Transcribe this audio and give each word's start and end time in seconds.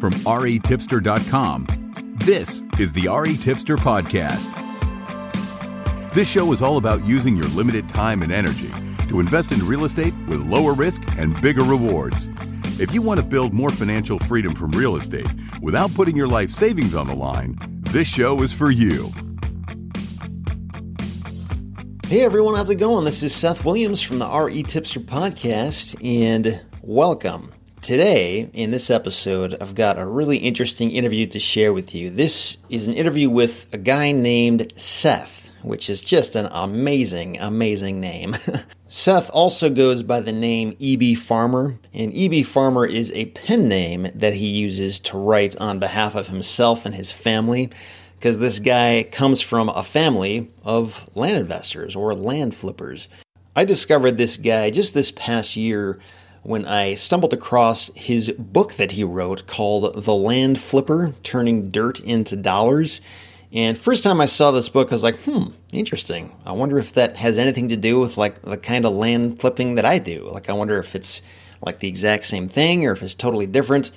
From 0.00 0.12
retipster.com, 0.12 1.66
this 2.24 2.64
is 2.78 2.90
the 2.94 3.06
RE 3.06 3.36
Tipster 3.36 3.76
Podcast. 3.76 4.48
This 6.14 6.30
show 6.30 6.54
is 6.54 6.62
all 6.62 6.78
about 6.78 7.04
using 7.04 7.36
your 7.36 7.44
limited 7.48 7.86
time 7.86 8.22
and 8.22 8.32
energy 8.32 8.70
to 9.10 9.20
invest 9.20 9.52
in 9.52 9.66
real 9.66 9.84
estate 9.84 10.14
with 10.26 10.40
lower 10.40 10.72
risk 10.72 11.02
and 11.18 11.38
bigger 11.42 11.64
rewards. 11.64 12.30
If 12.80 12.94
you 12.94 13.02
want 13.02 13.20
to 13.20 13.26
build 13.26 13.52
more 13.52 13.68
financial 13.68 14.18
freedom 14.20 14.54
from 14.54 14.70
real 14.70 14.96
estate 14.96 15.28
without 15.60 15.92
putting 15.92 16.16
your 16.16 16.28
life 16.28 16.48
savings 16.48 16.94
on 16.94 17.06
the 17.06 17.14
line, 17.14 17.58
this 17.90 18.08
show 18.08 18.40
is 18.40 18.54
for 18.54 18.70
you. 18.70 19.12
Hey 22.06 22.22
everyone, 22.22 22.54
how's 22.54 22.70
it 22.70 22.76
going? 22.76 23.04
This 23.04 23.22
is 23.22 23.34
Seth 23.34 23.66
Williams 23.66 24.00
from 24.00 24.18
the 24.18 24.26
RE 24.26 24.62
Tipster 24.62 25.00
Podcast, 25.00 25.94
and 26.02 26.58
welcome. 26.80 27.52
Today, 27.90 28.48
in 28.52 28.70
this 28.70 28.88
episode, 28.88 29.56
I've 29.60 29.74
got 29.74 29.98
a 29.98 30.06
really 30.06 30.36
interesting 30.36 30.92
interview 30.92 31.26
to 31.26 31.40
share 31.40 31.72
with 31.72 31.92
you. 31.92 32.08
This 32.08 32.58
is 32.68 32.86
an 32.86 32.94
interview 32.94 33.28
with 33.28 33.66
a 33.72 33.78
guy 33.78 34.12
named 34.12 34.72
Seth, 34.76 35.50
which 35.62 35.90
is 35.90 36.00
just 36.00 36.36
an 36.36 36.48
amazing, 36.52 37.40
amazing 37.40 38.00
name. 38.00 38.36
Seth 38.88 39.28
also 39.30 39.68
goes 39.68 40.04
by 40.04 40.20
the 40.20 40.30
name 40.30 40.76
EB 40.80 41.18
Farmer, 41.18 41.80
and 41.92 42.12
EB 42.14 42.44
Farmer 42.44 42.86
is 42.86 43.10
a 43.10 43.26
pen 43.26 43.68
name 43.68 44.06
that 44.14 44.34
he 44.34 44.46
uses 44.46 45.00
to 45.00 45.18
write 45.18 45.56
on 45.56 45.80
behalf 45.80 46.14
of 46.14 46.28
himself 46.28 46.86
and 46.86 46.94
his 46.94 47.10
family 47.10 47.70
because 48.20 48.38
this 48.38 48.60
guy 48.60 49.04
comes 49.10 49.40
from 49.40 49.68
a 49.68 49.82
family 49.82 50.48
of 50.62 51.10
land 51.16 51.38
investors 51.38 51.96
or 51.96 52.14
land 52.14 52.54
flippers. 52.54 53.08
I 53.56 53.64
discovered 53.64 54.16
this 54.16 54.36
guy 54.36 54.70
just 54.70 54.94
this 54.94 55.10
past 55.10 55.56
year 55.56 55.98
when 56.42 56.64
I 56.64 56.94
stumbled 56.94 57.32
across 57.32 57.90
his 57.94 58.30
book 58.32 58.74
that 58.74 58.92
he 58.92 59.04
wrote 59.04 59.46
called 59.46 60.04
The 60.04 60.14
Land 60.14 60.58
Flipper 60.58 61.14
Turning 61.22 61.70
Dirt 61.70 62.00
into 62.00 62.36
Dollars. 62.36 63.00
And 63.52 63.76
first 63.76 64.04
time 64.04 64.20
I 64.20 64.26
saw 64.26 64.50
this 64.50 64.68
book, 64.68 64.90
I 64.90 64.94
was 64.94 65.02
like, 65.02 65.18
hmm, 65.20 65.48
interesting. 65.72 66.34
I 66.46 66.52
wonder 66.52 66.78
if 66.78 66.92
that 66.94 67.16
has 67.16 67.36
anything 67.36 67.68
to 67.68 67.76
do 67.76 67.98
with 67.98 68.16
like 68.16 68.40
the 68.42 68.56
kind 68.56 68.86
of 68.86 68.92
land 68.92 69.40
flipping 69.40 69.74
that 69.74 69.84
I 69.84 69.98
do. 69.98 70.28
Like, 70.30 70.48
I 70.48 70.52
wonder 70.52 70.78
if 70.78 70.94
it's 70.94 71.20
like 71.60 71.80
the 71.80 71.88
exact 71.88 72.24
same 72.24 72.48
thing 72.48 72.86
or 72.86 72.92
if 72.92 73.02
it's 73.02 73.14
totally 73.14 73.46
different. 73.46 73.90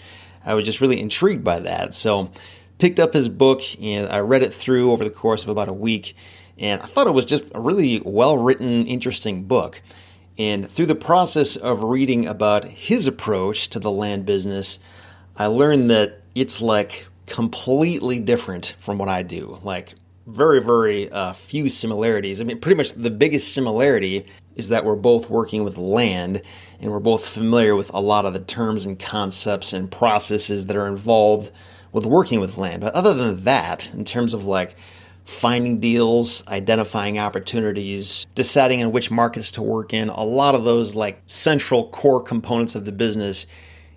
I 0.46 0.54
was 0.54 0.66
just 0.66 0.82
really 0.82 1.00
intrigued 1.00 1.44
by 1.44 1.60
that. 1.60 1.94
So 1.94 2.32
picked 2.78 3.00
up 3.00 3.14
his 3.14 3.30
book 3.30 3.62
and 3.82 4.10
I 4.10 4.20
read 4.20 4.44
it 4.44 4.54
through 4.54 4.92
over 4.92 5.04
the 5.04 5.10
course 5.10 5.44
of 5.44 5.50
about 5.50 5.70
a 5.70 5.74
week. 5.74 6.16
And 6.58 6.82
I 6.82 6.86
thought 6.86 7.08
it 7.08 7.12
was 7.12 7.26
just 7.26 7.52
a 7.56 7.60
really 7.60 8.02
well 8.04 8.38
written, 8.38 8.86
interesting 8.88 9.44
book. 9.44 9.82
And 10.38 10.70
through 10.70 10.88
the 10.88 10.96
process 10.96 11.56
of 11.56 11.84
reading 11.84 12.28
about 12.28 12.66
his 12.66 13.08
approach 13.08 13.70
to 13.70 13.80
the 13.80 13.92
land 13.92 14.26
business, 14.26 14.80
I 15.38 15.46
learned 15.48 15.90
that 15.90 16.22
it's 16.36 16.62
like 16.62 17.08
completely 17.28 18.20
different 18.20 18.76
from 18.80 18.98
what 18.98 19.10
I 19.10 19.24
do. 19.24 19.60
Like, 19.64 19.94
very, 20.26 20.60
very 20.60 21.12
uh, 21.12 21.34
few 21.34 21.70
similarities. 21.70 22.40
I 22.40 22.46
mean, 22.46 22.60
pretty 22.60 22.78
much 22.78 22.94
the 22.94 23.12
biggest 23.12 23.54
similarity 23.54 24.26
is 24.56 24.70
that 24.70 24.86
we're 24.86 24.96
both 24.96 25.30
working 25.30 25.64
with 25.64 25.78
land 25.78 26.42
and 26.80 26.92
we're 26.92 27.00
both 27.00 27.26
familiar 27.26 27.76
with 27.76 27.94
a 27.94 28.00
lot 28.00 28.26
of 28.26 28.34
the 28.34 28.40
terms 28.40 28.86
and 28.86 29.00
concepts 29.00 29.74
and 29.74 29.92
processes 29.92 30.68
that 30.68 30.78
are 30.78 30.88
involved 30.88 31.52
with 31.92 32.06
working 32.06 32.40
with 32.40 32.58
land. 32.58 32.82
But 32.82 32.94
other 32.94 33.14
than 33.14 33.44
that, 33.44 33.90
in 33.94 34.06
terms 34.06 34.34
of 34.34 34.46
like 34.46 34.76
finding 35.26 35.80
deals, 35.80 36.46
identifying 36.48 37.18
opportunities, 37.18 38.26
deciding 38.36 38.84
on 38.84 38.92
which 38.92 39.10
markets 39.10 39.52
to 39.52 39.62
work 39.62 39.94
in, 39.94 40.10
a 40.10 40.24
lot 40.24 40.56
of 40.56 40.64
those 40.64 40.96
like 40.96 41.22
central 41.26 41.90
core 41.90 42.22
components 42.22 42.76
of 42.76 42.86
the 42.86 42.92
business, 42.92 43.46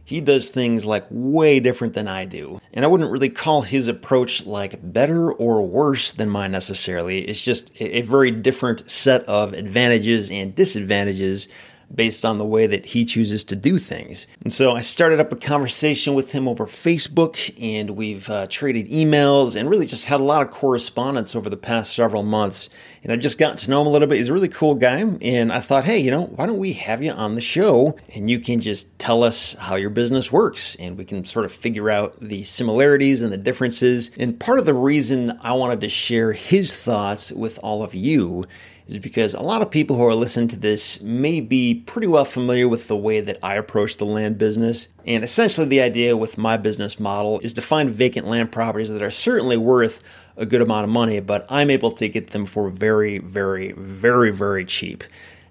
he 0.04 0.20
does 0.20 0.50
things 0.50 0.86
like 0.86 1.04
way 1.10 1.58
different 1.58 1.94
than 1.94 2.06
I 2.06 2.26
do. 2.26 2.60
And 2.72 2.84
I 2.84 2.88
wouldn't 2.88 3.10
really 3.10 3.28
call 3.28 3.62
his 3.62 3.88
approach 3.88 4.46
like 4.46 4.78
better 4.92 5.32
or 5.32 5.66
worse 5.66 6.12
than 6.12 6.30
mine 6.30 6.52
necessarily. 6.52 7.22
It's 7.22 7.42
just 7.42 7.72
a 7.82 8.02
very 8.02 8.30
different 8.30 8.88
set 8.88 9.24
of 9.24 9.52
advantages 9.52 10.30
and 10.30 10.54
disadvantages 10.54 11.48
based 11.94 12.24
on 12.24 12.38
the 12.38 12.44
way 12.44 12.66
that 12.66 12.86
he 12.86 13.04
chooses 13.04 13.44
to 13.44 13.56
do 13.56 13.78
things. 13.78 14.26
And 14.42 14.52
so 14.52 14.72
I 14.72 14.80
started 14.80 15.20
up 15.20 15.32
a 15.32 15.36
conversation 15.36 16.14
with 16.14 16.32
him 16.32 16.48
over 16.48 16.66
Facebook, 16.66 17.54
and 17.60 17.90
we've 17.90 18.28
uh, 18.28 18.46
traded 18.48 18.88
emails 18.88 19.54
and 19.54 19.70
really 19.70 19.86
just 19.86 20.06
had 20.06 20.20
a 20.20 20.24
lot 20.24 20.42
of 20.42 20.50
correspondence 20.50 21.36
over 21.36 21.48
the 21.48 21.56
past 21.56 21.94
several 21.94 22.22
months. 22.22 22.68
And 23.06 23.12
I've 23.12 23.20
just 23.20 23.38
got 23.38 23.58
to 23.58 23.70
know 23.70 23.82
him 23.82 23.86
a 23.86 23.90
little 23.90 24.08
bit. 24.08 24.18
He's 24.18 24.30
a 24.30 24.32
really 24.32 24.48
cool 24.48 24.74
guy. 24.74 24.98
And 25.22 25.52
I 25.52 25.60
thought, 25.60 25.84
hey, 25.84 25.98
you 25.98 26.10
know, 26.10 26.24
why 26.24 26.46
don't 26.46 26.58
we 26.58 26.72
have 26.72 27.04
you 27.04 27.12
on 27.12 27.36
the 27.36 27.40
show 27.40 27.96
and 28.12 28.28
you 28.28 28.40
can 28.40 28.60
just 28.60 28.98
tell 28.98 29.22
us 29.22 29.54
how 29.54 29.76
your 29.76 29.90
business 29.90 30.32
works 30.32 30.74
and 30.80 30.98
we 30.98 31.04
can 31.04 31.24
sort 31.24 31.44
of 31.44 31.52
figure 31.52 31.88
out 31.88 32.18
the 32.20 32.42
similarities 32.42 33.22
and 33.22 33.32
the 33.32 33.36
differences. 33.36 34.10
And 34.18 34.40
part 34.40 34.58
of 34.58 34.66
the 34.66 34.74
reason 34.74 35.38
I 35.42 35.52
wanted 35.52 35.82
to 35.82 35.88
share 35.88 36.32
his 36.32 36.74
thoughts 36.74 37.30
with 37.30 37.60
all 37.62 37.84
of 37.84 37.94
you 37.94 38.44
is 38.86 38.98
because 38.98 39.34
a 39.34 39.42
lot 39.42 39.62
of 39.62 39.70
people 39.70 39.96
who 39.96 40.06
are 40.06 40.14
listening 40.14 40.48
to 40.48 40.58
this 40.58 41.00
may 41.00 41.40
be 41.40 41.74
pretty 41.74 42.06
well 42.06 42.24
familiar 42.24 42.68
with 42.68 42.88
the 42.88 42.96
way 42.96 43.20
that 43.20 43.38
I 43.42 43.56
approach 43.56 43.96
the 43.96 44.04
land 44.06 44.38
business. 44.38 44.88
And 45.06 45.24
essentially, 45.24 45.66
the 45.66 45.80
idea 45.80 46.16
with 46.16 46.38
my 46.38 46.56
business 46.56 47.00
model 47.00 47.40
is 47.40 47.52
to 47.54 47.62
find 47.62 47.90
vacant 47.90 48.26
land 48.26 48.52
properties 48.52 48.90
that 48.90 49.02
are 49.02 49.10
certainly 49.10 49.56
worth 49.56 50.00
a 50.36 50.46
good 50.46 50.60
amount 50.60 50.84
of 50.84 50.90
money, 50.90 51.20
but 51.20 51.46
I'm 51.48 51.70
able 51.70 51.90
to 51.92 52.08
get 52.08 52.30
them 52.30 52.46
for 52.46 52.70
very, 52.70 53.18
very, 53.18 53.72
very, 53.72 54.30
very 54.30 54.64
cheap. 54.64 55.02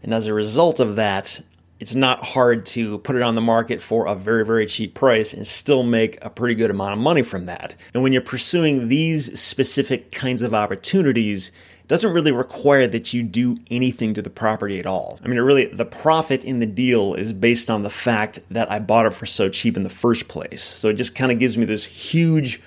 And 0.04 0.14
as 0.14 0.28
a 0.28 0.34
result 0.34 0.80
of 0.80 0.96
that, 0.96 1.42
it's 1.80 1.96
not 1.96 2.24
hard 2.24 2.66
to 2.68 3.00
put 3.00 3.16
it 3.16 3.22
on 3.22 3.36
the 3.36 3.42
market 3.42 3.82
for 3.82 4.06
a 4.06 4.16
very, 4.16 4.46
very 4.46 4.66
cheap 4.66 4.94
price 4.94 5.34
and 5.34 5.46
still 5.46 5.84
make 5.84 6.24
a 6.24 6.30
pretty 6.30 6.56
good 6.56 6.72
amount 6.72 6.94
of 6.94 7.00
money 7.00 7.22
from 7.22 7.48
that. 7.48 7.76
And 7.94 8.02
when 8.02 8.14
you're 8.14 8.22
pursuing 8.22 8.88
these 8.88 9.38
specific 9.40 10.12
kinds 10.12 10.42
of 10.42 10.54
opportunities, 10.54 11.52
doesn't 11.88 12.14
really 12.14 12.32
require 12.32 12.88
that 12.88 13.14
you 13.14 13.24
do 13.24 13.58
anything 13.70 14.14
to 14.14 14.22
the 14.22 14.30
property 14.30 14.80
at 14.80 14.86
all. 14.86 15.20
I 15.24 15.28
mean, 15.28 15.38
it 15.38 15.42
really, 15.42 15.66
the 15.66 15.86
profit 15.86 16.44
in 16.44 16.60
the 16.60 16.66
deal 16.66 17.14
is 17.14 17.34
based 17.34 17.70
on 17.70 17.84
the 17.84 17.90
fact 17.90 18.42
that 18.50 18.72
I 18.72 18.80
bought 18.80 19.06
it 19.06 19.14
for 19.14 19.26
so 19.26 19.50
cheap 19.50 19.78
in 19.78 19.84
the 19.84 19.90
first 19.90 20.28
place. 20.28 20.64
So 20.64 20.90
it 20.90 20.94
just 20.94 21.16
kind 21.16 21.32
of 21.32 21.40
gives 21.40 21.58
me 21.58 21.66
this 21.66 21.86
huge 21.86 22.62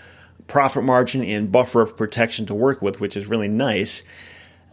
profit 0.47 0.85
margin 0.85 1.23
and 1.25 1.53
buffer 1.53 1.83
of 1.83 1.97
protection 1.97 2.47
to 2.47 2.55
work 2.55 2.81
with, 2.81 3.01
which 3.01 3.17
is 3.17 3.27
really 3.27 3.49
nice. 3.49 4.03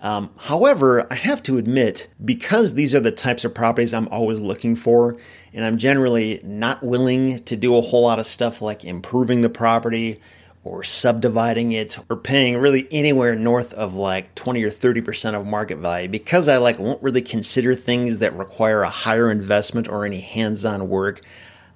Um, 0.01 0.29
however, 0.37 1.07
I 1.11 1.15
have 1.15 1.41
to 1.43 1.57
admit, 1.57 2.09
because 2.23 2.75
these 2.75 2.93
are 2.93 2.99
the 2.99 3.11
types 3.11 3.43
of 3.43 3.55
properties 3.55 3.93
I'm 3.93 4.07
always 4.09 4.39
looking 4.39 4.75
for, 4.75 5.17
and 5.53 5.65
I'm 5.65 5.77
generally 5.77 6.41
not 6.43 6.83
willing 6.83 7.39
to 7.39 7.55
do 7.55 7.75
a 7.75 7.81
whole 7.81 8.03
lot 8.03 8.19
of 8.19 8.25
stuff 8.25 8.61
like 8.61 8.85
improving 8.85 9.41
the 9.41 9.49
property 9.49 10.19
or 10.65 10.83
subdividing 10.83 11.71
it 11.71 11.97
or 12.09 12.17
paying 12.17 12.57
really 12.57 12.87
anywhere 12.91 13.35
north 13.35 13.71
of 13.73 13.93
like 13.93 14.33
20 14.33 14.63
or 14.63 14.69
30% 14.69 15.35
of 15.35 15.45
market 15.45 15.77
value 15.77 16.09
because 16.09 16.47
I 16.47 16.57
like 16.57 16.79
won't 16.79 17.01
really 17.03 17.21
consider 17.21 17.75
things 17.75 18.17
that 18.17 18.35
require 18.35 18.81
a 18.81 18.89
higher 18.89 19.29
investment 19.29 19.87
or 19.87 20.05
any 20.05 20.21
hands-on 20.21 20.89
work. 20.89 21.21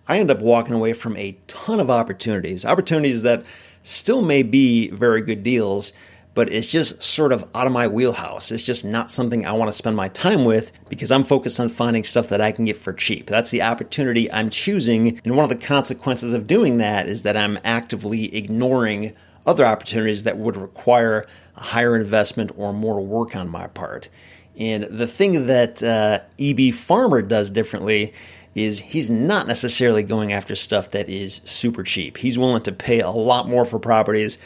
I 0.07 0.17
end 0.17 0.31
up 0.31 0.39
walking 0.39 0.73
away 0.73 0.93
from 0.93 1.15
a 1.17 1.37
ton 1.45 1.79
of 1.79 1.91
opportunities, 1.91 2.65
opportunities 2.65 3.21
that 3.21 3.43
still 3.83 4.23
may 4.23 4.41
be 4.41 4.89
very 4.89 5.21
good 5.21 5.43
deals, 5.43 5.93
but 6.33 6.51
it's 6.51 6.71
just 6.71 7.01
sort 7.01 7.33
of 7.33 7.47
out 7.55 7.67
of 7.67 7.73
my 7.73 7.87
wheelhouse. 7.87 8.51
It's 8.51 8.65
just 8.65 8.85
not 8.85 9.11
something 9.11 9.45
I 9.45 9.51
want 9.51 9.69
to 9.69 9.75
spend 9.75 9.95
my 9.95 10.09
time 10.09 10.45
with 10.45 10.71
because 10.87 11.11
I'm 11.11 11.23
focused 11.23 11.59
on 11.59 11.69
finding 11.69 12.03
stuff 12.03 12.29
that 12.29 12.39
I 12.39 12.51
can 12.51 12.65
get 12.65 12.77
for 12.77 12.93
cheap. 12.93 13.27
That's 13.27 13.51
the 13.51 13.61
opportunity 13.61 14.31
I'm 14.31 14.49
choosing. 14.49 15.19
And 15.23 15.35
one 15.35 15.43
of 15.43 15.49
the 15.49 15.65
consequences 15.65 16.33
of 16.33 16.47
doing 16.47 16.77
that 16.77 17.07
is 17.07 17.23
that 17.23 17.35
I'm 17.35 17.59
actively 17.63 18.35
ignoring 18.35 19.15
other 19.45 19.65
opportunities 19.65 20.23
that 20.23 20.37
would 20.37 20.55
require 20.55 21.25
a 21.55 21.61
higher 21.61 21.95
investment 21.95 22.51
or 22.55 22.73
more 22.73 23.01
work 23.01 23.35
on 23.35 23.49
my 23.49 23.67
part. 23.67 24.09
And 24.57 24.83
the 24.83 25.07
thing 25.07 25.47
that 25.47 25.81
uh, 25.81 26.19
EB 26.37 26.73
Farmer 26.73 27.21
does 27.21 27.49
differently 27.49 28.13
is 28.55 28.79
he's 28.79 29.09
not 29.09 29.47
necessarily 29.47 30.03
going 30.03 30.33
after 30.33 30.55
stuff 30.55 30.91
that 30.91 31.07
is 31.07 31.35
super 31.45 31.83
cheap. 31.83 32.17
He's 32.17 32.37
willing 32.37 32.63
to 32.63 32.71
pay 32.71 32.99
a 32.99 33.09
lot 33.09 33.47
more 33.47 33.63
for 33.63 33.79
properties 33.79 34.37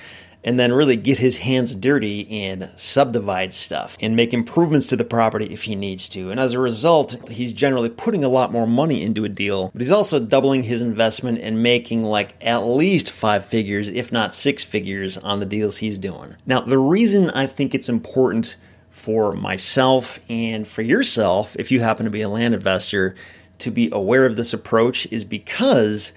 and 0.43 0.59
then 0.59 0.73
really 0.73 0.95
get 0.95 1.19
his 1.19 1.37
hands 1.37 1.73
dirty 1.73 2.29
and 2.29 2.69
subdivide 2.75 3.53
stuff 3.53 3.97
and 4.01 4.15
make 4.15 4.33
improvements 4.33 4.87
to 4.87 4.95
the 4.95 5.03
property 5.03 5.45
if 5.53 5.63
he 5.63 5.75
needs 5.75 6.09
to. 6.09 6.29
And 6.29 6.39
as 6.39 6.53
a 6.53 6.59
result, 6.59 7.29
he's 7.29 7.53
generally 7.53 7.89
putting 7.89 8.23
a 8.23 8.29
lot 8.29 8.51
more 8.51 8.67
money 8.67 9.01
into 9.01 9.25
a 9.25 9.29
deal, 9.29 9.69
but 9.73 9.81
he's 9.81 9.91
also 9.91 10.19
doubling 10.19 10.63
his 10.63 10.81
investment 10.81 11.39
and 11.39 11.63
making 11.63 12.03
like 12.03 12.35
at 12.41 12.59
least 12.59 13.11
five 13.11 13.45
figures, 13.45 13.89
if 13.89 14.11
not 14.11 14.35
six 14.35 14.63
figures, 14.63 15.17
on 15.17 15.39
the 15.39 15.45
deals 15.45 15.77
he's 15.77 15.97
doing. 15.97 16.35
Now, 16.45 16.61
the 16.61 16.79
reason 16.79 17.29
I 17.29 17.47
think 17.47 17.73
it's 17.73 17.89
important 17.89 18.55
for 18.89 19.33
myself 19.33 20.19
and 20.29 20.67
for 20.67 20.81
yourself, 20.81 21.55
if 21.57 21.71
you 21.71 21.79
happen 21.79 22.05
to 22.05 22.11
be 22.11 22.21
a 22.21 22.29
land 22.29 22.53
investor, 22.53 23.15
to 23.59 23.71
be 23.71 23.89
aware 23.91 24.25
of 24.25 24.35
this 24.35 24.53
approach 24.53 25.07
is 25.11 25.23
because 25.23 26.11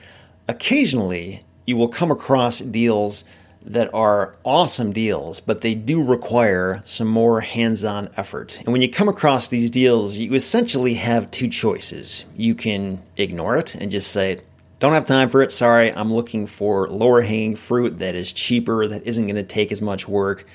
occasionally 0.48 1.44
you 1.66 1.76
will 1.76 1.88
come 1.88 2.10
across 2.10 2.58
deals 2.58 3.24
that 3.66 3.92
are 3.92 4.36
awesome 4.44 4.92
deals, 4.92 5.40
but 5.40 5.60
they 5.60 5.74
do 5.74 6.02
require 6.02 6.80
some 6.84 7.08
more 7.08 7.40
hands 7.40 7.82
on 7.82 8.08
effort. 8.16 8.58
And 8.60 8.68
when 8.68 8.80
you 8.80 8.88
come 8.88 9.08
across 9.08 9.48
these 9.48 9.70
deals, 9.70 10.16
you 10.16 10.34
essentially 10.34 10.94
have 10.94 11.30
two 11.32 11.48
choices. 11.48 12.24
You 12.36 12.54
can 12.54 13.02
ignore 13.16 13.56
it 13.56 13.74
and 13.74 13.90
just 13.90 14.12
say, 14.12 14.38
don't 14.78 14.92
have 14.92 15.06
time 15.06 15.28
for 15.28 15.42
it. 15.42 15.50
Sorry. 15.50 15.92
I'm 15.92 16.12
looking 16.12 16.46
for 16.46 16.86
lower 16.88 17.22
hanging 17.22 17.56
fruit 17.56 17.98
that 17.98 18.14
is 18.14 18.32
cheaper, 18.32 18.86
that 18.86 19.04
isn't 19.04 19.26
going 19.26 19.36
to 19.36 19.42
take 19.42 19.72
as 19.72 19.82
much 19.82 20.06
work. 20.06 20.46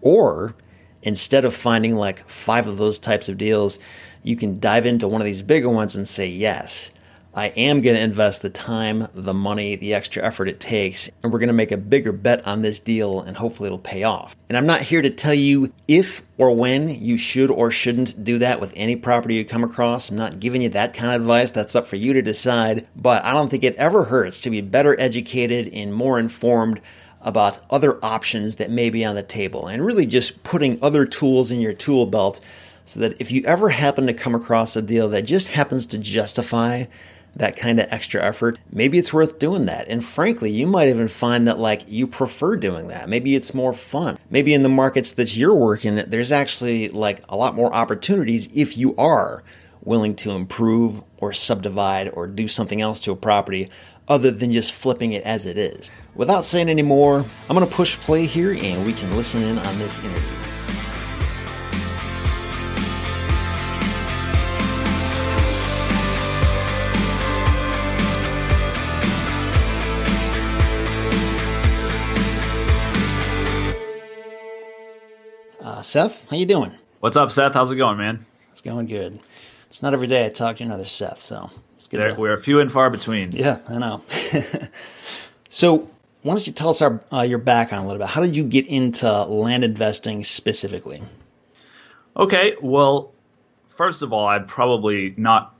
Or 0.00 0.54
instead 1.02 1.44
of 1.44 1.54
finding 1.54 1.94
like 1.94 2.28
five 2.28 2.66
of 2.66 2.76
those 2.76 2.98
types 2.98 3.28
of 3.28 3.38
deals, 3.38 3.78
you 4.24 4.34
can 4.34 4.58
dive 4.58 4.84
into 4.84 5.06
one 5.06 5.20
of 5.20 5.26
these 5.26 5.42
bigger 5.42 5.68
ones 5.68 5.94
and 5.94 6.08
say, 6.08 6.26
yes, 6.26 6.90
I 7.38 7.52
am 7.56 7.82
going 7.82 7.94
to 7.94 8.02
invest 8.02 8.42
the 8.42 8.50
time, 8.50 9.06
the 9.14 9.32
money, 9.32 9.76
the 9.76 9.94
extra 9.94 10.24
effort 10.24 10.48
it 10.48 10.58
takes, 10.58 11.08
and 11.22 11.32
we're 11.32 11.38
going 11.38 11.46
to 11.46 11.52
make 11.52 11.70
a 11.70 11.76
bigger 11.76 12.10
bet 12.10 12.44
on 12.44 12.62
this 12.62 12.80
deal 12.80 13.20
and 13.20 13.36
hopefully 13.36 13.68
it'll 13.68 13.78
pay 13.78 14.02
off. 14.02 14.34
And 14.48 14.58
I'm 14.58 14.66
not 14.66 14.82
here 14.82 15.02
to 15.02 15.10
tell 15.10 15.34
you 15.34 15.72
if 15.86 16.24
or 16.36 16.56
when 16.56 16.88
you 16.88 17.16
should 17.16 17.52
or 17.52 17.70
shouldn't 17.70 18.24
do 18.24 18.38
that 18.38 18.60
with 18.60 18.72
any 18.74 18.96
property 18.96 19.36
you 19.36 19.44
come 19.44 19.62
across. 19.62 20.10
I'm 20.10 20.16
not 20.16 20.40
giving 20.40 20.62
you 20.62 20.68
that 20.70 20.94
kind 20.94 21.14
of 21.14 21.20
advice. 21.20 21.52
That's 21.52 21.76
up 21.76 21.86
for 21.86 21.94
you 21.94 22.12
to 22.12 22.22
decide. 22.22 22.88
But 22.96 23.24
I 23.24 23.32
don't 23.32 23.48
think 23.48 23.62
it 23.62 23.76
ever 23.76 24.02
hurts 24.02 24.40
to 24.40 24.50
be 24.50 24.60
better 24.60 24.98
educated 24.98 25.72
and 25.72 25.94
more 25.94 26.18
informed 26.18 26.80
about 27.20 27.60
other 27.70 28.04
options 28.04 28.56
that 28.56 28.68
may 28.68 28.90
be 28.90 29.04
on 29.04 29.14
the 29.14 29.22
table 29.22 29.68
and 29.68 29.86
really 29.86 30.06
just 30.06 30.42
putting 30.42 30.82
other 30.82 31.06
tools 31.06 31.52
in 31.52 31.60
your 31.60 31.72
tool 31.72 32.04
belt 32.04 32.40
so 32.84 32.98
that 32.98 33.20
if 33.20 33.30
you 33.30 33.44
ever 33.44 33.68
happen 33.68 34.08
to 34.08 34.14
come 34.14 34.34
across 34.34 34.74
a 34.74 34.82
deal 34.82 35.08
that 35.10 35.22
just 35.22 35.48
happens 35.48 35.86
to 35.86 35.98
justify 35.98 36.84
that 37.36 37.56
kind 37.56 37.78
of 37.80 37.86
extra 37.90 38.22
effort, 38.22 38.58
maybe 38.72 38.98
it's 38.98 39.12
worth 39.12 39.38
doing 39.38 39.66
that. 39.66 39.86
And 39.88 40.04
frankly, 40.04 40.50
you 40.50 40.66
might 40.66 40.88
even 40.88 41.08
find 41.08 41.46
that 41.46 41.58
like 41.58 41.82
you 41.88 42.06
prefer 42.06 42.56
doing 42.56 42.88
that. 42.88 43.08
Maybe 43.08 43.34
it's 43.34 43.54
more 43.54 43.72
fun. 43.72 44.18
Maybe 44.30 44.54
in 44.54 44.62
the 44.62 44.68
markets 44.68 45.12
that 45.12 45.36
you're 45.36 45.54
working, 45.54 45.96
there's 46.06 46.32
actually 46.32 46.88
like 46.88 47.22
a 47.28 47.36
lot 47.36 47.54
more 47.54 47.72
opportunities 47.72 48.48
if 48.54 48.76
you 48.76 48.96
are 48.96 49.42
willing 49.82 50.14
to 50.16 50.32
improve 50.32 51.02
or 51.18 51.32
subdivide 51.32 52.10
or 52.10 52.26
do 52.26 52.48
something 52.48 52.80
else 52.80 53.00
to 53.00 53.12
a 53.12 53.16
property 53.16 53.70
other 54.08 54.30
than 54.30 54.52
just 54.52 54.72
flipping 54.72 55.12
it 55.12 55.22
as 55.24 55.46
it 55.46 55.56
is. 55.56 55.90
Without 56.14 56.44
saying 56.44 56.68
any 56.68 56.82
more, 56.82 57.24
I'm 57.48 57.56
going 57.56 57.68
to 57.68 57.74
push 57.74 57.96
play 57.96 58.26
here 58.26 58.52
and 58.52 58.84
we 58.84 58.92
can 58.92 59.16
listen 59.16 59.42
in 59.42 59.58
on 59.58 59.78
this 59.78 59.98
interview. 59.98 60.57
Seth, 75.82 76.28
how 76.30 76.36
you 76.36 76.46
doing? 76.46 76.72
What's 77.00 77.16
up, 77.16 77.30
Seth? 77.30 77.54
How's 77.54 77.70
it 77.70 77.76
going, 77.76 77.98
man? 77.98 78.26
It's 78.50 78.60
going 78.60 78.86
good. 78.86 79.20
It's 79.66 79.82
not 79.82 79.92
every 79.92 80.06
day 80.06 80.26
I 80.26 80.30
talk 80.30 80.56
to 80.56 80.64
another 80.64 80.86
Seth, 80.86 81.20
so 81.20 81.50
it's 81.76 81.86
good. 81.86 82.00
There, 82.00 82.14
to... 82.14 82.20
We're 82.20 82.36
few 82.38 82.60
and 82.60 82.72
far 82.72 82.90
between. 82.90 83.32
Yeah, 83.32 83.58
I 83.68 83.78
know. 83.78 84.02
so, 85.50 85.90
why 86.22 86.34
don't 86.34 86.46
you 86.46 86.52
tell 86.52 86.70
us 86.70 86.82
our, 86.82 87.00
uh, 87.12 87.22
your 87.22 87.38
background 87.38 87.84
a 87.84 87.86
little 87.86 88.00
bit? 88.00 88.08
How 88.08 88.20
did 88.20 88.36
you 88.36 88.44
get 88.44 88.66
into 88.66 89.24
land 89.24 89.64
investing 89.64 90.24
specifically? 90.24 91.02
Okay, 92.16 92.56
well, 92.60 93.12
first 93.68 94.02
of 94.02 94.12
all, 94.12 94.26
I'd 94.26 94.48
probably 94.48 95.14
not 95.16 95.54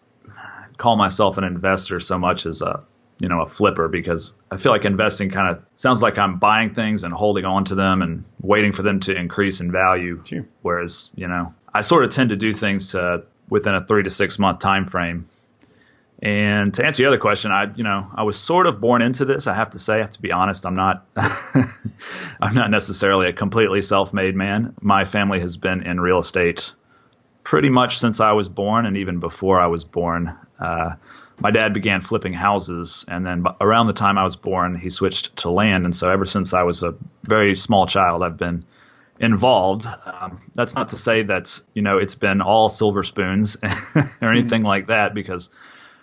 call 0.76 0.96
myself 0.96 1.38
an 1.38 1.44
investor 1.44 2.00
so 2.00 2.18
much 2.18 2.46
as 2.46 2.62
a 2.62 2.82
you 3.18 3.28
know 3.28 3.40
a 3.40 3.48
flipper 3.48 3.88
because 3.88 4.34
I 4.50 4.56
feel 4.56 4.72
like 4.72 4.84
investing 4.84 5.30
kind 5.30 5.54
of 5.54 5.62
sounds 5.76 6.02
like 6.02 6.18
I'm 6.18 6.38
buying 6.38 6.74
things 6.74 7.02
and 7.02 7.12
holding 7.12 7.44
on 7.44 7.64
to 7.66 7.74
them 7.74 8.02
and 8.02 8.24
waiting 8.40 8.72
for 8.72 8.82
them 8.82 9.00
to 9.00 9.14
increase 9.14 9.60
in 9.60 9.72
value. 9.72 10.22
Sure. 10.24 10.46
Whereas 10.62 11.10
you 11.14 11.26
know 11.26 11.54
I 11.72 11.80
sort 11.80 12.04
of 12.04 12.10
tend 12.10 12.30
to 12.30 12.36
do 12.36 12.52
things 12.52 12.92
to, 12.92 13.24
within 13.48 13.74
a 13.74 13.84
three 13.84 14.02
to 14.02 14.10
six 14.10 14.38
month 14.38 14.60
time 14.60 14.86
frame. 14.86 15.28
And 16.20 16.74
to 16.74 16.84
answer 16.84 17.02
your 17.02 17.10
other 17.10 17.20
question, 17.20 17.52
I 17.52 17.72
you 17.74 17.84
know 17.84 18.10
I 18.14 18.22
was 18.22 18.36
sort 18.36 18.66
of 18.66 18.80
born 18.80 19.02
into 19.02 19.24
this. 19.24 19.46
I 19.46 19.54
have 19.54 19.70
to 19.70 19.78
say, 19.78 19.94
I 19.94 19.98
have 19.98 20.12
to 20.12 20.22
be 20.22 20.32
honest. 20.32 20.66
I'm 20.66 20.76
not 20.76 21.06
I'm 21.16 22.54
not 22.54 22.70
necessarily 22.70 23.28
a 23.28 23.32
completely 23.32 23.82
self 23.82 24.12
made 24.12 24.34
man. 24.34 24.74
My 24.80 25.04
family 25.04 25.40
has 25.40 25.56
been 25.56 25.82
in 25.82 26.00
real 26.00 26.18
estate 26.18 26.72
pretty 27.44 27.70
much 27.70 27.98
since 27.98 28.20
I 28.20 28.32
was 28.32 28.48
born, 28.48 28.84
and 28.84 28.96
even 28.96 29.20
before 29.20 29.60
I 29.60 29.66
was 29.68 29.84
born. 29.84 30.36
Uh, 30.60 30.94
my 31.40 31.50
dad 31.50 31.72
began 31.72 32.00
flipping 32.00 32.32
houses, 32.32 33.04
and 33.06 33.24
then 33.24 33.44
around 33.60 33.86
the 33.86 33.92
time 33.92 34.18
I 34.18 34.24
was 34.24 34.36
born, 34.36 34.74
he 34.74 34.90
switched 34.90 35.36
to 35.38 35.50
land. 35.50 35.84
And 35.84 35.94
so 35.94 36.10
ever 36.10 36.24
since 36.24 36.52
I 36.52 36.62
was 36.64 36.82
a 36.82 36.96
very 37.22 37.54
small 37.54 37.86
child, 37.86 38.22
I've 38.22 38.36
been 38.36 38.64
involved. 39.20 39.86
Um, 39.86 40.40
that's 40.54 40.74
not 40.74 40.90
to 40.90 40.98
say 40.98 41.22
that 41.22 41.58
you 41.74 41.82
know 41.82 41.98
it's 41.98 42.16
been 42.16 42.40
all 42.40 42.68
silver 42.68 43.02
spoons 43.02 43.56
or 43.94 44.32
anything 44.32 44.62
like 44.62 44.88
that, 44.88 45.14
because 45.14 45.48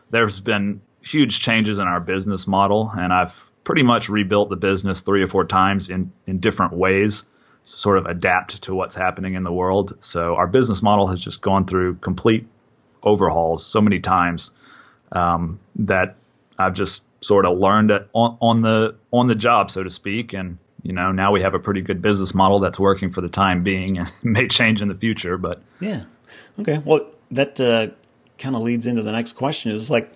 there's 0.09 0.39
been 0.39 0.81
huge 1.01 1.39
changes 1.41 1.79
in 1.79 1.87
our 1.87 1.99
business 1.99 2.47
model, 2.47 2.91
and 2.97 3.11
I've 3.11 3.51
pretty 3.63 3.83
much 3.83 4.09
rebuilt 4.09 4.49
the 4.49 4.55
business 4.55 5.01
three 5.01 5.23
or 5.23 5.27
four 5.27 5.45
times 5.45 5.89
in 5.89 6.13
in 6.25 6.39
different 6.39 6.73
ways 6.73 7.23
to 7.65 7.71
sort 7.71 7.97
of 7.97 8.05
adapt 8.05 8.61
to 8.63 8.75
what's 8.75 8.95
happening 8.95 9.33
in 9.33 9.43
the 9.43 9.51
world. 9.51 9.97
So 9.99 10.35
our 10.35 10.47
business 10.47 10.81
model 10.81 11.07
has 11.07 11.19
just 11.19 11.41
gone 11.41 11.65
through 11.65 11.95
complete 11.95 12.47
overhauls 13.03 13.65
so 13.65 13.81
many 13.81 13.99
times 13.99 14.51
um, 15.11 15.59
that 15.75 16.15
I've 16.57 16.73
just 16.73 17.03
sort 17.23 17.45
of 17.45 17.57
learned 17.57 17.91
it 17.91 18.09
on, 18.13 18.37
on 18.41 18.61
the 18.61 18.95
on 19.11 19.27
the 19.27 19.35
job, 19.35 19.71
so 19.71 19.83
to 19.83 19.89
speak, 19.89 20.33
and 20.33 20.57
you 20.83 20.93
know 20.93 21.11
now 21.11 21.31
we 21.31 21.41
have 21.41 21.53
a 21.53 21.59
pretty 21.59 21.81
good 21.81 22.01
business 22.01 22.33
model 22.33 22.59
that's 22.59 22.79
working 22.79 23.11
for 23.11 23.21
the 23.21 23.29
time 23.29 23.63
being 23.63 23.97
and 23.97 24.11
may 24.23 24.47
change 24.47 24.81
in 24.81 24.87
the 24.87 24.95
future. 24.95 25.37
But 25.37 25.61
yeah, 25.79 26.03
okay. 26.59 26.81
Well, 26.83 27.07
that 27.31 27.59
uh, 27.59 27.87
kind 28.37 28.55
of 28.55 28.61
leads 28.61 28.85
into 28.85 29.01
the 29.01 29.11
next 29.11 29.33
question: 29.33 29.71
is 29.71 29.89
like, 29.89 30.15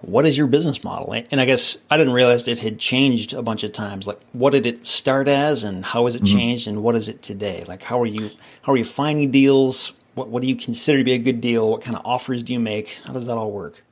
what 0.00 0.26
is 0.26 0.36
your 0.36 0.46
business 0.46 0.82
model? 0.82 1.12
And 1.30 1.40
I 1.40 1.44
guess 1.44 1.76
I 1.90 1.96
didn't 1.96 2.14
realize 2.14 2.48
it 2.48 2.58
had 2.58 2.78
changed 2.78 3.34
a 3.34 3.42
bunch 3.42 3.62
of 3.62 3.72
times. 3.72 4.06
Like, 4.06 4.20
what 4.32 4.50
did 4.50 4.66
it 4.66 4.86
start 4.86 5.28
as, 5.28 5.64
and 5.64 5.84
how 5.84 6.06
has 6.06 6.14
it 6.14 6.22
mm-hmm. 6.22 6.36
changed, 6.36 6.66
and 6.66 6.82
what 6.82 6.96
is 6.96 7.08
it 7.08 7.22
today? 7.22 7.64
Like, 7.68 7.82
how 7.82 8.00
are 8.00 8.06
you 8.06 8.30
how 8.62 8.72
are 8.72 8.76
you 8.76 8.84
finding 8.84 9.30
deals? 9.30 9.92
What 10.14 10.28
what 10.28 10.42
do 10.42 10.48
you 10.48 10.56
consider 10.56 10.98
to 10.98 11.04
be 11.04 11.12
a 11.12 11.18
good 11.18 11.40
deal? 11.40 11.70
What 11.70 11.82
kind 11.82 11.96
of 11.96 12.04
offers 12.04 12.42
do 12.42 12.52
you 12.52 12.60
make? 12.60 12.98
How 13.04 13.12
does 13.12 13.26
that 13.26 13.36
all 13.36 13.52
work? 13.52 13.82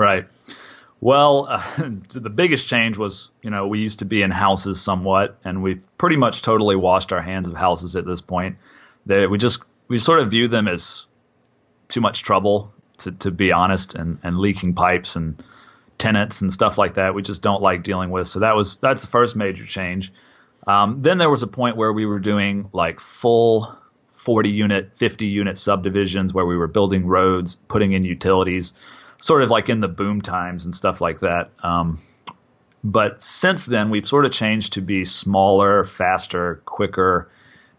Right. 0.00 0.28
Well, 1.02 1.46
uh, 1.50 1.62
the 2.08 2.30
biggest 2.30 2.66
change 2.66 2.96
was, 2.96 3.30
you 3.42 3.50
know, 3.50 3.66
we 3.66 3.80
used 3.80 3.98
to 3.98 4.06
be 4.06 4.22
in 4.22 4.30
houses 4.30 4.80
somewhat, 4.80 5.36
and 5.44 5.62
we've 5.62 5.82
pretty 5.98 6.16
much 6.16 6.40
totally 6.40 6.74
washed 6.74 7.12
our 7.12 7.20
hands 7.20 7.46
of 7.46 7.54
houses 7.54 7.96
at 7.96 8.06
this 8.06 8.22
point. 8.22 8.56
They, 9.04 9.26
we 9.26 9.36
just 9.36 9.62
we 9.88 9.98
sort 9.98 10.20
of 10.20 10.30
view 10.30 10.48
them 10.48 10.68
as 10.68 11.04
too 11.88 12.00
much 12.00 12.22
trouble, 12.22 12.72
to, 12.98 13.12
to 13.12 13.30
be 13.30 13.52
honest, 13.52 13.94
and, 13.94 14.18
and 14.22 14.38
leaking 14.38 14.74
pipes 14.74 15.16
and 15.16 15.44
tenants 15.98 16.40
and 16.40 16.50
stuff 16.50 16.78
like 16.78 16.94
that. 16.94 17.14
We 17.14 17.20
just 17.20 17.42
don't 17.42 17.60
like 17.60 17.82
dealing 17.82 18.08
with. 18.08 18.26
So 18.26 18.38
that 18.38 18.56
was 18.56 18.76
that's 18.76 19.02
the 19.02 19.08
first 19.08 19.36
major 19.36 19.66
change. 19.66 20.14
Um, 20.66 21.02
then 21.02 21.18
there 21.18 21.28
was 21.28 21.42
a 21.42 21.46
point 21.46 21.76
where 21.76 21.92
we 21.92 22.06
were 22.06 22.20
doing 22.20 22.70
like 22.72 23.00
full 23.00 23.76
40 24.12 24.48
unit, 24.48 24.96
50 24.96 25.26
unit 25.26 25.58
subdivisions 25.58 26.32
where 26.32 26.46
we 26.46 26.56
were 26.56 26.68
building 26.68 27.06
roads, 27.06 27.58
putting 27.68 27.92
in 27.92 28.04
utilities 28.04 28.72
sort 29.20 29.42
of 29.42 29.50
like 29.50 29.68
in 29.68 29.80
the 29.80 29.88
boom 29.88 30.22
times 30.22 30.64
and 30.64 30.74
stuff 30.74 31.00
like 31.00 31.20
that. 31.20 31.50
Um, 31.62 32.00
but 32.82 33.22
since 33.22 33.66
then, 33.66 33.90
we've 33.90 34.06
sort 34.06 34.24
of 34.24 34.32
changed 34.32 34.74
to 34.74 34.80
be 34.80 35.04
smaller, 35.04 35.84
faster, 35.84 36.62
quicker. 36.64 37.30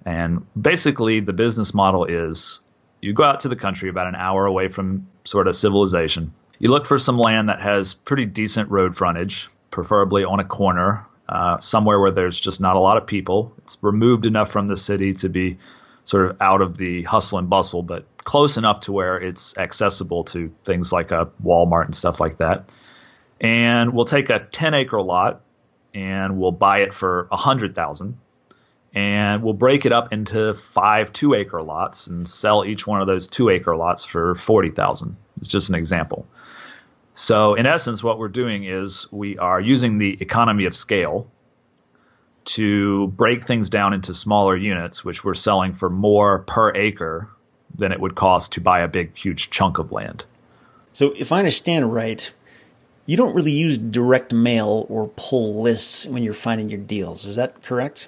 And 0.05 0.45
basically, 0.59 1.19
the 1.19 1.33
business 1.33 1.73
model 1.73 2.05
is 2.05 2.59
you 3.01 3.13
go 3.13 3.23
out 3.23 3.41
to 3.41 3.49
the 3.49 3.55
country 3.55 3.89
about 3.89 4.07
an 4.07 4.15
hour 4.15 4.45
away 4.45 4.67
from 4.67 5.07
sort 5.25 5.47
of 5.47 5.55
civilization. 5.55 6.33
You 6.59 6.69
look 6.69 6.85
for 6.85 6.99
some 6.99 7.17
land 7.17 7.49
that 7.49 7.59
has 7.59 7.95
pretty 7.95 8.25
decent 8.25 8.69
road 8.69 8.95
frontage, 8.95 9.49
preferably 9.71 10.23
on 10.23 10.39
a 10.39 10.45
corner, 10.45 11.07
uh, 11.27 11.59
somewhere 11.59 11.99
where 11.99 12.11
there's 12.11 12.39
just 12.39 12.61
not 12.61 12.75
a 12.75 12.79
lot 12.79 12.97
of 12.97 13.07
people. 13.07 13.53
It's 13.59 13.77
removed 13.81 14.27
enough 14.27 14.51
from 14.51 14.67
the 14.67 14.77
city 14.77 15.13
to 15.15 15.29
be 15.29 15.57
sort 16.05 16.29
of 16.29 16.41
out 16.41 16.61
of 16.61 16.77
the 16.77 17.03
hustle 17.03 17.39
and 17.39 17.49
bustle, 17.49 17.83
but 17.83 18.05
close 18.17 18.57
enough 18.57 18.81
to 18.81 18.91
where 18.91 19.17
it's 19.17 19.57
accessible 19.57 20.23
to 20.25 20.51
things 20.63 20.91
like 20.91 21.11
a 21.11 21.29
Walmart 21.43 21.85
and 21.85 21.95
stuff 21.95 22.19
like 22.19 22.37
that. 22.37 22.69
And 23.39 23.93
we'll 23.93 24.05
take 24.05 24.29
a 24.29 24.39
10 24.39 24.73
acre 24.73 25.01
lot 25.01 25.41
and 25.93 26.37
we'll 26.37 26.51
buy 26.51 26.79
it 26.79 26.93
for 26.93 27.27
a 27.31 27.37
hundred 27.37 27.75
thousand 27.75 28.17
and 28.93 29.41
we'll 29.41 29.53
break 29.53 29.85
it 29.85 29.93
up 29.93 30.11
into 30.11 30.53
five 30.53 31.13
two 31.13 31.33
acre 31.33 31.61
lots 31.61 32.07
and 32.07 32.27
sell 32.27 32.65
each 32.65 32.85
one 32.85 33.01
of 33.01 33.07
those 33.07 33.27
two 33.27 33.49
acre 33.49 33.75
lots 33.75 34.03
for 34.03 34.35
40,000. 34.35 35.15
It's 35.39 35.47
just 35.47 35.69
an 35.69 35.75
example. 35.75 36.27
So 37.13 37.55
in 37.55 37.65
essence, 37.65 38.03
what 38.03 38.19
we're 38.19 38.29
doing 38.29 38.65
is 38.65 39.07
we 39.11 39.37
are 39.37 39.59
using 39.59 39.97
the 39.97 40.17
economy 40.21 40.65
of 40.65 40.75
scale 40.75 41.27
to 42.43 43.07
break 43.07 43.45
things 43.45 43.69
down 43.69 43.93
into 43.93 44.13
smaller 44.13 44.55
units, 44.55 45.03
which 45.03 45.23
we're 45.23 45.33
selling 45.33 45.73
for 45.73 45.89
more 45.89 46.39
per 46.39 46.73
acre 46.75 47.29
than 47.75 47.91
it 47.91 47.99
would 47.99 48.15
cost 48.15 48.53
to 48.53 48.61
buy 48.61 48.81
a 48.81 48.87
big, 48.87 49.15
huge 49.15 49.49
chunk 49.49 49.77
of 49.77 49.91
land. 49.91 50.25
So, 50.93 51.13
if 51.15 51.31
I 51.31 51.39
understand 51.39 51.93
right, 51.93 52.33
you 53.05 53.17
don't 53.17 53.33
really 53.33 53.51
use 53.51 53.77
direct 53.77 54.33
mail 54.33 54.85
or 54.89 55.09
pull 55.15 55.61
lists 55.61 56.05
when 56.05 56.23
you're 56.23 56.33
finding 56.33 56.69
your 56.69 56.79
deals. 56.79 57.25
Is 57.25 57.35
that 57.37 57.63
correct? 57.63 58.07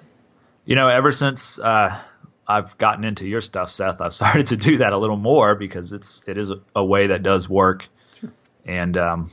You 0.66 0.76
know, 0.76 0.88
ever 0.88 1.12
since 1.12 1.60
uh, 1.60 2.00
I've 2.48 2.78
gotten 2.78 3.04
into 3.04 3.28
your 3.28 3.42
stuff, 3.42 3.72
Seth, 3.72 4.02
I've 4.02 4.14
started 4.14 4.48
to 4.48 4.58
do 4.58 4.80
that 4.80 4.94
a 4.94 4.98
little 4.98 5.18
more 5.18 5.56
because 5.56 5.94
it's 5.94 6.22
it 6.28 6.38
is 6.38 6.50
a, 6.50 6.60
a 6.76 6.84
way 6.84 7.08
that 7.08 7.24
does 7.24 7.48
work, 7.48 7.88
sure. 8.20 8.32
and 8.66 8.98
um, 8.98 9.32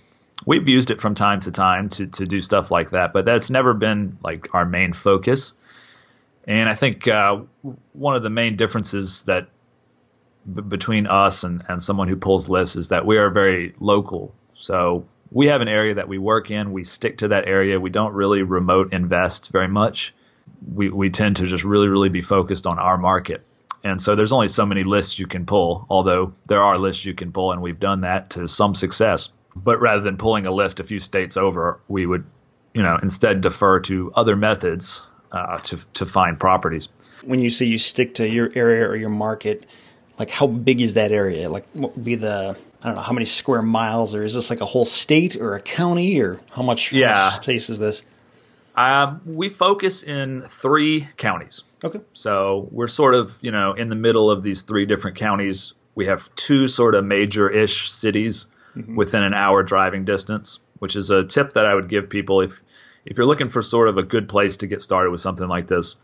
we've 0.51 0.67
used 0.67 0.91
it 0.91 1.01
from 1.01 1.15
time 1.15 1.39
to 1.39 1.53
time 1.53 1.89
to 1.89 2.09
to 2.09 2.27
do 2.27 2.41
stuff 2.41 2.73
like 2.73 2.91
that, 2.91 3.13
but 3.13 3.25
that's 3.25 3.51
never 3.51 3.73
been 3.73 4.19
like 4.21 4.53
our 4.53 4.65
main 4.65 4.93
focus. 4.93 5.55
And 6.45 6.69
I 6.69 6.75
think 6.75 7.07
uh, 7.07 7.43
one 7.93 8.17
of 8.17 8.25
the 8.25 8.31
main 8.31 8.57
differences 8.57 9.23
that 9.25 9.47
b- 10.53 10.63
between 10.63 11.07
us 11.07 11.45
and, 11.45 11.63
and 11.69 11.81
someone 11.81 12.09
who 12.09 12.17
pulls 12.17 12.49
lists 12.49 12.75
is 12.75 12.89
that 12.89 13.07
we 13.07 13.19
are 13.19 13.31
very 13.31 13.75
local. 13.79 14.35
So 14.57 15.05
we 15.31 15.47
have 15.47 15.61
an 15.61 15.69
area 15.69 15.95
that 15.95 16.09
we 16.09 16.19
work 16.19 16.51
in. 16.51 16.73
We 16.73 16.83
stick 16.83 17.19
to 17.19 17.29
that 17.29 17.47
area. 17.47 17.79
We 17.79 17.91
don't 17.91 18.15
really 18.15 18.43
remote 18.43 18.93
invest 18.93 19.53
very 19.53 19.69
much. 19.69 20.13
We 20.75 20.91
we 20.91 21.11
tend 21.11 21.37
to 21.37 21.47
just 21.47 21.63
really 21.63 21.87
really 21.87 22.09
be 22.09 22.23
focused 22.23 22.67
on 22.67 22.81
our 22.81 22.99
market. 22.99 23.47
And 23.85 24.01
so 24.01 24.17
there's 24.17 24.33
only 24.33 24.49
so 24.49 24.67
many 24.67 24.83
lists 24.83 25.17
you 25.17 25.29
can 25.29 25.47
pull, 25.47 25.87
although 25.89 26.33
there 26.47 26.63
are 26.63 26.77
lists 26.77 27.05
you 27.05 27.15
can 27.15 27.31
pull, 27.31 27.53
and 27.53 27.63
we've 27.63 27.79
done 27.79 28.01
that 28.01 28.31
to 28.31 28.49
some 28.49 28.75
success. 28.75 29.31
But 29.57 29.81
rather 29.81 30.01
than 30.01 30.17
pulling 30.17 30.47
a 30.47 30.53
list 30.53 30.81
a 30.81 30.85
few 30.85 31.01
states 31.01 31.37
over, 31.37 31.81
we 31.89 32.07
would, 32.07 32.25
you 32.75 32.83
know, 32.83 32.99
instead 33.03 33.41
defer 33.41 33.81
to 33.81 34.13
other 34.15 34.37
methods 34.37 35.03
uh, 35.33 35.59
to 35.59 35.79
to 35.95 36.07
find 36.07 36.39
properties. 36.39 36.89
When 37.25 37.41
you 37.41 37.51
say 37.51 37.67
you 37.67 37.79
stick 37.79 38.15
to 38.15 38.29
your 38.29 38.51
area 38.55 38.89
or 38.89 38.97
your 38.97 39.11
market, 39.11 39.67
like 40.19 40.31
how 40.31 40.47
big 40.47 40.81
is 40.81 40.95
that 40.95 41.13
area? 41.13 41.49
Like 41.49 41.67
what 41.73 41.97
would 41.97 42.05
be 42.05 42.15
the 42.15 42.57
I 42.83 42.87
don't 42.87 42.97
know 42.97 43.03
how 43.03 43.13
many 43.13 43.27
square 43.27 43.63
miles, 43.63 44.15
or 44.15 44.23
is 44.25 44.35
this 44.35 44.49
like 44.49 44.61
a 44.61 44.67
whole 44.67 44.85
state 44.85 45.37
or 45.37 45.55
a 45.55 45.61
county, 45.61 46.21
or 46.21 46.41
how 46.51 46.63
much, 46.63 46.93
yeah. 46.93 47.15
how 47.15 47.25
much 47.27 47.43
space 47.43 47.69
is 47.69 47.79
this? 47.79 48.03
Um, 48.75 49.21
we 49.27 49.51
focus 49.51 50.03
in 50.03 50.47
three 50.49 51.09
counties. 51.19 51.65
Okay. 51.85 52.01
So 52.15 52.69
we're 52.71 52.87
sort 52.87 53.15
of, 53.15 53.37
you 53.43 53.51
know, 53.51 53.75
in 53.75 53.91
the 53.91 53.95
middle 53.95 54.31
of 54.31 54.43
these 54.43 54.63
three 54.63 54.87
different 54.87 55.19
counties. 55.19 55.75
We 55.95 56.07
have 56.07 56.35
two 56.37 56.69
sort 56.69 56.95
of 56.95 57.05
major 57.05 57.51
ish 57.51 57.91
cities 57.91 58.47
mm-hmm. 58.77 58.97
within 58.97 59.23
an 59.23 59.35
hour 59.35 59.63
driving 59.63 60.05
distance, 60.05 60.61
which 60.79 60.97
is 60.97 61.11
a 61.11 61.25
tip 61.25 61.55
that 61.55 61.67
I 61.67 61.75
would 61.75 61.89
give 61.89 62.09
people 62.09 62.41
if 62.41 62.61
if 63.05 63.17
you're 63.17 63.27
looking 63.27 63.49
for 63.49 63.63
sort 63.63 63.89
of 63.89 63.99
a 63.99 64.03
good 64.03 64.29
place 64.29 64.59
to 64.59 64.67
get 64.67 64.83
started 64.83 65.11
with 65.11 65.21
something 65.21 65.49
like 65.49 65.67
this. 65.67 65.97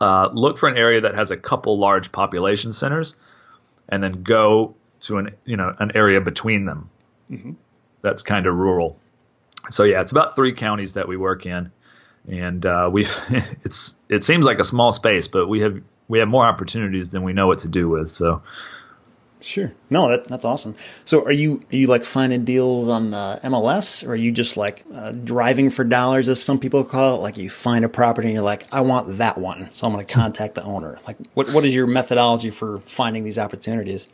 Uh, 0.00 0.28
look 0.32 0.58
for 0.58 0.68
an 0.68 0.76
area 0.76 1.02
that 1.02 1.14
has 1.14 1.30
a 1.30 1.36
couple 1.36 1.78
large 1.78 2.10
population 2.12 2.72
centers, 2.72 3.14
and 3.88 4.02
then 4.02 4.22
go 4.22 4.74
to 5.00 5.18
an 5.18 5.34
you 5.44 5.56
know 5.56 5.74
an 5.78 5.92
area 5.94 6.20
between 6.20 6.64
them. 6.64 6.90
Mm-hmm. 7.30 7.52
That's 8.02 8.22
kind 8.22 8.46
of 8.46 8.54
rural. 8.54 8.98
So 9.70 9.84
yeah, 9.84 10.00
it's 10.00 10.12
about 10.12 10.36
three 10.36 10.54
counties 10.54 10.94
that 10.94 11.08
we 11.08 11.16
work 11.16 11.46
in, 11.46 11.70
and 12.28 12.64
uh, 12.64 12.88
we 12.92 13.06
it's 13.64 13.94
it 14.08 14.24
seems 14.24 14.46
like 14.46 14.58
a 14.58 14.64
small 14.64 14.92
space, 14.92 15.28
but 15.28 15.46
we 15.46 15.60
have 15.60 15.80
we 16.08 16.18
have 16.18 16.28
more 16.28 16.46
opportunities 16.46 17.10
than 17.10 17.22
we 17.22 17.32
know 17.32 17.46
what 17.46 17.60
to 17.60 17.68
do 17.68 17.88
with. 17.88 18.10
So 18.10 18.42
Sure. 19.40 19.72
No, 19.90 20.08
that, 20.08 20.28
that's 20.28 20.44
awesome. 20.44 20.74
So, 21.04 21.22
are 21.24 21.32
you 21.32 21.62
are 21.70 21.76
you 21.76 21.86
like 21.86 22.04
finding 22.04 22.44
deals 22.44 22.88
on 22.88 23.10
the 23.10 23.38
MLS, 23.44 24.04
or 24.04 24.12
are 24.12 24.16
you 24.16 24.32
just 24.32 24.56
like 24.56 24.82
uh, 24.94 25.12
driving 25.12 25.68
for 25.68 25.84
dollars, 25.84 26.28
as 26.28 26.42
some 26.42 26.58
people 26.58 26.82
call 26.84 27.16
it? 27.16 27.22
Like 27.22 27.36
you 27.36 27.50
find 27.50 27.84
a 27.84 27.88
property 27.88 28.28
and 28.28 28.34
you're 28.34 28.42
like, 28.42 28.66
I 28.72 28.80
want 28.80 29.18
that 29.18 29.38
one, 29.38 29.68
so 29.72 29.86
I'm 29.86 29.92
going 29.92 30.06
to 30.06 30.12
contact 30.12 30.54
the 30.54 30.64
owner. 30.64 30.98
Like, 31.06 31.18
what 31.34 31.50
what 31.52 31.64
is 31.64 31.74
your 31.74 31.86
methodology 31.86 32.50
for 32.50 32.80
finding 32.80 33.24
these 33.24 33.38
opportunities? 33.38 34.08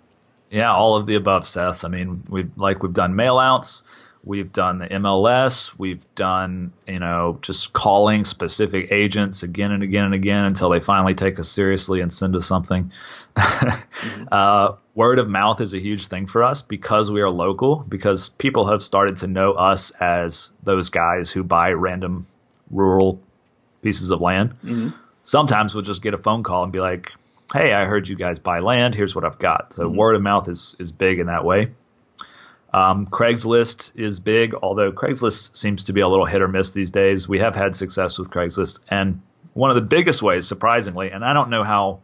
Yeah, 0.51 0.73
all 0.73 0.97
of 0.97 1.07
the 1.07 1.15
above, 1.15 1.47
Seth. 1.47 1.85
I 1.85 1.89
mean, 1.89 2.25
we 2.29 2.51
like 2.57 2.83
we've 2.83 2.93
done 2.93 3.15
mail 3.15 3.39
outs, 3.39 3.85
we've 4.25 4.53
done 4.53 4.79
the 4.79 4.87
MLS, 4.87 5.77
we've 5.77 6.03
done 6.15 6.73
you 6.87 6.99
know 6.99 7.39
just 7.43 7.73
calling 7.73 8.25
specific 8.25 8.93
agents 8.93 9.43
again 9.43 9.73
and 9.73 9.83
again 9.83 10.05
and 10.05 10.15
again 10.15 10.45
until 10.45 10.71
they 10.71 10.81
finally 10.81 11.15
take 11.15 11.39
us 11.39 11.49
seriously 11.49 12.01
and 12.01 12.13
send 12.13 12.37
us 12.37 12.47
something. 12.47 12.93
mm-hmm. 13.37 14.25
uh, 14.31 14.73
word 14.95 15.19
of 15.19 15.29
mouth 15.29 15.61
is 15.61 15.75
a 15.75 15.79
huge 15.79 16.07
thing 16.07 16.27
for 16.27 16.45
us 16.45 16.63
because 16.63 17.11
we 17.11 17.21
are 17.21 17.31
local, 17.31 17.77
because 17.77 18.29
people 18.29 18.67
have 18.69 18.83
started 18.83 19.17
to 19.17 19.27
know 19.27 19.53
us 19.53 19.91
as 19.93 20.51
those 20.63 20.91
guys 20.91 21.31
who 21.31 21.43
buy 21.43 21.71
random 21.73 22.27
rural 22.71 23.21
pieces 23.83 24.11
of 24.11 24.21
land. 24.21 24.51
Mm-hmm. 24.63 24.91
Sometimes 25.25 25.75
we'll 25.75 25.85
just 25.85 26.03
get 26.03 26.15
a 26.15 26.19
phone 26.19 26.43
call 26.43 26.63
and 26.63 26.73
be 26.73 26.81
like, 26.81 27.11
"Hey, 27.53 27.73
I 27.73 27.85
heard 27.87 28.09
you 28.09 28.17
guys 28.17 28.39
buy 28.39 28.61
land. 28.61 28.95
Here's 28.95 29.15
what 29.15 29.25
I've 29.25 29.39
got." 29.39 29.75
So 29.75 29.85
mm-hmm. 29.85 29.97
word 29.97 30.17
of 30.17 30.23
mouth 30.23 30.49
is 30.49 30.77
is 30.79 30.93
big 30.93 31.21
in 31.21 31.27
that 31.27 31.45
way. 31.45 31.73
Um, 32.73 33.07
Craigslist 33.07 33.93
is 33.95 34.19
big, 34.19 34.55
although 34.55 34.93
Craigslist 34.93 35.57
seems 35.57 35.85
to 35.85 35.93
be 35.93 36.01
a 36.01 36.09
little 36.09 36.25
hit 36.25 36.41
or 36.41 36.49
miss 36.49 36.71
these 36.71 36.91
days. 36.91 37.29
We 37.29 37.41
have 37.41 37.55
had 37.55 37.77
success 37.77 38.19
with 38.19 38.31
Craigslist, 38.31 38.81
and 38.89 39.21
one 39.53 39.71
of 39.71 39.75
the 39.75 39.83
biggest 39.83 40.23
ways, 40.23 40.47
surprisingly, 40.47 41.11
and 41.11 41.25
I 41.25 41.35
don't 41.35 41.51
know 41.51 41.65
how 41.65 42.01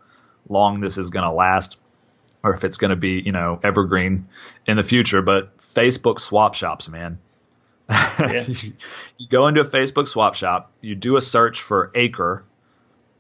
long 0.49 0.81
this 0.81 0.99
is 0.99 1.11
going 1.11 1.25
to 1.25 1.33
last 1.33 1.77
or 2.43 2.55
if 2.55 2.65
it's 2.65 2.77
going 2.77 2.91
to 2.91 2.97
be, 2.97 3.23
you 3.25 3.33
know, 3.33 3.59
evergreen 3.63 4.29
in 4.67 4.77
the 4.77 4.83
future, 4.83 5.23
but 5.23 5.57
Facebook 5.59 6.21
swap 6.21 6.55
shops, 6.55 6.89
man. 6.89 7.19
Yeah. 7.91 8.45
you, 8.47 8.73
you 9.19 9.29
go 9.29 9.49
into 9.49 9.61
a 9.61 9.65
Facebook 9.65 10.09
swap 10.09 10.35
shop, 10.35 10.71
you 10.81 10.95
do 10.95 11.17
a 11.17 11.23
search 11.23 11.61
for 11.61 11.91
acre. 11.95 12.45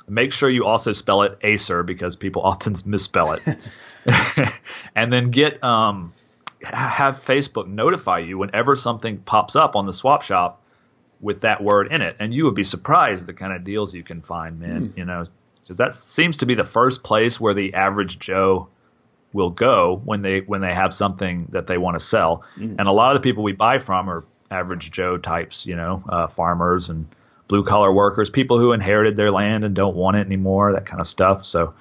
Make 0.06 0.32
sure 0.32 0.48
you 0.48 0.64
also 0.64 0.92
spell 0.92 1.22
it 1.22 1.38
Acer 1.42 1.82
because 1.82 2.16
people 2.16 2.42
often 2.44 2.76
misspell 2.86 3.32
it. 3.32 3.42
and 4.94 5.12
then 5.12 5.30
get 5.30 5.62
um, 5.62 6.14
have 6.62 7.22
Facebook 7.22 7.68
notify 7.68 8.18
you 8.20 8.38
whenever 8.38 8.76
something 8.76 9.18
pops 9.18 9.56
up 9.56 9.76
on 9.76 9.86
the 9.86 9.92
swap 9.92 10.22
shop 10.22 10.62
with 11.20 11.42
that 11.42 11.62
word 11.62 11.92
in 11.92 12.02
it, 12.02 12.16
and 12.18 12.32
you 12.32 12.44
would 12.44 12.54
be 12.54 12.64
surprised 12.64 13.26
the 13.26 13.34
kind 13.34 13.52
of 13.52 13.64
deals 13.64 13.94
you 13.94 14.02
can 14.02 14.22
find, 14.22 14.60
man. 14.60 14.88
Mm. 14.88 14.98
You 14.98 15.04
know, 15.04 15.26
because 15.62 15.78
that 15.78 15.94
seems 15.94 16.38
to 16.38 16.46
be 16.46 16.54
the 16.54 16.64
first 16.64 17.02
place 17.02 17.40
where 17.40 17.54
the 17.54 17.74
average 17.74 18.18
Joe 18.18 18.68
will 19.32 19.50
go 19.50 20.00
when 20.04 20.22
they 20.22 20.40
when 20.40 20.60
they 20.60 20.74
have 20.74 20.94
something 20.94 21.48
that 21.50 21.66
they 21.66 21.78
want 21.78 21.98
to 21.98 22.04
sell. 22.04 22.44
Mm. 22.56 22.76
And 22.78 22.88
a 22.88 22.92
lot 22.92 23.14
of 23.14 23.22
the 23.22 23.28
people 23.28 23.42
we 23.42 23.52
buy 23.52 23.78
from 23.78 24.08
are 24.08 24.24
average 24.50 24.90
Joe 24.90 25.18
types, 25.18 25.66
you 25.66 25.76
know, 25.76 26.02
uh, 26.08 26.26
farmers 26.28 26.88
and 26.88 27.06
blue 27.48 27.64
collar 27.64 27.92
workers, 27.92 28.30
people 28.30 28.58
who 28.58 28.72
inherited 28.72 29.16
their 29.16 29.30
land 29.30 29.64
and 29.64 29.74
don't 29.74 29.96
want 29.96 30.16
it 30.16 30.26
anymore, 30.26 30.72
that 30.72 30.86
kind 30.86 31.00
of 31.00 31.06
stuff. 31.06 31.44
So, 31.44 31.74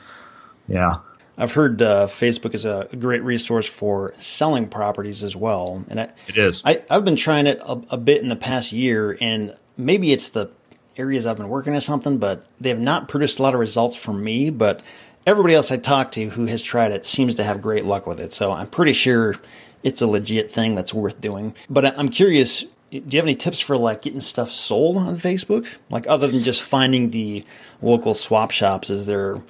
yeah. 0.68 1.00
I've 1.38 1.54
heard 1.54 1.82
uh, 1.82 2.08
Facebook 2.08 2.56
is 2.56 2.66
a 2.66 2.90
great 3.00 3.22
resource 3.24 3.68
for 3.68 4.14
selling 4.18 4.68
properties 4.68 5.24
as 5.24 5.36
well, 5.36 5.86
and 5.90 6.02
I, 6.02 6.12
it 6.28 6.38
is. 6.38 6.64
I, 6.66 6.84
have 6.90 7.06
been 7.06 7.16
trying 7.16 7.46
it 7.46 7.60
a, 7.62 7.80
a, 7.92 7.98
bit 7.98 8.24
in 8.24 8.30
the 8.30 8.36
past 8.36 8.72
year, 8.72 9.16
and 9.22 9.56
maybe 9.78 10.12
it's 10.12 10.30
the 10.30 10.50
areas 10.98 11.28
I've 11.28 11.38
been 11.38 11.50
working 11.50 11.76
or 11.76 11.80
something, 11.80 12.18
but 12.18 12.46
they 12.60 12.70
have 12.70 12.80
not 12.80 13.08
produced 13.08 13.38
a 13.38 13.44
lot 13.44 13.54
of 13.54 13.60
results 13.60 13.96
for 13.96 14.14
me. 14.14 14.50
But 14.50 14.82
everybody 15.28 15.54
else 15.54 15.72
I 15.72 15.78
talk 15.78 16.12
to 16.14 16.30
who 16.30 16.46
has 16.46 16.64
tried 16.64 16.92
it 16.92 17.06
seems 17.06 17.36
to 17.36 17.44
have 17.44 17.62
great 17.62 17.86
luck 17.86 18.08
with 18.08 18.20
it. 18.20 18.34
So 18.34 18.52
I'm 18.52 18.68
pretty 18.68 18.94
sure 18.94 19.36
it's 19.84 20.02
a 20.02 20.08
legit 20.08 20.50
thing 20.50 20.74
that's 20.74 20.94
worth 20.94 21.22
doing. 21.22 21.54
But 21.70 21.98
I'm 22.00 22.10
curious, 22.10 22.64
do 22.92 22.98
you 22.98 23.18
have 23.18 23.26
any 23.26 23.36
tips 23.36 23.60
for 23.60 23.78
like 23.78 24.02
getting 24.02 24.22
stuff 24.22 24.50
sold 24.50 24.98
on 24.98 25.18
Facebook? 25.18 25.68
Like 25.92 26.08
other 26.08 26.28
than 26.28 26.42
just 26.42 26.64
finding 26.64 27.12
the 27.12 27.46
local 27.82 28.16
swap 28.16 28.50
shops, 28.50 28.90
is 28.90 29.06
there 29.06 29.44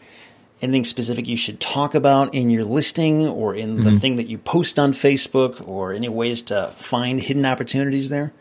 anything 0.62 0.86
specific 0.86 1.28
you 1.28 1.38
should 1.38 1.60
talk 1.60 1.96
about 1.96 2.34
in 2.34 2.50
your 2.50 2.64
listing 2.64 3.28
or 3.28 3.56
in 3.56 3.76
mm-hmm. 3.76 3.84
the 3.84 4.00
thing 4.00 4.16
that 4.16 4.28
you 4.28 4.38
post 4.38 4.80
on 4.80 4.94
Facebook 4.94 5.68
or 5.68 5.94
any 5.94 6.10
ways 6.10 6.42
to 6.44 6.68
find 6.78 7.22
hidden 7.22 7.46
opportunities 7.46 8.10
there? 8.10 8.34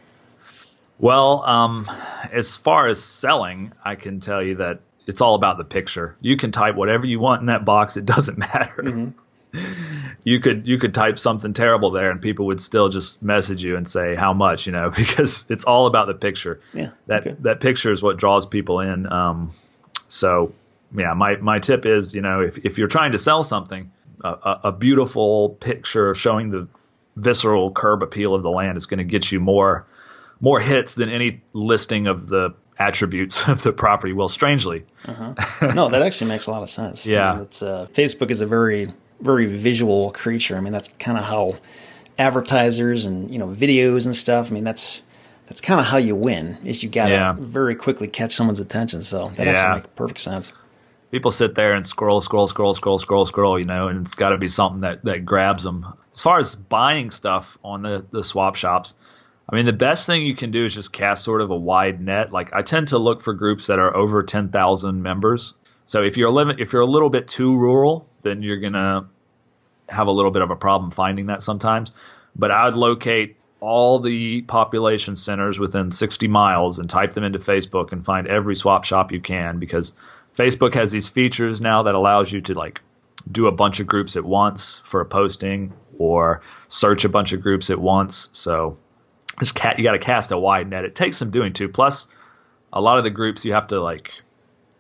Well, 0.99 1.45
um, 1.45 1.91
as 2.33 2.57
far 2.57 2.89
as 2.89 3.03
selling, 3.03 3.73
I 3.85 3.97
can 3.97 4.21
tell 4.21 4.43
you 4.43 4.57
that 4.57 4.81
it's 5.07 5.21
all 5.21 5.35
about 5.35 5.59
the 5.59 5.65
picture. 5.65 6.17
You 6.21 6.37
can 6.37 6.53
type 6.53 6.75
whatever 6.75 7.05
you 7.05 7.21
want 7.21 7.41
in 7.41 7.47
that 7.47 7.65
box; 7.65 7.97
it 7.97 8.07
doesn't 8.07 8.39
matter. 8.39 8.83
Mm-hmm. 8.83 9.09
You 10.25 10.41
could 10.41 10.67
you 10.67 10.77
could 10.77 10.93
type 10.93 11.21
something 11.21 11.55
terrible 11.55 11.93
there, 11.93 12.11
and 12.11 12.21
people 12.21 12.47
would 12.47 12.61
still 12.61 12.89
just 12.89 13.23
message 13.23 13.63
you 13.63 13.77
and 13.77 13.89
say 13.89 14.17
how 14.17 14.33
much, 14.33 14.67
you 14.67 14.73
know, 14.73 14.91
because 14.97 15.47
it's 15.49 15.63
all 15.63 15.87
about 15.87 16.09
the 16.09 16.15
picture. 16.15 16.61
Yeah, 16.75 16.91
that 17.07 17.25
okay. 17.25 17.37
that 17.43 17.61
picture 17.61 17.93
is 17.93 18.03
what 18.03 18.17
draws 18.17 18.45
people 18.45 18.81
in. 18.81 19.11
Um, 19.11 19.55
so 20.09 20.53
yeah, 20.97 21.15
my 21.15 21.37
my 21.37 21.59
tip 21.59 21.87
is, 21.87 22.15
you 22.15 22.23
know, 22.23 22.41
if 22.41 22.59
if 22.59 22.79
you're 22.79 22.89
trying 22.89 23.13
to 23.13 23.19
sell 23.19 23.43
something, 23.43 23.91
a, 24.23 24.61
a 24.65 24.73
beautiful 24.73 25.51
picture 25.51 26.15
showing 26.15 26.51
the 26.51 26.69
visceral 27.17 27.71
curb 27.71 28.03
appeal 28.03 28.35
of 28.35 28.43
the 28.43 28.51
land 28.51 28.77
is 28.77 28.87
going 28.87 28.99
to 28.99 29.05
get 29.05 29.31
you 29.31 29.41
more 29.41 29.87
more 30.41 30.61
hits 30.61 30.95
than 30.95 31.09
any 31.09 31.43
listing 31.53 32.07
of 32.07 32.29
the 32.29 32.55
attributes 32.79 33.43
of 33.49 33.63
the 33.63 33.73
property. 33.73 34.13
Well, 34.13 34.29
strangely, 34.29 34.85
uh-huh. 35.05 35.35
no, 35.75 35.89
that 35.89 36.03
actually 36.03 36.29
makes 36.29 36.47
a 36.47 36.51
lot 36.51 36.63
of 36.63 36.71
sense. 36.71 37.07
Yeah, 37.07 37.31
I 37.31 37.35
mean, 37.35 37.43
it's 37.45 37.63
uh, 37.63 37.87
Facebook 37.93 38.31
is 38.31 38.41
a 38.41 38.47
very 38.47 38.89
very 39.21 39.47
visual 39.47 40.13
creature. 40.13 40.57
I 40.57 40.61
mean, 40.61 40.73
that's 40.73 40.89
kind 40.99 41.19
of 41.19 41.25
how 41.25 41.57
advertisers 42.19 43.05
and 43.05 43.31
you 43.31 43.39
know 43.39 43.49
videos 43.49 44.07
and 44.07 44.15
stuff. 44.15 44.51
I 44.51 44.55
mean, 44.55 44.65
that's 44.65 45.03
that's 45.47 45.61
kind 45.61 45.81
of 45.81 45.87
how 45.87 45.99
you 45.99 46.17
win. 46.17 46.59
Is 46.65 46.83
you 46.83 46.89
got 46.89 47.07
to 47.07 47.13
yeah. 47.13 47.35
very 47.39 47.75
quickly 47.75 48.09
catch 48.09 48.35
someone's 48.35 48.61
attention. 48.61 49.03
So 49.03 49.31
that 49.37 49.47
yeah. 49.47 49.53
actually 49.53 49.81
makes 49.81 49.89
perfect 49.95 50.21
sense. 50.21 50.53
People 51.11 51.31
sit 51.31 51.55
there 51.55 51.75
and 51.75 51.87
scroll, 51.87 52.21
scroll, 52.21 52.49
scroll, 52.49 52.75
scroll, 52.75 52.99
scroll, 52.99 53.27
scroll. 53.27 53.59
You 53.59 53.65
know, 53.65 53.89
and 53.89 54.03
it's 54.03 54.15
got 54.15 54.31
to 54.31 54.39
be 54.39 54.49
something 54.49 54.81
that 54.81 55.05
that 55.05 55.25
grabs 55.25 55.63
them. 55.63 55.87
As 56.15 56.23
far 56.23 56.39
as 56.39 56.55
buying 56.55 57.11
stuff 57.11 57.59
on 57.63 57.83
the 57.83 58.05
the 58.11 58.25
swap 58.25 58.57
shops, 58.57 58.95
I 59.49 59.55
mean, 59.55 59.67
the 59.67 59.73
best 59.73 60.07
thing 60.07 60.27
you 60.27 60.35
can 60.35 60.51
do 60.51 60.65
is 60.65 60.75
just 60.75 60.93
cast 60.93 61.23
sort 61.23 61.41
of 61.41 61.51
a 61.51 61.57
wide 61.57 62.01
net. 62.01 62.33
Like 62.33 62.53
I 62.53 62.63
tend 62.63 62.89
to 62.89 62.99
look 62.99 63.23
for 63.23 63.33
groups 63.35 63.69
that 63.69 63.79
are 63.79 63.97
over 63.97 64.23
10,000 64.23 65.03
members. 65.03 65.55
So 65.87 66.03
if 66.03 66.17
you're 66.17 66.31
a 66.31 66.33
limit, 66.33 66.61
if 66.61 66.73
you're 66.73 66.83
a 66.83 66.87
little 66.87 67.11
bit 67.11 67.29
too 67.29 67.57
rural, 67.57 68.09
then 68.23 68.43
you're 68.43 68.59
gonna 68.59 69.09
have 69.89 70.09
a 70.09 70.11
little 70.11 70.33
bit 70.33 70.43
of 70.43 70.51
a 70.51 70.57
problem 70.57 70.91
finding 70.91 71.27
that 71.27 71.45
sometimes. 71.45 71.93
But 72.35 72.51
I 72.51 72.65
would 72.67 72.75
locate 72.75 73.37
all 73.61 74.01
the 74.01 74.43
population 74.43 75.17
centers 75.17 75.59
within 75.59 75.93
60 75.93 76.27
miles 76.29 76.79
and 76.79 76.91
type 76.91 77.13
them 77.15 77.25
into 77.25 77.39
Facebook 77.39 77.93
and 77.93 78.05
find 78.05 78.27
every 78.27 78.57
swap 78.57 78.85
shop 78.85 79.13
you 79.13 79.21
can 79.21 79.59
because 79.59 79.93
Facebook 80.37 80.75
has 80.75 80.93
these 80.93 81.09
features 81.09 81.61
now 81.61 81.85
that 81.85 81.95
allows 81.95 82.31
you 82.31 82.41
to 82.43 82.55
like 82.55 82.81
do 83.31 83.47
a 83.47 83.53
bunch 83.53 83.81
of 83.81 83.87
groups 83.87 84.17
at 84.17 84.25
once 84.25 84.81
for 84.85 85.01
a 85.01 85.07
posting 85.07 85.73
or 85.99 86.43
search 86.69 87.05
a 87.05 87.09
bunch 87.09 87.33
of 87.33 87.41
groups 87.41 87.71
at 87.71 87.79
once. 87.79 88.29
So 88.33 88.79
just 89.41 89.55
cat, 89.55 89.79
you 89.79 89.85
got 89.85 89.93
to 89.93 89.99
cast 89.99 90.31
a 90.31 90.39
wide 90.39 90.69
net. 90.69 90.85
It 90.85 90.95
takes 90.95 91.17
some 91.17 91.31
doing 91.31 91.53
too. 91.53 91.69
Plus, 91.69 92.09
a 92.73 92.81
lot 92.81 92.99
of 92.99 93.05
the 93.05 93.11
groups 93.11 93.45
you 93.45 93.55
have 93.55 93.69
to 93.69 93.81
like 93.81 94.11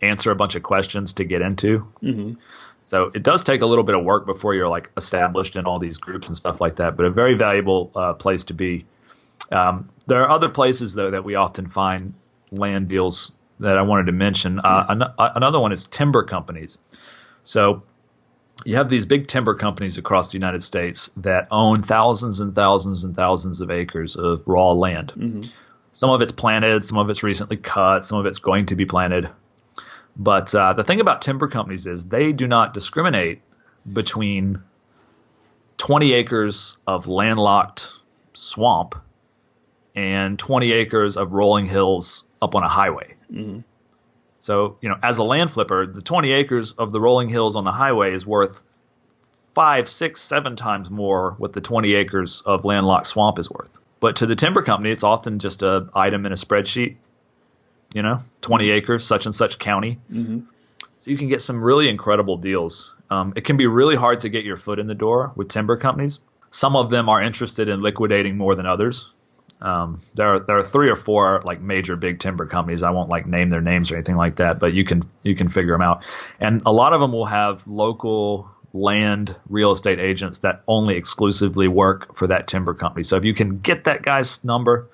answer 0.02 0.30
a 0.30 0.36
bunch 0.36 0.54
of 0.54 0.62
questions 0.62 1.14
to 1.14 1.24
get 1.24 1.42
into. 1.42 1.86
Mm-hmm. 2.02 2.34
So 2.82 3.10
it 3.14 3.22
does 3.22 3.42
take 3.42 3.62
a 3.62 3.66
little 3.66 3.82
bit 3.82 3.96
of 3.96 4.04
work 4.04 4.26
before 4.26 4.54
you're 4.54 4.68
like 4.68 4.90
established 4.96 5.56
in 5.56 5.64
all 5.64 5.78
these 5.78 5.98
groups 5.98 6.28
and 6.28 6.36
stuff 6.36 6.60
like 6.60 6.76
that. 6.76 6.96
But 6.96 7.06
a 7.06 7.10
very 7.10 7.34
valuable 7.34 7.90
uh, 7.96 8.12
place 8.12 8.44
to 8.44 8.54
be. 8.54 8.86
Um, 9.50 9.88
there 10.06 10.22
are 10.22 10.30
other 10.30 10.48
places 10.48 10.94
though 10.94 11.10
that 11.10 11.24
we 11.24 11.34
often 11.34 11.68
find 11.68 12.14
land 12.52 12.88
deals 12.88 13.32
that 13.60 13.78
I 13.78 13.82
wanted 13.82 14.06
to 14.06 14.12
mention. 14.12 14.60
Uh, 14.60 14.86
an- 14.88 15.14
another 15.18 15.60
one 15.60 15.72
is 15.72 15.86
timber 15.86 16.24
companies. 16.24 16.78
So 17.42 17.82
you 18.64 18.76
have 18.76 18.88
these 18.88 19.06
big 19.06 19.28
timber 19.28 19.54
companies 19.54 19.98
across 19.98 20.30
the 20.30 20.34
United 20.34 20.62
States 20.62 21.10
that 21.18 21.48
own 21.50 21.82
thousands 21.82 22.40
and 22.40 22.54
thousands 22.54 23.04
and 23.04 23.14
thousands 23.14 23.60
of 23.60 23.70
acres 23.70 24.16
of 24.16 24.42
raw 24.46 24.72
land. 24.72 25.12
Mm-hmm. 25.16 25.42
Some 25.92 26.10
of 26.10 26.20
it's 26.20 26.32
planted, 26.32 26.84
some 26.84 26.98
of 26.98 27.08
it's 27.10 27.22
recently 27.22 27.56
cut, 27.56 28.04
some 28.04 28.18
of 28.18 28.26
it's 28.26 28.38
going 28.38 28.66
to 28.66 28.76
be 28.76 28.86
planted. 28.86 29.30
But 30.16 30.54
uh, 30.54 30.72
the 30.72 30.84
thing 30.84 31.00
about 31.00 31.22
timber 31.22 31.48
companies 31.48 31.86
is 31.86 32.04
they 32.04 32.32
do 32.32 32.46
not 32.46 32.74
discriminate 32.74 33.42
between 33.90 34.62
20 35.78 36.12
acres 36.14 36.76
of 36.86 37.06
landlocked 37.06 37.90
swamp 38.32 38.94
and 39.94 40.38
20 40.38 40.72
acres 40.72 41.16
of 41.16 41.32
rolling 41.32 41.66
hills 41.66 42.24
up 42.40 42.54
on 42.54 42.62
a 42.62 42.68
highway. 42.68 43.15
Mm-hmm. 43.32 43.60
So, 44.40 44.78
you 44.80 44.88
know, 44.88 44.96
as 45.02 45.18
a 45.18 45.24
land 45.24 45.50
flipper, 45.50 45.86
the 45.86 46.02
20 46.02 46.32
acres 46.32 46.72
of 46.72 46.92
the 46.92 47.00
rolling 47.00 47.28
hills 47.28 47.56
on 47.56 47.64
the 47.64 47.72
highway 47.72 48.14
is 48.14 48.24
worth 48.24 48.62
five, 49.54 49.88
six, 49.88 50.20
seven 50.20 50.56
times 50.56 50.90
more 50.90 51.32
what 51.38 51.52
the 51.52 51.60
20 51.60 51.94
acres 51.94 52.42
of 52.44 52.64
landlocked 52.64 53.08
swamp 53.08 53.38
is 53.38 53.50
worth. 53.50 53.70
But 53.98 54.16
to 54.16 54.26
the 54.26 54.36
timber 54.36 54.62
company, 54.62 54.92
it's 54.92 55.02
often 55.02 55.38
just 55.38 55.62
a 55.62 55.88
item 55.94 56.26
in 56.26 56.32
a 56.32 56.36
spreadsheet 56.36 56.96
you 57.94 58.02
know, 58.02 58.20
20 58.42 58.70
acres, 58.70 59.06
such 59.06 59.26
and 59.26 59.34
such 59.34 59.58
county. 59.58 59.98
Mm-hmm. 60.12 60.40
So 60.98 61.10
you 61.10 61.16
can 61.16 61.28
get 61.28 61.42
some 61.42 61.62
really 61.62 61.88
incredible 61.88 62.36
deals. 62.36 62.94
Um, 63.10 63.32
it 63.36 63.44
can 63.44 63.56
be 63.56 63.66
really 63.66 63.96
hard 63.96 64.20
to 64.20 64.28
get 64.28 64.44
your 64.44 64.56
foot 64.56 64.78
in 64.78 64.86
the 64.86 64.94
door 64.94 65.32
with 65.36 65.48
timber 65.48 65.76
companies. 65.76 66.18
Some 66.50 66.76
of 66.76 66.90
them 66.90 67.08
are 67.08 67.22
interested 67.22 67.68
in 67.68 67.82
liquidating 67.82 68.36
more 68.36 68.54
than 68.54 68.66
others. 68.66 69.08
Um, 69.60 70.00
there 70.14 70.34
are 70.34 70.40
there 70.40 70.58
are 70.58 70.66
three 70.66 70.90
or 70.90 70.96
four 70.96 71.40
like 71.44 71.60
major 71.60 71.96
big 71.96 72.20
timber 72.20 72.46
companies. 72.46 72.82
I 72.82 72.90
won't 72.90 73.08
like 73.08 73.26
name 73.26 73.50
their 73.50 73.62
names 73.62 73.90
or 73.90 73.96
anything 73.96 74.16
like 74.16 74.36
that, 74.36 74.58
but 74.58 74.74
you 74.74 74.84
can 74.84 75.02
you 75.22 75.34
can 75.34 75.48
figure 75.48 75.72
them 75.72 75.82
out. 75.82 76.04
And 76.40 76.62
a 76.66 76.72
lot 76.72 76.92
of 76.92 77.00
them 77.00 77.12
will 77.12 77.26
have 77.26 77.66
local 77.66 78.50
land 78.72 79.34
real 79.48 79.72
estate 79.72 79.98
agents 79.98 80.40
that 80.40 80.62
only 80.68 80.96
exclusively 80.96 81.68
work 81.68 82.16
for 82.16 82.26
that 82.26 82.46
timber 82.46 82.74
company. 82.74 83.04
So 83.04 83.16
if 83.16 83.24
you 83.24 83.34
can 83.34 83.60
get 83.60 83.84
that 83.84 84.02
guy's 84.02 84.42
number, 84.44 84.90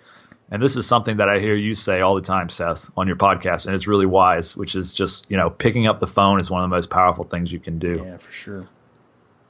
and 0.50 0.62
this 0.62 0.76
is 0.76 0.86
something 0.86 1.16
that 1.16 1.28
I 1.28 1.38
hear 1.40 1.56
you 1.56 1.74
say 1.74 2.00
all 2.00 2.14
the 2.14 2.20
time, 2.20 2.48
Seth, 2.48 2.84
on 2.96 3.06
your 3.06 3.16
podcast, 3.16 3.66
and 3.66 3.74
it's 3.74 3.86
really 3.86 4.06
wise, 4.06 4.56
which 4.56 4.74
is 4.74 4.94
just, 4.94 5.30
you 5.30 5.36
know, 5.36 5.50
picking 5.50 5.86
up 5.86 5.98
the 5.98 6.06
phone 6.06 6.40
is 6.40 6.50
one 6.50 6.62
of 6.62 6.70
the 6.70 6.76
most 6.76 6.90
powerful 6.90 7.24
things 7.24 7.50
you 7.50 7.58
can 7.58 7.78
do. 7.78 8.02
Yeah, 8.04 8.18
for 8.18 8.30
sure. 8.30 8.68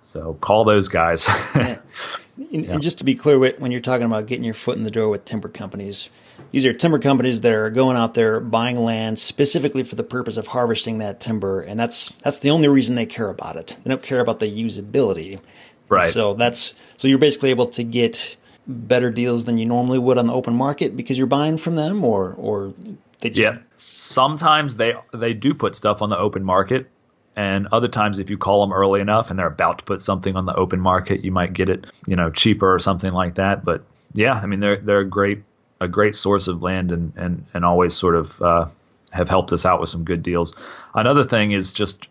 So 0.03 0.35
call 0.35 0.65
those 0.65 0.89
guys. 0.89 1.29
And, 2.37 2.65
yeah. 2.65 2.73
and, 2.73 2.83
just 2.83 2.99
to 2.99 3.05
be 3.05 3.15
clear, 3.15 3.39
when 3.39 3.71
you're 3.71 3.81
talking 3.81 4.07
about 4.07 4.27
getting 4.27 4.45
your 4.45 4.55
foot 4.55 4.77
in 4.77 4.85
the 4.85 4.91
door 4.91 5.09
with 5.09 5.25
timber 5.25 5.49
companies, 5.49 6.09
these 6.51 6.65
are 6.65 6.73
timber 6.73 6.99
companies 6.99 7.41
that 7.43 7.53
are 7.53 7.71
going 7.71 7.97
out 7.97 8.15
there 8.15 8.41
buying 8.41 8.79
land 8.79 9.19
specifically 9.19 9.83
for 9.83 9.97
the 9.97 10.03
purpose 10.03 10.37
of 10.37 10.47
harvesting 10.47 10.99
that 10.99 11.21
timber, 11.21 11.61
and 11.61 11.79
that's 11.79 12.11
that's 12.23 12.39
the 12.39 12.51
only 12.51 12.69
reason 12.69 12.95
they 12.95 13.07
care 13.07 13.29
about 13.29 13.57
it. 13.57 13.77
They 13.83 13.91
don't 13.91 14.03
care 14.03 14.21
about 14.21 14.41
the 14.41 14.47
usability. 14.47 15.41
Right. 15.89 16.13
So 16.13 16.35
that's 16.35 16.75
so 16.97 17.09
you're 17.09 17.19
basically 17.19 17.51
able 17.51 17.67
to 17.69 17.85
get 17.85 18.37
better 18.67 19.11
deals 19.11 19.45
than 19.45 19.59
you 19.59 19.67
normally 19.67 19.99
would 19.99 20.19
on 20.19 20.27
the 20.27 20.33
open 20.33 20.55
market 20.55 20.97
because 20.97 21.19
you're 21.19 21.27
buying 21.27 21.59
from 21.59 21.77
them, 21.77 22.05
or 22.05 22.35
or 22.35 22.73
they 23.21 23.31
just... 23.31 23.41
yeah. 23.41 23.59
Sometimes 23.77 24.77
they 24.77 24.95
they 25.13 25.35
do 25.35 25.53
put 25.55 25.77
stuff 25.77 26.01
on 26.01 26.11
the 26.11 26.19
open 26.19 26.45
market, 26.45 26.91
and 27.37 27.69
other 27.73 27.89
times 27.89 28.19
if 28.19 28.31
you 28.31 28.39
call 28.39 28.61
them 28.61 28.73
early 28.73 29.01
enough 29.01 29.31
and 29.31 29.39
they're 29.39 29.47
about 29.47 29.79
to 29.79 29.85
put 29.85 30.03
something 30.03 30.37
on 30.37 30.47
the 30.47 30.55
open 30.55 30.81
market, 30.81 31.25
you 31.25 31.33
might 31.33 31.53
get 31.53 31.69
it 31.69 31.87
you 32.07 32.17
know 32.17 32.31
cheaper 32.31 32.73
or 32.73 32.79
something 32.79 33.13
like 33.13 33.37
that. 33.37 33.65
But 33.65 33.85
yeah, 34.15 34.35
I 34.35 34.47
mean 34.47 34.61
they're 34.61 34.79
they're 34.79 35.01
a 35.01 35.09
great 35.09 35.43
a 35.81 35.89
great 35.89 36.15
source 36.15 36.49
of 36.49 36.63
land 36.63 36.93
and 36.93 37.13
and 37.17 37.47
and 37.55 37.65
always 37.65 37.95
sort 37.95 38.15
of 38.15 38.41
uh, 38.43 38.69
have 39.11 39.29
helped 39.29 39.53
us 39.53 39.67
out 39.67 39.81
with 39.81 39.91
some 39.91 40.05
good 40.05 40.23
deals. 40.23 40.55
Another 40.95 41.25
thing 41.25 41.53
is 41.53 41.73
just 41.73 42.09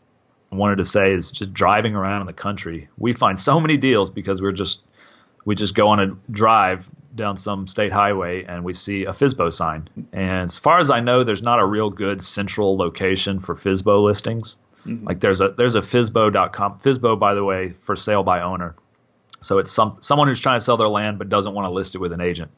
wanted 0.51 0.77
to 0.77 0.85
say 0.85 1.13
is 1.13 1.31
just 1.31 1.53
driving 1.53 1.95
around 1.95 2.21
in 2.21 2.27
the 2.27 2.33
country. 2.33 2.89
We 2.97 3.13
find 3.13 3.39
so 3.39 3.59
many 3.59 3.77
deals 3.77 4.09
because 4.09 4.41
we're 4.41 4.51
just 4.51 4.83
we 5.45 5.55
just 5.55 5.73
go 5.73 5.87
on 5.89 5.99
a 5.99 6.31
drive 6.31 6.87
down 7.15 7.37
some 7.37 7.67
state 7.67 7.91
highway 7.91 8.43
and 8.43 8.63
we 8.63 8.73
see 8.73 9.05
a 9.05 9.11
FSBO 9.11 9.51
sign. 9.51 9.89
And 10.13 10.45
as 10.45 10.57
far 10.57 10.79
as 10.79 10.91
I 10.91 10.99
know, 10.99 11.23
there's 11.23 11.41
not 11.41 11.59
a 11.59 11.65
real 11.65 11.89
good 11.89 12.21
central 12.21 12.77
location 12.77 13.39
for 13.39 13.55
FSBO 13.55 14.03
listings. 14.03 14.55
Mm-hmm. 14.85 15.07
Like 15.07 15.19
there's 15.19 15.41
a 15.41 15.49
there's 15.49 15.75
a 15.75 15.81
FSBO.com. 15.81 16.79
FSBO, 16.79 17.19
by 17.19 17.33
the 17.33 17.43
way, 17.43 17.69
for 17.69 17.95
sale 17.95 18.23
by 18.23 18.41
owner. 18.41 18.75
So 19.41 19.57
it's 19.57 19.71
some 19.71 19.93
someone 20.01 20.27
who's 20.27 20.39
trying 20.39 20.59
to 20.59 20.63
sell 20.63 20.77
their 20.77 20.87
land 20.87 21.19
but 21.19 21.29
doesn't 21.29 21.53
want 21.53 21.67
to 21.67 21.71
list 21.71 21.95
it 21.95 21.99
with 21.99 22.13
an 22.13 22.21
agent. 22.21 22.51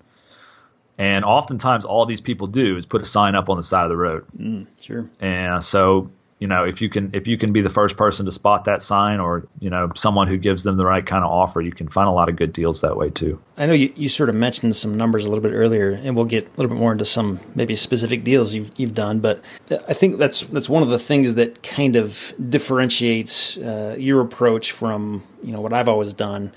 And 0.97 1.25
oftentimes, 1.25 1.85
all 1.85 2.05
these 2.05 2.21
people 2.21 2.47
do 2.47 2.77
is 2.77 2.85
put 2.85 3.01
a 3.01 3.05
sign 3.05 3.35
up 3.35 3.49
on 3.49 3.57
the 3.57 3.63
side 3.63 3.83
of 3.83 3.89
the 3.89 3.97
road. 3.97 4.25
Mm, 4.37 4.67
sure. 4.79 5.09
And 5.19 5.63
so 5.63 6.11
you 6.43 6.49
know 6.49 6.65
if 6.65 6.81
you 6.81 6.89
can 6.89 7.09
if 7.13 7.25
you 7.25 7.37
can 7.37 7.53
be 7.53 7.61
the 7.61 7.69
first 7.69 7.95
person 7.95 8.25
to 8.25 8.31
spot 8.33 8.65
that 8.65 8.83
sign 8.83 9.21
or 9.21 9.47
you 9.61 9.69
know 9.69 9.89
someone 9.95 10.27
who 10.27 10.35
gives 10.35 10.63
them 10.63 10.75
the 10.75 10.85
right 10.85 11.05
kind 11.05 11.23
of 11.23 11.31
offer 11.31 11.61
you 11.61 11.71
can 11.71 11.87
find 11.87 12.09
a 12.09 12.11
lot 12.11 12.27
of 12.27 12.35
good 12.35 12.51
deals 12.51 12.81
that 12.81 12.97
way 12.97 13.09
too. 13.09 13.41
I 13.55 13.65
know 13.65 13.71
you, 13.71 13.93
you 13.95 14.09
sort 14.09 14.27
of 14.27 14.35
mentioned 14.35 14.75
some 14.75 14.97
numbers 14.97 15.23
a 15.23 15.29
little 15.29 15.41
bit 15.41 15.53
earlier 15.53 15.91
and 15.91 16.17
we'll 16.17 16.25
get 16.25 16.45
a 16.45 16.49
little 16.57 16.67
bit 16.67 16.77
more 16.77 16.91
into 16.91 17.05
some 17.05 17.39
maybe 17.55 17.77
specific 17.77 18.25
deals 18.25 18.53
you've, 18.53 18.71
you've 18.75 18.93
done 18.93 19.21
but 19.21 19.39
i 19.87 19.93
think 19.93 20.17
that's 20.17 20.41
that's 20.47 20.67
one 20.67 20.83
of 20.83 20.89
the 20.89 20.99
things 20.99 21.35
that 21.35 21.63
kind 21.63 21.95
of 21.95 22.33
differentiates 22.49 23.55
uh, 23.57 23.95
your 23.97 24.19
approach 24.19 24.73
from 24.73 25.23
you 25.43 25.53
know 25.53 25.61
what 25.61 25.71
i've 25.71 25.87
always 25.87 26.13
done 26.13 26.51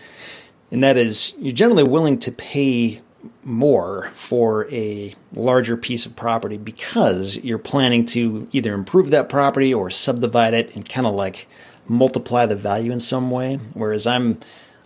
and 0.72 0.82
that 0.82 0.96
is 0.96 1.32
you're 1.38 1.52
generally 1.52 1.84
willing 1.84 2.18
to 2.18 2.32
pay 2.32 3.00
more 3.44 4.10
for 4.14 4.70
a 4.70 5.14
larger 5.32 5.76
piece 5.76 6.06
of 6.06 6.16
property 6.16 6.58
because 6.58 7.36
you're 7.38 7.58
planning 7.58 8.06
to 8.06 8.48
either 8.52 8.74
improve 8.74 9.10
that 9.10 9.28
property 9.28 9.72
or 9.72 9.90
subdivide 9.90 10.54
it 10.54 10.74
and 10.74 10.88
kind 10.88 11.06
of 11.06 11.14
like 11.14 11.46
multiply 11.88 12.46
the 12.46 12.56
value 12.56 12.92
in 12.92 13.00
some 13.00 13.30
way. 13.30 13.56
Whereas 13.74 14.06
I'm 14.06 14.38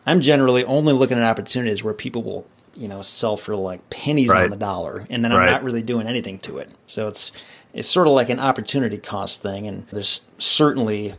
I'm 0.07 0.21
generally 0.21 0.65
only 0.65 0.93
looking 0.93 1.19
at 1.19 1.25
opportunities 1.25 1.85
where 1.85 1.95
people 1.95 2.23
will, 2.23 2.47
you 2.75 2.89
know, 2.89 3.03
sell 3.03 3.37
for 3.37 3.55
like 3.57 3.89
pennies 3.91 4.29
right. 4.29 4.45
on 4.45 4.51
the 4.51 4.57
dollar 4.57 5.07
and 5.11 5.25
then 5.25 5.33
I'm 5.33 5.39
right. 5.39 5.51
not 5.51 5.63
really 5.63 5.83
doing 5.83 6.07
anything 6.07 6.39
to 6.41 6.59
it. 6.59 6.73
So 6.87 7.09
it's 7.09 7.33
it's 7.73 7.89
sort 7.89 8.07
of 8.07 8.15
like 8.15 8.31
an 8.31 8.41
opportunity 8.41 8.99
cost 8.99 9.43
thing 9.43 9.67
and 9.67 9.87
there's 9.89 10.23
certainly 10.39 11.15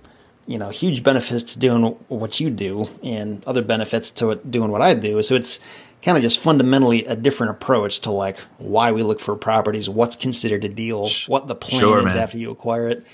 you 0.47 0.57
know 0.57 0.69
huge 0.69 1.03
benefits 1.03 1.53
to 1.53 1.59
doing 1.59 1.83
what 2.07 2.39
you 2.39 2.49
do 2.49 2.89
and 3.03 3.43
other 3.45 3.61
benefits 3.61 4.11
to 4.11 4.35
doing 4.35 4.71
what 4.71 4.81
I 4.81 4.93
do. 4.93 5.21
So 5.23 5.35
it's 5.35 5.59
kind 6.01 6.17
of 6.17 6.23
just 6.23 6.39
fundamentally 6.39 7.05
a 7.05 7.15
different 7.15 7.51
approach 7.51 8.01
to 8.01 8.11
like 8.11 8.37
why 8.57 8.91
we 8.91 9.03
look 9.03 9.19
for 9.19 9.35
properties, 9.35 9.89
what's 9.89 10.15
considered 10.15 10.65
a 10.65 10.69
deal, 10.69 11.09
what 11.27 11.47
the 11.47 11.55
plan 11.55 11.79
sure, 11.79 11.99
is 11.99 12.05
man. 12.05 12.17
after 12.17 12.37
you 12.37 12.51
acquire 12.51 12.89
it. 12.89 13.05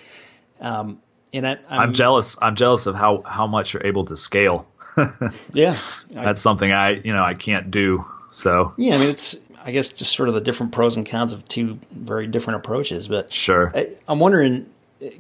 Um, 0.60 1.02
and 1.34 1.46
I, 1.46 1.52
I'm, 1.70 1.82
I'm, 1.82 1.94
jealous. 1.94 2.38
I'm 2.42 2.56
jealous 2.56 2.86
of 2.86 2.96
how 2.96 3.22
how 3.24 3.48
much 3.48 3.74
you're 3.74 3.86
able 3.86 4.06
to 4.06 4.18
scale. 4.18 4.68
yeah, 5.54 5.78
that's 6.10 6.42
something 6.42 6.72
I 6.72 7.02
you 7.02 7.14
know 7.14 7.24
I 7.24 7.34
can't 7.34 7.70
do. 7.70 8.06
So 8.32 8.74
yeah, 8.78 8.96
I 8.96 8.98
mean 8.98 9.10
it's 9.10 9.36
I 9.64 9.72
guess 9.72 9.90
just 9.90 10.16
sort 10.16 10.30
of 10.30 10.36
the 10.36 10.42
different 10.42 10.72
pros 10.72 10.96
and 10.96 11.06
cons 11.06 11.34
of 11.34 11.48
two 11.48 11.80
very 11.92 12.28
different 12.28 12.58
approaches. 12.58 13.08
But 13.08 13.32
sure, 13.34 13.72
I, 13.76 13.90
I'm 14.08 14.20
wondering 14.20 14.68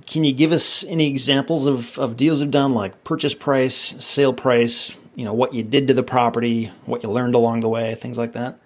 can 0.05 0.23
you 0.23 0.33
give 0.33 0.51
us 0.51 0.83
any 0.85 1.07
examples 1.07 1.67
of, 1.67 1.99
of 1.99 2.17
deals 2.17 2.41
you've 2.41 2.51
done, 2.51 2.73
like 2.73 3.03
purchase 3.03 3.33
price, 3.33 3.75
sale 3.75 4.33
price, 4.33 4.95
you 5.17 5.25
know 5.25 5.33
what 5.33 5.53
you 5.53 5.63
did 5.63 5.87
to 5.87 5.95
the 5.95 6.03
property, 6.03 6.71
what 6.85 7.01
you 7.01 7.09
learned 7.09 7.33
along 7.33 7.61
the 7.61 7.67
way, 7.67 7.95
things 7.95 8.19
like 8.19 8.33
that? 8.33 8.59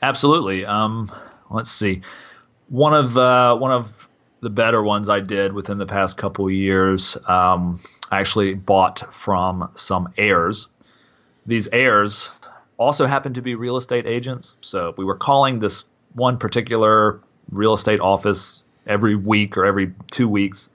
Absolutely. 0.00 0.64
Um, 0.64 1.12
let's 1.50 1.72
see. 1.72 2.02
One 2.68 2.94
of 2.94 3.18
uh, 3.18 3.56
one 3.56 3.72
of 3.72 4.08
the 4.40 4.48
better 4.48 4.80
ones 4.80 5.08
I 5.08 5.18
did 5.18 5.52
within 5.52 5.78
the 5.78 5.86
past 5.86 6.16
couple 6.16 6.48
years, 6.48 7.16
um, 7.26 7.80
I 8.12 8.20
actually 8.20 8.54
bought 8.54 9.12
from 9.12 9.70
some 9.74 10.14
heirs. 10.16 10.68
These 11.46 11.66
heirs 11.72 12.30
also 12.76 13.06
happened 13.06 13.34
to 13.34 13.42
be 13.42 13.56
real 13.56 13.76
estate 13.76 14.06
agents, 14.06 14.56
so 14.60 14.94
we 14.96 15.04
were 15.04 15.16
calling 15.16 15.58
this 15.58 15.84
one 16.14 16.38
particular 16.38 17.20
real 17.50 17.74
estate 17.74 17.98
office 17.98 18.62
every 18.86 19.16
week 19.16 19.56
or 19.56 19.64
every 19.64 19.92
two 20.12 20.28
weeks 20.28 20.68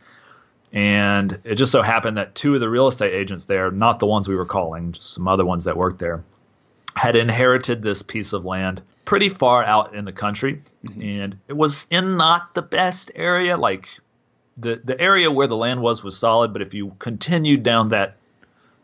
and 0.74 1.40
it 1.44 1.56
just 1.56 1.72
so 1.72 1.84
happened 1.84 2.18
that 2.18 2.34
two 2.34 2.56
of 2.56 2.60
the 2.60 2.68
real 2.68 2.88
estate 2.88 3.14
agents 3.14 3.46
there, 3.46 3.70
not 3.70 4.00
the 4.00 4.08
ones 4.08 4.28
we 4.28 4.36
were 4.36 4.46
calling, 4.46 4.94
just 4.94 5.14
some 5.14 5.28
other 5.28 5.46
ones 5.46 5.66
that 5.66 5.78
worked 5.78 6.00
there, 6.00 6.24
had 6.96 7.16
inherited 7.16 7.84
this 7.84 8.02
piece 8.02 8.34
of 8.34 8.44
land 8.44 8.82
pretty 9.06 9.30
far 9.30 9.64
out 9.64 9.94
in 9.94 10.04
the 10.06 10.12
country, 10.12 10.64
mm-hmm. 10.84 11.02
and 11.02 11.38
it 11.48 11.54
was 11.54 11.86
in 11.92 12.18
not 12.18 12.56
the 12.56 12.64
best 12.64 13.12
area. 13.14 13.56
Like 13.56 13.88
the 14.58 14.82
the 14.84 15.00
area 15.00 15.32
where 15.32 15.48
the 15.48 15.56
land 15.56 15.82
was 15.82 16.04
was 16.04 16.18
solid, 16.18 16.54
but 16.54 16.64
if 16.64 16.74
you 16.74 16.96
continued 16.98 17.62
down 17.62 17.90
that 17.90 18.18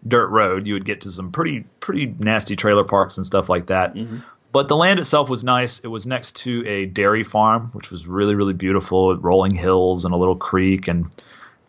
dirt 0.07 0.27
road, 0.27 0.67
you 0.67 0.75
would 0.75 0.85
get 0.85 1.01
to 1.01 1.11
some 1.11 1.31
pretty 1.31 1.65
pretty 1.79 2.05
nasty 2.05 2.55
trailer 2.55 2.83
parks 2.83 3.17
and 3.17 3.25
stuff 3.25 3.49
like 3.49 3.67
that. 3.67 3.95
Mm-hmm. 3.95 4.19
But 4.51 4.67
the 4.67 4.75
land 4.75 4.99
itself 4.99 5.29
was 5.29 5.43
nice. 5.43 5.79
It 5.79 5.87
was 5.87 6.05
next 6.05 6.37
to 6.37 6.67
a 6.67 6.85
dairy 6.85 7.23
farm, 7.23 7.69
which 7.73 7.89
was 7.89 8.05
really 8.05 8.35
really 8.35 8.53
beautiful, 8.53 9.07
with 9.07 9.23
rolling 9.23 9.55
hills 9.55 10.05
and 10.05 10.13
a 10.13 10.17
little 10.17 10.35
creek 10.35 10.87
and 10.87 11.07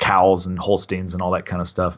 cows 0.00 0.46
and 0.46 0.58
Holsteins 0.58 1.12
and 1.12 1.22
all 1.22 1.32
that 1.32 1.46
kind 1.46 1.60
of 1.60 1.68
stuff. 1.68 1.96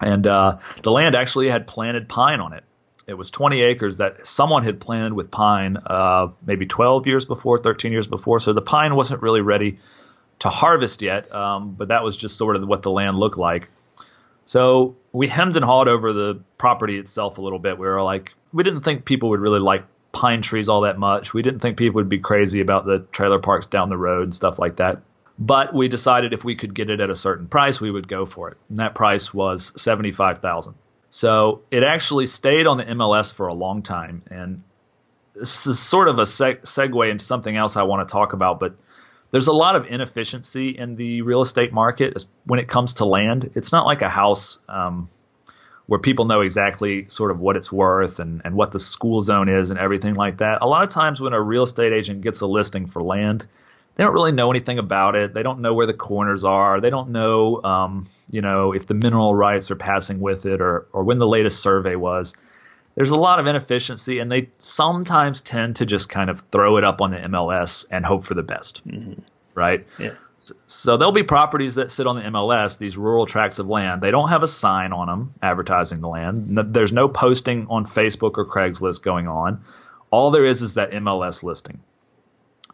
And 0.00 0.26
uh, 0.26 0.58
the 0.82 0.90
land 0.90 1.14
actually 1.14 1.48
had 1.50 1.66
planted 1.66 2.08
pine 2.08 2.40
on 2.40 2.52
it. 2.54 2.64
It 3.06 3.14
was 3.14 3.30
20 3.30 3.60
acres 3.62 3.98
that 3.98 4.26
someone 4.26 4.64
had 4.64 4.80
planted 4.80 5.12
with 5.12 5.30
pine 5.30 5.76
uh, 5.84 6.28
maybe 6.44 6.66
12 6.66 7.06
years 7.06 7.24
before, 7.24 7.58
13 7.58 7.92
years 7.92 8.06
before. 8.06 8.40
So 8.40 8.52
the 8.52 8.62
pine 8.62 8.94
wasn't 8.94 9.22
really 9.22 9.40
ready 9.40 9.78
to 10.40 10.48
harvest 10.48 11.02
yet, 11.02 11.32
um, 11.34 11.74
but 11.76 11.88
that 11.88 12.02
was 12.02 12.16
just 12.16 12.36
sort 12.36 12.56
of 12.56 12.66
what 12.66 12.82
the 12.82 12.90
land 12.90 13.18
looked 13.18 13.38
like. 13.38 13.68
So 14.46 14.96
we 15.12 15.28
hemmed 15.28 15.56
and 15.56 15.64
hawed 15.64 15.88
over 15.88 16.12
the 16.12 16.40
property 16.56 16.98
itself 16.98 17.38
a 17.38 17.40
little 17.40 17.58
bit. 17.58 17.78
We 17.78 17.86
were 17.86 18.02
like, 18.02 18.32
we 18.52 18.64
didn't 18.64 18.82
think 18.82 19.04
people 19.04 19.28
would 19.30 19.40
really 19.40 19.60
like 19.60 19.84
pine 20.12 20.42
trees 20.42 20.68
all 20.68 20.82
that 20.82 20.98
much. 20.98 21.34
We 21.34 21.42
didn't 21.42 21.60
think 21.60 21.76
people 21.76 21.96
would 21.96 22.08
be 22.08 22.18
crazy 22.18 22.60
about 22.60 22.86
the 22.86 23.06
trailer 23.12 23.38
parks 23.38 23.66
down 23.66 23.90
the 23.90 23.96
road 23.96 24.24
and 24.24 24.34
stuff 24.34 24.58
like 24.58 24.76
that. 24.76 25.02
But 25.40 25.74
we 25.74 25.88
decided 25.88 26.34
if 26.34 26.44
we 26.44 26.54
could 26.54 26.74
get 26.74 26.90
it 26.90 27.00
at 27.00 27.08
a 27.08 27.16
certain 27.16 27.48
price, 27.48 27.80
we 27.80 27.90
would 27.90 28.06
go 28.06 28.26
for 28.26 28.50
it. 28.50 28.58
And 28.68 28.78
that 28.78 28.94
price 28.94 29.32
was 29.32 29.72
seventy-five 29.76 30.40
thousand. 30.40 30.74
So 31.08 31.62
it 31.70 31.82
actually 31.82 32.26
stayed 32.26 32.66
on 32.66 32.76
the 32.76 32.84
MLS 32.84 33.32
for 33.32 33.46
a 33.48 33.54
long 33.54 33.82
time. 33.82 34.22
And 34.30 34.62
this 35.34 35.66
is 35.66 35.78
sort 35.78 36.08
of 36.08 36.18
a 36.18 36.24
seg- 36.24 36.62
segue 36.62 37.10
into 37.10 37.24
something 37.24 37.56
else 37.56 37.76
I 37.76 37.84
want 37.84 38.06
to 38.06 38.12
talk 38.12 38.34
about. 38.34 38.60
But 38.60 38.74
there's 39.30 39.46
a 39.46 39.52
lot 39.52 39.76
of 39.76 39.86
inefficiency 39.86 40.76
in 40.76 40.94
the 40.96 41.22
real 41.22 41.40
estate 41.40 41.72
market 41.72 42.22
when 42.44 42.60
it 42.60 42.68
comes 42.68 42.94
to 42.94 43.06
land. 43.06 43.52
It's 43.54 43.72
not 43.72 43.86
like 43.86 44.02
a 44.02 44.10
house 44.10 44.58
um, 44.68 45.08
where 45.86 46.00
people 46.00 46.26
know 46.26 46.42
exactly 46.42 47.06
sort 47.08 47.30
of 47.30 47.40
what 47.40 47.56
it's 47.56 47.72
worth 47.72 48.18
and, 48.18 48.42
and 48.44 48.54
what 48.54 48.72
the 48.72 48.78
school 48.78 49.22
zone 49.22 49.48
is 49.48 49.70
and 49.70 49.78
everything 49.78 50.14
like 50.14 50.38
that. 50.38 50.58
A 50.60 50.66
lot 50.66 50.82
of 50.84 50.90
times 50.90 51.18
when 51.18 51.32
a 51.32 51.40
real 51.40 51.62
estate 51.62 51.92
agent 51.92 52.20
gets 52.20 52.40
a 52.40 52.46
listing 52.46 52.86
for 52.86 53.02
land, 53.02 53.46
they 54.00 54.04
don't 54.04 54.14
really 54.14 54.32
know 54.32 54.50
anything 54.50 54.78
about 54.78 55.14
it. 55.14 55.34
They 55.34 55.42
don't 55.42 55.60
know 55.60 55.74
where 55.74 55.86
the 55.86 55.92
corners 55.92 56.42
are. 56.42 56.80
They 56.80 56.88
don't 56.88 57.10
know, 57.10 57.62
um, 57.62 58.08
you 58.30 58.40
know, 58.40 58.72
if 58.72 58.86
the 58.86 58.94
mineral 58.94 59.34
rights 59.34 59.70
are 59.70 59.76
passing 59.76 60.20
with 60.20 60.46
it 60.46 60.62
or 60.62 60.86
or 60.94 61.04
when 61.04 61.18
the 61.18 61.26
latest 61.26 61.60
survey 61.60 61.96
was. 61.96 62.34
There's 62.94 63.10
a 63.10 63.18
lot 63.18 63.40
of 63.40 63.46
inefficiency, 63.46 64.18
and 64.18 64.32
they 64.32 64.48
sometimes 64.56 65.42
tend 65.42 65.76
to 65.76 65.86
just 65.86 66.08
kind 66.08 66.30
of 66.30 66.42
throw 66.50 66.78
it 66.78 66.84
up 66.84 67.02
on 67.02 67.10
the 67.10 67.18
MLS 67.18 67.84
and 67.90 68.02
hope 68.02 68.24
for 68.24 68.32
the 68.32 68.42
best, 68.42 68.80
mm-hmm. 68.88 69.20
right? 69.54 69.86
Yeah. 69.98 70.14
So, 70.38 70.54
so 70.66 70.96
there'll 70.96 71.12
be 71.12 71.22
properties 71.22 71.74
that 71.74 71.90
sit 71.90 72.06
on 72.06 72.16
the 72.16 72.22
MLS, 72.22 72.78
these 72.78 72.96
rural 72.96 73.26
tracts 73.26 73.58
of 73.58 73.68
land. 73.68 74.00
They 74.00 74.10
don't 74.10 74.30
have 74.30 74.42
a 74.42 74.48
sign 74.48 74.94
on 74.94 75.08
them 75.08 75.34
advertising 75.42 76.00
the 76.00 76.08
land. 76.08 76.58
There's 76.72 76.94
no 76.94 77.08
posting 77.08 77.66
on 77.68 77.84
Facebook 77.84 78.38
or 78.38 78.46
Craigslist 78.46 79.02
going 79.02 79.28
on. 79.28 79.62
All 80.10 80.30
there 80.30 80.46
is 80.46 80.62
is 80.62 80.74
that 80.74 80.90
MLS 80.92 81.42
listing. 81.42 81.80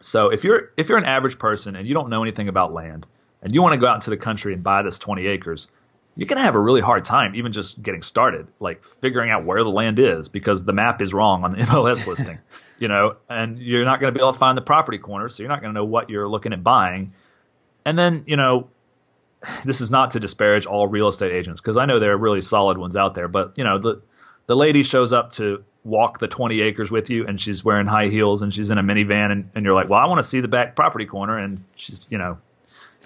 So 0.01 0.29
if 0.29 0.43
you're 0.43 0.71
if 0.77 0.89
you're 0.89 0.97
an 0.97 1.05
average 1.05 1.39
person 1.39 1.75
and 1.75 1.87
you 1.87 1.93
don't 1.93 2.09
know 2.09 2.23
anything 2.23 2.47
about 2.47 2.73
land 2.73 3.05
and 3.41 3.53
you 3.53 3.61
want 3.61 3.73
to 3.73 3.77
go 3.77 3.87
out 3.87 3.95
into 3.95 4.09
the 4.09 4.17
country 4.17 4.53
and 4.53 4.63
buy 4.63 4.83
this 4.83 4.99
20 4.99 5.25
acres, 5.27 5.67
you're 6.15 6.27
going 6.27 6.37
to 6.37 6.43
have 6.43 6.55
a 6.55 6.59
really 6.59 6.81
hard 6.81 7.03
time 7.03 7.35
even 7.35 7.51
just 7.51 7.81
getting 7.81 8.01
started, 8.01 8.47
like 8.59 8.83
figuring 8.83 9.29
out 9.29 9.45
where 9.45 9.63
the 9.63 9.69
land 9.69 9.99
is 9.99 10.27
because 10.27 10.63
the 10.63 10.73
map 10.73 11.01
is 11.01 11.13
wrong 11.13 11.43
on 11.43 11.51
the 11.51 11.57
MLS 11.65 12.05
listing, 12.07 12.39
you 12.79 12.87
know, 12.87 13.15
and 13.29 13.59
you're 13.59 13.85
not 13.85 13.99
going 13.99 14.13
to 14.13 14.17
be 14.17 14.23
able 14.23 14.33
to 14.33 14.39
find 14.39 14.57
the 14.57 14.63
property 14.63 14.97
corner, 14.97 15.29
so 15.29 15.43
you're 15.43 15.49
not 15.49 15.61
going 15.61 15.73
to 15.73 15.79
know 15.79 15.85
what 15.85 16.09
you're 16.09 16.27
looking 16.27 16.53
at 16.53 16.63
buying. 16.63 17.13
And 17.85 17.97
then, 17.97 18.23
you 18.25 18.35
know, 18.35 18.69
this 19.63 19.81
is 19.81 19.91
not 19.91 20.11
to 20.11 20.19
disparage 20.19 20.65
all 20.65 20.87
real 20.87 21.07
estate 21.07 21.31
agents 21.31 21.61
because 21.61 21.77
I 21.77 21.85
know 21.85 21.99
there 21.99 22.11
are 22.11 22.17
really 22.17 22.41
solid 22.41 22.77
ones 22.77 22.95
out 22.95 23.13
there, 23.15 23.27
but 23.27 23.53
you 23.55 23.63
know, 23.63 23.77
the 23.77 24.01
the 24.47 24.55
lady 24.55 24.83
shows 24.83 25.13
up 25.13 25.33
to 25.33 25.63
walk 25.83 26.19
the 26.19 26.27
20 26.27 26.61
acres 26.61 26.89
with 26.89 27.09
you 27.09 27.27
and 27.27 27.39
she's 27.39 27.63
wearing 27.63 27.87
high 27.87 28.07
heels 28.07 28.41
and 28.41 28.53
she's 28.53 28.69
in 28.69 28.77
a 28.77 28.83
minivan 28.83 29.31
and, 29.31 29.49
and 29.55 29.65
you're 29.65 29.75
like, 29.75 29.89
well, 29.89 29.99
I 29.99 30.07
want 30.07 30.19
to 30.19 30.27
see 30.27 30.41
the 30.41 30.47
back 30.47 30.75
property 30.75 31.05
corner. 31.05 31.37
And 31.37 31.63
she's, 31.75 32.07
you 32.09 32.17
know, 32.17 32.37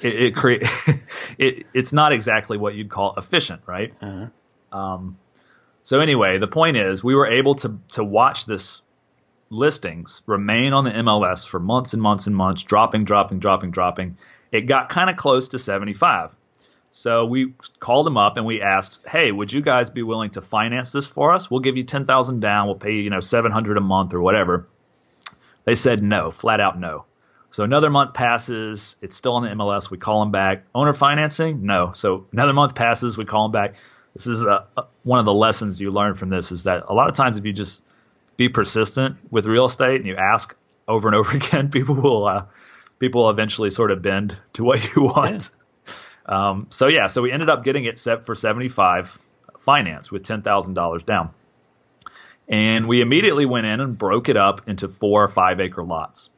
it, 0.01 0.13
it 0.13 0.35
create 0.35 0.63
it, 1.37 1.65
it's 1.73 1.93
not 1.93 2.13
exactly 2.13 2.57
what 2.57 2.75
you'd 2.75 2.89
call 2.89 3.15
efficient, 3.17 3.61
right? 3.67 3.93
Uh-huh. 4.01 4.77
Um, 4.77 5.17
so 5.83 5.99
anyway, 5.99 6.37
the 6.37 6.47
point 6.47 6.77
is 6.77 7.03
we 7.03 7.15
were 7.15 7.27
able 7.27 7.55
to, 7.55 7.79
to 7.89 8.03
watch 8.03 8.45
this 8.45 8.81
listings 9.49 10.21
remain 10.25 10.73
on 10.73 10.85
the 10.85 10.91
MLS 10.91 11.45
for 11.45 11.59
months 11.59 11.93
and 11.93 12.01
months 12.01 12.27
and 12.27 12.35
months, 12.35 12.63
dropping, 12.63 13.03
dropping, 13.03 13.39
dropping, 13.39 13.71
dropping. 13.71 14.17
It 14.51 14.61
got 14.61 14.89
kind 14.89 15.09
of 15.09 15.17
close 15.17 15.49
to 15.49 15.59
75. 15.59 16.31
So 16.91 17.25
we 17.25 17.53
called 17.79 18.05
them 18.05 18.17
up 18.17 18.37
and 18.37 18.45
we 18.45 18.61
asked, 18.61 19.07
"Hey, 19.07 19.31
would 19.31 19.51
you 19.51 19.61
guys 19.61 19.89
be 19.89 20.03
willing 20.03 20.31
to 20.31 20.41
finance 20.41 20.91
this 20.91 21.07
for 21.07 21.33
us? 21.33 21.49
We'll 21.49 21.61
give 21.61 21.77
you 21.77 21.83
ten 21.83 22.05
thousand 22.05 22.41
down. 22.41 22.67
We'll 22.67 22.75
pay 22.75 22.93
you, 22.93 23.03
you 23.03 23.09
know, 23.09 23.21
seven 23.21 23.51
hundred 23.51 23.77
a 23.77 23.81
month 23.81 24.13
or 24.13 24.21
whatever." 24.21 24.67
They 25.63 25.75
said 25.75 26.03
no, 26.03 26.31
flat 26.31 26.59
out 26.59 26.79
no. 26.79 27.05
So 27.51 27.63
another 27.63 27.89
month 27.89 28.13
passes. 28.13 28.95
It's 29.01 29.15
still 29.15 29.33
on 29.33 29.43
the 29.43 29.49
MLS. 29.49 29.89
We 29.89 29.97
call 29.97 30.21
them 30.21 30.31
back. 30.31 30.63
Owner 30.73 30.93
financing? 30.93 31.65
No. 31.65 31.91
So 31.93 32.27
another 32.31 32.53
month 32.53 32.75
passes. 32.75 33.17
We 33.17 33.25
call 33.25 33.49
them 33.49 33.51
back. 33.51 33.75
This 34.13 34.27
is 34.27 34.43
a, 34.43 34.67
a, 34.77 34.85
one 35.03 35.19
of 35.19 35.25
the 35.25 35.33
lessons 35.33 35.79
you 35.79 35.91
learn 35.91 36.15
from 36.15 36.29
this 36.29 36.51
is 36.51 36.63
that 36.63 36.83
a 36.87 36.93
lot 36.93 37.09
of 37.09 37.15
times 37.15 37.37
if 37.37 37.45
you 37.45 37.53
just 37.53 37.83
be 38.37 38.49
persistent 38.49 39.17
with 39.29 39.45
real 39.45 39.65
estate 39.65 39.97
and 39.97 40.07
you 40.07 40.15
ask 40.15 40.55
over 40.87 41.07
and 41.07 41.15
over 41.15 41.31
again, 41.35 41.69
people 41.69 41.95
will 41.95 42.25
uh, 42.25 42.45
people 42.99 43.23
will 43.23 43.29
eventually 43.29 43.69
sort 43.69 43.91
of 43.91 44.01
bend 44.01 44.37
to 44.53 44.63
what 44.63 44.95
you 44.95 45.03
want. 45.03 45.51
Yeah. 45.51 45.60
Um, 46.25 46.67
so 46.69 46.87
yeah, 46.87 47.07
so 47.07 47.21
we 47.21 47.31
ended 47.31 47.49
up 47.49 47.63
getting 47.63 47.85
it 47.85 47.97
set 47.97 48.25
for 48.25 48.35
75 48.35 49.17
finance 49.59 50.11
with 50.11 50.23
$10,000 50.23 51.05
down. 51.05 51.31
And 52.47 52.87
we 52.87 53.01
immediately 53.01 53.45
went 53.45 53.65
in 53.65 53.79
and 53.79 53.97
broke 53.97 54.27
it 54.27 54.37
up 54.37 54.67
into 54.67 54.89
four 54.89 55.23
or 55.23 55.27
five 55.27 55.59
acre 55.59 55.83
lots. 55.83 56.29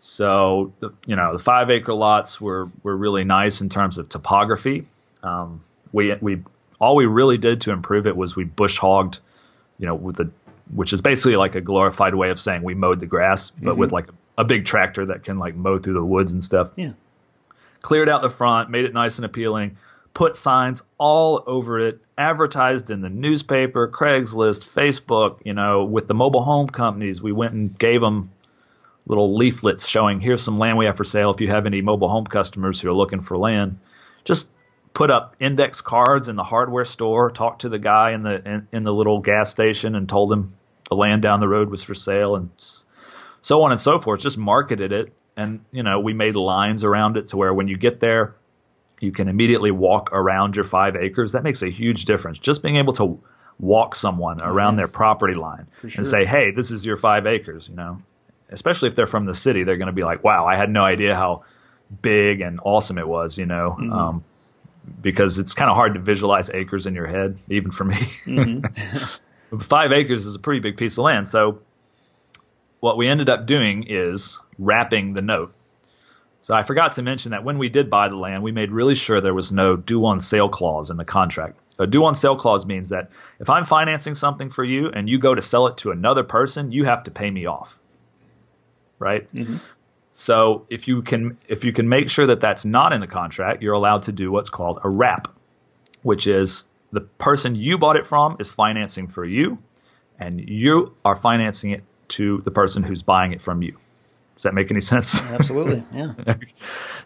So, 0.00 0.74
the, 0.80 0.92
you 1.06 1.16
know, 1.16 1.32
the 1.32 1.42
five 1.42 1.70
acre 1.70 1.94
lots 1.94 2.40
were, 2.40 2.70
were 2.82 2.96
really 2.96 3.24
nice 3.24 3.60
in 3.60 3.68
terms 3.68 3.98
of 3.98 4.08
topography. 4.08 4.86
Um, 5.22 5.62
we, 5.92 6.14
we, 6.20 6.42
all 6.78 6.94
we 6.94 7.06
really 7.06 7.38
did 7.38 7.62
to 7.62 7.72
improve 7.72 8.06
it 8.06 8.16
was 8.16 8.36
we 8.36 8.44
bush 8.44 8.78
hogged, 8.78 9.18
you 9.78 9.86
know, 9.86 9.94
with 9.94 10.16
the, 10.16 10.30
which 10.72 10.92
is 10.92 11.00
basically 11.00 11.36
like 11.36 11.54
a 11.54 11.60
glorified 11.60 12.14
way 12.14 12.30
of 12.30 12.38
saying 12.38 12.62
we 12.62 12.74
mowed 12.74 13.00
the 13.00 13.06
grass, 13.06 13.50
but 13.50 13.72
mm-hmm. 13.72 13.80
with 13.80 13.92
like 13.92 14.08
a, 14.08 14.42
a, 14.42 14.44
big 14.44 14.66
tractor 14.66 15.06
that 15.06 15.24
can 15.24 15.38
like 15.38 15.54
mow 15.54 15.78
through 15.78 15.94
the 15.94 16.04
woods 16.04 16.32
and 16.32 16.44
stuff. 16.44 16.72
Yeah 16.76 16.92
cleared 17.84 18.08
out 18.08 18.22
the 18.22 18.30
front, 18.30 18.70
made 18.70 18.86
it 18.86 18.94
nice 18.94 19.16
and 19.16 19.26
appealing, 19.26 19.76
put 20.14 20.34
signs 20.34 20.82
all 20.96 21.44
over 21.46 21.78
it, 21.78 22.00
advertised 22.16 22.88
in 22.88 23.02
the 23.02 23.10
newspaper, 23.10 23.88
Craigslist, 23.88 24.66
Facebook, 24.66 25.40
you 25.44 25.52
know, 25.52 25.84
with 25.84 26.08
the 26.08 26.14
mobile 26.14 26.42
home 26.42 26.66
companies. 26.66 27.20
We 27.20 27.32
went 27.32 27.52
and 27.52 27.78
gave 27.78 28.00
them 28.00 28.30
little 29.06 29.36
leaflets 29.36 29.86
showing 29.86 30.18
here's 30.18 30.42
some 30.42 30.58
land 30.58 30.78
we 30.78 30.86
have 30.86 30.96
for 30.96 31.04
sale 31.04 31.30
if 31.30 31.42
you 31.42 31.48
have 31.48 31.66
any 31.66 31.82
mobile 31.82 32.08
home 32.08 32.24
customers 32.24 32.80
who 32.80 32.88
are 32.88 32.94
looking 32.94 33.20
for 33.20 33.36
land. 33.36 33.78
Just 34.24 34.50
put 34.94 35.10
up 35.10 35.36
index 35.38 35.82
cards 35.82 36.28
in 36.28 36.36
the 36.36 36.42
hardware 36.42 36.86
store, 36.86 37.30
talked 37.30 37.60
to 37.62 37.68
the 37.68 37.78
guy 37.78 38.12
in 38.12 38.22
the 38.22 38.48
in, 38.48 38.68
in 38.72 38.84
the 38.84 38.94
little 38.94 39.20
gas 39.20 39.50
station 39.50 39.94
and 39.94 40.08
told 40.08 40.32
him 40.32 40.54
the 40.88 40.96
land 40.96 41.20
down 41.20 41.40
the 41.40 41.48
road 41.48 41.68
was 41.68 41.82
for 41.82 41.94
sale 41.94 42.34
and 42.34 42.48
so 43.42 43.62
on 43.62 43.72
and 43.72 43.80
so 43.80 44.00
forth. 44.00 44.20
Just 44.20 44.38
marketed 44.38 44.90
it 44.90 45.12
and 45.36 45.64
you 45.72 45.82
know 45.82 46.00
we 46.00 46.12
made 46.12 46.36
lines 46.36 46.84
around 46.84 47.16
it 47.16 47.28
to 47.28 47.36
where 47.36 47.52
when 47.52 47.68
you 47.68 47.76
get 47.76 48.00
there 48.00 48.34
you 49.00 49.12
can 49.12 49.28
immediately 49.28 49.70
walk 49.70 50.10
around 50.12 50.56
your 50.56 50.64
five 50.64 50.96
acres. 50.96 51.32
That 51.32 51.42
makes 51.42 51.62
a 51.62 51.68
huge 51.68 52.04
difference. 52.04 52.38
Just 52.38 52.62
being 52.62 52.76
able 52.76 52.92
to 52.94 53.20
walk 53.58 53.94
someone 53.94 54.40
around 54.40 54.76
their 54.76 54.88
property 54.88 55.34
line 55.34 55.66
sure. 55.82 55.90
and 55.96 56.06
say 56.06 56.24
hey 56.24 56.50
this 56.50 56.72
is 56.72 56.84
your 56.84 56.96
five 56.96 57.26
acres 57.26 57.68
you 57.68 57.76
know? 57.76 58.02
Especially 58.50 58.88
if 58.88 58.96
they're 58.96 59.06
from 59.06 59.26
the 59.26 59.34
city 59.34 59.62
they're 59.62 59.76
going 59.76 59.86
to 59.86 59.92
be 59.92 60.02
like 60.02 60.24
wow 60.24 60.44
i 60.44 60.56
had 60.56 60.68
no 60.68 60.84
idea 60.84 61.14
how 61.14 61.44
big 62.02 62.40
and 62.40 62.58
awesome 62.64 62.98
it 62.98 63.06
was 63.06 63.38
you 63.38 63.46
know? 63.46 63.76
Mm-hmm. 63.78 63.92
um, 63.92 64.24
because 65.00 65.38
it's 65.38 65.54
kind 65.54 65.70
of 65.70 65.76
hard 65.76 65.94
to 65.94 66.00
visualize 66.00 66.50
acres 66.50 66.86
in 66.86 66.94
your 66.94 67.06
head 67.06 67.38
even 67.48 67.70
for 67.70 67.84
me. 67.84 68.10
Mm-hmm. 68.26 69.58
five 69.60 69.92
acres 69.92 70.26
is 70.26 70.34
a 70.34 70.38
pretty 70.38 70.60
big 70.60 70.76
piece 70.76 70.98
of 70.98 71.04
land. 71.04 71.28
So 71.28 71.60
what 72.80 72.96
we 72.96 73.08
ended 73.08 73.28
up 73.28 73.46
doing 73.46 73.86
is 73.88 74.38
wrapping 74.58 75.14
the 75.14 75.22
note. 75.22 75.54
So 76.42 76.54
I 76.54 76.62
forgot 76.62 76.94
to 76.94 77.02
mention 77.02 77.30
that 77.30 77.42
when 77.42 77.58
we 77.58 77.70
did 77.70 77.88
buy 77.88 78.08
the 78.08 78.16
land, 78.16 78.42
we 78.42 78.52
made 78.52 78.70
really 78.70 78.94
sure 78.94 79.20
there 79.20 79.32
was 79.32 79.50
no 79.50 79.76
due 79.76 80.04
on 80.04 80.20
sale 80.20 80.50
clause 80.50 80.90
in 80.90 80.98
the 80.98 81.04
contract. 81.04 81.58
A 81.78 81.86
due 81.86 82.04
on 82.04 82.14
sale 82.14 82.36
clause 82.36 82.66
means 82.66 82.90
that 82.90 83.10
if 83.40 83.50
I'm 83.50 83.64
financing 83.64 84.14
something 84.14 84.50
for 84.50 84.62
you 84.62 84.90
and 84.90 85.08
you 85.08 85.18
go 85.18 85.34
to 85.34 85.42
sell 85.42 85.66
it 85.68 85.78
to 85.78 85.90
another 85.90 86.22
person, 86.22 86.70
you 86.70 86.84
have 86.84 87.04
to 87.04 87.10
pay 87.10 87.30
me 87.30 87.46
off. 87.46 87.76
Right? 88.98 89.26
Mm-hmm. 89.32 89.56
So 90.12 90.66
if 90.70 90.86
you 90.86 91.02
can 91.02 91.38
if 91.48 91.64
you 91.64 91.72
can 91.72 91.88
make 91.88 92.08
sure 92.10 92.26
that 92.28 92.40
that's 92.40 92.64
not 92.64 92.92
in 92.92 93.00
the 93.00 93.08
contract, 93.08 93.62
you're 93.62 93.74
allowed 93.74 94.02
to 94.02 94.12
do 94.12 94.30
what's 94.30 94.50
called 94.50 94.80
a 94.84 94.88
wrap, 94.88 95.28
which 96.02 96.26
is 96.26 96.64
the 96.92 97.00
person 97.00 97.56
you 97.56 97.78
bought 97.78 97.96
it 97.96 98.06
from 98.06 98.36
is 98.38 98.50
financing 98.50 99.08
for 99.08 99.24
you 99.24 99.58
and 100.18 100.40
you 100.48 100.94
are 101.04 101.16
financing 101.16 101.72
it 101.72 101.82
to 102.08 102.42
the 102.44 102.50
person 102.50 102.82
who's 102.82 103.02
buying 103.02 103.32
it 103.32 103.42
from 103.42 103.62
you. 103.62 103.76
Does 104.36 104.44
that 104.44 104.54
make 104.54 104.70
any 104.70 104.80
sense? 104.80 105.22
Absolutely, 105.32 105.84
yeah. 105.92 106.12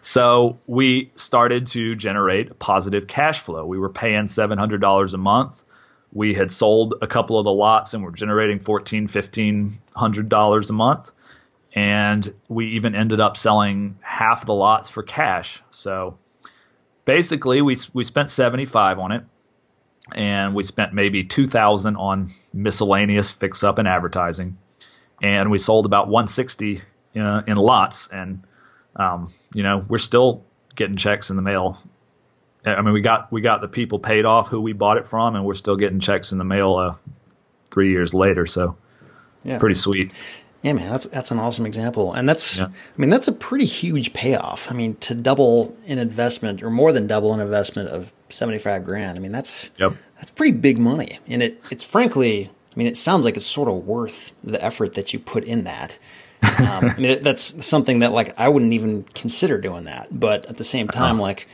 so 0.01 0.57
we 0.67 1.11
started 1.15 1.67
to 1.67 1.95
generate 1.95 2.57
positive 2.59 3.07
cash 3.07 3.41
flow. 3.41 3.65
We 3.65 3.77
were 3.77 3.89
paying 3.89 4.27
$700 4.27 5.13
a 5.13 5.17
month. 5.17 5.63
We 6.11 6.33
had 6.33 6.51
sold 6.51 6.95
a 7.01 7.07
couple 7.07 7.37
of 7.37 7.43
the 7.43 7.51
lots 7.51 7.93
and 7.93 8.03
we're 8.03 8.11
generating 8.11 8.59
$1,400, 8.59 9.79
$1,500 9.95 10.69
a 10.69 10.73
month. 10.73 11.11
And 11.75 12.33
we 12.47 12.69
even 12.77 12.95
ended 12.95 13.19
up 13.19 13.37
selling 13.37 13.99
half 14.01 14.45
the 14.45 14.55
lots 14.55 14.89
for 14.89 15.03
cash. 15.03 15.61
So 15.69 16.17
basically, 17.05 17.61
we, 17.61 17.77
we 17.93 18.03
spent 18.03 18.31
75 18.31 18.97
on 18.97 19.11
it 19.11 19.23
and 20.15 20.55
we 20.55 20.63
spent 20.63 20.93
maybe 20.93 21.25
2000 21.25 21.95
on 21.95 22.33
miscellaneous 22.53 23.29
fix 23.29 23.63
up 23.63 23.77
and 23.77 23.87
advertising 23.87 24.57
and 25.21 25.51
we 25.51 25.59
sold 25.59 25.85
about 25.85 26.07
160 26.07 26.81
uh, 27.15 27.41
in 27.47 27.57
lots, 27.57 28.07
and 28.07 28.43
um, 28.95 29.33
you 29.53 29.63
know 29.63 29.85
we're 29.87 29.97
still 29.97 30.43
getting 30.75 30.97
checks 30.97 31.29
in 31.29 31.35
the 31.35 31.41
mail. 31.41 31.81
I 32.65 32.81
mean, 32.81 32.93
we 32.93 33.01
got 33.01 33.31
we 33.31 33.41
got 33.41 33.61
the 33.61 33.67
people 33.67 33.99
paid 33.99 34.25
off 34.25 34.49
who 34.49 34.61
we 34.61 34.73
bought 34.73 34.97
it 34.97 35.07
from, 35.07 35.35
and 35.35 35.45
we're 35.45 35.53
still 35.53 35.77
getting 35.77 35.99
checks 35.99 36.31
in 36.31 36.37
the 36.37 36.43
mail 36.43 36.75
uh, 36.75 36.95
three 37.71 37.91
years 37.91 38.13
later. 38.13 38.45
So, 38.45 38.75
yeah. 39.43 39.59
pretty 39.59 39.75
sweet. 39.75 40.11
Yeah, 40.61 40.73
man, 40.73 40.91
that's 40.91 41.07
that's 41.07 41.31
an 41.31 41.39
awesome 41.39 41.65
example, 41.65 42.13
and 42.13 42.27
that's 42.27 42.57
yeah. 42.57 42.65
I 42.65 43.01
mean 43.01 43.09
that's 43.09 43.29
a 43.29 43.31
pretty 43.31 43.65
huge 43.65 44.11
payoff. 44.11 44.69
I 44.69 44.75
mean 44.75 44.95
to 44.97 45.15
double 45.15 45.75
an 45.87 45.99
investment 45.99 46.61
or 46.61 46.69
more 46.69 46.91
than 46.91 47.07
double 47.07 47.33
an 47.33 47.39
investment 47.39 47.89
of 47.89 48.11
seventy 48.27 48.59
five 48.59 48.83
grand. 48.83 49.17
I 49.17 49.21
mean 49.21 49.31
that's 49.31 49.69
yep. 49.77 49.93
that's 50.17 50.31
pretty 50.31 50.57
big 50.57 50.77
money, 50.77 51.19
and 51.27 51.41
it 51.41 51.63
it's 51.71 51.83
frankly 51.83 52.49
I 52.49 52.77
mean 52.77 52.87
it 52.87 52.97
sounds 52.97 53.23
like 53.23 53.37
it's 53.37 53.45
sort 53.45 53.69
of 53.69 53.87
worth 53.87 54.33
the 54.43 54.61
effort 54.63 54.95
that 54.95 55.13
you 55.13 55.19
put 55.19 55.45
in 55.45 55.63
that. 55.63 55.97
Um, 56.41 56.91
I 56.91 56.95
mean, 56.97 57.23
that's 57.23 57.65
something 57.65 57.99
that 57.99 58.11
like 58.11 58.33
I 58.39 58.49
wouldn't 58.49 58.73
even 58.73 59.03
consider 59.13 59.59
doing 59.59 59.85
that, 59.85 60.07
but 60.11 60.45
at 60.45 60.57
the 60.57 60.63
same 60.63 60.87
time, 60.87 61.15
uh-huh. 61.15 61.23
like 61.23 61.47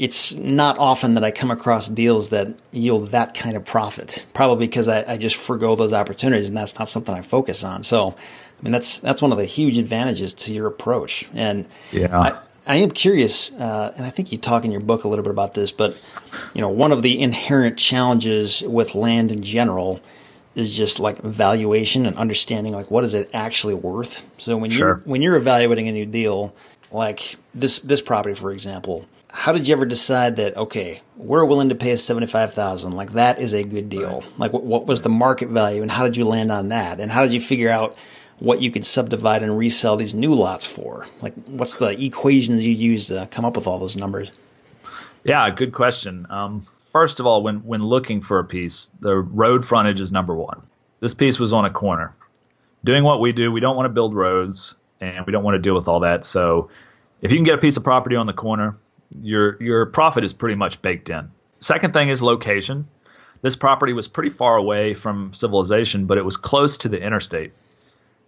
it's 0.00 0.34
not 0.34 0.78
often 0.78 1.14
that 1.14 1.24
I 1.24 1.30
come 1.30 1.50
across 1.50 1.86
deals 1.86 2.30
that 2.30 2.48
yield 2.72 3.08
that 3.08 3.34
kind 3.34 3.54
of 3.54 3.66
profit. 3.66 4.24
Probably 4.32 4.66
because 4.66 4.88
I, 4.88 5.04
I 5.12 5.16
just 5.18 5.36
forego 5.36 5.76
those 5.76 5.92
opportunities, 5.92 6.48
and 6.48 6.56
that's 6.56 6.78
not 6.78 6.88
something 6.88 7.14
I 7.14 7.20
focus 7.20 7.64
on. 7.64 7.84
So, 7.84 8.10
I 8.10 8.62
mean, 8.62 8.72
that's 8.72 8.98
that's 9.00 9.20
one 9.20 9.30
of 9.30 9.38
the 9.38 9.44
huge 9.44 9.76
advantages 9.76 10.32
to 10.34 10.54
your 10.54 10.66
approach. 10.66 11.28
And 11.34 11.66
yeah. 11.92 12.18
I, 12.18 12.38
I 12.66 12.76
am 12.76 12.92
curious, 12.92 13.52
uh, 13.52 13.92
and 13.94 14.06
I 14.06 14.10
think 14.10 14.32
you 14.32 14.38
talk 14.38 14.64
in 14.64 14.70
your 14.70 14.80
book 14.80 15.04
a 15.04 15.08
little 15.08 15.22
bit 15.22 15.32
about 15.32 15.52
this, 15.54 15.70
but 15.70 15.98
you 16.54 16.60
know, 16.60 16.68
one 16.68 16.92
of 16.92 17.02
the 17.02 17.20
inherent 17.20 17.78
challenges 17.78 18.62
with 18.62 18.94
land 18.94 19.30
in 19.30 19.42
general 19.42 20.00
is 20.60 20.74
just 20.74 21.00
like 21.00 21.18
valuation 21.18 22.06
and 22.06 22.16
understanding 22.16 22.72
like 22.72 22.90
what 22.90 23.04
is 23.04 23.14
it 23.14 23.30
actually 23.34 23.74
worth. 23.74 24.24
So 24.38 24.56
when 24.56 24.70
sure. 24.70 24.98
you 24.98 25.10
when 25.10 25.22
you're 25.22 25.36
evaluating 25.36 25.88
a 25.88 25.92
new 25.92 26.06
deal, 26.06 26.54
like 26.92 27.36
this 27.54 27.78
this 27.80 28.00
property 28.00 28.34
for 28.34 28.52
example, 28.52 29.06
how 29.28 29.52
did 29.52 29.66
you 29.66 29.74
ever 29.74 29.84
decide 29.84 30.36
that 30.36 30.56
okay, 30.56 31.02
we're 31.16 31.44
willing 31.44 31.68
to 31.70 31.74
pay 31.74 31.96
seventy 31.96 32.26
five 32.26 32.54
thousand? 32.54 32.92
Like 32.92 33.12
that 33.12 33.40
is 33.40 33.52
a 33.52 33.64
good 33.64 33.88
deal. 33.88 34.22
Like 34.36 34.52
what, 34.52 34.64
what 34.64 34.86
was 34.86 35.02
the 35.02 35.08
market 35.08 35.48
value, 35.48 35.82
and 35.82 35.90
how 35.90 36.04
did 36.04 36.16
you 36.16 36.24
land 36.24 36.52
on 36.52 36.68
that? 36.68 37.00
And 37.00 37.10
how 37.10 37.22
did 37.22 37.32
you 37.32 37.40
figure 37.40 37.70
out 37.70 37.96
what 38.38 38.62
you 38.62 38.70
could 38.70 38.86
subdivide 38.86 39.42
and 39.42 39.56
resell 39.56 39.96
these 39.96 40.14
new 40.14 40.34
lots 40.34 40.66
for? 40.66 41.06
Like 41.20 41.34
what's 41.46 41.76
the 41.76 42.02
equations 42.02 42.64
you 42.64 42.72
use 42.72 43.06
to 43.06 43.28
come 43.30 43.44
up 43.44 43.56
with 43.56 43.66
all 43.66 43.78
those 43.78 43.96
numbers? 43.96 44.32
Yeah, 45.24 45.50
good 45.50 45.72
question. 45.72 46.26
Um, 46.30 46.66
first 46.92 47.20
of 47.20 47.26
all, 47.26 47.42
when 47.42 47.58
when 47.58 47.84
looking 47.84 48.20
for 48.20 48.38
a 48.38 48.44
piece, 48.44 48.90
the 49.00 49.16
road 49.16 49.64
frontage 49.64 50.00
is 50.00 50.12
number 50.12 50.34
one. 50.34 50.62
This 51.00 51.14
piece 51.14 51.38
was 51.38 51.52
on 51.52 51.64
a 51.64 51.70
corner. 51.70 52.14
Doing 52.84 53.04
what 53.04 53.20
we 53.20 53.32
do, 53.32 53.52
we 53.52 53.60
don't 53.60 53.76
want 53.76 53.86
to 53.86 53.92
build 53.92 54.14
roads 54.14 54.74
and 55.00 55.24
we 55.26 55.32
don't 55.32 55.44
want 55.44 55.54
to 55.54 55.58
deal 55.58 55.74
with 55.74 55.88
all 55.88 56.00
that. 56.00 56.24
So 56.24 56.70
if 57.20 57.30
you 57.30 57.38
can 57.38 57.44
get 57.44 57.54
a 57.54 57.58
piece 57.58 57.76
of 57.76 57.84
property 57.84 58.16
on 58.16 58.26
the 58.26 58.32
corner, 58.32 58.76
your 59.22 59.62
your 59.62 59.86
profit 59.86 60.24
is 60.24 60.32
pretty 60.32 60.54
much 60.54 60.80
baked 60.82 61.10
in. 61.10 61.30
Second 61.60 61.92
thing 61.92 62.08
is 62.08 62.22
location. 62.22 62.88
This 63.42 63.56
property 63.56 63.92
was 63.92 64.06
pretty 64.06 64.30
far 64.30 64.56
away 64.56 64.94
from 64.94 65.32
civilization, 65.32 66.06
but 66.06 66.18
it 66.18 66.24
was 66.24 66.36
close 66.36 66.78
to 66.78 66.88
the 66.88 67.00
interstate. 67.00 67.52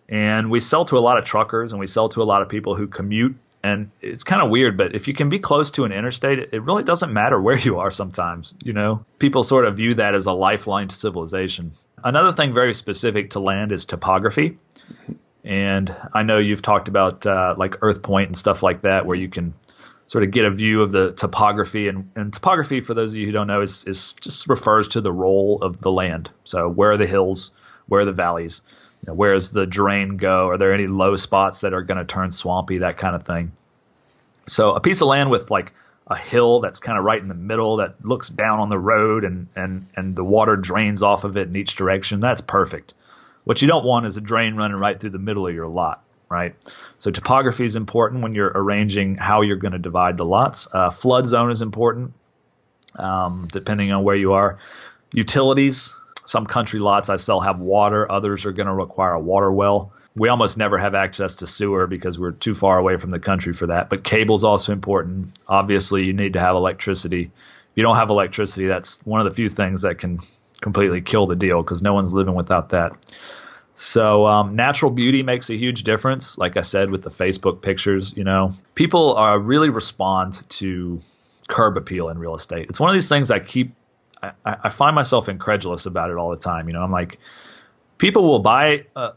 And 0.08 0.50
we 0.50 0.60
sell 0.60 0.84
to 0.86 0.98
a 0.98 1.00
lot 1.00 1.18
of 1.18 1.24
truckers 1.24 1.72
and 1.72 1.80
we 1.80 1.86
sell 1.86 2.08
to 2.10 2.22
a 2.22 2.24
lot 2.24 2.42
of 2.42 2.48
people 2.48 2.74
who 2.74 2.86
commute 2.86 3.36
and 3.64 3.90
it's 4.00 4.24
kind 4.24 4.42
of 4.42 4.50
weird, 4.50 4.76
but 4.76 4.94
if 4.94 5.06
you 5.06 5.14
can 5.14 5.28
be 5.28 5.38
close 5.38 5.70
to 5.72 5.84
an 5.84 5.92
interstate, 5.92 6.52
it 6.52 6.62
really 6.62 6.82
doesn't 6.82 7.12
matter 7.12 7.40
where 7.40 7.58
you 7.58 7.78
are 7.78 7.90
sometimes. 7.90 8.54
You 8.62 8.72
know, 8.72 9.04
people 9.18 9.44
sort 9.44 9.66
of 9.66 9.76
view 9.76 9.94
that 9.94 10.14
as 10.14 10.26
a 10.26 10.32
lifeline 10.32 10.88
to 10.88 10.96
civilization. 10.96 11.72
Another 12.02 12.32
thing 12.32 12.54
very 12.54 12.74
specific 12.74 13.30
to 13.30 13.40
land 13.40 13.70
is 13.70 13.86
topography. 13.86 14.58
And 15.44 15.94
I 16.12 16.22
know 16.24 16.38
you've 16.38 16.62
talked 16.62 16.88
about 16.88 17.24
uh, 17.24 17.54
like 17.56 17.76
Earth 17.82 18.02
Point 18.02 18.28
and 18.28 18.36
stuff 18.36 18.62
like 18.62 18.82
that, 18.82 19.06
where 19.06 19.16
you 19.16 19.28
can 19.28 19.54
sort 20.08 20.24
of 20.24 20.32
get 20.32 20.44
a 20.44 20.50
view 20.50 20.82
of 20.82 20.90
the 20.90 21.12
topography. 21.12 21.86
And, 21.86 22.10
and 22.16 22.32
topography, 22.32 22.80
for 22.80 22.94
those 22.94 23.12
of 23.12 23.16
you 23.16 23.26
who 23.26 23.32
don't 23.32 23.46
know, 23.46 23.62
is, 23.62 23.84
is 23.84 24.12
just 24.14 24.48
refers 24.48 24.88
to 24.88 25.00
the 25.00 25.12
roll 25.12 25.60
of 25.62 25.80
the 25.80 25.90
land. 25.90 26.30
So 26.44 26.68
where 26.68 26.92
are 26.92 26.98
the 26.98 27.06
hills? 27.06 27.52
Where 27.86 28.02
are 28.02 28.04
the 28.04 28.12
valleys? 28.12 28.62
You 29.02 29.08
know, 29.08 29.14
where 29.14 29.34
does 29.34 29.50
the 29.50 29.66
drain 29.66 30.16
go? 30.16 30.48
Are 30.48 30.58
there 30.58 30.72
any 30.72 30.86
low 30.86 31.16
spots 31.16 31.60
that 31.62 31.74
are 31.74 31.82
going 31.82 31.98
to 31.98 32.04
turn 32.04 32.30
swampy? 32.30 32.78
That 32.78 32.98
kind 32.98 33.16
of 33.16 33.26
thing. 33.26 33.52
So 34.46 34.72
a 34.72 34.80
piece 34.80 35.00
of 35.00 35.08
land 35.08 35.30
with 35.30 35.50
like 35.50 35.72
a 36.06 36.16
hill 36.16 36.60
that's 36.60 36.78
kind 36.78 36.98
of 36.98 37.04
right 37.04 37.20
in 37.20 37.28
the 37.28 37.34
middle 37.34 37.76
that 37.76 38.04
looks 38.04 38.28
down 38.28 38.60
on 38.60 38.68
the 38.68 38.78
road 38.78 39.24
and 39.24 39.48
and 39.56 39.86
and 39.96 40.16
the 40.16 40.24
water 40.24 40.56
drains 40.56 41.02
off 41.02 41.24
of 41.24 41.36
it 41.36 41.48
in 41.48 41.56
each 41.56 41.76
direction. 41.76 42.20
That's 42.20 42.40
perfect. 42.40 42.94
What 43.44 43.60
you 43.60 43.68
don't 43.68 43.84
want 43.84 44.06
is 44.06 44.16
a 44.16 44.20
drain 44.20 44.54
running 44.54 44.76
right 44.76 44.98
through 44.98 45.10
the 45.10 45.18
middle 45.18 45.46
of 45.48 45.54
your 45.54 45.66
lot, 45.66 46.04
right? 46.28 46.54
So 46.98 47.10
topography 47.10 47.64
is 47.64 47.74
important 47.74 48.22
when 48.22 48.34
you're 48.34 48.52
arranging 48.54 49.16
how 49.16 49.42
you're 49.42 49.56
going 49.56 49.72
to 49.72 49.78
divide 49.78 50.16
the 50.16 50.24
lots. 50.24 50.68
Uh, 50.72 50.90
flood 50.90 51.26
zone 51.26 51.50
is 51.50 51.60
important, 51.60 52.12
um, 52.94 53.48
depending 53.50 53.90
on 53.90 54.04
where 54.04 54.14
you 54.14 54.34
are. 54.34 54.58
Utilities, 55.12 55.96
some 56.32 56.46
country 56.46 56.80
lots 56.80 57.10
I 57.10 57.16
sell 57.16 57.40
have 57.40 57.60
water, 57.60 58.10
others 58.10 58.46
are 58.46 58.52
going 58.52 58.66
to 58.66 58.74
require 58.74 59.12
a 59.12 59.20
water 59.20 59.52
well. 59.52 59.92
We 60.16 60.30
almost 60.30 60.56
never 60.56 60.78
have 60.78 60.94
access 60.94 61.36
to 61.36 61.46
sewer 61.46 61.86
because 61.86 62.18
we're 62.18 62.32
too 62.32 62.54
far 62.54 62.78
away 62.78 62.96
from 62.96 63.10
the 63.10 63.18
country 63.18 63.52
for 63.52 63.66
that. 63.66 63.90
But 63.90 64.02
cable's 64.02 64.42
also 64.42 64.72
important. 64.72 65.38
Obviously, 65.46 66.04
you 66.04 66.14
need 66.14 66.32
to 66.32 66.40
have 66.40 66.56
electricity. 66.56 67.24
If 67.24 67.76
you 67.76 67.82
don't 67.82 67.96
have 67.96 68.08
electricity, 68.08 68.66
that's 68.66 68.98
one 69.04 69.20
of 69.20 69.30
the 69.30 69.34
few 69.34 69.50
things 69.50 69.82
that 69.82 69.98
can 69.98 70.20
completely 70.60 71.02
kill 71.02 71.26
the 71.26 71.36
deal 71.36 71.62
because 71.62 71.82
no 71.82 71.92
one's 71.92 72.14
living 72.14 72.34
without 72.34 72.70
that. 72.70 72.92
So 73.76 74.26
um, 74.26 74.56
natural 74.56 74.90
beauty 74.90 75.22
makes 75.22 75.50
a 75.50 75.56
huge 75.56 75.84
difference. 75.84 76.38
Like 76.38 76.56
I 76.56 76.62
said 76.62 76.90
with 76.90 77.02
the 77.02 77.10
Facebook 77.10 77.60
pictures, 77.60 78.16
you 78.16 78.24
know, 78.24 78.54
people 78.74 79.14
are 79.16 79.38
really 79.38 79.68
respond 79.68 80.40
to 80.50 81.00
curb 81.48 81.76
appeal 81.76 82.08
in 82.08 82.18
real 82.18 82.34
estate. 82.34 82.68
It's 82.70 82.80
one 82.80 82.88
of 82.88 82.94
these 82.94 83.08
things 83.08 83.30
I 83.30 83.38
keep 83.38 83.74
I, 84.22 84.32
I, 84.44 84.68
find 84.68 84.94
myself 84.94 85.28
incredulous 85.28 85.86
about 85.86 86.10
it 86.10 86.16
all 86.16 86.30
the 86.30 86.36
time. 86.36 86.68
You 86.68 86.74
know, 86.74 86.82
I'm 86.82 86.92
like, 86.92 87.18
people 87.98 88.22
will 88.22 88.38
buy 88.38 88.86
uh, 88.94 89.12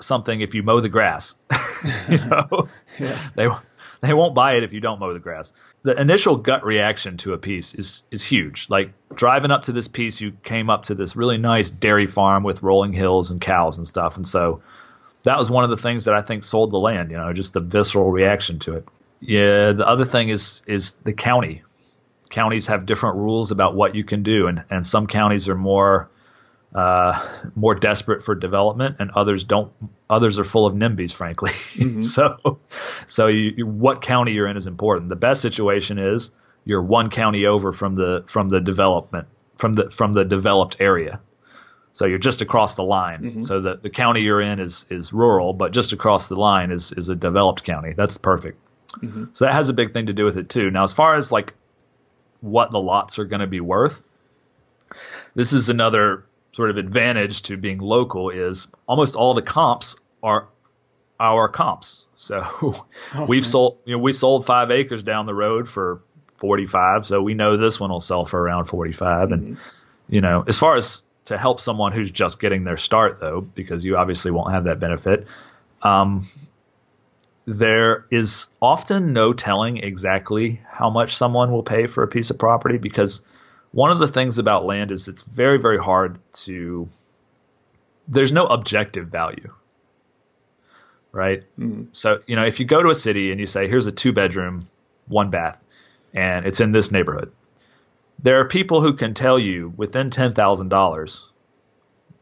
something 0.00 0.40
if 0.40 0.54
you 0.54 0.62
mow 0.62 0.80
the 0.80 0.88
grass. 0.88 1.34
you 2.08 2.18
know, 2.18 2.68
yeah. 2.98 3.18
they 3.34 3.48
they 4.00 4.12
won't 4.12 4.34
buy 4.34 4.54
it 4.54 4.62
if 4.62 4.72
you 4.72 4.80
don't 4.80 5.00
mow 5.00 5.12
the 5.12 5.18
grass. 5.18 5.52
The 5.82 5.98
initial 6.00 6.36
gut 6.36 6.64
reaction 6.64 7.16
to 7.18 7.32
a 7.32 7.38
piece 7.38 7.74
is 7.74 8.02
is 8.10 8.22
huge. 8.22 8.66
Like 8.68 8.92
driving 9.14 9.50
up 9.50 9.64
to 9.64 9.72
this 9.72 9.88
piece, 9.88 10.20
you 10.20 10.32
came 10.42 10.70
up 10.70 10.84
to 10.84 10.94
this 10.94 11.16
really 11.16 11.38
nice 11.38 11.70
dairy 11.70 12.06
farm 12.06 12.44
with 12.44 12.62
rolling 12.62 12.92
hills 12.92 13.30
and 13.30 13.40
cows 13.40 13.78
and 13.78 13.88
stuff, 13.88 14.16
and 14.16 14.26
so 14.26 14.62
that 15.24 15.38
was 15.38 15.50
one 15.50 15.64
of 15.64 15.70
the 15.70 15.76
things 15.76 16.04
that 16.04 16.14
I 16.14 16.22
think 16.22 16.44
sold 16.44 16.70
the 16.70 16.78
land. 16.78 17.10
You 17.10 17.16
know, 17.16 17.32
just 17.32 17.52
the 17.52 17.60
visceral 17.60 18.10
reaction 18.10 18.60
to 18.60 18.76
it. 18.76 18.88
Yeah. 19.20 19.72
The 19.72 19.86
other 19.86 20.04
thing 20.04 20.28
is 20.28 20.62
is 20.66 20.92
the 20.92 21.12
county 21.12 21.62
counties 22.34 22.66
have 22.66 22.84
different 22.84 23.16
rules 23.16 23.52
about 23.52 23.76
what 23.76 23.94
you 23.94 24.04
can 24.04 24.22
do, 24.22 24.48
and 24.48 24.64
and 24.68 24.86
some 24.86 25.06
counties 25.06 25.48
are 25.48 25.54
more 25.54 26.10
uh, 26.74 27.24
more 27.54 27.76
desperate 27.76 28.24
for 28.24 28.34
development, 28.34 28.96
and 28.98 29.12
others 29.12 29.44
don't. 29.44 29.72
Others 30.10 30.40
are 30.40 30.44
full 30.44 30.66
of 30.66 30.74
NIMBYs, 30.74 31.12
frankly. 31.12 31.52
Mm-hmm. 31.74 32.02
so, 32.16 32.58
so 33.06 33.28
you, 33.28 33.52
you, 33.56 33.66
what 33.66 34.02
county 34.02 34.32
you're 34.32 34.48
in 34.48 34.56
is 34.56 34.66
important. 34.66 35.08
The 35.08 35.16
best 35.16 35.40
situation 35.40 35.98
is 35.98 36.32
you're 36.64 36.82
one 36.82 37.10
county 37.10 37.46
over 37.46 37.72
from 37.72 37.94
the 37.94 38.24
from 38.26 38.48
the 38.48 38.60
development 38.60 39.28
from 39.56 39.74
the 39.74 39.90
from 39.90 40.12
the 40.12 40.24
developed 40.24 40.78
area. 40.80 41.20
So 41.92 42.06
you're 42.06 42.18
just 42.18 42.42
across 42.42 42.74
the 42.74 42.82
line. 42.82 43.22
Mm-hmm. 43.22 43.42
So 43.44 43.60
the, 43.60 43.76
the 43.80 43.90
county 43.90 44.22
you're 44.22 44.42
in 44.42 44.58
is 44.58 44.84
is 44.90 45.12
rural, 45.12 45.52
but 45.52 45.72
just 45.72 45.92
across 45.92 46.26
the 46.26 46.34
line 46.34 46.72
is 46.72 46.90
is 46.90 47.08
a 47.08 47.14
developed 47.14 47.62
county. 47.62 47.94
That's 47.96 48.18
perfect. 48.18 48.58
Mm-hmm. 48.96 49.26
So 49.32 49.44
that 49.44 49.54
has 49.54 49.68
a 49.68 49.72
big 49.72 49.92
thing 49.92 50.06
to 50.06 50.12
do 50.12 50.24
with 50.24 50.36
it 50.36 50.48
too. 50.48 50.72
Now, 50.72 50.82
as 50.82 50.92
far 50.92 51.14
as 51.14 51.30
like 51.30 51.54
what 52.44 52.70
the 52.70 52.78
lots 52.78 53.18
are 53.18 53.24
going 53.24 53.40
to 53.40 53.46
be 53.46 53.60
worth. 53.60 54.02
This 55.34 55.52
is 55.52 55.70
another 55.70 56.26
sort 56.52 56.70
of 56.70 56.76
advantage 56.76 57.42
to 57.42 57.56
being 57.56 57.78
local 57.78 58.30
is 58.30 58.68
almost 58.86 59.16
all 59.16 59.34
the 59.34 59.42
comps 59.42 59.96
are 60.22 60.46
our 61.18 61.48
comps. 61.48 62.04
So 62.16 62.42
oh, 62.44 62.86
we've 63.28 63.42
man. 63.42 63.50
sold, 63.50 63.78
you 63.86 63.96
know, 63.96 64.02
we 64.02 64.12
sold 64.12 64.44
five 64.44 64.70
acres 64.70 65.02
down 65.02 65.26
the 65.26 65.34
road 65.34 65.68
for 65.68 66.02
45. 66.36 67.06
So 67.06 67.22
we 67.22 67.34
know 67.34 67.56
this 67.56 67.80
one 67.80 67.90
will 67.90 68.00
sell 68.00 68.26
for 68.26 68.40
around 68.40 68.66
45. 68.66 69.28
Mm-hmm. 69.28 69.32
And, 69.32 69.56
you 70.08 70.20
know, 70.20 70.44
as 70.46 70.58
far 70.58 70.76
as 70.76 71.02
to 71.26 71.38
help 71.38 71.60
someone 71.60 71.92
who's 71.92 72.10
just 72.10 72.38
getting 72.38 72.64
their 72.64 72.76
start, 72.76 73.20
though, 73.20 73.40
because 73.40 73.82
you 73.82 73.96
obviously 73.96 74.30
won't 74.30 74.52
have 74.52 74.64
that 74.64 74.78
benefit. 74.78 75.26
Um, 75.80 76.28
there 77.46 78.06
is 78.10 78.46
often 78.60 79.12
no 79.12 79.32
telling 79.32 79.78
exactly 79.78 80.60
how 80.66 80.90
much 80.90 81.16
someone 81.16 81.52
will 81.52 81.62
pay 81.62 81.86
for 81.86 82.02
a 82.02 82.08
piece 82.08 82.30
of 82.30 82.38
property 82.38 82.78
because 82.78 83.22
one 83.72 83.90
of 83.90 83.98
the 83.98 84.08
things 84.08 84.38
about 84.38 84.64
land 84.64 84.90
is 84.90 85.08
it's 85.08 85.22
very, 85.22 85.58
very 85.58 85.78
hard 85.78 86.18
to, 86.32 86.88
there's 88.08 88.32
no 88.32 88.46
objective 88.46 89.08
value. 89.08 89.52
Right. 91.12 91.44
Mm. 91.58 91.88
So, 91.92 92.20
you 92.26 92.34
know, 92.34 92.44
if 92.44 92.60
you 92.60 92.66
go 92.66 92.82
to 92.82 92.90
a 92.90 92.94
city 92.94 93.30
and 93.30 93.38
you 93.38 93.46
say, 93.46 93.68
here's 93.68 93.86
a 93.86 93.92
two 93.92 94.12
bedroom, 94.12 94.68
one 95.06 95.30
bath, 95.30 95.62
and 96.12 96.46
it's 96.46 96.60
in 96.60 96.72
this 96.72 96.90
neighborhood, 96.90 97.30
there 98.20 98.40
are 98.40 98.48
people 98.48 98.80
who 98.80 98.94
can 98.94 99.14
tell 99.14 99.38
you 99.38 99.72
within 99.76 100.10
$10,000 100.10 101.20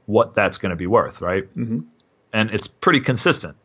what 0.06 0.34
that's 0.34 0.58
going 0.58 0.70
to 0.70 0.76
be 0.76 0.86
worth. 0.86 1.20
Right. 1.20 1.44
Mm-hmm. 1.56 1.80
And 2.32 2.50
it's 2.50 2.66
pretty 2.66 3.00
consistent 3.00 3.56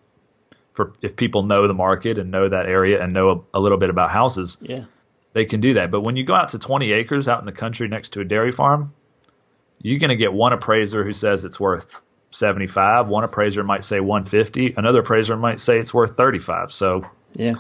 for 0.78 0.94
if 1.02 1.16
people 1.16 1.42
know 1.42 1.68
the 1.68 1.74
market 1.74 2.20
and 2.20 2.30
know 2.30 2.48
that 2.48 2.68
area 2.68 3.04
and 3.04 3.12
know 3.12 3.48
a, 3.54 3.58
a, 3.58 3.60
little 3.60 3.80
bit 3.80 3.90
about 3.90 4.12
houses, 4.12 4.58
yeah, 4.62 4.84
they 5.34 5.44
can 5.44 5.60
do 5.60 5.74
that. 5.74 5.90
But 5.90 6.02
when 6.02 6.16
you 6.16 6.24
go 6.24 6.36
out 6.36 6.50
to 6.50 6.60
20 6.60 6.92
acres 6.92 7.28
out 7.28 7.40
in 7.40 7.48
the 7.48 7.52
country 7.52 7.88
next 7.88 8.12
to 8.12 8.22
a 8.22 8.24
dairy 8.24 8.52
farm, 8.52 8.94
you're 9.82 9.98
going 9.98 10.12
to 10.12 10.16
get 10.16 10.32
one 10.32 10.54
appraiser 10.54 11.04
who 11.04 11.14
says 11.14 11.44
it's 11.46 11.60
worth 11.60 12.00
75. 12.30 13.08
One 13.08 13.24
appraiser 13.24 13.64
might 13.64 13.84
say 13.84 14.00
150. 14.00 14.76
Another 14.78 15.00
appraiser 15.00 15.36
might 15.36 15.60
say 15.60 15.80
it's 15.80 15.96
worth 15.96 16.16
35. 16.16 16.72
So 16.72 17.10
yeah, 17.34 17.56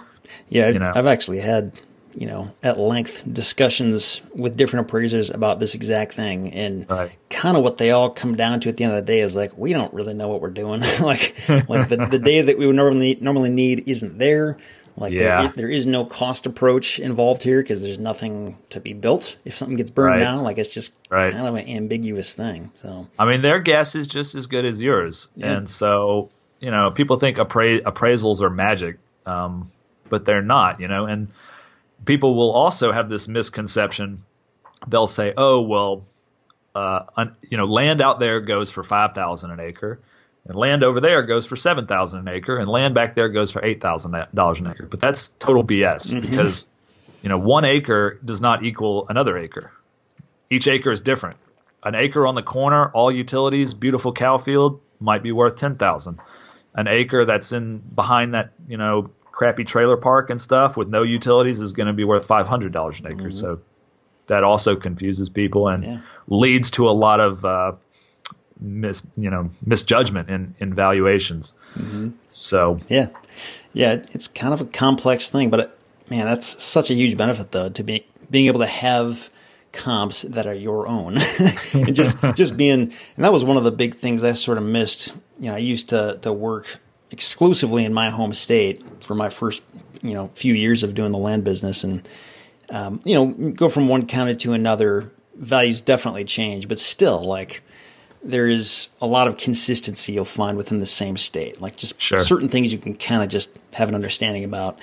yeah, 0.47 0.69
you 0.69 0.77
know. 0.77 0.91
I've 0.93 1.07
actually 1.07 1.39
had 1.39 1.73
you 2.17 2.25
know, 2.25 2.51
at 2.63 2.79
length 2.79 3.21
discussions 3.31 4.21
with 4.33 4.57
different 4.57 4.87
appraisers 4.87 5.29
about 5.29 5.59
this 5.59 5.75
exact 5.75 6.13
thing. 6.13 6.51
And 6.51 6.89
right. 6.89 7.11
kind 7.29 7.55
of 7.55 7.61
what 7.61 7.77
they 7.77 7.91
all 7.91 8.09
come 8.09 8.35
down 8.35 8.59
to 8.61 8.69
at 8.69 8.77
the 8.77 8.85
end 8.85 8.93
of 8.93 9.05
the 9.05 9.11
day 9.11 9.19
is 9.19 9.35
like, 9.35 9.55
we 9.55 9.71
don't 9.71 9.93
really 9.93 10.15
know 10.15 10.27
what 10.27 10.41
we're 10.41 10.49
doing. 10.49 10.81
like, 10.99 11.35
like 11.47 11.89
the, 11.89 12.07
the 12.09 12.17
data 12.17 12.47
that 12.47 12.57
we 12.57 12.65
would 12.65 12.75
normally, 12.75 13.19
normally 13.21 13.51
need 13.51 13.83
isn't 13.85 14.17
there. 14.17 14.57
Like 14.95 15.13
yeah. 15.13 15.43
there, 15.43 15.53
there 15.55 15.69
is 15.69 15.85
no 15.85 16.05
cost 16.05 16.47
approach 16.47 16.97
involved 16.97 17.43
here 17.43 17.61
because 17.61 17.83
there's 17.83 17.99
nothing 17.99 18.57
to 18.71 18.79
be 18.79 18.93
built 18.93 19.37
if 19.45 19.55
something 19.55 19.77
gets 19.77 19.91
burned 19.91 20.15
right. 20.15 20.19
down. 20.19 20.41
Like 20.41 20.57
it's 20.57 20.73
just 20.73 20.95
right. 21.11 21.31
kind 21.31 21.45
of 21.45 21.53
an 21.53 21.69
ambiguous 21.69 22.33
thing. 22.33 22.71
So 22.73 23.07
I 23.19 23.25
mean, 23.25 23.43
their 23.43 23.59
guess 23.59 23.93
is 23.93 24.07
just 24.07 24.33
as 24.33 24.47
good 24.47 24.65
as 24.65 24.81
yours, 24.81 25.29
yeah. 25.35 25.53
and 25.53 25.69
so 25.69 26.31
you 26.59 26.71
know, 26.71 26.89
people 26.89 27.19
think 27.19 27.37
appra- 27.37 27.83
appraisals 27.83 28.41
are 28.41 28.49
magic, 28.49 28.97
um, 29.27 29.71
but 30.09 30.25
they're 30.25 30.41
not. 30.41 30.79
You 30.79 30.87
know, 30.87 31.05
and 31.05 31.27
people 32.05 32.35
will 32.35 32.51
also 32.51 32.91
have 32.91 33.09
this 33.09 33.27
misconception. 33.27 34.23
They'll 34.87 35.07
say, 35.07 35.33
"Oh, 35.35 35.61
well, 35.61 36.05
uh, 36.75 37.05
you 37.49 37.57
know, 37.57 37.65
land 37.65 38.01
out 38.01 38.19
there 38.19 38.39
goes 38.39 38.69
for 38.69 38.83
five 38.83 39.13
thousand 39.13 39.51
an 39.51 39.59
acre, 39.59 39.99
and 40.45 40.55
land 40.55 40.83
over 40.83 41.01
there 41.01 41.23
goes 41.23 41.45
for 41.45 41.55
seven 41.55 41.87
thousand 41.87 42.19
an 42.19 42.27
acre, 42.27 42.57
and 42.57 42.69
land 42.69 42.93
back 42.93 43.15
there 43.15 43.29
goes 43.29 43.51
for 43.51 43.63
eight 43.63 43.81
thousand 43.81 44.15
dollars 44.33 44.59
an 44.59 44.67
acre." 44.67 44.85
But 44.85 44.99
that's 44.99 45.29
total 45.39 45.63
BS 45.63 46.11
mm-hmm. 46.11 46.21
because 46.21 46.69
you 47.21 47.29
know 47.29 47.37
one 47.37 47.65
acre 47.65 48.19
does 48.23 48.41
not 48.41 48.63
equal 48.63 49.07
another 49.09 49.37
acre. 49.37 49.71
Each 50.49 50.67
acre 50.67 50.91
is 50.91 51.01
different. 51.01 51.37
An 51.83 51.95
acre 51.95 52.25
on 52.27 52.35
the 52.35 52.43
corner, 52.43 52.89
all 52.89 53.11
utilities, 53.11 53.73
beautiful 53.73 54.13
cow 54.13 54.37
field, 54.37 54.81
might 54.99 55.23
be 55.23 55.31
worth 55.31 55.57
ten 55.57 55.75
thousand. 55.75 56.19
An 56.75 56.87
acre 56.87 57.25
that's 57.25 57.51
in 57.51 57.79
behind 57.79 58.35
that 58.35 58.51
you 58.67 58.77
know 58.77 59.09
crappy 59.37 59.63
trailer 59.63 59.97
park 59.97 60.31
and 60.31 60.41
stuff 60.41 60.75
with 60.75 60.87
no 60.87 61.03
utilities 61.03 61.59
is 61.59 61.71
going 61.71 61.85
to 61.85 61.93
be 61.93 62.03
worth 62.03 62.25
five 62.25 62.47
hundred 62.47 62.73
dollars 62.73 62.99
an 62.99 63.05
acre. 63.05 63.29
Mm-hmm. 63.29 63.35
So 63.35 63.59
that 64.25 64.43
also 64.43 64.75
confuses 64.75 65.29
people 65.29 65.67
and 65.67 65.83
yeah. 65.83 65.99
leads 66.27 66.71
to 66.71 66.89
a 66.89 66.91
lot 66.91 67.19
of 67.19 67.45
uh, 67.45 67.73
mis 68.59 69.03
you 69.15 69.29
know 69.29 69.51
misjudgment 69.63 70.29
in 70.29 70.55
in 70.57 70.73
valuations. 70.73 71.53
Mm-hmm. 71.75 72.09
So 72.29 72.79
yeah, 72.89 73.09
yeah, 73.73 74.03
it's 74.11 74.27
kind 74.27 74.55
of 74.55 74.61
a 74.61 74.65
complex 74.65 75.29
thing, 75.29 75.51
but 75.51 75.59
it, 75.59 75.79
man, 76.09 76.25
that's 76.25 76.61
such 76.61 76.89
a 76.89 76.95
huge 76.95 77.15
benefit 77.15 77.51
though 77.51 77.69
to 77.69 77.83
be 77.83 78.07
being 78.31 78.47
able 78.47 78.61
to 78.61 78.65
have 78.65 79.29
comps 79.71 80.23
that 80.23 80.47
are 80.47 80.55
your 80.55 80.87
own 80.87 81.17
and 81.73 81.93
just 81.93 82.17
just 82.33 82.57
being 82.57 82.91
and 83.15 83.25
that 83.25 83.31
was 83.31 83.43
one 83.43 83.57
of 83.57 83.63
the 83.63 83.71
big 83.71 83.93
things 83.93 84.23
I 84.23 84.31
sort 84.31 84.57
of 84.57 84.63
missed. 84.63 85.13
You 85.39 85.49
know, 85.49 85.55
I 85.55 85.59
used 85.59 85.89
to 85.89 86.17
to 86.23 86.33
work 86.33 86.79
exclusively 87.11 87.85
in 87.85 87.93
my 87.93 88.09
home 88.09 88.33
state 88.33 88.83
for 89.03 89.15
my 89.15 89.29
first 89.29 89.63
you 90.01 90.13
know 90.13 90.29
few 90.35 90.53
years 90.53 90.83
of 90.83 90.93
doing 90.93 91.11
the 91.11 91.17
land 91.17 91.43
business 91.43 91.83
and 91.83 92.07
um, 92.69 93.01
you 93.05 93.15
know 93.15 93.51
go 93.51 93.69
from 93.69 93.87
one 93.87 94.05
county 94.05 94.35
to 94.35 94.53
another 94.53 95.11
values 95.35 95.81
definitely 95.81 96.23
change 96.23 96.67
but 96.67 96.79
still 96.79 97.23
like 97.23 97.61
there 98.23 98.47
is 98.47 98.89
a 99.01 99.07
lot 99.07 99.27
of 99.27 99.37
consistency 99.37 100.11
you'll 100.11 100.25
find 100.25 100.57
within 100.57 100.79
the 100.79 100.85
same 100.85 101.17
state 101.17 101.61
like 101.61 101.75
just 101.75 101.99
sure. 102.01 102.19
certain 102.19 102.49
things 102.49 102.73
you 102.73 102.79
can 102.79 102.95
kind 102.95 103.23
of 103.23 103.29
just 103.29 103.57
have 103.73 103.89
an 103.89 103.95
understanding 103.95 104.43
about 104.43 104.79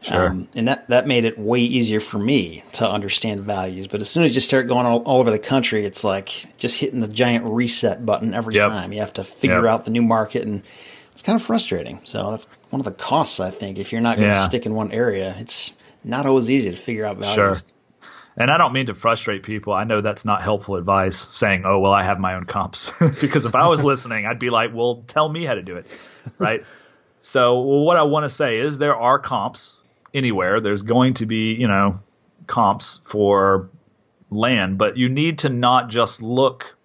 Sure. 0.00 0.28
Um, 0.28 0.48
and 0.54 0.68
that, 0.68 0.86
that 0.88 1.08
made 1.08 1.24
it 1.24 1.38
way 1.38 1.58
easier 1.58 1.98
for 1.98 2.18
me 2.18 2.62
to 2.74 2.88
understand 2.88 3.40
values. 3.40 3.88
But 3.88 4.00
as 4.00 4.08
soon 4.08 4.22
as 4.22 4.34
you 4.34 4.40
start 4.40 4.68
going 4.68 4.86
all, 4.86 5.02
all 5.02 5.18
over 5.18 5.30
the 5.30 5.40
country, 5.40 5.84
it's 5.84 6.04
like 6.04 6.56
just 6.56 6.78
hitting 6.78 7.00
the 7.00 7.08
giant 7.08 7.44
reset 7.44 8.06
button 8.06 8.32
every 8.32 8.54
yep. 8.54 8.70
time. 8.70 8.92
You 8.92 9.00
have 9.00 9.14
to 9.14 9.24
figure 9.24 9.64
yep. 9.64 9.72
out 9.72 9.84
the 9.84 9.90
new 9.90 10.02
market 10.02 10.46
and 10.46 10.62
it's 11.18 11.24
kind 11.24 11.34
of 11.34 11.44
frustrating. 11.44 11.98
So 12.04 12.30
that's 12.30 12.46
one 12.70 12.78
of 12.78 12.84
the 12.84 12.92
costs, 12.92 13.40
I 13.40 13.50
think. 13.50 13.80
If 13.80 13.90
you're 13.90 14.00
not 14.00 14.18
going 14.18 14.28
to 14.28 14.36
yeah. 14.36 14.44
stick 14.44 14.66
in 14.66 14.74
one 14.74 14.92
area, 14.92 15.34
it's 15.38 15.72
not 16.04 16.26
always 16.26 16.48
easy 16.48 16.70
to 16.70 16.76
figure 16.76 17.04
out 17.04 17.16
values. 17.16 17.34
Sure. 17.34 17.56
And 18.36 18.52
I 18.52 18.56
don't 18.56 18.72
mean 18.72 18.86
to 18.86 18.94
frustrate 18.94 19.42
people. 19.42 19.72
I 19.72 19.82
know 19.82 20.00
that's 20.00 20.24
not 20.24 20.42
helpful 20.42 20.76
advice 20.76 21.18
saying, 21.18 21.64
oh, 21.66 21.80
well, 21.80 21.92
I 21.92 22.04
have 22.04 22.20
my 22.20 22.34
own 22.34 22.44
comps. 22.44 22.92
because 23.20 23.46
if 23.46 23.56
I 23.56 23.66
was 23.66 23.82
listening, 23.92 24.26
I'd 24.26 24.38
be 24.38 24.50
like, 24.50 24.70
well, 24.72 25.02
tell 25.08 25.28
me 25.28 25.44
how 25.44 25.54
to 25.54 25.62
do 25.62 25.78
it. 25.78 25.86
Right. 26.38 26.64
so 27.18 27.62
well, 27.62 27.80
what 27.80 27.96
I 27.96 28.04
want 28.04 28.22
to 28.22 28.28
say 28.28 28.58
is 28.58 28.78
there 28.78 28.94
are 28.94 29.18
comps 29.18 29.72
anywhere. 30.14 30.60
There's 30.60 30.82
going 30.82 31.14
to 31.14 31.26
be, 31.26 31.54
you 31.54 31.66
know, 31.66 31.98
comps 32.46 33.00
for 33.02 33.70
land, 34.30 34.78
but 34.78 34.96
you 34.96 35.08
need 35.08 35.40
to 35.40 35.48
not 35.48 35.88
just 35.88 36.22
look 36.22 36.76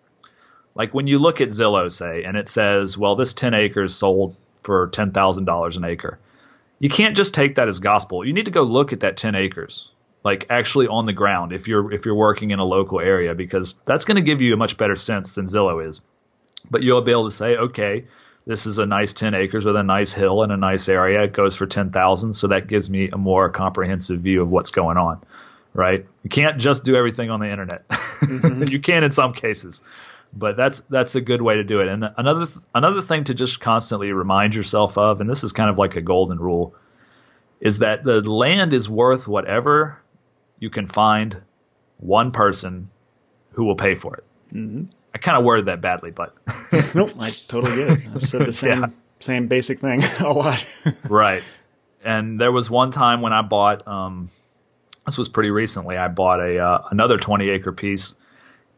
like 0.76 0.94
when 0.94 1.08
you 1.08 1.20
look 1.20 1.42
at 1.42 1.50
Zillow, 1.50 1.92
say, 1.92 2.24
and 2.24 2.36
it 2.36 2.48
says, 2.48 2.98
well, 2.98 3.16
this 3.16 3.34
10 3.34 3.54
acres 3.54 3.96
sold 3.96 4.36
for 4.64 4.90
$10,000 4.90 5.78
an 5.78 5.84
acre. 5.86 6.20
You 6.80 6.90
can't 6.90 7.16
just 7.16 7.34
take 7.34 7.56
that 7.56 7.68
as 7.68 7.80
gospel. 7.80 8.26
You 8.26 8.34
need 8.34 8.46
to 8.46 8.52
go 8.52 8.64
look 8.64 8.92
at 8.94 9.02
that 9.02 9.18
10 9.18 9.36
acres, 9.36 9.88
like 10.24 10.48
actually 10.50 10.88
on 10.88 11.06
the 11.06 11.14
ground 11.14 11.54
if 11.54 11.68
you're 11.68 11.94
if 11.94 12.06
you're 12.06 12.16
working 12.16 12.52
in 12.52 12.60
a 12.60 12.66
local 12.66 13.00
area 13.00 13.36
because 13.36 13.76
that's 13.86 14.06
going 14.06 14.16
to 14.16 14.22
give 14.22 14.42
you 14.42 14.54
a 14.54 14.58
much 14.58 14.78
better 14.78 14.96
sense 14.96 15.34
than 15.34 15.46
Zillow 15.46 15.88
is. 15.88 16.02
But 16.70 16.82
you'll 16.82 17.02
be 17.02 17.12
able 17.12 17.30
to 17.30 17.36
say, 17.36 17.56
okay, 17.56 18.06
this 18.46 18.66
is 18.66 18.80
a 18.80 18.86
nice 18.86 19.14
10 19.14 19.34
acres 19.34 19.66
with 19.66 19.76
a 19.76 19.84
nice 19.84 20.12
hill 20.12 20.44
and 20.44 20.52
a 20.52 20.58
nice 20.58 20.90
area. 20.90 21.24
It 21.24 21.34
goes 21.34 21.56
for 21.56 21.66
10,000, 21.66 22.34
so 22.34 22.48
that 22.48 22.68
gives 22.68 22.90
me 22.90 23.10
a 23.10 23.18
more 23.18 23.50
comprehensive 23.50 24.22
view 24.22 24.42
of 24.42 24.50
what's 24.50 24.72
going 24.72 24.98
on, 24.98 25.22
right? 25.74 26.06
You 26.24 26.30
can't 26.30 26.60
just 26.60 26.84
do 26.84 26.96
everything 26.96 27.30
on 27.30 27.40
the 27.40 27.50
internet. 27.50 27.86
Mm-hmm. 28.24 28.64
you 28.70 28.80
can 28.80 29.04
in 29.04 29.12
some 29.12 29.34
cases 29.34 29.82
but 30.36 30.58
that's 30.58 30.80
that's 30.90 31.16
a 31.16 31.22
good 31.22 31.42
way 31.42 31.56
to 31.56 31.64
do 31.64 31.82
it. 31.82 31.88
And 31.88 32.04
another 32.18 32.48
another 32.74 33.02
thing 33.02 33.26
to 33.26 33.34
just 33.34 33.60
constantly 33.60 34.12
remind 34.12 34.56
yourself 34.56 34.98
of, 34.98 35.22
and 35.22 35.30
this 35.30 35.44
is 35.44 35.52
kind 35.52 35.70
of 35.70 35.78
like 35.78 35.96
a 35.96 36.02
golden 36.02 36.40
rule, 36.40 36.76
is 37.62 37.80
that 37.80 38.04
the 38.04 38.22
land 38.22 38.74
is 38.74 38.90
worth 38.90 39.28
whatever 39.28 40.00
you 40.60 40.70
can 40.70 40.88
find 40.88 41.42
one 41.98 42.32
person 42.32 42.90
who 43.52 43.66
will 43.66 43.76
pay 43.76 43.96
for 43.96 44.16
it. 44.16 44.24
Mm-hmm. 44.54 44.86
I 45.14 45.18
kind 45.20 45.38
of 45.38 45.44
worded 45.44 45.68
that 45.68 45.82
badly, 45.82 46.12
but 46.12 46.36
nope, 46.96 47.12
I 47.20 47.30
totally 47.30 47.76
get 47.76 47.90
it. 48.00 48.00
I've 48.16 48.28
said 48.28 48.46
the 48.46 48.54
same 48.54 48.82
yeah. 48.82 48.88
same 49.20 49.48
basic 49.48 49.80
thing 49.80 50.02
a 50.20 50.34
lot. 50.34 50.66
right. 51.08 51.44
And 52.04 52.42
there 52.42 52.52
was 52.52 52.70
one 52.70 52.92
time 52.92 53.22
when 53.22 53.34
I 53.34 53.44
bought. 53.44 53.88
Um, 53.88 54.30
this 55.06 55.18
was 55.18 55.30
pretty 55.30 55.52
recently. 55.52 55.98
I 55.98 56.08
bought 56.08 56.40
a 56.40 56.60
uh, 56.60 56.88
another 56.92 57.18
20 57.18 57.50
acre 57.50 57.72
piece, 57.72 58.14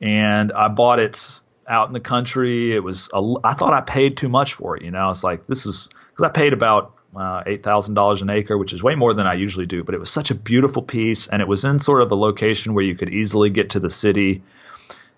and 0.02 0.52
I 0.52 0.68
bought 0.68 1.00
it 1.00 1.42
out 1.68 1.88
in 1.88 1.94
the 1.94 2.00
country. 2.00 2.74
It 2.76 2.84
was 2.84 3.10
a, 3.14 3.36
I 3.44 3.54
thought 3.54 3.74
I 3.74 3.82
paid 3.82 4.18
too 4.18 4.30
much 4.30 4.54
for 4.54 4.78
it. 4.78 4.84
You 4.84 4.92
know, 4.92 5.10
it's 5.10 5.24
like 5.24 5.48
this 5.48 5.66
is 5.66 5.90
because 6.10 6.30
I 6.30 6.30
paid 6.30 6.54
about 6.54 6.94
uh, 7.16 7.44
eight 7.46 7.64
thousand 7.64 7.94
dollars 7.94 8.22
an 8.22 8.30
acre, 8.30 8.58
which 8.58 8.74
is 8.74 8.84
way 8.84 8.96
more 8.96 9.14
than 9.14 9.28
I 9.28 9.34
usually 9.34 9.66
do. 9.66 9.84
But 9.84 9.96
it 9.96 10.00
was 10.00 10.10
such 10.10 10.32
a 10.32 10.36
beautiful 10.36 10.82
piece, 10.82 11.28
and 11.28 11.42
it 11.42 11.48
was 11.48 11.66
in 11.66 11.80
sort 11.80 12.02
of 12.02 12.12
a 12.12 12.16
location 12.16 12.74
where 12.74 12.84
you 12.84 12.96
could 12.96 13.10
easily 13.10 13.50
get 13.50 13.72
to 13.72 13.80
the 13.80 13.90
city. 13.90 14.44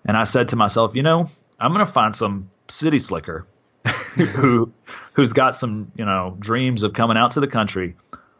And 0.04 0.16
I 0.16 0.24
said 0.24 0.48
to 0.48 0.56
myself, 0.56 0.94
you 0.94 1.02
know, 1.02 1.28
I'm 1.58 1.72
going 1.72 1.84
to 1.84 1.92
find 1.92 2.14
some 2.14 2.50
city 2.68 2.98
slicker 2.98 3.46
who 4.14 4.72
who's 5.14 5.32
got 5.32 5.56
some 5.56 5.92
you 5.96 6.04
know 6.04 6.36
dreams 6.38 6.82
of 6.82 6.92
coming 6.92 7.16
out 7.16 7.32
to 7.32 7.40
the 7.40 7.48
country. 7.48 7.96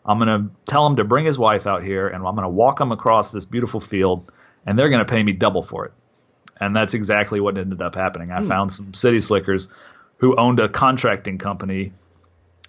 I'm 0.06 0.18
going 0.18 0.28
to 0.28 0.50
tell 0.64 0.86
him 0.86 0.96
to 0.96 1.04
bring 1.04 1.26
his 1.26 1.36
wife 1.36 1.66
out 1.66 1.84
here, 1.84 2.08
and 2.08 2.26
I'm 2.26 2.34
going 2.34 2.44
to 2.44 2.48
walk 2.48 2.80
him 2.80 2.92
across 2.92 3.30
this 3.30 3.44
beautiful 3.44 3.80
field, 3.80 4.32
and 4.64 4.78
they're 4.78 4.88
going 4.88 5.04
to 5.04 5.10
pay 5.10 5.22
me 5.22 5.32
double 5.32 5.62
for 5.62 5.84
it 5.84 5.92
and 6.60 6.74
that's 6.74 6.94
exactly 6.94 7.40
what 7.40 7.58
ended 7.58 7.82
up 7.82 7.94
happening. 7.94 8.30
I 8.30 8.40
mm. 8.40 8.48
found 8.48 8.72
some 8.72 8.94
city 8.94 9.20
slickers 9.20 9.68
who 10.18 10.36
owned 10.36 10.60
a 10.60 10.68
contracting 10.68 11.38
company, 11.38 11.92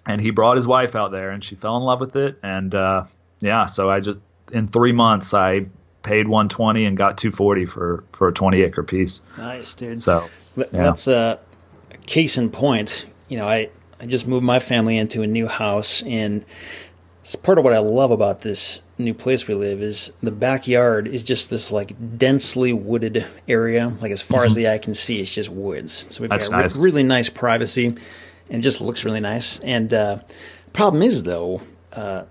and 0.06 0.20
he 0.20 0.30
brought 0.30 0.56
his 0.56 0.66
wife 0.66 0.94
out 0.94 1.10
there, 1.10 1.30
and 1.30 1.42
she 1.42 1.54
fell 1.54 1.76
in 1.76 1.82
love 1.82 2.00
with 2.00 2.16
it. 2.16 2.38
And 2.42 2.74
uh, 2.74 3.04
yeah, 3.40 3.66
so 3.66 3.90
I 3.90 4.00
just 4.00 4.18
in 4.52 4.68
three 4.68 4.92
months 4.92 5.34
I 5.34 5.66
paid 6.02 6.26
120 6.26 6.84
and 6.84 6.96
got 6.96 7.18
240 7.18 7.66
for 7.66 8.04
for 8.12 8.28
a 8.28 8.32
20 8.32 8.62
acre 8.62 8.82
piece. 8.82 9.22
Nice, 9.36 9.74
dude. 9.74 9.98
So 9.98 10.28
yeah. 10.56 10.66
that's 10.72 11.08
a 11.08 11.38
case 12.06 12.38
in 12.38 12.50
point. 12.50 13.06
You 13.28 13.38
know, 13.38 13.48
I 13.48 13.70
I 14.00 14.06
just 14.06 14.26
moved 14.26 14.44
my 14.44 14.58
family 14.58 14.96
into 14.96 15.22
a 15.22 15.26
new 15.26 15.46
house, 15.46 16.02
and 16.02 16.44
it's 17.22 17.36
part 17.36 17.58
of 17.58 17.64
what 17.64 17.72
I 17.72 17.78
love 17.78 18.10
about 18.10 18.40
this 18.42 18.82
new 19.00 19.14
place 19.14 19.46
we 19.46 19.54
live 19.54 19.82
is 19.82 20.12
the 20.22 20.30
backyard 20.30 21.08
is 21.08 21.22
just 21.22 21.50
this 21.50 21.72
like 21.72 21.94
densely 22.18 22.72
wooded 22.72 23.26
area. 23.48 23.88
Like 24.00 24.12
as 24.12 24.22
far 24.22 24.40
mm-hmm. 24.40 24.46
as 24.46 24.54
the 24.54 24.68
eye 24.68 24.78
can 24.78 24.94
see, 24.94 25.20
it's 25.20 25.34
just 25.34 25.48
woods. 25.48 26.06
So 26.10 26.22
we've 26.22 26.30
That's 26.30 26.48
got 26.48 26.62
nice. 26.62 26.78
really 26.78 27.02
nice 27.02 27.28
privacy, 27.28 27.96
and 28.50 28.62
just 28.62 28.80
looks 28.80 29.04
really 29.04 29.20
nice. 29.20 29.58
And 29.60 29.92
uh, 29.92 30.20
problem 30.72 31.02
is 31.02 31.22
though, 31.22 31.62
uh, 31.92 32.24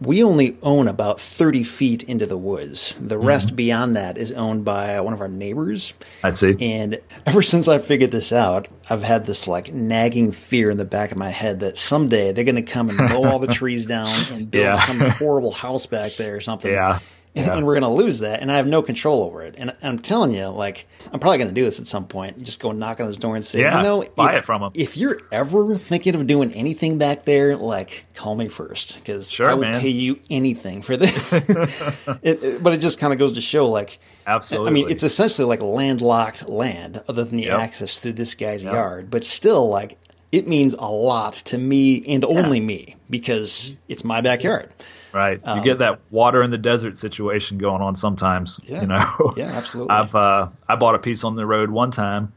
we 0.00 0.22
only 0.22 0.58
own 0.62 0.88
about 0.88 1.20
30 1.20 1.62
feet 1.64 2.02
into 2.02 2.26
the 2.26 2.36
woods. 2.36 2.94
The 2.98 3.16
mm-hmm. 3.16 3.26
rest 3.26 3.48
mm-hmm. 3.48 3.56
beyond 3.56 3.96
that 3.96 4.18
is 4.18 4.32
owned 4.32 4.64
by 4.64 5.00
one 5.00 5.14
of 5.14 5.20
our 5.20 5.28
neighbors. 5.28 5.94
I 6.22 6.30
see. 6.30 6.56
And 6.60 7.00
ever 7.26 7.42
since 7.42 7.68
I 7.68 7.78
figured 7.78 8.10
this 8.10 8.32
out, 8.32 8.68
I've 8.90 9.02
had 9.02 9.26
this 9.26 9.46
like 9.46 9.72
nagging 9.72 10.32
fear 10.32 10.70
in 10.70 10.76
the 10.76 10.84
back 10.84 11.12
of 11.12 11.18
my 11.18 11.30
head 11.30 11.60
that 11.60 11.78
someday 11.78 12.32
they're 12.32 12.44
going 12.44 12.56
to 12.56 12.62
come 12.62 12.90
and 12.90 12.98
mow 12.98 13.24
all 13.24 13.38
the 13.38 13.46
trees 13.52 13.86
down 13.86 14.08
and 14.30 14.50
build 14.50 14.64
yeah. 14.64 14.86
some 14.86 15.00
horrible 15.00 15.52
house 15.52 15.86
back 15.86 16.14
there 16.14 16.34
or 16.34 16.40
something. 16.40 16.72
Yeah 16.72 16.98
yeah. 17.34 17.56
and 17.56 17.66
we're 17.66 17.74
going 17.78 17.82
to 17.82 17.88
lose 17.88 18.20
that, 18.20 18.40
and 18.40 18.50
I 18.50 18.56
have 18.56 18.66
no 18.66 18.80
control 18.80 19.22
over 19.22 19.42
it. 19.42 19.56
And 19.58 19.74
I'm 19.82 19.98
telling 19.98 20.32
you, 20.32 20.46
like, 20.46 20.86
I'm 21.12 21.18
probably 21.18 21.38
going 21.38 21.48
to 21.48 21.54
do 21.54 21.64
this 21.64 21.80
at 21.80 21.88
some 21.88 22.06
point. 22.06 22.42
Just 22.42 22.60
go 22.60 22.70
knock 22.72 23.00
on 23.00 23.06
his 23.06 23.16
door 23.16 23.34
and 23.34 23.44
say, 23.44 23.60
yeah, 23.60 23.78
you 23.78 23.82
know, 23.82 24.04
buy 24.14 24.34
if, 24.34 24.42
it 24.42 24.44
from 24.44 24.62
him. 24.62 24.70
If 24.74 24.96
you're 24.96 25.20
ever 25.32 25.76
thinking 25.76 26.14
of 26.14 26.26
doing 26.26 26.52
anything 26.52 26.98
back 26.98 27.24
there, 27.24 27.56
like, 27.56 28.06
call 28.14 28.36
me 28.36 28.48
first 28.48 28.96
because 28.98 29.30
sure, 29.30 29.50
I 29.50 29.54
would 29.54 29.68
man. 29.68 29.80
pay 29.80 29.88
you 29.88 30.20
anything 30.30 30.82
for 30.82 30.96
this. 30.96 31.32
it, 31.32 32.22
it, 32.22 32.62
but 32.62 32.72
it 32.72 32.78
just 32.78 33.00
kind 33.00 33.12
of 33.12 33.18
goes 33.18 33.32
to 33.32 33.40
show, 33.40 33.68
like, 33.68 33.98
absolutely. 34.26 34.70
I 34.70 34.72
mean, 34.72 34.90
it's 34.90 35.02
essentially 35.02 35.48
like 35.48 35.60
landlocked 35.60 36.48
land, 36.48 37.02
other 37.08 37.24
than 37.24 37.38
the 37.38 37.44
yep. 37.44 37.58
access 37.58 37.98
through 37.98 38.12
this 38.12 38.36
guy's 38.36 38.62
yep. 38.62 38.74
yard, 38.74 39.10
but 39.10 39.24
still, 39.24 39.68
like, 39.68 39.98
it 40.30 40.46
means 40.46 40.74
a 40.74 40.86
lot 40.86 41.34
to 41.34 41.58
me 41.58 42.04
and 42.06 42.24
only 42.24 42.60
me 42.60 42.96
because 43.08 43.72
it's 43.88 44.04
my 44.04 44.20
backyard. 44.20 44.72
Right. 45.14 45.40
Um, 45.44 45.58
you 45.58 45.64
get 45.64 45.78
that 45.78 46.00
water 46.10 46.42
in 46.42 46.50
the 46.50 46.58
desert 46.58 46.98
situation 46.98 47.58
going 47.58 47.80
on 47.80 47.94
sometimes. 47.94 48.60
Yeah. 48.64 48.82
You 48.82 48.88
know. 48.88 49.34
Yeah, 49.36 49.46
absolutely. 49.46 49.94
I've 49.94 50.14
uh, 50.14 50.48
I 50.68 50.76
bought 50.76 50.94
a 50.94 50.98
piece 50.98 51.24
on 51.24 51.36
the 51.36 51.46
road 51.46 51.70
one 51.70 51.90
time, 51.90 52.32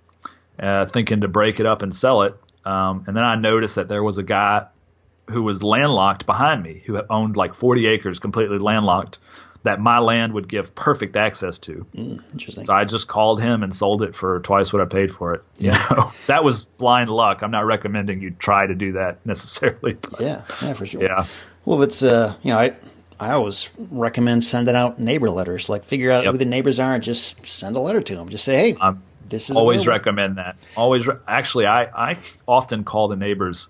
uh, 0.59 0.85
thinking 0.85 1.21
to 1.21 1.27
break 1.27 1.59
it 1.59 1.65
up 1.65 1.81
and 1.81 1.95
sell 1.95 2.21
it, 2.23 2.35
um, 2.65 3.03
and 3.07 3.15
then 3.15 3.23
I 3.23 3.35
noticed 3.35 3.75
that 3.75 3.87
there 3.87 4.03
was 4.03 4.17
a 4.17 4.23
guy 4.23 4.67
who 5.29 5.43
was 5.43 5.63
landlocked 5.63 6.25
behind 6.25 6.63
me 6.63 6.83
who 6.85 6.99
owned 7.09 7.35
like 7.35 7.53
40 7.53 7.87
acres, 7.87 8.19
completely 8.19 8.59
landlocked, 8.59 9.19
that 9.63 9.79
my 9.79 9.99
land 9.99 10.33
would 10.33 10.47
give 10.47 10.73
perfect 10.75 11.15
access 11.15 11.59
to. 11.59 11.85
Mm, 11.95 12.31
interesting. 12.31 12.65
So 12.65 12.73
I 12.73 12.85
just 12.85 13.07
called 13.07 13.41
him 13.41 13.63
and 13.63 13.75
sold 13.75 14.01
it 14.01 14.15
for 14.15 14.39
twice 14.39 14.71
what 14.71 14.81
I 14.81 14.85
paid 14.85 15.13
for 15.13 15.33
it. 15.33 15.43
Yeah. 15.57 15.85
You 15.89 15.95
know? 15.95 16.11
that 16.27 16.43
was 16.43 16.65
blind 16.65 17.09
luck. 17.09 17.41
I'm 17.41 17.51
not 17.51 17.65
recommending 17.65 18.21
you 18.21 18.31
try 18.31 18.65
to 18.65 18.75
do 18.75 18.93
that 18.93 19.19
necessarily. 19.25 19.93
But, 19.93 20.21
yeah, 20.21 20.43
yeah, 20.61 20.73
for 20.73 20.85
sure. 20.85 21.03
Yeah. 21.03 21.25
Well, 21.67 21.81
it's 21.81 22.01
uh, 22.01 22.33
you 22.43 22.53
know, 22.53 22.59
I 22.59 22.77
I 23.19 23.31
always 23.31 23.69
recommend 23.77 24.45
sending 24.45 24.73
out 24.73 25.01
neighbor 25.01 25.29
letters. 25.29 25.67
Like, 25.67 25.83
figure 25.83 26.11
out 26.11 26.23
yep. 26.23 26.31
who 26.31 26.37
the 26.37 26.45
neighbors 26.45 26.79
are 26.79 26.93
and 26.93 27.03
just 27.03 27.45
send 27.45 27.75
a 27.75 27.81
letter 27.81 27.99
to 27.99 28.15
them. 28.15 28.29
Just 28.29 28.45
say, 28.45 28.55
hey, 28.55 28.77
um, 28.79 29.03
this 29.27 29.49
is 29.49 29.57
always 29.57 29.81
available. 29.81 29.97
recommend 29.97 30.37
that. 30.37 30.55
Always, 30.77 31.05
re- 31.05 31.17
actually, 31.27 31.65
I 31.65 32.11
I 32.11 32.17
often 32.47 32.85
call 32.85 33.09
the 33.09 33.17
neighbors 33.17 33.67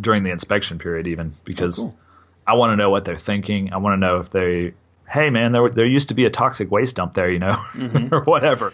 during 0.00 0.22
the 0.22 0.30
inspection 0.30 0.78
period, 0.78 1.06
even 1.06 1.34
because 1.44 1.78
oh, 1.78 1.82
cool. 1.82 1.96
I 2.46 2.54
want 2.54 2.72
to 2.72 2.76
know 2.76 2.88
what 2.88 3.04
they're 3.04 3.18
thinking. 3.18 3.74
I 3.74 3.76
want 3.76 3.92
to 3.92 3.98
know 3.98 4.20
if 4.20 4.30
they, 4.30 4.72
hey 5.06 5.28
man, 5.28 5.52
there 5.52 5.68
there 5.68 5.84
used 5.84 6.08
to 6.08 6.14
be 6.14 6.24
a 6.24 6.30
toxic 6.30 6.70
waste 6.70 6.96
dump 6.96 7.12
there, 7.12 7.30
you 7.30 7.40
know, 7.40 7.58
mm-hmm. 7.74 8.08
or 8.14 8.22
whatever. 8.22 8.72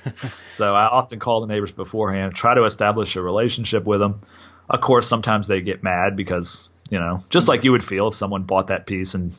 so 0.51 0.77
I 0.77 0.85
often 0.85 1.19
call 1.19 1.41
the 1.41 1.49
neighbors 1.49 1.73
beforehand, 1.73 2.37
try 2.37 2.55
to 2.55 2.63
establish 2.63 3.17
a 3.17 3.21
relationship 3.21 3.83
with 3.83 3.99
them. 3.99 4.21
Of 4.69 4.81
course, 4.81 5.09
sometimes 5.09 5.49
they 5.49 5.61
get 5.61 5.83
mad 5.83 6.17
because 6.17 6.70
you 6.91 6.99
know, 6.99 7.25
just 7.31 7.49
like 7.49 7.65
you 7.65 7.73
would 7.73 7.85
feel 7.85 8.09
if 8.09 8.15
someone 8.15 8.43
bought 8.43 8.69
that 8.69 8.87
piece 8.87 9.15
and 9.15 9.33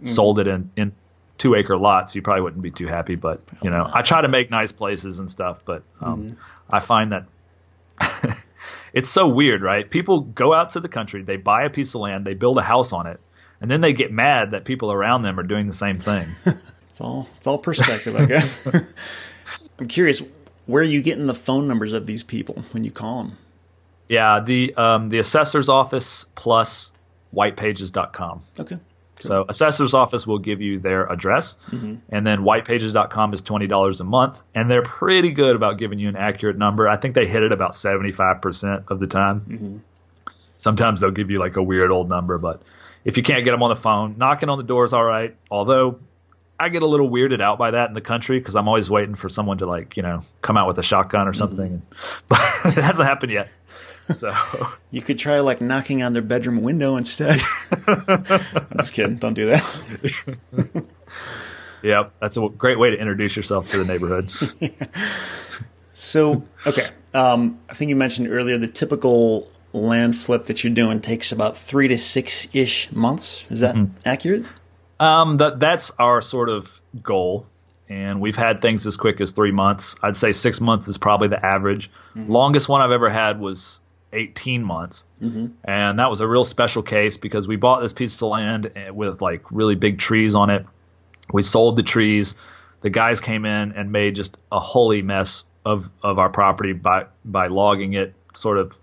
mm. 0.00 0.08
sold 0.08 0.38
it 0.38 0.46
in, 0.46 0.70
in 0.76 0.92
two 1.36 1.54
acre 1.56 1.76
lots, 1.76 2.14
you 2.14 2.22
probably 2.22 2.42
wouldn't 2.42 2.62
be 2.62 2.70
too 2.70 2.86
happy. 2.86 3.16
But 3.16 3.40
you 3.62 3.70
know, 3.70 3.88
I 3.92 4.02
try 4.02 4.22
to 4.22 4.28
make 4.28 4.50
nice 4.50 4.72
places 4.72 5.18
and 5.18 5.30
stuff, 5.30 5.60
but 5.64 5.82
um, 6.00 6.28
mm-hmm. 6.28 6.74
I 6.74 6.80
find 6.80 7.12
that 7.12 7.26
it's 8.92 9.08
so 9.08 9.26
weird, 9.26 9.62
right? 9.62 9.88
People 9.88 10.20
go 10.20 10.54
out 10.54 10.70
to 10.70 10.80
the 10.80 10.88
country, 10.88 11.22
they 11.22 11.36
buy 11.36 11.64
a 11.64 11.70
piece 11.70 11.94
of 11.94 12.00
land, 12.00 12.24
they 12.24 12.34
build 12.34 12.58
a 12.58 12.62
house 12.62 12.92
on 12.92 13.06
it, 13.06 13.20
and 13.60 13.70
then 13.70 13.80
they 13.80 13.92
get 13.92 14.12
mad 14.12 14.52
that 14.52 14.64
people 14.64 14.92
around 14.92 15.22
them 15.22 15.38
are 15.38 15.44
doing 15.44 15.66
the 15.66 15.74
same 15.74 15.98
thing. 15.98 16.26
it's 16.88 17.00
all 17.00 17.28
it's 17.36 17.46
all 17.46 17.58
perspective, 17.58 18.16
I 18.16 18.26
guess. 18.26 18.60
I'm 19.78 19.88
curious, 19.88 20.22
where 20.66 20.82
are 20.82 20.86
you 20.86 21.02
getting 21.02 21.26
the 21.26 21.34
phone 21.34 21.66
numbers 21.66 21.92
of 21.92 22.06
these 22.06 22.22
people 22.22 22.62
when 22.70 22.84
you 22.84 22.92
call 22.92 23.24
them? 23.24 23.38
Yeah, 24.08 24.40
the 24.40 24.74
um, 24.74 25.08
the 25.08 25.18
assessor's 25.18 25.68
office 25.68 26.26
plus 26.34 26.92
whitepages.com. 27.34 28.42
Okay. 28.60 28.78
So 29.20 29.44
assessor's 29.48 29.94
office 29.94 30.26
will 30.26 30.40
give 30.40 30.60
you 30.60 30.80
their 30.80 31.06
address, 31.06 31.56
mm-hmm. 31.70 31.96
and 32.08 32.26
then 32.26 32.40
whitepages.com 32.40 33.34
is 33.34 33.42
twenty 33.42 33.68
dollars 33.68 34.00
a 34.00 34.04
month, 34.04 34.38
and 34.54 34.70
they're 34.70 34.82
pretty 34.82 35.30
good 35.30 35.54
about 35.54 35.78
giving 35.78 35.98
you 35.98 36.08
an 36.08 36.16
accurate 36.16 36.58
number. 36.58 36.88
I 36.88 36.96
think 36.96 37.14
they 37.14 37.26
hit 37.26 37.42
it 37.42 37.52
about 37.52 37.76
seventy 37.76 38.12
five 38.12 38.42
percent 38.42 38.84
of 38.88 38.98
the 38.98 39.06
time. 39.06 39.40
Mm-hmm. 39.40 39.76
Sometimes 40.56 41.00
they'll 41.00 41.10
give 41.10 41.30
you 41.30 41.38
like 41.38 41.56
a 41.56 41.62
weird 41.62 41.90
old 41.90 42.08
number, 42.08 42.38
but 42.38 42.62
if 43.04 43.16
you 43.16 43.22
can't 43.22 43.44
get 43.44 43.52
them 43.52 43.62
on 43.62 43.70
the 43.70 43.80
phone, 43.80 44.16
knocking 44.18 44.48
on 44.48 44.58
the 44.58 44.64
door 44.64 44.84
is 44.84 44.92
all 44.92 45.04
right. 45.04 45.36
Although 45.50 46.00
I 46.58 46.68
get 46.68 46.82
a 46.82 46.86
little 46.86 47.10
weirded 47.10 47.40
out 47.40 47.58
by 47.58 47.72
that 47.72 47.88
in 47.88 47.94
the 47.94 48.00
country 48.00 48.38
because 48.38 48.54
I'm 48.54 48.68
always 48.68 48.88
waiting 48.88 49.14
for 49.14 49.28
someone 49.28 49.58
to 49.58 49.66
like 49.66 49.96
you 49.96 50.02
know 50.02 50.24
come 50.40 50.56
out 50.56 50.68
with 50.68 50.78
a 50.78 50.82
shotgun 50.82 51.28
or 51.28 51.32
something, 51.32 51.82
mm-hmm. 51.82 52.16
but 52.28 52.78
it 52.78 52.82
hasn't 52.82 53.08
happened 53.08 53.32
yet. 53.32 53.50
So 54.10 54.34
you 54.90 55.02
could 55.02 55.18
try 55.18 55.40
like 55.40 55.60
knocking 55.60 56.02
on 56.02 56.12
their 56.12 56.22
bedroom 56.22 56.62
window 56.62 56.96
instead. 56.96 57.40
I'm 57.86 58.78
just 58.80 58.92
kidding. 58.92 59.16
Don't 59.16 59.34
do 59.34 59.46
that. 59.46 60.86
yep, 61.82 62.12
that's 62.20 62.36
a 62.36 62.48
great 62.48 62.78
way 62.78 62.90
to 62.90 62.96
introduce 62.96 63.36
yourself 63.36 63.68
to 63.68 63.78
the 63.78 63.84
neighborhood. 63.84 64.32
yeah. 64.60 64.70
So 65.94 66.42
okay, 66.66 66.88
um, 67.12 67.60
I 67.68 67.74
think 67.74 67.90
you 67.90 67.96
mentioned 67.96 68.26
earlier 68.28 68.56
the 68.56 68.66
typical 68.66 69.46
land 69.74 70.16
flip 70.16 70.46
that 70.46 70.64
you're 70.64 70.72
doing 70.72 71.02
takes 71.02 71.32
about 71.32 71.56
three 71.58 71.86
to 71.88 71.98
six 71.98 72.48
ish 72.54 72.90
months. 72.92 73.44
Is 73.50 73.60
that 73.60 73.74
mm-hmm. 73.74 73.92
accurate? 74.06 74.46
Um, 74.98 75.36
that 75.36 75.60
that's 75.60 75.92
our 75.98 76.22
sort 76.22 76.48
of 76.48 76.80
goal 77.02 77.46
and 77.92 78.22
we've 78.22 78.36
had 78.36 78.62
things 78.62 78.86
as 78.86 78.96
quick 78.96 79.20
as 79.20 79.32
three 79.32 79.52
months. 79.52 79.96
I'd 80.02 80.16
say 80.16 80.32
six 80.32 80.62
months 80.62 80.88
is 80.88 80.96
probably 80.96 81.28
the 81.28 81.44
average. 81.44 81.90
Mm-hmm. 82.16 82.32
Longest 82.32 82.66
one 82.66 82.80
I've 82.80 82.90
ever 82.90 83.10
had 83.10 83.38
was 83.38 83.80
18 84.12 84.64
months. 84.64 85.04
Mm-hmm. 85.20 85.46
And 85.64 85.98
that 85.98 86.10
was 86.10 86.20
a 86.20 86.28
real 86.28 86.44
special 86.44 86.82
case 86.82 87.16
because 87.16 87.46
we 87.46 87.56
bought 87.56 87.80
this 87.80 87.92
piece 87.92 88.14
of 88.16 88.22
land 88.22 88.72
with 88.90 89.22
like 89.22 89.50
really 89.50 89.74
big 89.74 89.98
trees 89.98 90.34
on 90.34 90.50
it. 90.50 90.66
We 91.32 91.42
sold 91.42 91.76
the 91.76 91.82
trees. 91.82 92.34
The 92.80 92.90
guys 92.90 93.20
came 93.20 93.44
in 93.44 93.72
and 93.72 93.92
made 93.92 94.16
just 94.16 94.36
a 94.50 94.60
holy 94.60 95.02
mess 95.02 95.44
of, 95.64 95.88
of 96.02 96.18
our 96.18 96.28
property 96.28 96.72
by 96.72 97.06
by 97.24 97.46
logging 97.46 97.92
it 97.94 98.14
sort 98.34 98.58
of 98.58 98.76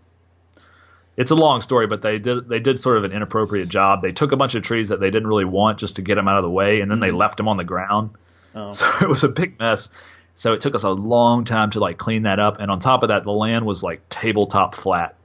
it's 1.20 1.32
a 1.32 1.36
long 1.36 1.60
story, 1.60 1.86
but 1.86 2.02
they 2.02 2.18
did 2.18 2.48
they 2.48 2.60
did 2.60 2.80
sort 2.80 2.98
of 2.98 3.04
an 3.04 3.12
inappropriate 3.12 3.68
job. 3.68 4.02
They 4.02 4.14
took 4.14 4.32
a 4.32 4.38
bunch 4.38 4.56
of 4.56 4.64
trees 4.64 4.88
that 4.88 5.02
they 5.02 5.12
didn't 5.12 5.28
really 5.28 5.44
want 5.44 5.78
just 5.78 5.98
to 5.98 6.02
get 6.02 6.16
them 6.16 6.30
out 6.30 6.38
of 6.38 6.44
the 6.44 6.50
way, 6.50 6.80
and 6.80 6.90
then 6.90 7.02
they 7.02 7.12
left 7.12 7.36
them 7.36 7.50
on 7.50 7.58
the 7.58 7.66
ground. 7.66 8.12
Oh. 8.56 8.72
So 8.74 8.90
it 9.02 9.10
was 9.10 9.26
a 9.26 9.30
big 9.30 9.60
mess. 9.60 9.90
So 10.36 10.54
it 10.54 10.62
took 10.62 10.76
us 10.76 10.84
a 10.84 10.90
long 10.90 11.44
time 11.44 11.72
to 11.72 11.82
like 11.82 11.98
clean 11.98 12.24
that 12.24 12.40
up, 12.40 12.62
and 12.62 12.72
on 12.72 12.80
top 12.80 13.04
of 13.04 13.10
that, 13.10 13.26
the 13.26 13.34
land 13.34 13.66
was 13.66 13.84
like 13.84 14.08
tabletop 14.08 14.76
flat. 14.76 15.16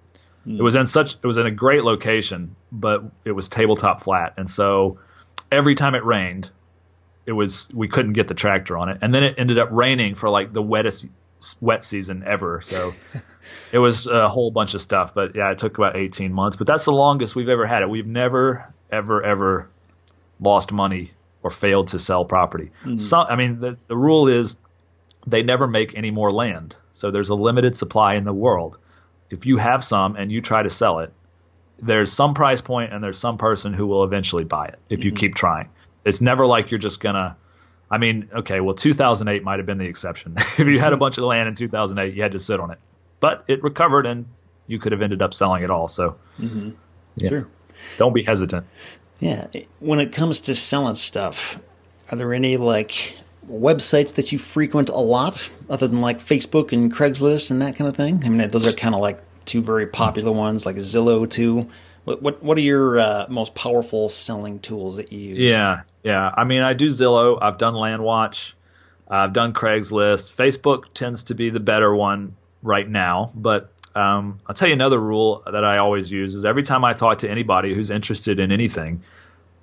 Mm. 0.47 0.59
It 0.59 0.63
was 0.63 0.77
in 0.77 0.87
such 0.87 1.15
it 1.15 1.27
was 1.27 1.37
in 1.37 1.47
a 1.47 1.51
great 1.51 1.85
location, 1.85 2.57
but 2.71 3.05
it 3.25 3.33
was 3.33 3.49
tabletop 3.49 4.03
flat, 4.03 4.35
and 4.37 4.49
so 4.49 4.99
every 5.51 5.75
time 5.75 5.95
it 5.95 6.05
rained, 6.05 6.51
it 7.27 7.33
was 7.33 7.71
we 7.75 7.89
couldn't 7.89 8.13
get 8.13 8.29
the 8.29 8.35
tractor 8.35 8.77
on 8.77 8.89
it, 8.89 8.99
and 9.03 9.15
then 9.15 9.25
it 9.25 9.37
ended 9.39 9.59
up 9.59 9.69
raining 9.71 10.15
for 10.15 10.29
like 10.29 10.53
the 10.53 10.63
wettest 10.63 11.07
wet 11.61 11.85
season 11.85 12.25
ever. 12.27 12.61
So 12.63 12.95
it 13.73 13.79
was 13.79 14.07
a 14.07 14.29
whole 14.29 14.51
bunch 14.51 14.75
of 14.75 14.81
stuff, 14.81 15.15
but 15.15 15.35
yeah, 15.35 15.51
it 15.51 15.59
took 15.59 15.77
about 15.77 15.97
18 15.97 16.33
months. 16.33 16.57
But 16.57 16.67
that's 16.67 16.85
the 16.85 16.93
longest 16.93 17.35
we've 17.35 17.49
ever 17.49 17.67
had 17.67 17.83
it. 17.83 17.91
We've 17.91 18.07
never, 18.07 18.73
ever, 18.91 19.23
ever 19.23 19.69
lost 20.41 20.73
money 20.73 21.13
or 21.43 21.51
failed 21.51 21.89
to 21.89 21.99
sell 21.99 22.25
property. 22.25 22.71
Mm-hmm. 22.81 22.99
Some, 22.99 23.27
I 23.29 23.37
mean, 23.37 23.61
the, 23.61 23.77
the 23.89 23.97
rule 23.97 24.29
is 24.29 24.57
they 25.27 25.43
never 25.43 25.67
make 25.67 25.97
any 25.97 26.11
more 26.11 26.33
land. 26.33 26.77
So 26.93 27.11
there's 27.11 27.29
a 27.29 27.35
limited 27.35 27.77
supply 27.77 28.15
in 28.15 28.25
the 28.25 28.33
world. 28.33 28.79
If 29.31 29.47
you 29.47 29.57
have 29.59 29.85
some 29.85 30.17
and 30.17 30.31
you 30.31 30.41
try 30.41 30.63
to 30.63 30.71
sell 30.71 31.01
it, 31.01 31.13
there's 31.81 32.13
some 32.13 32.35
price 32.35 32.61
point 32.61 32.93
and 32.93 33.03
there's 33.03 33.19
some 33.19 33.37
person 33.39 33.73
who 33.73 33.87
will 33.87 34.05
eventually 34.05 34.45
buy 34.45 34.67
it 34.67 34.79
if 34.89 35.05
you 35.05 35.13
Mhm. 35.13 35.17
keep 35.17 35.35
trying. 35.35 35.69
It's 36.05 36.21
never 36.21 36.47
like 36.47 36.71
you're 36.71 36.79
just 36.81 37.01
gonna. 37.01 37.37
I 37.91 37.99
mean, 37.99 38.29
okay, 38.35 38.61
well, 38.61 38.75
2008 38.75 39.43
might 39.45 39.59
have 39.59 39.67
been 39.67 39.79
the 39.79 39.85
exception. 39.87 40.35
if 40.39 40.59
you 40.61 40.79
had 40.79 40.93
a 40.93 40.97
bunch 40.97 41.19
of 41.19 41.25
land 41.25 41.49
in 41.49 41.55
2008, 41.55 42.15
you 42.15 42.23
had 42.23 42.33
to 42.33 42.39
sit 42.39 42.61
on 42.61 42.71
it, 42.71 42.79
but 43.21 43.45
it 43.49 43.63
recovered 43.63 44.07
and 44.07 44.27
you 44.67 44.79
could 44.79 44.93
have 44.93 45.03
ended 45.03 45.21
up 45.23 45.35
selling 45.35 45.63
it 45.63 45.71
all. 45.71 45.89
So 45.89 46.17
Mm-hmm. 46.41 46.71
Yeah. 47.17 47.29
Sure. 47.29 47.49
don't 47.99 48.13
be 48.15 48.23
hesitant. 48.23 48.67
Yeah. 49.21 49.47
When 49.81 50.01
it 50.01 50.13
comes 50.13 50.41
to 50.43 50.55
selling 50.55 50.95
stuff, 50.97 51.61
are 52.11 52.17
there 52.17 52.33
any 52.35 52.57
like 52.57 53.17
websites 53.49 54.15
that 54.15 54.33
you 54.33 54.39
frequent 54.39 54.89
a 54.89 54.99
lot, 54.99 55.51
other 55.69 55.89
than 55.89 56.01
like 56.01 56.19
Facebook 56.19 56.73
and 56.73 56.93
Craigslist 56.93 57.51
and 57.51 57.63
that 57.63 57.77
kind 57.77 57.89
of 57.89 57.97
thing? 57.97 58.23
I 58.25 58.29
mean, 58.29 58.49
those 58.51 58.67
are 58.67 58.73
kind 58.73 58.95
of 58.95 59.01
like 59.01 59.21
two 59.45 59.63
very 59.63 59.87
popular 59.87 60.33
ones, 60.33 60.67
like 60.67 60.77
Zillow 60.77 61.29
too. 61.29 61.69
What 62.05 62.23
what, 62.23 62.43
what 62.43 62.59
are 62.59 62.63
your 62.63 62.99
uh, 62.99 63.27
most 63.29 63.55
powerful 63.55 64.09
selling 64.09 64.61
tools 64.61 64.97
that 64.97 65.13
you 65.13 65.37
use? 65.37 65.51
Yeah, 65.51 65.83
yeah. 66.03 66.31
I 66.37 66.45
mean, 66.45 66.61
I 66.61 66.75
do 66.75 66.89
Zillow. 66.89 67.39
I've 67.41 67.59
done 67.59 67.75
LandWatch. 67.75 68.53
I've 69.09 69.33
done 69.33 69.53
Craigslist. 69.53 70.35
Facebook 70.35 70.93
tends 70.95 71.25
to 71.25 71.35
be 71.35 71.51
the 71.51 71.61
better 71.61 71.95
one 71.95 72.37
right 72.63 72.89
now, 72.89 73.33
but 73.35 73.71
um, 73.95 74.41
I'll 74.47 74.55
tell 74.55 74.69
you 74.69 74.75
another 74.75 74.99
rule 74.99 75.43
that 75.45 75.65
I 75.65 75.79
always 75.79 76.11
use 76.11 76.35
is 76.35 76.45
every 76.45 76.63
time 76.63 76.85
I 76.85 76.95
talk 76.95 77.19
to 77.19 77.31
anybody 77.31 77.75
who's 77.75 77.91
interested 77.91 78.41
in 78.41 78.51
anything, 78.51 79.03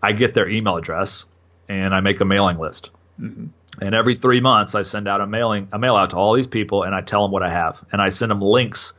I 0.01 0.13
get 0.13 0.33
their 0.33 0.47
email 0.47 0.77
address 0.77 1.25
and 1.67 1.93
I 1.93 1.99
make 1.99 2.21
a 2.21 2.25
mailing 2.25 2.57
list. 2.57 2.91
Mm-hmm. 3.19 3.47
And 3.79 3.95
every 3.95 4.15
three 4.15 4.41
months, 4.41 4.75
I 4.75 4.83
send 4.83 5.07
out 5.07 5.21
a 5.21 5.27
mailing 5.27 5.69
a 5.71 5.79
mail 5.79 5.95
out 5.95 6.11
to 6.11 6.17
all 6.17 6.35
these 6.35 6.47
people 6.47 6.83
and 6.83 6.93
I 6.93 7.01
tell 7.01 7.23
them 7.23 7.31
what 7.31 7.43
I 7.43 7.51
have 7.51 7.83
and 7.91 8.01
I 8.01 8.09
send 8.09 8.31
them 8.31 8.41
links 8.41 8.93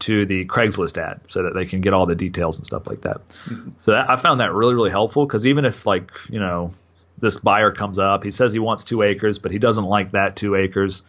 to 0.00 0.26
the 0.26 0.44
Craigslist 0.44 0.98
ad 0.98 1.20
so 1.28 1.44
that 1.44 1.54
they 1.54 1.66
can 1.66 1.80
get 1.80 1.94
all 1.94 2.06
the 2.06 2.14
details 2.14 2.58
and 2.58 2.66
stuff 2.66 2.86
like 2.86 3.02
that. 3.02 3.28
Mm-hmm. 3.46 3.70
So 3.80 3.92
that, 3.92 4.10
I 4.10 4.16
found 4.16 4.40
that 4.40 4.52
really 4.52 4.74
really 4.74 4.90
helpful 4.90 5.26
because 5.26 5.46
even 5.46 5.64
if 5.64 5.86
like 5.86 6.12
you 6.28 6.40
know 6.40 6.74
this 7.18 7.38
buyer 7.38 7.72
comes 7.72 7.98
up, 7.98 8.22
he 8.22 8.30
says 8.30 8.52
he 8.52 8.58
wants 8.58 8.84
two 8.84 9.02
acres, 9.02 9.38
but 9.38 9.50
he 9.50 9.58
doesn't 9.58 9.84
like 9.84 10.12
that 10.12 10.36
two 10.36 10.54
acres 10.54 11.02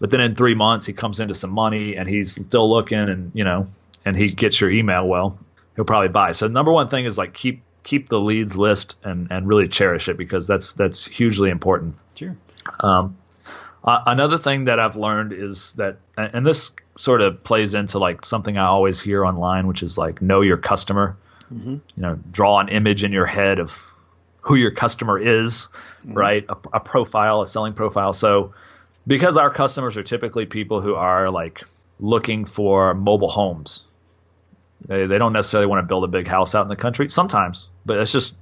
but 0.00 0.10
then 0.10 0.20
in 0.20 0.34
three 0.34 0.54
months, 0.54 0.86
he 0.86 0.92
comes 0.92 1.20
into 1.20 1.34
some 1.34 1.50
money 1.50 1.96
and 1.96 2.08
he's 2.08 2.32
still 2.32 2.70
looking, 2.70 2.98
and 2.98 3.32
you 3.34 3.44
know, 3.44 3.68
and 4.04 4.16
he 4.16 4.26
gets 4.26 4.60
your 4.60 4.70
email. 4.70 5.06
Well, 5.06 5.38
he'll 5.76 5.84
probably 5.84 6.08
buy. 6.08 6.32
So 6.32 6.46
number 6.48 6.72
one 6.72 6.88
thing 6.88 7.04
is 7.04 7.18
like 7.18 7.34
keep 7.34 7.62
keep 7.82 8.08
the 8.08 8.20
leads 8.20 8.56
list 8.56 8.96
and 9.02 9.28
and 9.30 9.48
really 9.48 9.68
cherish 9.68 10.08
it 10.08 10.16
because 10.16 10.46
that's 10.46 10.74
that's 10.74 11.04
hugely 11.04 11.50
important. 11.50 11.96
Sure. 12.14 12.36
Um, 12.80 13.16
uh, 13.84 14.02
another 14.06 14.38
thing 14.38 14.64
that 14.64 14.80
I've 14.80 14.96
learned 14.96 15.32
is 15.32 15.72
that, 15.74 15.98
and 16.16 16.46
this 16.46 16.72
sort 16.98 17.22
of 17.22 17.44
plays 17.44 17.74
into 17.74 17.98
like 17.98 18.26
something 18.26 18.58
I 18.58 18.66
always 18.66 19.00
hear 19.00 19.24
online, 19.24 19.66
which 19.66 19.82
is 19.82 19.96
like 19.96 20.20
know 20.20 20.40
your 20.40 20.56
customer. 20.56 21.16
Mm-hmm. 21.52 21.70
You 21.70 22.02
know, 22.02 22.18
draw 22.30 22.60
an 22.60 22.68
image 22.68 23.04
in 23.04 23.12
your 23.12 23.26
head 23.26 23.58
of 23.58 23.80
who 24.40 24.54
your 24.54 24.72
customer 24.72 25.18
is, 25.18 25.68
mm-hmm. 26.00 26.14
right? 26.14 26.44
A, 26.48 26.56
a, 26.74 26.80
profile, 26.80 27.40
a 27.40 27.46
selling 27.46 27.72
profile. 27.72 28.12
So 28.12 28.52
because 29.06 29.38
our 29.38 29.50
customers 29.50 29.96
are 29.96 30.02
typically 30.02 30.44
people 30.44 30.80
who 30.82 30.94
are 30.94 31.30
like 31.30 31.62
looking 32.00 32.44
for 32.44 32.94
mobile 32.94 33.30
homes. 33.30 33.82
They, 34.86 35.06
they 35.06 35.18
don't 35.18 35.32
necessarily 35.32 35.66
want 35.66 35.82
to 35.82 35.88
build 35.88 36.04
a 36.04 36.08
big 36.08 36.26
house 36.26 36.54
out 36.54 36.62
in 36.62 36.68
the 36.68 36.76
country 36.76 37.08
sometimes, 37.08 37.66
but 37.84 37.96
that's 37.96 38.12
just 38.12 38.36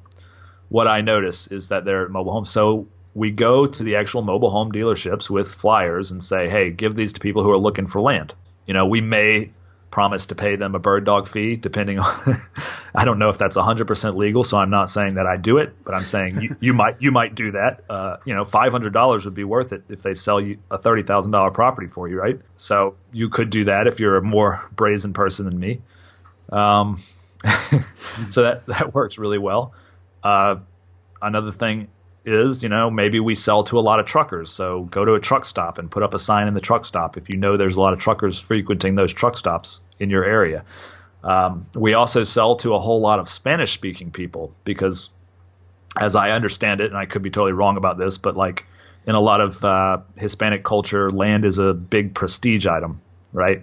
what 0.68 0.87
I 0.87 1.01
notice 1.01 1.47
is 1.47 1.68
that 1.68 1.85
they're 1.85 2.09
mobile 2.09 2.33
homes. 2.33 2.51
So 2.51 2.89
we 3.16 3.30
go 3.30 3.66
to 3.66 3.82
the 3.82 3.96
actual 3.96 4.20
mobile 4.20 4.50
home 4.50 4.70
dealerships 4.70 5.30
with 5.30 5.48
flyers 5.48 6.10
and 6.10 6.22
say, 6.22 6.50
hey, 6.50 6.70
give 6.70 6.94
these 6.94 7.14
to 7.14 7.20
people 7.20 7.42
who 7.42 7.50
are 7.50 7.56
looking 7.56 7.86
for 7.86 8.02
land. 8.02 8.34
You 8.66 8.74
know, 8.74 8.84
we 8.84 9.00
may 9.00 9.52
promise 9.90 10.26
to 10.26 10.34
pay 10.34 10.56
them 10.56 10.74
a 10.74 10.78
bird 10.78 11.06
dog 11.06 11.26
fee, 11.26 11.56
depending 11.56 11.98
on. 11.98 12.42
I 12.94 13.06
don't 13.06 13.18
know 13.18 13.30
if 13.30 13.38
that's 13.38 13.56
100% 13.56 14.16
legal, 14.16 14.44
so 14.44 14.58
I'm 14.58 14.68
not 14.68 14.90
saying 14.90 15.14
that 15.14 15.26
I 15.26 15.38
do 15.38 15.56
it, 15.56 15.82
but 15.82 15.94
I'm 15.94 16.04
saying 16.04 16.42
you, 16.42 16.56
you 16.60 16.74
might 16.74 17.00
you 17.00 17.10
might 17.10 17.34
do 17.34 17.52
that. 17.52 17.84
Uh, 17.88 18.18
you 18.26 18.34
know, 18.34 18.44
$500 18.44 19.24
would 19.24 19.34
be 19.34 19.44
worth 19.44 19.72
it 19.72 19.84
if 19.88 20.02
they 20.02 20.12
sell 20.12 20.38
you 20.38 20.58
a 20.70 20.78
$30,000 20.78 21.54
property 21.54 21.86
for 21.86 22.06
you, 22.08 22.20
right? 22.20 22.38
So 22.58 22.96
you 23.12 23.30
could 23.30 23.48
do 23.48 23.64
that 23.64 23.86
if 23.86 23.98
you're 23.98 24.18
a 24.18 24.22
more 24.22 24.68
brazen 24.76 25.14
person 25.14 25.46
than 25.46 25.58
me. 25.58 25.80
Um, 26.52 27.02
so 28.28 28.42
that 28.42 28.66
that 28.66 28.92
works 28.92 29.16
really 29.16 29.38
well. 29.38 29.72
Uh, 30.22 30.56
another 31.22 31.52
thing 31.52 31.88
is, 32.27 32.62
you 32.62 32.68
know, 32.68 32.91
maybe 32.91 33.20
we 33.20 33.35
sell 33.35 33.64
to 33.64 33.79
a 33.79 33.81
lot 33.81 34.01
of 34.01 34.07
truckers. 34.07 34.51
So 34.51 34.83
go 34.83 35.05
to 35.05 35.14
a 35.14 35.20
truck 35.20 35.47
stop 35.47 35.79
and 35.79 35.91
put 35.91 36.03
up 36.03 36.14
a 36.14 36.18
sign 36.18 36.49
in 36.49 36.55
the 36.55 36.61
truck 36.61 36.87
stop 36.87 37.16
if 37.16 37.29
you 37.29 37.37
know 37.37 37.57
there's 37.57 37.77
a 37.77 37.81
lot 37.81 37.93
of 37.93 37.99
truckers 37.99 38.39
frequenting 38.39 38.95
those 38.95 39.12
truck 39.12 39.39
stops 39.39 39.81
in 39.99 40.11
your 40.11 40.24
area. 40.24 40.64
Um, 41.22 41.66
we 41.74 41.95
also 41.95 42.24
sell 42.24 42.57
to 42.57 42.74
a 42.74 42.79
whole 42.79 43.01
lot 43.01 43.18
of 43.18 43.29
Spanish 43.29 43.72
speaking 43.72 44.11
people 44.11 44.55
because, 44.64 45.11
as 45.99 46.14
I 46.14 46.31
understand 46.31 46.81
it, 46.81 46.87
and 46.91 46.97
I 46.97 47.07
could 47.07 47.22
be 47.22 47.31
totally 47.31 47.53
wrong 47.53 47.77
about 47.77 47.99
this, 47.99 48.18
but 48.18 48.37
like 48.37 48.66
in 49.07 49.14
a 49.14 49.20
lot 49.20 49.41
of 49.41 49.64
uh, 49.64 49.99
Hispanic 50.16 50.64
culture, 50.64 51.11
land 51.11 51.45
is 51.45 51.59
a 51.59 51.74
big 51.74 52.14
prestige 52.14 52.66
item, 52.66 53.01
right? 53.33 53.59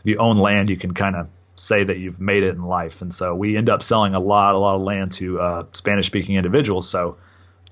If 0.00 0.06
you 0.06 0.18
own 0.18 0.38
land, 0.38 0.70
you 0.70 0.76
can 0.76 0.94
kind 0.94 1.16
of 1.16 1.28
say 1.56 1.84
that 1.84 1.98
you've 1.98 2.20
made 2.20 2.42
it 2.42 2.54
in 2.54 2.62
life. 2.62 3.02
And 3.02 3.12
so 3.12 3.34
we 3.34 3.56
end 3.56 3.68
up 3.68 3.82
selling 3.82 4.14
a 4.14 4.20
lot, 4.20 4.54
a 4.54 4.58
lot 4.58 4.76
of 4.76 4.82
land 4.82 5.12
to 5.12 5.40
uh, 5.40 5.64
Spanish 5.72 6.06
speaking 6.06 6.36
individuals. 6.36 6.88
So 6.88 7.16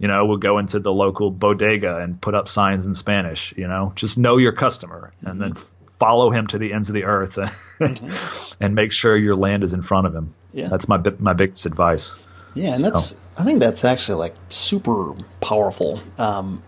you 0.00 0.08
know, 0.08 0.24
we'll 0.24 0.38
go 0.38 0.58
into 0.58 0.80
the 0.80 0.92
local 0.92 1.30
bodega 1.30 1.98
and 1.98 2.18
put 2.18 2.34
up 2.34 2.48
signs 2.48 2.86
in 2.86 2.94
Spanish. 2.94 3.52
You 3.56 3.68
know, 3.68 3.92
just 3.94 4.16
know 4.16 4.38
your 4.38 4.52
customer 4.52 5.12
and 5.20 5.28
mm-hmm. 5.28 5.40
then 5.40 5.52
f- 5.56 5.70
follow 5.98 6.30
him 6.30 6.46
to 6.48 6.58
the 6.58 6.72
ends 6.72 6.88
of 6.88 6.94
the 6.94 7.04
earth 7.04 7.36
and, 7.36 7.50
mm-hmm. 7.78 8.54
and 8.64 8.74
make 8.74 8.92
sure 8.92 9.14
your 9.14 9.34
land 9.34 9.62
is 9.62 9.74
in 9.74 9.82
front 9.82 10.06
of 10.06 10.14
him. 10.14 10.34
Yeah, 10.52 10.68
that's 10.68 10.88
my 10.88 10.96
my 11.18 11.34
biggest 11.34 11.66
advice. 11.66 12.14
Yeah, 12.54 12.70
and 12.70 12.78
so. 12.78 12.82
that's 12.84 13.14
I 13.36 13.44
think 13.44 13.60
that's 13.60 13.84
actually 13.84 14.18
like 14.18 14.34
super 14.48 15.14
powerful. 15.40 16.00
Um, 16.16 16.62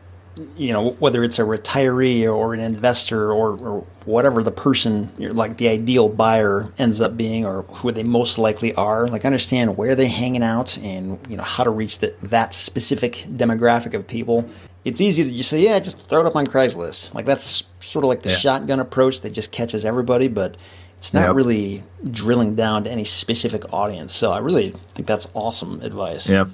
you 0.56 0.72
know, 0.72 0.90
whether 0.92 1.22
it's 1.22 1.38
a 1.38 1.42
retiree 1.42 2.32
or 2.32 2.54
an 2.54 2.60
investor 2.60 3.32
or, 3.32 3.56
or 3.58 3.86
whatever 4.04 4.42
the 4.42 4.50
person, 4.50 5.10
like 5.18 5.58
the 5.58 5.68
ideal 5.68 6.08
buyer 6.08 6.72
ends 6.78 7.00
up 7.00 7.16
being 7.16 7.44
or 7.44 7.62
who 7.64 7.92
they 7.92 8.02
most 8.02 8.38
likely 8.38 8.74
are, 8.74 9.06
like 9.08 9.24
understand 9.24 9.76
where 9.76 9.94
they're 9.94 10.08
hanging 10.08 10.42
out 10.42 10.78
and, 10.78 11.18
you 11.28 11.36
know, 11.36 11.42
how 11.42 11.64
to 11.64 11.70
reach 11.70 11.98
the, 11.98 12.14
that 12.22 12.54
specific 12.54 13.12
demographic 13.28 13.94
of 13.94 14.06
people. 14.06 14.48
It's 14.84 15.00
easy 15.00 15.22
to 15.24 15.30
just 15.30 15.50
say, 15.50 15.60
yeah, 15.60 15.78
just 15.78 16.08
throw 16.08 16.20
it 16.20 16.26
up 16.26 16.34
on 16.34 16.46
Craigslist. 16.46 17.14
Like 17.14 17.26
that's 17.26 17.64
sort 17.80 18.04
of 18.04 18.08
like 18.08 18.22
the 18.22 18.30
yeah. 18.30 18.36
shotgun 18.36 18.80
approach 18.80 19.20
that 19.20 19.30
just 19.30 19.52
catches 19.52 19.84
everybody, 19.84 20.28
but 20.28 20.56
it's 20.96 21.12
not 21.12 21.26
yep. 21.26 21.36
really 21.36 21.82
drilling 22.10 22.54
down 22.54 22.84
to 22.84 22.90
any 22.90 23.04
specific 23.04 23.72
audience. 23.72 24.14
So 24.14 24.32
I 24.32 24.38
really 24.38 24.70
think 24.94 25.06
that's 25.06 25.28
awesome 25.34 25.82
advice. 25.82 26.28
Yeah. 26.28 26.46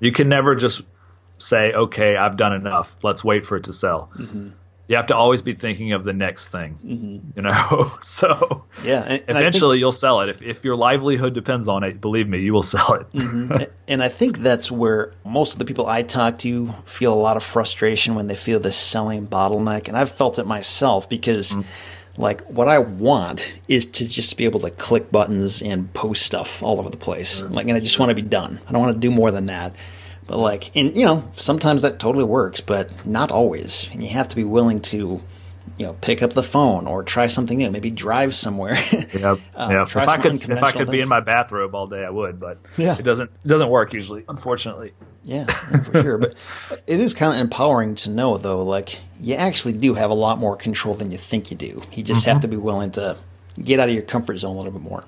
You 0.00 0.12
can 0.12 0.28
never 0.28 0.54
just 0.54 0.82
say, 1.38 1.72
okay, 1.72 2.16
I've 2.16 2.36
done 2.36 2.52
enough. 2.52 2.96
Let's 3.02 3.24
wait 3.24 3.46
for 3.46 3.56
it 3.56 3.64
to 3.64 3.72
sell. 3.72 4.10
Mm-hmm. 4.16 4.50
You 4.88 4.94
have 4.96 5.08
to 5.08 5.16
always 5.16 5.42
be 5.42 5.52
thinking 5.52 5.92
of 5.92 6.04
the 6.04 6.12
next 6.12 6.48
thing, 6.48 6.78
mm-hmm. 6.84 7.30
you 7.34 7.42
know. 7.42 7.98
so 8.02 8.64
yeah, 8.84 9.02
and, 9.02 9.24
and 9.26 9.38
eventually 9.38 9.74
think, 9.74 9.80
you'll 9.80 9.90
sell 9.90 10.20
it. 10.20 10.28
If 10.28 10.42
if 10.42 10.64
your 10.64 10.76
livelihood 10.76 11.34
depends 11.34 11.66
on 11.66 11.82
it, 11.82 12.00
believe 12.00 12.28
me, 12.28 12.38
you 12.38 12.52
will 12.52 12.62
sell 12.74 12.94
it. 12.94 13.10
mm-hmm. 13.10 13.64
And 13.88 14.00
I 14.00 14.08
think 14.08 14.38
that's 14.38 14.70
where 14.70 15.12
most 15.24 15.54
of 15.54 15.58
the 15.58 15.64
people 15.64 15.86
I 15.88 16.02
talk 16.02 16.38
to 16.40 16.68
feel 16.84 17.12
a 17.12 17.18
lot 17.18 17.36
of 17.36 17.42
frustration 17.42 18.14
when 18.14 18.28
they 18.28 18.36
feel 18.36 18.60
this 18.60 18.76
selling 18.76 19.26
bottleneck, 19.26 19.88
and 19.88 19.98
I've 19.98 20.12
felt 20.12 20.38
it 20.38 20.46
myself 20.46 21.08
because. 21.08 21.50
Mm-hmm 21.50 21.62
like 22.18 22.42
what 22.46 22.68
I 22.68 22.78
want 22.78 23.52
is 23.68 23.86
to 23.86 24.08
just 24.08 24.36
be 24.36 24.44
able 24.44 24.60
to 24.60 24.70
click 24.70 25.12
buttons 25.12 25.62
and 25.62 25.92
post 25.92 26.24
stuff 26.24 26.62
all 26.62 26.78
over 26.78 26.88
the 26.88 26.96
place. 26.96 27.42
Like, 27.42 27.68
and 27.68 27.76
I 27.76 27.80
just 27.80 27.98
want 27.98 28.08
to 28.10 28.14
be 28.14 28.22
done. 28.22 28.58
I 28.66 28.72
don't 28.72 28.80
want 28.80 28.94
to 28.94 29.00
do 29.00 29.10
more 29.10 29.30
than 29.30 29.46
that. 29.46 29.74
But 30.26 30.38
like, 30.38 30.74
and 30.76 30.96
you 30.96 31.04
know, 31.04 31.28
sometimes 31.34 31.82
that 31.82 31.98
totally 31.98 32.24
works, 32.24 32.60
but 32.60 33.06
not 33.06 33.30
always. 33.30 33.88
And 33.92 34.02
you 34.02 34.08
have 34.10 34.28
to 34.28 34.36
be 34.36 34.44
willing 34.44 34.80
to, 34.82 35.22
you 35.78 35.86
know, 35.86 35.92
pick 36.00 36.22
up 36.22 36.32
the 36.32 36.42
phone 36.42 36.86
or 36.86 37.04
try 37.04 37.28
something 37.28 37.58
new. 37.58 37.70
Maybe 37.70 37.90
drive 37.90 38.34
somewhere. 38.34 38.74
yep. 38.92 39.38
um, 39.54 39.70
yep. 39.70 39.86
If 39.86 39.96
I 39.96 40.16
could, 40.18 40.32
if 40.34 40.62
I 40.62 40.72
could 40.72 40.90
be 40.90 41.00
in 41.00 41.08
my 41.08 41.20
bathrobe 41.20 41.74
all 41.74 41.86
day, 41.86 42.04
I 42.04 42.10
would. 42.10 42.40
But 42.40 42.58
yeah. 42.76 42.96
it 42.98 43.04
doesn't 43.04 43.30
it 43.44 43.48
doesn't 43.48 43.68
work 43.68 43.92
usually, 43.92 44.24
unfortunately. 44.28 44.92
Yeah, 45.24 45.46
for 45.46 46.02
sure. 46.02 46.18
But 46.18 46.34
it 46.86 47.00
is 47.00 47.14
kind 47.14 47.34
of 47.34 47.40
empowering 47.40 47.94
to 47.96 48.10
know, 48.10 48.36
though, 48.36 48.64
like 48.64 48.98
you 49.20 49.34
actually 49.34 49.74
do 49.74 49.94
have 49.94 50.10
a 50.10 50.14
lot 50.14 50.38
more 50.38 50.56
control 50.56 50.94
than 50.94 51.10
you 51.10 51.18
think 51.18 51.50
you 51.50 51.56
do. 51.56 51.82
You 51.92 52.02
just 52.02 52.22
mm-hmm. 52.22 52.32
have 52.32 52.42
to 52.42 52.48
be 52.48 52.56
willing 52.56 52.90
to 52.92 53.16
get 53.62 53.80
out 53.80 53.88
of 53.88 53.94
your 53.94 54.04
comfort 54.04 54.38
zone 54.38 54.54
a 54.54 54.58
little 54.58 54.72
bit 54.72 54.82
more. 54.82 55.04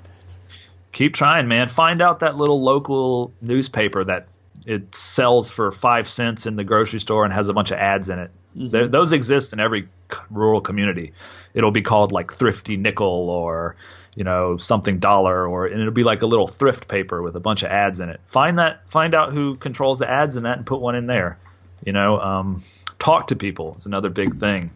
Keep 0.93 1.15
trying, 1.15 1.49
man. 1.49 1.69
Find 1.69 2.01
out 2.01 2.21
that 2.21 2.37
little 2.37 2.63
local 2.63 3.33
newspaper 3.41 4.05
that 4.05 4.27
it 4.67 4.95
sells 4.95 5.51
for 5.51 5.73
five 5.73 6.09
cents 6.09 6.47
in 6.47 6.57
the 6.57 6.65
grocery 6.65 7.01
store 7.01 7.25
and 7.25 7.33
has 7.33 7.49
a 7.49 7.53
bunch 7.53 7.71
of 7.71 7.79
ads 7.79 8.09
in 8.09 8.19
it. 8.19 8.31
Mm-hmm. 8.57 8.91
Those 8.91 9.13
exist 9.13 9.53
in 9.53 9.61
every 9.61 9.89
rural 10.31 10.61
community. 10.61 11.13
It'll 11.55 11.71
be 11.71 11.83
called 11.83 12.13
like 12.13 12.33
Thrifty 12.33 12.77
Nickel 12.77 13.31
or 13.31 13.77
you 14.15 14.25
know 14.25 14.57
something 14.57 14.99
dollar 14.99 15.47
or 15.47 15.67
and 15.67 15.81
it'll 15.81 15.93
be 15.93 16.03
like 16.03 16.23
a 16.23 16.27
little 16.27 16.49
thrift 16.49 16.89
paper 16.89 17.23
with 17.23 17.37
a 17.37 17.41
bunch 17.41 17.63
of 17.63 17.71
ads 17.71 18.01
in 18.01 18.09
it. 18.09 18.21
Find 18.27 18.59
that, 18.59 18.89
find 18.91 19.15
out 19.15 19.33
who 19.33 19.57
controls 19.57 19.99
the 19.99 20.11
ads 20.11 20.37
in 20.37 20.43
that, 20.45 20.57
and 20.57 20.67
put 20.67 20.81
one 20.81 20.95
in 20.95 21.07
there. 21.07 21.39
You 21.85 21.93
know, 21.93 22.19
um, 22.19 22.65
talk 22.99 23.29
to 23.29 23.37
people 23.37 23.77
is 23.77 23.87
another 23.87 24.11
big 24.11 24.41
thing. 24.41 24.71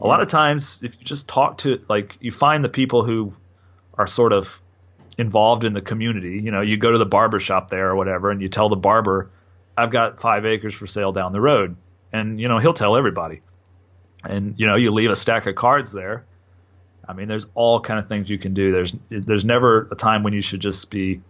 A 0.00 0.06
lot 0.06 0.20
of 0.20 0.28
times, 0.28 0.80
if 0.82 0.98
you 0.98 1.04
just 1.04 1.28
talk 1.28 1.58
to 1.58 1.80
like 1.88 2.14
you 2.20 2.30
find 2.30 2.64
the 2.64 2.68
people 2.68 3.04
who 3.04 3.32
are 3.94 4.06
sort 4.06 4.32
of 4.32 4.60
involved 5.18 5.64
in 5.64 5.72
the 5.72 5.80
community. 5.80 6.40
You 6.40 6.50
know, 6.50 6.60
you 6.60 6.76
go 6.76 6.90
to 6.90 6.98
the 6.98 7.06
barber 7.06 7.40
shop 7.40 7.68
there 7.68 7.88
or 7.90 7.96
whatever, 7.96 8.30
and 8.30 8.40
you 8.40 8.48
tell 8.48 8.68
the 8.68 8.76
barber, 8.76 9.30
"I've 9.76 9.90
got 9.90 10.20
five 10.20 10.44
acres 10.44 10.74
for 10.74 10.86
sale 10.86 11.12
down 11.12 11.32
the 11.32 11.40
road," 11.40 11.76
and 12.12 12.40
you 12.40 12.48
know 12.48 12.58
he'll 12.58 12.74
tell 12.74 12.96
everybody. 12.96 13.40
And 14.24 14.54
you 14.58 14.66
know, 14.66 14.76
you 14.76 14.90
leave 14.90 15.10
a 15.10 15.16
stack 15.16 15.46
of 15.46 15.54
cards 15.54 15.92
there. 15.92 16.24
I 17.06 17.12
mean, 17.12 17.28
there's 17.28 17.46
all 17.54 17.80
kind 17.80 17.98
of 17.98 18.08
things 18.08 18.30
you 18.30 18.38
can 18.38 18.54
do. 18.54 18.72
There's 18.72 18.96
there's 19.10 19.44
never 19.44 19.88
a 19.90 19.94
time 19.94 20.22
when 20.22 20.32
you 20.32 20.40
should 20.40 20.60
just 20.60 20.90
be, 20.90 21.20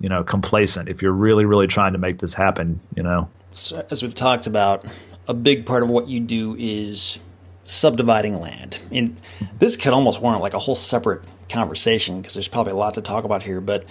you 0.00 0.08
know, 0.08 0.22
complacent. 0.22 0.88
If 0.88 1.02
you're 1.02 1.12
really 1.12 1.44
really 1.44 1.66
trying 1.66 1.92
to 1.92 1.98
make 1.98 2.18
this 2.18 2.34
happen, 2.34 2.80
you 2.94 3.02
know. 3.02 3.28
So, 3.52 3.84
as 3.90 4.02
we've 4.02 4.14
talked 4.14 4.46
about, 4.46 4.84
a 5.28 5.34
big 5.34 5.66
part 5.66 5.82
of 5.82 5.88
what 5.88 6.08
you 6.08 6.20
do 6.20 6.56
is 6.58 7.18
subdividing 7.64 8.40
land. 8.40 8.78
And 8.90 9.20
this 9.58 9.76
could 9.76 9.92
almost 9.92 10.20
warrant 10.20 10.42
like 10.42 10.54
a 10.54 10.58
whole 10.58 10.74
separate 10.74 11.22
conversation 11.52 12.20
because 12.20 12.34
there's 12.34 12.48
probably 12.48 12.72
a 12.72 12.76
lot 12.76 12.94
to 12.94 13.02
talk 13.02 13.24
about 13.24 13.42
here. 13.42 13.60
But 13.60 13.84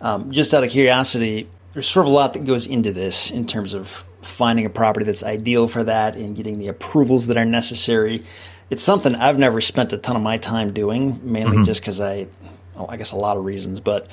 um, 0.00 0.32
just 0.32 0.54
out 0.54 0.64
of 0.64 0.70
curiosity, 0.70 1.48
there's 1.72 1.88
sort 1.88 2.06
of 2.06 2.12
a 2.12 2.14
lot 2.14 2.32
that 2.32 2.44
goes 2.44 2.66
into 2.66 2.92
this 2.92 3.30
in 3.30 3.46
terms 3.46 3.74
of 3.74 4.04
finding 4.22 4.66
a 4.66 4.70
property 4.70 5.06
that's 5.06 5.22
ideal 5.22 5.68
for 5.68 5.84
that 5.84 6.16
and 6.16 6.36
getting 6.36 6.58
the 6.58 6.68
approvals 6.68 7.26
that 7.26 7.36
are 7.36 7.44
necessary. 7.44 8.24
It's 8.70 8.82
something 8.82 9.14
I've 9.14 9.38
never 9.38 9.60
spent 9.60 9.92
a 9.92 9.98
ton 9.98 10.16
of 10.16 10.22
my 10.22 10.38
time 10.38 10.72
doing, 10.72 11.20
mainly 11.22 11.56
mm-hmm. 11.56 11.64
just 11.64 11.80
because 11.80 12.00
I, 12.00 12.26
well, 12.74 12.86
I 12.88 12.96
guess 12.96 13.12
a 13.12 13.16
lot 13.16 13.36
of 13.36 13.44
reasons. 13.44 13.80
But 13.80 14.08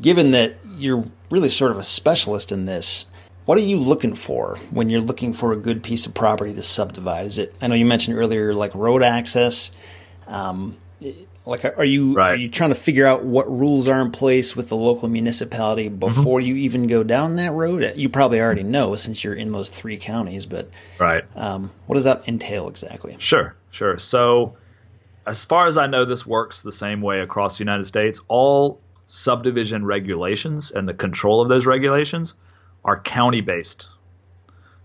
given 0.00 0.32
that 0.32 0.54
you're 0.76 1.04
really 1.30 1.48
sort 1.48 1.70
of 1.70 1.78
a 1.78 1.82
specialist 1.82 2.52
in 2.52 2.66
this, 2.66 3.06
what 3.44 3.58
are 3.58 3.62
you 3.62 3.78
looking 3.78 4.14
for 4.14 4.56
when 4.70 4.90
you're 4.90 5.00
looking 5.00 5.32
for 5.32 5.52
a 5.52 5.56
good 5.56 5.82
piece 5.82 6.06
of 6.06 6.14
property 6.14 6.54
to 6.54 6.62
subdivide? 6.62 7.26
Is 7.26 7.38
it? 7.38 7.54
I 7.60 7.66
know 7.66 7.74
you 7.74 7.86
mentioned 7.86 8.16
earlier 8.16 8.54
like 8.54 8.74
road 8.74 9.02
access. 9.02 9.70
Um, 10.26 10.76
like, 11.46 11.64
are 11.64 11.84
you 11.84 12.14
right. 12.14 12.32
are 12.32 12.36
you 12.36 12.48
trying 12.50 12.70
to 12.70 12.76
figure 12.76 13.06
out 13.06 13.24
what 13.24 13.50
rules 13.50 13.88
are 13.88 14.00
in 14.00 14.10
place 14.12 14.54
with 14.54 14.68
the 14.68 14.76
local 14.76 15.08
municipality 15.08 15.86
mm-hmm. 15.86 15.98
before 15.98 16.40
mm-hmm. 16.40 16.48
you 16.48 16.56
even 16.56 16.86
go 16.86 17.02
down 17.02 17.36
that 17.36 17.52
road? 17.52 17.94
You 17.96 18.08
probably 18.08 18.40
already 18.40 18.62
know 18.62 18.94
since 18.94 19.24
you're 19.24 19.34
in 19.34 19.52
those 19.52 19.68
three 19.68 19.96
counties, 19.96 20.44
but 20.46 20.68
right. 20.98 21.24
Um, 21.34 21.70
what 21.86 21.94
does 21.94 22.04
that 22.04 22.28
entail 22.28 22.68
exactly? 22.68 23.16
Sure, 23.18 23.54
sure. 23.70 23.98
So, 23.98 24.56
as 25.26 25.42
far 25.42 25.66
as 25.66 25.76
I 25.76 25.86
know, 25.86 26.04
this 26.04 26.26
works 26.26 26.62
the 26.62 26.72
same 26.72 27.00
way 27.00 27.20
across 27.20 27.56
the 27.56 27.62
United 27.62 27.84
States. 27.84 28.20
All 28.28 28.80
subdivision 29.06 29.84
regulations 29.84 30.70
and 30.70 30.88
the 30.88 30.94
control 30.94 31.40
of 31.40 31.48
those 31.48 31.66
regulations 31.66 32.34
are 32.84 33.00
county 33.00 33.40
based. 33.40 33.88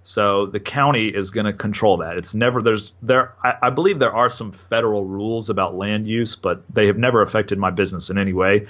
So 0.07 0.45
the 0.45 0.59
county 0.59 1.07
is 1.07 1.31
going 1.31 1.47
to 1.47 1.53
control 1.53 1.97
that. 1.97 2.15
It's 2.17 2.35
never 2.35 2.61
there's 2.61 2.93
there. 3.01 3.33
I, 3.43 3.55
I, 3.63 3.69
believe 3.71 3.97
there 3.97 4.15
are 4.15 4.29
some 4.29 4.51
federal 4.51 5.03
rules 5.03 5.49
about 5.49 5.73
land 5.73 6.07
use, 6.07 6.35
but 6.35 6.63
they 6.71 6.85
have 6.85 6.97
never 6.97 7.23
affected 7.23 7.57
my 7.57 7.71
business 7.71 8.11
in 8.11 8.19
any 8.19 8.31
way. 8.31 8.67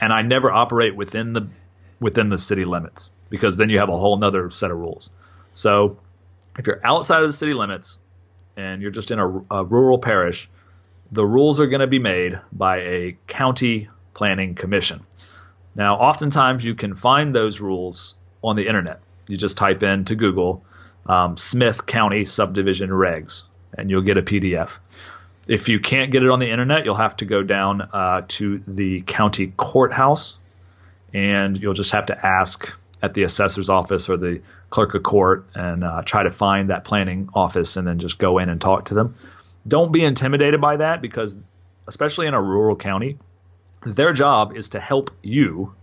And 0.00 0.14
I 0.14 0.22
never 0.22 0.50
operate 0.50 0.96
within 0.96 1.34
the 1.34 1.46
within 2.00 2.30
the 2.30 2.38
city 2.38 2.64
limits 2.64 3.10
because 3.28 3.58
then 3.58 3.68
you 3.68 3.80
have 3.80 3.90
a 3.90 3.96
whole 3.98 4.16
nother 4.16 4.48
set 4.48 4.70
of 4.70 4.78
rules. 4.78 5.10
So 5.52 5.98
if 6.58 6.66
you're 6.66 6.80
outside 6.82 7.22
of 7.22 7.28
the 7.28 7.36
city 7.36 7.52
limits 7.52 7.98
and 8.56 8.80
you're 8.80 8.90
just 8.90 9.10
in 9.10 9.18
a, 9.18 9.28
a 9.50 9.64
rural 9.64 9.98
parish, 9.98 10.48
the 11.10 11.26
rules 11.26 11.60
are 11.60 11.66
going 11.66 11.80
to 11.80 11.86
be 11.86 11.98
made 11.98 12.40
by 12.50 12.78
a 12.78 13.18
county 13.26 13.90
planning 14.14 14.54
commission. 14.54 15.04
Now, 15.74 15.96
oftentimes 15.96 16.64
you 16.64 16.74
can 16.74 16.94
find 16.94 17.34
those 17.34 17.60
rules 17.60 18.14
on 18.42 18.56
the 18.56 18.66
internet. 18.66 19.00
You 19.26 19.36
just 19.36 19.56
type 19.56 19.82
in 19.82 20.04
to 20.06 20.14
Google 20.14 20.64
um, 21.06 21.36
Smith 21.36 21.86
County 21.86 22.24
subdivision 22.24 22.90
regs, 22.90 23.42
and 23.76 23.90
you'll 23.90 24.02
get 24.02 24.18
a 24.18 24.22
PDF. 24.22 24.70
If 25.48 25.68
you 25.68 25.80
can't 25.80 26.12
get 26.12 26.22
it 26.22 26.30
on 26.30 26.38
the 26.38 26.50
internet, 26.50 26.84
you'll 26.84 26.94
have 26.94 27.16
to 27.16 27.24
go 27.24 27.42
down 27.42 27.82
uh, 27.82 28.22
to 28.28 28.62
the 28.66 29.02
county 29.02 29.52
courthouse, 29.56 30.36
and 31.12 31.60
you'll 31.60 31.74
just 31.74 31.92
have 31.92 32.06
to 32.06 32.26
ask 32.26 32.72
at 33.02 33.14
the 33.14 33.24
assessor's 33.24 33.68
office 33.68 34.08
or 34.08 34.16
the 34.16 34.40
clerk 34.70 34.94
of 34.94 35.02
court 35.02 35.46
and 35.54 35.82
uh, 35.82 36.02
try 36.02 36.22
to 36.22 36.30
find 36.30 36.70
that 36.70 36.84
planning 36.84 37.28
office 37.34 37.76
and 37.76 37.86
then 37.86 37.98
just 37.98 38.18
go 38.18 38.38
in 38.38 38.48
and 38.48 38.60
talk 38.60 38.86
to 38.86 38.94
them. 38.94 39.16
Don't 39.66 39.92
be 39.92 40.04
intimidated 40.04 40.60
by 40.60 40.76
that 40.76 41.02
because, 41.02 41.36
especially 41.88 42.28
in 42.28 42.34
a 42.34 42.40
rural 42.40 42.76
county, 42.76 43.18
their 43.84 44.12
job 44.12 44.56
is 44.56 44.70
to 44.70 44.80
help 44.80 45.10
you, 45.22 45.74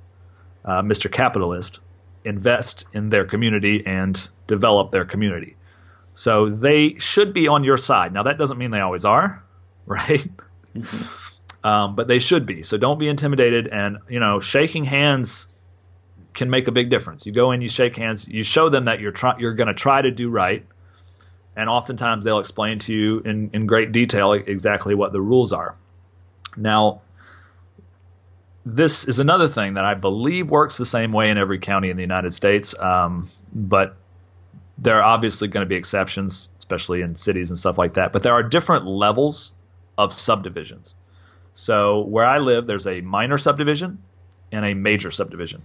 uh, 0.63 0.81
Mr. 0.81 1.11
Capitalist, 1.11 1.79
invest 2.25 2.85
in 2.93 3.09
their 3.09 3.25
community 3.25 3.83
and 3.85 4.29
develop 4.47 4.91
their 4.91 5.05
community. 5.05 5.55
So 6.15 6.49
they 6.49 6.95
should 6.99 7.33
be 7.33 7.47
on 7.47 7.63
your 7.63 7.77
side. 7.77 8.13
Now, 8.13 8.23
that 8.23 8.37
doesn't 8.37 8.57
mean 8.57 8.71
they 8.71 8.81
always 8.81 9.05
are, 9.05 9.43
right? 9.85 10.29
Mm-hmm. 10.75 11.65
Um, 11.65 11.95
but 11.95 12.07
they 12.07 12.19
should 12.19 12.45
be. 12.45 12.63
So 12.63 12.77
don't 12.77 12.99
be 12.99 13.07
intimidated. 13.07 13.67
And, 13.67 13.99
you 14.09 14.19
know, 14.19 14.39
shaking 14.39 14.85
hands 14.85 15.47
can 16.33 16.49
make 16.49 16.67
a 16.67 16.71
big 16.71 16.89
difference. 16.89 17.25
You 17.25 17.31
go 17.31 17.51
in, 17.51 17.61
you 17.61 17.69
shake 17.69 17.97
hands, 17.97 18.27
you 18.27 18.43
show 18.43 18.69
them 18.69 18.85
that 18.85 18.99
you're, 18.99 19.11
try- 19.11 19.37
you're 19.39 19.55
going 19.55 19.67
to 19.67 19.73
try 19.73 20.01
to 20.01 20.11
do 20.11 20.29
right. 20.29 20.65
And 21.55 21.69
oftentimes 21.69 22.23
they'll 22.23 22.39
explain 22.39 22.79
to 22.79 22.93
you 22.93 23.19
in, 23.19 23.49
in 23.53 23.65
great 23.65 23.91
detail 23.91 24.33
exactly 24.33 24.95
what 24.95 25.11
the 25.11 25.19
rules 25.19 25.51
are. 25.51 25.75
Now, 26.55 27.01
this 28.75 29.07
is 29.07 29.19
another 29.19 29.47
thing 29.47 29.75
that 29.75 29.85
I 29.85 29.93
believe 29.93 30.49
works 30.49 30.77
the 30.77 30.85
same 30.85 31.11
way 31.11 31.29
in 31.29 31.37
every 31.37 31.59
county 31.59 31.89
in 31.89 31.97
the 31.97 32.03
United 32.03 32.33
States, 32.33 32.77
um, 32.77 33.29
but 33.53 33.95
there 34.77 34.97
are 34.97 35.03
obviously 35.03 35.47
going 35.47 35.65
to 35.65 35.69
be 35.69 35.75
exceptions, 35.75 36.49
especially 36.57 37.01
in 37.01 37.15
cities 37.15 37.49
and 37.49 37.59
stuff 37.59 37.77
like 37.77 37.95
that. 37.95 38.13
But 38.13 38.23
there 38.23 38.33
are 38.33 38.43
different 38.43 38.85
levels 38.85 39.51
of 39.97 40.17
subdivisions. 40.17 40.95
So 41.53 42.01
where 42.01 42.25
I 42.25 42.37
live, 42.37 42.67
there's 42.67 42.87
a 42.87 43.01
minor 43.01 43.37
subdivision 43.37 44.01
and 44.51 44.65
a 44.65 44.73
major 44.73 45.11
subdivision. 45.11 45.63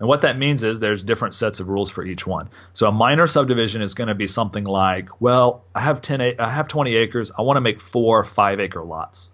And 0.00 0.08
what 0.08 0.22
that 0.22 0.36
means 0.36 0.64
is 0.64 0.80
there's 0.80 1.04
different 1.04 1.34
sets 1.34 1.60
of 1.60 1.68
rules 1.68 1.88
for 1.88 2.04
each 2.04 2.26
one. 2.26 2.50
So 2.72 2.88
a 2.88 2.92
minor 2.92 3.28
subdivision 3.28 3.82
is 3.82 3.94
going 3.94 4.08
to 4.08 4.16
be 4.16 4.26
something 4.26 4.64
like, 4.64 5.20
well, 5.20 5.62
I 5.74 5.80
have 5.80 6.02
10 6.02 6.20
I 6.40 6.50
have 6.50 6.66
20 6.66 6.96
acres, 6.96 7.30
I 7.38 7.42
want 7.42 7.56
to 7.56 7.60
make 7.60 7.80
4 7.80 8.24
5 8.24 8.60
acre 8.60 8.82
lots 8.82 9.28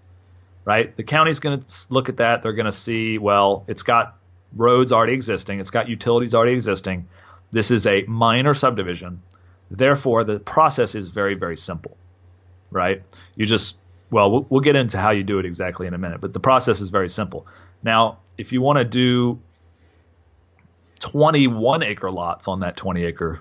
right? 0.69 0.95
The 0.95 1.03
county's 1.03 1.39
going 1.39 1.63
to 1.63 1.87
look 1.89 2.11
at 2.11 2.19
that. 2.19 2.43
They're 2.43 2.53
going 2.53 2.67
to 2.67 2.73
see, 2.73 3.17
well, 3.17 3.65
it's 3.69 3.83
got 3.83 4.19
roads 4.55 4.93
already 4.93 5.15
existing, 5.15 5.61
it's 5.61 5.71
got 5.71 5.89
utilities 5.89 6.35
already 6.35 6.53
existing. 6.53 7.09
This 7.51 7.71
is 7.71 7.87
a 7.87 8.03
minor 8.03 8.53
subdivision. 8.53 9.23
Therefore, 9.71 10.25
the 10.25 10.39
process 10.39 10.95
is 10.95 11.09
very, 11.09 11.37
very 11.37 11.57
simple, 11.57 11.97
right? 12.71 13.03
You 13.35 13.47
just, 13.47 13.79
well, 14.11 14.31
well, 14.31 14.47
we'll 14.51 14.61
get 14.61 14.77
into 14.77 14.99
how 14.99 15.13
you 15.13 15.23
do 15.23 15.39
it 15.39 15.47
exactly 15.47 15.87
in 15.87 15.95
a 15.95 15.99
minute, 15.99 16.21
but 16.21 16.35
the 16.35 16.41
process 16.41 16.83
is 16.83 16.91
very 16.91 17.09
simple. 17.09 17.47
Now, 17.83 18.19
if 18.37 18.53
you 18.53 18.61
want 18.61 18.77
to 18.79 18.85
do 18.85 19.41
21 21.01 21.83
acre 21.83 22.11
lots 22.11 22.47
on 22.47 22.61
that 22.61 22.77
20 22.77 23.05
acre 23.07 23.41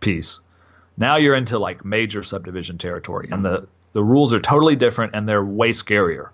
piece, 0.00 0.38
now 0.96 1.18
you're 1.18 1.34
into 1.34 1.58
like 1.58 1.84
major 1.84 2.22
subdivision 2.22 2.78
territory. 2.78 3.28
And 3.30 3.44
the 3.44 3.68
the 3.92 4.02
rules 4.02 4.32
are 4.34 4.40
totally 4.40 4.76
different 4.76 5.14
and 5.14 5.28
they're 5.28 5.44
way 5.44 5.70
scarier. 5.70 6.30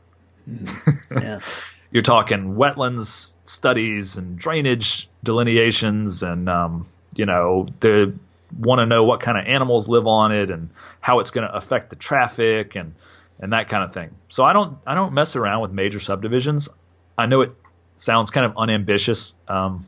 Mm-hmm. 0.48 1.18
Yeah. 1.18 1.40
You're 1.90 2.02
talking 2.02 2.56
wetlands 2.56 3.32
studies 3.44 4.16
and 4.16 4.38
drainage 4.38 5.08
delineations, 5.22 6.22
and 6.22 6.48
um, 6.48 6.88
you 7.14 7.26
know 7.26 7.68
they 7.80 8.12
want 8.58 8.80
to 8.80 8.86
know 8.86 9.04
what 9.04 9.20
kind 9.20 9.38
of 9.38 9.46
animals 9.46 9.88
live 9.88 10.06
on 10.06 10.32
it 10.32 10.50
and 10.50 10.70
how 11.00 11.20
it's 11.20 11.30
going 11.30 11.46
to 11.46 11.54
affect 11.54 11.90
the 11.90 11.96
traffic 11.96 12.74
and 12.74 12.94
and 13.38 13.52
that 13.52 13.68
kind 13.68 13.84
of 13.84 13.94
thing. 13.94 14.10
So 14.28 14.44
I 14.44 14.52
don't 14.52 14.78
I 14.86 14.94
don't 14.94 15.12
mess 15.12 15.36
around 15.36 15.62
with 15.62 15.70
major 15.70 16.00
subdivisions. 16.00 16.68
I 17.16 17.26
know 17.26 17.42
it 17.42 17.54
sounds 17.96 18.30
kind 18.30 18.46
of 18.46 18.58
unambitious, 18.58 19.34
um, 19.48 19.86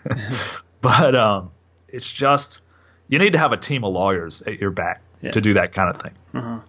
but 0.80 1.14
um, 1.14 1.52
it's 1.88 2.10
just 2.10 2.60
you 3.08 3.18
need 3.18 3.32
to 3.32 3.38
have 3.38 3.52
a 3.52 3.56
team 3.56 3.84
of 3.84 3.92
lawyers 3.92 4.42
at 4.42 4.60
your 4.60 4.70
back 4.70 5.00
yeah. 5.22 5.30
to 5.30 5.40
do 5.40 5.54
that 5.54 5.72
kind 5.72 5.94
of 5.94 6.02
thing. 6.02 6.12
Uh-huh. 6.34 6.60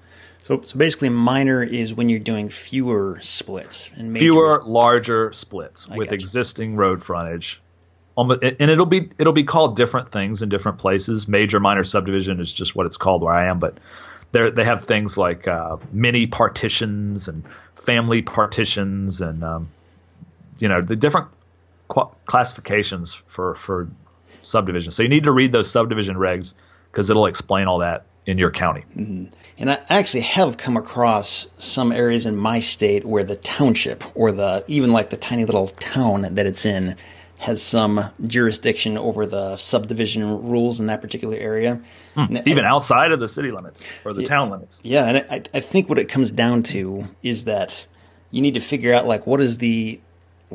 So, 0.44 0.62
so 0.64 0.78
basically, 0.78 1.10
minor 1.10 1.64
is 1.64 1.94
when 1.94 2.10
you're 2.10 2.20
doing 2.20 2.50
fewer 2.50 3.20
splits 3.22 3.92
and 3.96 4.18
fewer 4.18 4.62
larger 4.66 5.32
splits 5.34 5.88
I 5.90 5.98
with 5.98 6.12
existing 6.12 6.76
road 6.76 7.04
frontage. 7.04 7.62
and 8.18 8.70
it'll 8.72 8.88
be 8.88 9.12
it'll 9.20 9.34
be 9.34 9.44
called 9.44 9.76
different 9.76 10.12
things 10.12 10.42
in 10.42 10.50
different 10.50 10.80
places. 10.80 11.28
Major, 11.28 11.60
minor 11.60 11.84
subdivision 11.84 12.40
is 12.40 12.52
just 12.52 12.76
what 12.76 12.88
it's 12.88 12.98
called 12.98 13.22
where 13.22 13.34
I 13.34 13.48
am, 13.50 13.60
but 13.60 13.78
they 14.32 14.50
they 14.50 14.64
have 14.64 14.86
things 14.86 15.16
like 15.18 15.48
uh, 15.48 15.78
mini 15.92 16.26
partitions 16.26 17.28
and 17.28 17.44
family 17.76 18.24
partitions, 18.24 19.22
and 19.22 19.44
um, 19.44 19.70
you 20.58 20.68
know 20.70 20.82
the 20.82 20.96
different 20.96 21.28
qu- 21.88 22.10
classifications 22.26 23.14
for 23.14 23.56
for 23.56 23.90
subdivision. 24.42 24.92
So 24.92 25.04
you 25.04 25.10
need 25.10 25.26
to 25.26 25.32
read 25.32 25.52
those 25.52 25.70
subdivision 25.70 26.16
regs 26.16 26.56
because 26.92 27.12
it'll 27.12 27.28
explain 27.28 27.68
all 27.68 27.80
that 27.80 28.06
in 28.26 28.38
your 28.38 28.52
county. 28.52 28.84
Mm-hmm. 28.96 29.34
And 29.58 29.72
I 29.72 29.80
actually 29.90 30.22
have 30.22 30.58
come 30.58 30.78
across 30.78 31.48
some 31.56 31.92
areas 31.92 32.26
in 32.26 32.38
my 32.38 32.60
state 32.60 33.06
where 33.06 33.24
the 33.24 33.36
township 33.36 34.04
or 34.16 34.32
the 34.32 34.64
even 34.68 34.92
like 34.92 35.10
the 35.10 35.18
tiny 35.18 35.46
little 35.46 35.68
town 35.68 36.22
that 36.34 36.46
it's 36.46 36.66
in 36.66 36.96
has 37.38 37.62
some 37.62 38.04
jurisdiction 38.28 38.98
over 39.00 39.26
the 39.26 39.58
subdivision 39.58 40.48
rules 40.48 40.80
in 40.80 40.86
that 40.88 41.02
particular 41.02 41.38
area. 41.38 41.82
Mm, 42.16 42.48
even 42.48 42.66
outside 42.66 43.12
of 43.12 43.20
the 43.20 43.28
city 43.28 43.52
limits 43.52 43.82
or 44.06 44.14
the 44.14 44.26
town 44.26 44.52
limits. 44.52 44.80
Yeah, 44.84 45.06
and 45.06 45.18
I, 45.30 45.44
I 45.58 45.60
think 45.60 45.90
what 45.90 45.98
it 45.98 46.08
comes 46.08 46.32
down 46.32 46.62
to 46.64 47.08
is 47.24 47.46
that 47.46 47.88
you 48.30 48.42
need 48.42 48.54
to 48.54 48.60
figure 48.60 48.94
out 48.94 49.08
like 49.08 49.26
what 49.26 49.42
is 49.42 49.58
the 49.58 50.00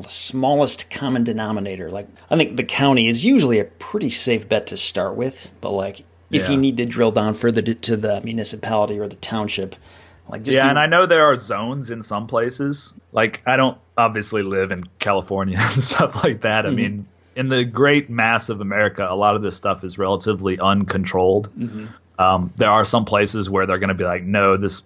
smallest 0.05 0.89
common 0.89 1.23
denominator. 1.23 1.89
Like 1.89 2.07
I 2.29 2.37
think 2.37 2.55
the 2.55 2.63
county 2.63 3.07
is 3.07 3.25
usually 3.25 3.59
a 3.59 3.65
pretty 3.65 4.09
safe 4.09 4.47
bet 4.47 4.67
to 4.67 4.77
start 4.77 5.15
with, 5.15 5.51
but 5.59 5.71
like 5.71 6.03
if 6.31 6.43
yeah. 6.43 6.51
you 6.51 6.57
need 6.57 6.77
to 6.77 6.85
drill 6.85 7.11
down 7.11 7.33
further 7.33 7.61
to, 7.61 7.73
to, 7.73 7.97
the 7.97 8.21
municipality 8.21 8.99
or 8.99 9.07
the 9.07 9.15
township. 9.15 9.75
Like 10.27 10.45
yeah, 10.45 10.63
be, 10.63 10.69
and 10.69 10.79
I 10.79 10.87
know 10.87 11.05
there 11.05 11.25
are 11.25 11.35
zones 11.35 11.89
in 11.89 12.01
some 12.01 12.27
places. 12.27 12.93
Like 13.11 13.41
I 13.45 13.55
don't 13.55 13.77
obviously 13.97 14.43
live 14.43 14.71
in 14.71 14.83
California 14.99 15.57
and 15.61 15.83
stuff 15.83 16.15
like 16.23 16.41
that. 16.41 16.65
I 16.65 16.69
mm-hmm. 16.69 16.75
mean, 16.75 17.07
in 17.35 17.49
the 17.49 17.63
great 17.63 18.09
mass 18.09 18.49
of 18.49 18.61
America, 18.61 19.07
a 19.09 19.15
lot 19.15 19.35
of 19.35 19.41
this 19.41 19.55
stuff 19.55 19.83
is 19.83 19.97
relatively 19.97 20.59
uncontrolled. 20.59 21.49
Um, 22.19 22.51
there 22.57 22.71
are 22.71 22.83
some 22.83 23.05
places 23.05 23.49
where 23.49 23.65
they're 23.65 23.77
going 23.77 23.89
to 23.89 23.95
be 23.95 24.03
like, 24.03 24.23
no, 24.23 24.57
this 24.57 24.81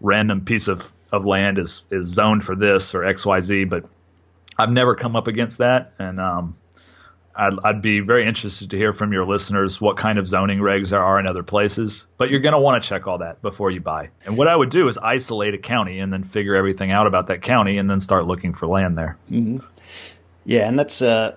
random 0.00 0.44
piece 0.44 0.68
of, 0.68 0.90
of 1.10 1.26
land 1.26 1.58
is 1.58 1.82
is 1.90 2.06
zoned 2.08 2.44
for 2.44 2.54
this 2.54 2.94
or 2.94 3.04
X 3.04 3.26
Y 3.26 3.40
Z, 3.40 3.64
but 3.64 3.84
I've 4.56 4.70
never 4.70 4.94
come 4.94 5.16
up 5.16 5.26
against 5.26 5.58
that, 5.58 5.92
and 5.98 6.20
um, 6.20 6.56
I'd, 7.38 7.52
I'd 7.62 7.80
be 7.80 8.00
very 8.00 8.26
interested 8.26 8.70
to 8.70 8.76
hear 8.76 8.92
from 8.92 9.12
your 9.12 9.24
listeners 9.24 9.80
what 9.80 9.96
kind 9.96 10.18
of 10.18 10.26
zoning 10.26 10.58
regs 10.58 10.90
there 10.90 11.02
are 11.02 11.20
in 11.20 11.26
other 11.28 11.44
places. 11.44 12.04
But 12.16 12.30
you're 12.30 12.40
going 12.40 12.52
to 12.52 12.58
want 12.58 12.82
to 12.82 12.88
check 12.88 13.06
all 13.06 13.18
that 13.18 13.40
before 13.42 13.70
you 13.70 13.80
buy. 13.80 14.10
And 14.26 14.36
what 14.36 14.48
I 14.48 14.56
would 14.56 14.70
do 14.70 14.88
is 14.88 14.98
isolate 14.98 15.54
a 15.54 15.58
county 15.58 16.00
and 16.00 16.12
then 16.12 16.24
figure 16.24 16.56
everything 16.56 16.90
out 16.90 17.06
about 17.06 17.28
that 17.28 17.42
county, 17.42 17.78
and 17.78 17.88
then 17.88 18.00
start 18.00 18.26
looking 18.26 18.52
for 18.54 18.66
land 18.66 18.98
there. 18.98 19.16
Yeah, 20.44 20.68
and 20.68 20.78
that's 20.78 21.00
uh, 21.00 21.36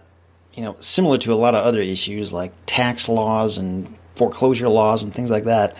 you 0.54 0.64
know 0.64 0.76
similar 0.80 1.18
to 1.20 1.34
a 1.34 1.36
lot 1.36 1.54
of 1.54 1.64
other 1.64 1.82
issues 1.82 2.34
like 2.34 2.52
tax 2.66 3.08
laws 3.08 3.58
and 3.58 3.96
foreclosure 4.16 4.70
laws 4.70 5.04
and 5.04 5.14
things 5.14 5.30
like 5.30 5.44
that. 5.44 5.78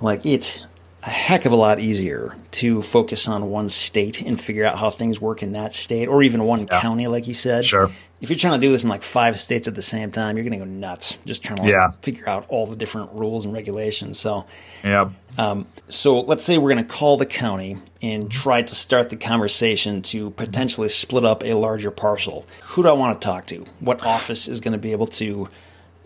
Like 0.00 0.26
it's 0.26 0.60
a 1.02 1.10
heck 1.10 1.46
of 1.46 1.52
a 1.52 1.56
lot 1.56 1.80
easier 1.80 2.36
to 2.52 2.82
focus 2.82 3.26
on 3.26 3.50
one 3.50 3.68
state 3.68 4.20
and 4.20 4.40
figure 4.40 4.64
out 4.64 4.78
how 4.78 4.90
things 4.90 5.20
work 5.20 5.42
in 5.42 5.52
that 5.52 5.72
state, 5.72 6.08
or 6.08 6.22
even 6.22 6.44
one 6.44 6.66
county, 6.66 7.06
like 7.06 7.26
you 7.26 7.34
said. 7.34 7.64
Sure. 7.64 7.90
If 8.22 8.30
you're 8.30 8.38
trying 8.38 8.58
to 8.60 8.64
do 8.64 8.70
this 8.72 8.84
in 8.84 8.88
like 8.88 9.02
five 9.02 9.38
states 9.38 9.66
at 9.66 9.74
the 9.74 9.82
same 9.82 10.12
time, 10.12 10.36
you're 10.36 10.44
going 10.44 10.58
to 10.58 10.64
go 10.64 10.70
nuts 10.70 11.18
just 11.26 11.42
trying 11.42 11.56
to 11.56 11.62
like, 11.64 11.72
Yeah. 11.72 11.90
figure 12.02 12.28
out 12.28 12.46
all 12.48 12.66
the 12.68 12.76
different 12.76 13.12
rules 13.12 13.44
and 13.44 13.52
regulations. 13.52 14.18
So, 14.18 14.46
Yeah. 14.84 15.10
Um, 15.36 15.66
so 15.88 16.20
let's 16.20 16.44
say 16.44 16.56
we're 16.56 16.72
going 16.72 16.86
to 16.86 16.90
call 16.92 17.16
the 17.16 17.26
county 17.26 17.78
and 18.00 18.30
try 18.30 18.62
to 18.62 18.74
start 18.74 19.10
the 19.10 19.16
conversation 19.16 20.02
to 20.02 20.30
potentially 20.30 20.88
split 20.88 21.24
up 21.24 21.42
a 21.42 21.54
larger 21.54 21.90
parcel. 21.90 22.46
Who 22.62 22.82
do 22.84 22.88
I 22.88 22.92
want 22.92 23.20
to 23.20 23.26
talk 23.26 23.46
to? 23.48 23.64
What 23.80 24.04
office 24.04 24.46
is 24.46 24.60
going 24.60 24.72
to 24.72 24.78
be 24.78 24.92
able 24.92 25.08
to 25.08 25.48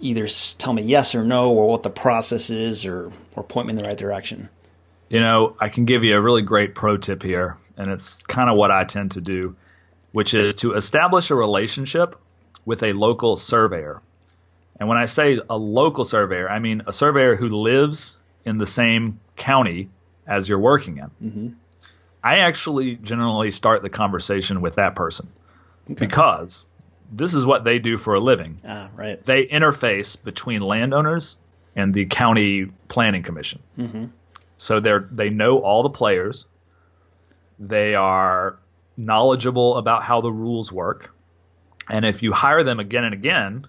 either 0.00 0.26
tell 0.58 0.72
me 0.72 0.82
yes 0.82 1.14
or 1.14 1.22
no, 1.22 1.52
or 1.52 1.68
what 1.68 1.82
the 1.82 1.90
process 1.90 2.48
is, 2.50 2.86
or 2.86 3.12
or 3.34 3.42
point 3.42 3.66
me 3.66 3.72
in 3.72 3.76
the 3.76 3.84
right 3.84 3.96
direction? 3.98 4.48
You 5.08 5.20
know, 5.20 5.54
I 5.60 5.68
can 5.68 5.84
give 5.84 6.02
you 6.04 6.16
a 6.16 6.20
really 6.20 6.42
great 6.42 6.74
pro 6.74 6.96
tip 6.96 7.22
here, 7.22 7.56
and 7.76 7.90
it's 7.90 8.22
kind 8.24 8.48
of 8.50 8.56
what 8.56 8.70
I 8.70 8.84
tend 8.84 9.12
to 9.12 9.20
do, 9.20 9.56
which 10.16 10.32
is 10.32 10.54
to 10.54 10.72
establish 10.72 11.30
a 11.30 11.34
relationship 11.34 12.16
with 12.64 12.82
a 12.82 12.94
local 12.94 13.36
surveyor. 13.36 14.00
And 14.80 14.88
when 14.88 14.96
I 14.96 15.04
say 15.04 15.38
a 15.50 15.58
local 15.58 16.06
surveyor, 16.06 16.48
I 16.48 16.58
mean 16.58 16.84
a 16.86 16.92
surveyor 16.94 17.36
who 17.36 17.50
lives 17.50 18.16
in 18.42 18.56
the 18.56 18.66
same 18.66 19.20
county 19.36 19.90
as 20.26 20.48
you're 20.48 20.58
working 20.58 20.96
in. 20.96 21.56
I 22.24 22.38
actually 22.46 22.96
generally 22.96 23.50
start 23.50 23.82
the 23.82 23.90
conversation 23.90 24.62
with 24.62 24.76
that 24.76 24.94
person 24.96 25.28
because 25.86 26.64
this 27.12 27.34
is 27.34 27.44
what 27.44 27.64
they 27.64 27.78
do 27.78 27.98
for 27.98 28.14
a 28.14 28.20
living. 28.20 28.58
Ah, 28.66 28.88
right. 28.96 29.22
They 29.22 29.44
interface 29.44 30.16
between 30.24 30.62
landowners 30.62 31.36
and 31.76 31.92
the 31.92 32.06
county 32.06 32.72
planning 32.88 33.22
commission. 33.22 33.60
So 34.56 34.80
they're 34.80 35.06
they 35.12 35.28
know 35.28 35.58
all 35.58 35.82
the 35.82 35.90
players. 35.90 36.46
They 37.58 37.94
are 37.94 38.56
knowledgeable 38.96 39.76
about 39.76 40.02
how 40.02 40.20
the 40.20 40.32
rules 40.32 40.72
work, 40.72 41.14
and 41.88 42.04
if 42.04 42.22
you 42.22 42.32
hire 42.32 42.64
them 42.64 42.80
again 42.80 43.04
and 43.04 43.14
again, 43.14 43.66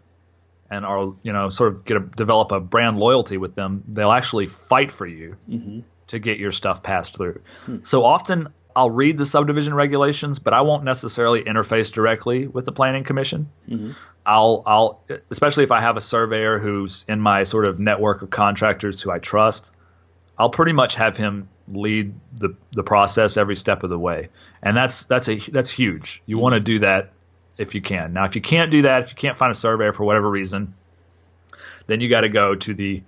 and 0.69 0.86
are 0.86 1.13
you 1.23 1.34
know 1.34 1.49
sort 1.49 1.73
of 1.73 1.86
get 1.86 1.97
a, 1.97 1.99
develop 2.01 2.51
a 2.51 2.59
brand 2.59 2.97
loyalty 2.97 3.38
with 3.38 3.55
them, 3.55 3.84
they'll 3.88 4.11
actually 4.11 4.47
fight 4.47 4.91
for 4.91 5.05
you 5.05 5.38
mm-hmm. 5.49 5.80
to 6.07 6.19
get 6.19 6.38
your 6.38 6.51
stuff 6.51 6.84
passed 6.84 7.15
through. 7.15 7.41
Hmm. 7.65 7.78
So 7.84 8.03
often 8.03 8.49
I'll 8.75 8.91
read 8.91 9.17
the 9.17 9.25
subdivision 9.25 9.73
regulations, 9.73 10.39
but 10.39 10.53
I 10.53 10.61
won't 10.61 10.84
necessarily 10.84 11.43
interface 11.43 11.91
directly 11.91 12.45
with 12.45 12.65
the 12.65 12.71
planning 12.71 13.03
commission. 13.03 13.49
Mm-hmm. 13.67 13.93
I'll 14.25 14.61
I'll 14.65 15.03
especially 15.32 15.63
if 15.63 15.71
I 15.71 15.82
have 15.82 15.97
a 15.97 16.01
surveyor 16.01 16.59
who's 16.59 17.05
in 17.07 17.19
my 17.19 17.45
sort 17.45 17.67
of 17.67 17.80
network 17.80 18.21
of 18.21 18.30
contractors 18.30 19.01
who 19.01 19.09
I 19.09 19.19
trust, 19.19 19.71
I'll 20.38 20.49
pretty 20.49 20.73
much 20.73 20.95
have 20.95 21.17
him 21.17 21.49
lead 21.68 22.13
the 22.36 22.55
the 22.72 22.84
process 22.84 23.38
every 23.38 23.55
step 23.55 23.84
of 23.84 23.89
the 23.89 23.99
way. 23.99 24.30
And 24.61 24.76
that's 24.76 25.05
that's 25.05 25.28
a 25.28 25.38
that's 25.38 25.70
huge. 25.70 26.22
You 26.26 26.36
mm-hmm. 26.36 26.43
want 26.43 26.53
to 26.53 26.59
do 26.59 26.80
that 26.80 27.11
if 27.57 27.76
you 27.76 27.82
can. 27.82 28.13
Now 28.13 28.26
if 28.26 28.36
you 28.36 28.41
can't 28.41 28.72
do 28.72 28.84
that, 28.84 29.03
if 29.03 29.09
you 29.09 29.15
can't 29.15 29.38
find 29.38 29.51
a 29.51 29.55
surveyor 29.55 29.93
for 29.93 30.03
whatever 30.03 30.30
reason, 30.30 30.74
then 31.88 32.01
you 32.01 32.09
got 32.09 32.22
to 32.22 32.30
go 32.30 32.55
to 32.55 32.74
the 32.74 33.03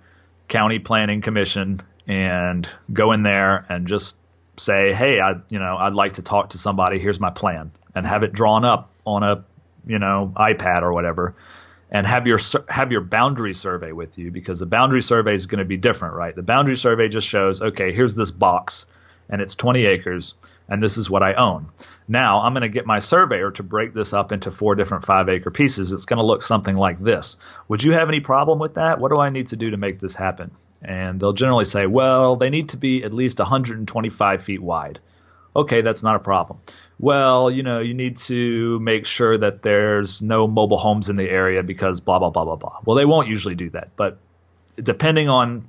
county 0.48 0.78
planning 0.78 1.20
commission 1.20 1.82
and 2.06 2.68
go 2.92 3.12
in 3.12 3.22
there 3.22 3.64
and 3.68 3.86
just 3.86 4.16
say, 4.56 4.92
"Hey, 4.92 5.20
I 5.20 5.34
you 5.48 5.58
know, 5.58 5.76
I'd 5.76 5.94
like 5.94 6.14
to 6.14 6.22
talk 6.22 6.50
to 6.50 6.58
somebody. 6.58 6.98
Here's 6.98 7.20
my 7.20 7.30
plan." 7.30 7.72
And 7.94 8.06
have 8.06 8.22
it 8.22 8.32
drawn 8.32 8.64
up 8.64 8.90
on 9.04 9.24
a, 9.24 9.44
you 9.84 9.98
know, 9.98 10.32
iPad 10.36 10.82
or 10.82 10.92
whatever. 10.92 11.34
And 11.92 12.06
have 12.06 12.26
your 12.26 12.38
have 12.68 12.92
your 12.92 13.00
boundary 13.00 13.54
survey 13.54 13.90
with 13.90 14.16
you 14.16 14.30
because 14.30 14.60
the 14.60 14.66
boundary 14.66 15.02
survey 15.02 15.34
is 15.34 15.46
going 15.46 15.58
to 15.58 15.64
be 15.64 15.76
different, 15.76 16.14
right? 16.14 16.34
The 16.34 16.42
boundary 16.42 16.76
survey 16.76 17.08
just 17.08 17.26
shows, 17.26 17.60
okay, 17.60 17.92
here's 17.92 18.14
this 18.14 18.30
box 18.30 18.86
and 19.28 19.40
it's 19.40 19.56
20 19.56 19.86
acres 19.86 20.34
and 20.68 20.80
this 20.80 20.96
is 20.98 21.10
what 21.10 21.22
I 21.22 21.34
own. 21.34 21.68
Now 22.06 22.42
I'm 22.42 22.52
going 22.52 22.62
to 22.62 22.68
get 22.68 22.86
my 22.86 23.00
surveyor 23.00 23.50
to 23.52 23.64
break 23.64 23.92
this 23.92 24.12
up 24.12 24.30
into 24.30 24.52
four 24.52 24.76
different 24.76 25.04
five 25.04 25.28
acre 25.28 25.50
pieces. 25.50 25.90
It's 25.90 26.04
going 26.04 26.18
to 26.18 26.24
look 26.24 26.44
something 26.44 26.76
like 26.76 27.02
this. 27.02 27.36
Would 27.68 27.82
you 27.82 27.92
have 27.92 28.08
any 28.08 28.20
problem 28.20 28.60
with 28.60 28.74
that? 28.74 29.00
What 29.00 29.10
do 29.10 29.18
I 29.18 29.30
need 29.30 29.48
to 29.48 29.56
do 29.56 29.70
to 29.70 29.76
make 29.76 29.98
this 29.98 30.14
happen? 30.14 30.52
And 30.82 31.20
they'll 31.20 31.32
generally 31.32 31.64
say, 31.64 31.86
well, 31.86 32.36
they 32.36 32.50
need 32.50 32.70
to 32.70 32.76
be 32.76 33.02
at 33.02 33.12
least 33.12 33.38
125 33.38 34.44
feet 34.44 34.62
wide. 34.62 35.00
Okay, 35.54 35.82
that's 35.82 36.02
not 36.02 36.16
a 36.16 36.20
problem. 36.20 36.60
Well, 37.00 37.50
you 37.50 37.62
know, 37.62 37.80
you 37.80 37.94
need 37.94 38.18
to 38.18 38.78
make 38.78 39.06
sure 39.06 39.36
that 39.36 39.62
there's 39.62 40.20
no 40.20 40.46
mobile 40.46 40.76
homes 40.76 41.08
in 41.08 41.16
the 41.16 41.28
area 41.28 41.62
because 41.62 42.00
blah, 42.00 42.18
blah, 42.18 42.28
blah, 42.28 42.44
blah, 42.44 42.56
blah. 42.56 42.78
Well, 42.84 42.96
they 42.96 43.06
won't 43.06 43.26
usually 43.26 43.54
do 43.54 43.70
that. 43.70 43.96
But 43.96 44.18
depending 44.76 45.30
on 45.30 45.66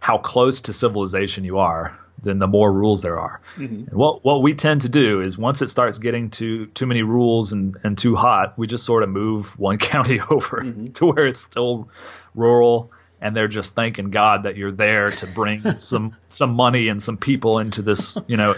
how 0.00 0.16
close 0.16 0.62
to 0.62 0.72
civilization 0.72 1.44
you 1.44 1.58
are, 1.58 1.98
then 2.22 2.38
the 2.38 2.46
more 2.46 2.72
rules 2.72 3.02
there 3.02 3.20
are. 3.20 3.42
Mm-hmm. 3.56 3.90
And 3.90 3.92
what 3.92 4.24
what 4.24 4.42
we 4.42 4.54
tend 4.54 4.80
to 4.82 4.88
do 4.88 5.20
is 5.20 5.36
once 5.36 5.60
it 5.60 5.68
starts 5.68 5.98
getting 5.98 6.30
too 6.30 6.66
too 6.68 6.86
many 6.86 7.02
rules 7.02 7.52
and, 7.52 7.76
and 7.84 7.96
too 7.96 8.16
hot, 8.16 8.58
we 8.58 8.66
just 8.66 8.84
sort 8.84 9.02
of 9.02 9.10
move 9.10 9.58
one 9.58 9.76
county 9.76 10.20
over 10.20 10.62
mm-hmm. 10.62 10.86
to 10.92 11.06
where 11.06 11.26
it's 11.26 11.40
still 11.40 11.90
rural 12.34 12.90
and 13.20 13.36
they're 13.36 13.48
just 13.48 13.74
thanking 13.74 14.10
God 14.10 14.44
that 14.44 14.56
you're 14.56 14.72
there 14.72 15.10
to 15.10 15.26
bring 15.26 15.62
some 15.80 16.16
some 16.30 16.54
money 16.54 16.88
and 16.88 17.02
some 17.02 17.18
people 17.18 17.58
into 17.58 17.82
this, 17.82 18.16
you 18.26 18.38
know, 18.38 18.54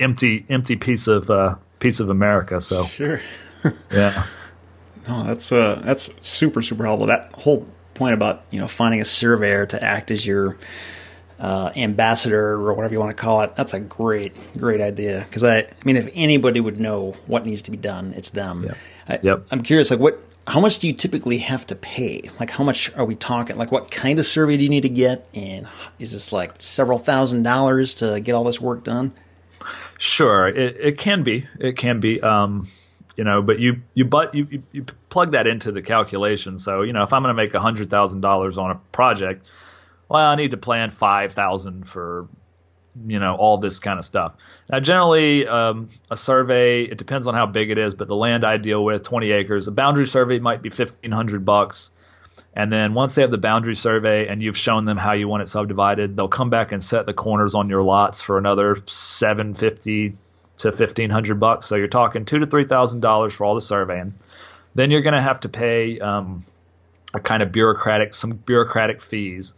empty 0.00 0.44
empty 0.48 0.76
piece 0.76 1.06
of 1.06 1.30
uh, 1.30 1.56
piece 1.80 2.00
of 2.00 2.08
America. 2.08 2.60
So 2.60 2.86
Sure. 2.86 3.20
yeah. 3.92 4.26
No, 5.06 5.24
that's 5.24 5.52
uh, 5.52 5.82
that's 5.84 6.08
super 6.22 6.62
super 6.62 6.84
helpful. 6.84 7.06
That 7.06 7.30
whole 7.32 7.66
point 7.94 8.14
about 8.14 8.44
you 8.50 8.60
know 8.60 8.68
finding 8.68 9.00
a 9.00 9.04
surveyor 9.04 9.66
to 9.66 9.82
act 9.82 10.10
as 10.10 10.26
your 10.26 10.56
uh, 11.38 11.72
ambassador 11.76 12.52
or 12.52 12.72
whatever 12.74 12.94
you 12.94 13.00
want 13.00 13.16
to 13.16 13.22
call 13.22 13.42
it. 13.42 13.54
That's 13.56 13.74
a 13.74 13.80
great 13.80 14.34
great 14.56 14.80
idea 14.80 15.24
because 15.28 15.44
I, 15.44 15.58
I 15.58 15.66
mean 15.84 15.96
if 15.96 16.08
anybody 16.14 16.60
would 16.60 16.80
know 16.80 17.12
what 17.26 17.44
needs 17.44 17.62
to 17.62 17.70
be 17.70 17.76
done, 17.76 18.14
it's 18.16 18.30
them. 18.30 18.64
Yep. 18.64 18.76
I, 19.08 19.18
Yep. 19.22 19.46
I'm 19.50 19.62
curious, 19.62 19.90
like 19.90 20.00
what. 20.00 20.18
How 20.46 20.60
much 20.60 20.78
do 20.78 20.86
you 20.86 20.92
typically 20.92 21.38
have 21.38 21.66
to 21.68 21.74
pay? 21.74 22.28
Like, 22.38 22.50
how 22.50 22.64
much 22.64 22.94
are 22.96 23.06
we 23.06 23.14
talking? 23.14 23.56
Like, 23.56 23.72
what 23.72 23.90
kind 23.90 24.18
of 24.18 24.26
survey 24.26 24.58
do 24.58 24.62
you 24.62 24.68
need 24.68 24.82
to 24.82 24.90
get? 24.90 25.26
And 25.32 25.66
is 25.98 26.12
this 26.12 26.34
like 26.34 26.56
several 26.58 26.98
thousand 26.98 27.44
dollars 27.44 27.94
to 27.94 28.20
get 28.20 28.34
all 28.34 28.44
this 28.44 28.60
work 28.60 28.84
done? 28.84 29.14
Sure, 29.98 30.48
it, 30.48 30.76
it 30.78 30.98
can 30.98 31.22
be. 31.22 31.46
It 31.58 31.76
can 31.76 32.00
be. 32.00 32.20
Um, 32.20 32.68
you 33.16 33.24
know, 33.24 33.42
but 33.42 33.60
you 33.60 33.82
you 33.94 34.04
but 34.04 34.34
you, 34.34 34.46
you, 34.50 34.62
you 34.72 34.84
plug 35.08 35.32
that 35.32 35.46
into 35.46 35.72
the 35.72 35.82
calculation. 35.82 36.58
So 36.58 36.82
you 36.82 36.92
know, 36.92 37.02
if 37.04 37.12
I'm 37.12 37.22
going 37.22 37.34
to 37.34 37.42
make 37.42 37.54
hundred 37.54 37.90
thousand 37.90 38.20
dollars 38.20 38.58
on 38.58 38.70
a 38.70 38.74
project, 38.92 39.46
well, 40.08 40.26
I 40.26 40.34
need 40.34 40.50
to 40.50 40.56
plan 40.56 40.90
five 40.90 41.32
thousand 41.32 41.88
for 41.88 42.28
you 43.06 43.18
know 43.20 43.36
all 43.36 43.58
this 43.58 43.78
kind 43.78 43.98
of 43.98 44.04
stuff. 44.04 44.34
Now, 44.70 44.80
generally, 44.80 45.46
um, 45.46 45.90
a 46.10 46.16
survey 46.16 46.82
it 46.82 46.98
depends 46.98 47.26
on 47.26 47.34
how 47.34 47.46
big 47.46 47.70
it 47.70 47.78
is, 47.78 47.94
but 47.94 48.08
the 48.08 48.16
land 48.16 48.44
I 48.44 48.56
deal 48.56 48.84
with, 48.84 49.04
twenty 49.04 49.30
acres, 49.30 49.68
a 49.68 49.72
boundary 49.72 50.06
survey 50.06 50.40
might 50.40 50.62
be 50.62 50.70
fifteen 50.70 51.12
hundred 51.12 51.44
bucks. 51.44 51.90
And 52.56 52.72
then 52.72 52.94
once 52.94 53.14
they 53.14 53.22
have 53.22 53.32
the 53.32 53.36
boundary 53.38 53.74
survey 53.74 54.28
and 54.28 54.40
you've 54.40 54.56
shown 54.56 54.84
them 54.84 54.96
how 54.96 55.12
you 55.12 55.26
want 55.26 55.42
it 55.42 55.48
subdivided, 55.48 56.16
they'll 56.16 56.28
come 56.28 56.50
back 56.50 56.70
and 56.70 56.80
set 56.80 57.04
the 57.04 57.12
corners 57.12 57.54
on 57.54 57.68
your 57.68 57.82
lots 57.82 58.20
for 58.20 58.38
another 58.38 58.80
seven 58.86 59.54
fifty 59.54 60.16
to 60.58 60.70
fifteen 60.70 61.10
hundred 61.10 61.40
bucks. 61.40 61.66
So 61.66 61.74
you're 61.74 61.88
talking 61.88 62.24
two 62.24 62.38
to 62.38 62.46
three 62.46 62.64
thousand 62.64 63.00
dollars 63.00 63.34
for 63.34 63.44
all 63.44 63.56
the 63.56 63.60
surveying. 63.60 64.14
Then 64.76 64.92
you're 64.92 65.02
going 65.02 65.14
to 65.14 65.22
have 65.22 65.40
to 65.40 65.48
pay 65.48 65.98
um, 65.98 66.44
a 67.12 67.18
kind 67.18 67.42
of 67.42 67.50
bureaucratic 67.50 68.14
some 68.14 68.30
bureaucratic 68.30 69.02
fees. 69.02 69.52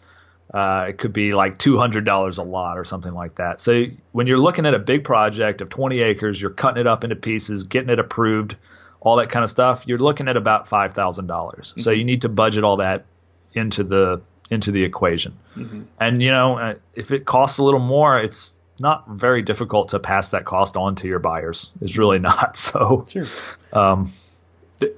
Uh, 0.55 0.87
it 0.89 0.97
could 0.97 1.13
be 1.13 1.35
like 1.35 1.59
two 1.59 1.77
hundred 1.77 2.07
dollars 2.07 2.39
a 2.39 2.43
lot 2.43 2.79
or 2.79 2.85
something 2.87 3.13
like 3.13 3.35
that. 3.35 3.61
So 3.61 3.85
when 4.13 4.27
you're 4.27 4.39
looking 4.39 4.65
at 4.65 4.73
a 4.73 4.79
big 4.79 5.05
project 5.05 5.61
of 5.61 5.69
twenty 5.69 6.01
acres, 6.01 6.41
you're 6.41 6.51
cutting 6.51 6.81
it 6.81 6.87
up 6.87 7.05
into 7.05 7.17
pieces, 7.17 7.65
getting 7.65 7.91
it 7.91 7.99
approved, 7.99 8.57
all 9.01 9.17
that 9.17 9.31
kind 9.31 9.45
of 9.45 9.51
stuff. 9.51 9.85
You're 9.87 9.99
looking 9.99 10.29
at 10.29 10.37
about 10.37 10.69
five 10.69 10.95
thousand 10.95 11.27
dollars. 11.27 11.75
So 11.77 11.91
mm-hmm. 11.91 11.99
you 11.99 12.05
need 12.05 12.23
to 12.23 12.29
budget 12.29 12.65
all 12.65 12.79
that 12.79 13.07
into 13.55 13.85
the 13.85 14.23
into 14.51 14.71
the 14.71 14.85
equation. 14.85 15.39
Mm-hmm. 15.57 15.83
And 16.01 16.23
you 16.23 16.31
know, 16.31 16.59
uh, 16.59 16.75
if 16.95 17.11
it 17.11 17.25
costs 17.25 17.59
a 17.59 17.65
little 17.65 17.81
more, 17.81 18.19
it's 18.19 18.53
not 18.79 19.09
very 19.09 19.43
difficult 19.43 19.89
to 19.89 19.99
pass 19.99 20.31
that 20.31 20.45
cost 20.45 20.77
on 20.77 20.97
to 20.97 21.09
your 21.09 21.19
buyers. 21.19 21.71
It's 21.81 21.97
really 21.97 22.19
not. 22.31 22.57
So, 22.57 23.07
Sure. 23.09 23.27
Um, 23.73 24.13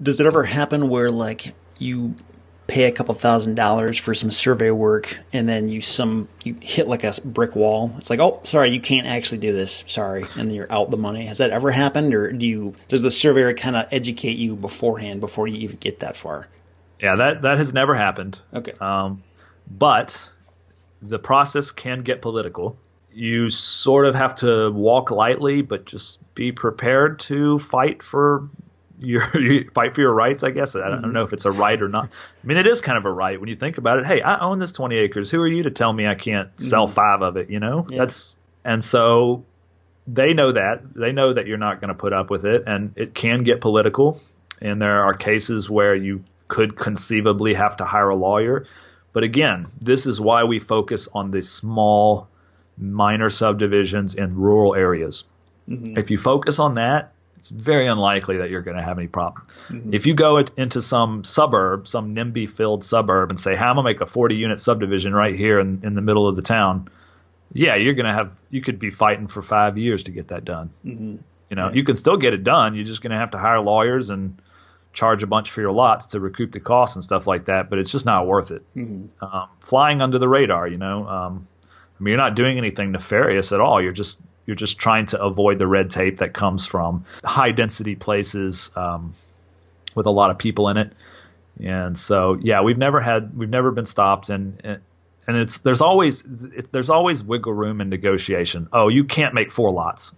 does 0.03 0.19
it 0.19 0.27
ever 0.27 0.43
happen 0.43 0.89
where 0.89 1.11
like 1.11 1.55
you 1.79 2.17
pay 2.69 2.85
a 2.85 2.93
couple 2.93 3.15
thousand 3.15 3.55
dollars 3.55 3.99
for 3.99 4.15
some 4.15 4.31
survey 4.31 4.71
work 4.71 5.19
and 5.33 5.49
then 5.49 5.71
you 5.71 5.81
some 5.81 6.29
you 6.45 6.55
hit 6.61 6.87
like 6.87 7.03
a 7.03 7.15
brick 7.25 7.57
wall. 7.57 7.91
It's 7.97 8.11
like 8.11 8.21
oh 8.21 8.41
sorry 8.45 8.71
you 8.71 8.81
can't 8.81 9.07
actually 9.07 9.39
do 9.39 9.53
this. 9.53 9.83
Sorry. 9.89 10.23
And 10.23 10.49
then 10.49 10.51
you're 10.51 10.71
out 10.71 10.91
the 10.91 10.99
money. 10.99 11.25
Has 11.25 11.39
that 11.39 11.51
ever 11.51 11.71
happened 11.71 12.15
or 12.15 12.31
do 12.31 12.47
you 12.47 12.77
does 12.87 13.03
the 13.03 13.11
surveyor 13.11 13.55
kind 13.55 13.75
of 13.75 13.89
educate 13.91 14.37
you 14.37 14.55
beforehand 14.55 15.21
before 15.21 15.49
you 15.49 15.57
even 15.61 15.79
get 15.79 16.01
that 16.01 16.15
far? 16.15 16.47
Yeah 17.01 17.17
that 17.17 17.43
that 17.43 17.57
has 17.57 17.73
never 17.73 17.95
happened. 17.95 18.39
Okay. 18.53 18.75
Um, 18.81 19.23
but 19.67 20.21
the 21.01 21.19
process 21.19 21.71
can 21.71 22.03
get 22.03 22.21
political. 22.21 22.77
You 23.15 23.49
sort 23.49 24.05
of 24.05 24.15
have 24.15 24.35
to 24.37 24.71
walk 24.71 25.11
lightly 25.11 25.63
but 25.63 25.87
just 25.87 26.19
be 26.35 26.53
prepared 26.53 27.19
to 27.21 27.59
fight 27.61 28.03
for 28.03 28.51
your 29.01 29.29
you 29.41 29.71
fight 29.75 29.95
for 29.95 30.01
your 30.01 30.13
rights, 30.13 30.43
I 30.43 30.51
guess. 30.51 30.75
I 30.75 30.89
don't 30.89 31.03
mm-hmm. 31.03 31.13
know 31.13 31.23
if 31.23 31.33
it's 31.33 31.45
a 31.45 31.51
right 31.51 31.81
or 31.81 31.89
not. 31.89 32.07
I 32.07 32.47
mean, 32.47 32.59
it 32.59 32.67
is 32.67 32.81
kind 32.81 32.99
of 32.99 33.05
a 33.05 33.11
right 33.11 33.41
when 33.41 33.49
you 33.49 33.57
think 33.57 33.79
about 33.79 33.99
it. 33.99 34.07
Hey, 34.07 34.21
I 34.21 34.41
own 34.41 34.59
this 34.59 34.73
20 34.73 34.97
acres. 34.97 35.31
Who 35.31 35.41
are 35.41 35.49
you 35.49 35.65
to 35.65 35.71
tell 35.71 35.93
me 35.93 36.07
I 36.07 36.15
can't 36.15 36.49
sell 36.61 36.87
mm-hmm. 36.87 36.95
five 36.95 37.23
of 37.23 37.37
it? 37.37 37.51
You 37.51 37.61
know, 37.61 37.87
yeah. 37.89 37.99
that's 37.99 38.35
and 38.65 38.83
so 38.83 39.45
they 40.07 40.33
know 40.33 40.53
that 40.53 40.95
they 40.95 41.13
know 41.13 41.35
that 41.35 41.47
you're 41.47 41.59
not 41.59 41.81
going 41.81 41.89
to 41.89 41.95
put 41.95 42.13
up 42.13 42.31
with 42.31 42.45
it, 42.45 42.65
and 42.67 42.93
it 42.97 43.15
can 43.15 43.45
get 43.45 43.61
political. 43.61 44.21
And 44.61 44.83
there 44.83 45.05
are 45.05 45.15
cases 45.15 45.71
where 45.71 45.95
you 45.95 46.25
could 46.49 46.77
conceivably 46.77 47.55
have 47.55 47.77
to 47.77 47.85
hire 47.85 48.09
a 48.09 48.17
lawyer. 48.17 48.67
But 49.13 49.23
again, 49.23 49.69
this 49.81 50.07
is 50.07 50.21
why 50.21 50.45
we 50.45 50.59
focus 50.59 51.09
on 51.13 51.31
the 51.31 51.43
small, 51.43 52.29
minor 52.77 53.31
subdivisions 53.31 54.15
in 54.15 54.37
rural 54.37 54.75
areas. 54.75 55.25
Mm-hmm. 55.69 55.99
If 55.99 56.11
you 56.11 56.19
focus 56.19 56.59
on 56.59 56.75
that, 56.75 57.13
it's 57.39 57.49
very 57.49 57.87
unlikely 57.87 58.39
that 58.39 58.51
you're 58.51 58.63
going 58.63 58.77
to 58.77 58.83
have 58.83 58.99
any 58.99 59.07
problem. 59.07 59.47
Mm-hmm. 59.69 59.95
If 59.95 60.07
you 60.07 60.15
go 60.15 60.45
into 60.57 60.83
some 60.83 61.23
suburb, 61.25 61.87
some 61.87 62.15
NIMBY 62.15 62.51
filled 62.51 62.85
suburb, 62.85 63.31
and 63.31 63.39
say, 63.39 63.55
"How 63.55 63.71
am 63.71 63.79
I 63.79 63.83
make 63.83 64.01
a 64.01 64.07
40 64.07 64.35
unit 64.35 64.61
subdivision 64.61 65.15
right 65.15 65.35
here 65.35 65.61
in, 65.61 65.83
in 65.85 65.95
the 65.95 66.01
middle 66.01 66.29
of 66.29 66.37
the 66.37 66.43
town?" 66.43 66.89
Yeah, 67.53 67.77
you're 67.77 67.95
going 67.95 68.07
to 68.07 68.13
have 68.13 68.33
you 68.51 68.61
could 68.61 68.79
be 68.79 68.91
fighting 68.91 69.29
for 69.29 69.43
five 69.43 69.79
years 69.79 70.05
to 70.05 70.11
get 70.11 70.29
that 70.29 70.45
done. 70.45 70.71
Mm-hmm. 70.85 71.17
You 71.51 71.57
know, 71.57 71.69
yeah. 71.69 71.75
you 71.75 71.85
can 71.85 71.97
still 71.97 72.17
get 72.17 72.35
it 72.35 72.45
done. 72.45 72.75
You're 72.75 72.85
just 72.85 73.01
going 73.01 73.13
to 73.13 73.19
have 73.19 73.31
to 73.31 73.39
hire 73.39 73.61
lawyers 73.61 74.11
and 74.11 74.41
charge 74.93 75.23
a 75.23 75.27
bunch 75.27 75.51
for 75.51 75.61
your 75.61 75.73
lots 75.73 76.09
to 76.09 76.21
recoup 76.21 76.53
the 76.53 76.61
costs 76.61 76.97
and 76.97 77.05
stuff 77.05 77.27
like 77.27 77.47
that. 77.47 77.71
But 77.71 77.79
it's 77.79 77.91
just 77.91 78.05
not 78.05 78.27
worth 78.27 78.51
it. 78.51 78.63
Mm-hmm. 78.75 79.25
Um, 79.25 79.49
flying 79.61 80.03
under 80.03 80.19
the 80.19 80.29
radar, 80.29 80.67
you 80.67 80.79
know. 80.79 81.07
Um, 81.07 81.49
I 81.65 82.03
mean, 82.03 82.13
you're 82.13 82.19
not 82.19 82.35
doing 82.35 82.59
anything 82.59 82.93
nefarious 82.93 83.53
at 83.53 83.61
all. 83.61 83.83
You're 83.83 83.93
just 83.93 84.21
you're 84.49 84.57
just 84.57 84.79
trying 84.79 85.05
to 85.05 85.23
avoid 85.23 85.59
the 85.59 85.67
red 85.67 85.91
tape 85.91 86.21
that 86.21 86.33
comes 86.33 86.65
from 86.65 87.05
high 87.23 87.51
density 87.51 87.97
places 87.97 88.71
um, 88.77 89.15
with 89.95 90.07
a 90.07 90.11
lot 90.11 90.31
of 90.31 90.39
people 90.39 90.71
in 90.71 90.79
it. 90.79 90.95
And 91.63 91.99
so, 91.99 92.39
yeah, 92.41 92.63
we've 92.63 92.79
never 92.79 92.99
had, 92.99 93.37
we've 93.37 93.51
never 93.51 93.71
been 93.73 93.85
stopped, 93.85 94.31
and 94.31 94.81
and 95.27 95.37
it's 95.37 95.59
there's 95.59 95.83
always 95.83 96.25
it, 96.25 96.73
there's 96.73 96.89
always 96.89 97.23
wiggle 97.23 97.53
room 97.53 97.83
in 97.83 97.91
negotiation. 97.91 98.69
Oh, 98.73 98.89
you 98.89 99.05
can't 99.05 99.35
make 99.35 99.53
four 99.53 99.71
lots. 99.71 100.13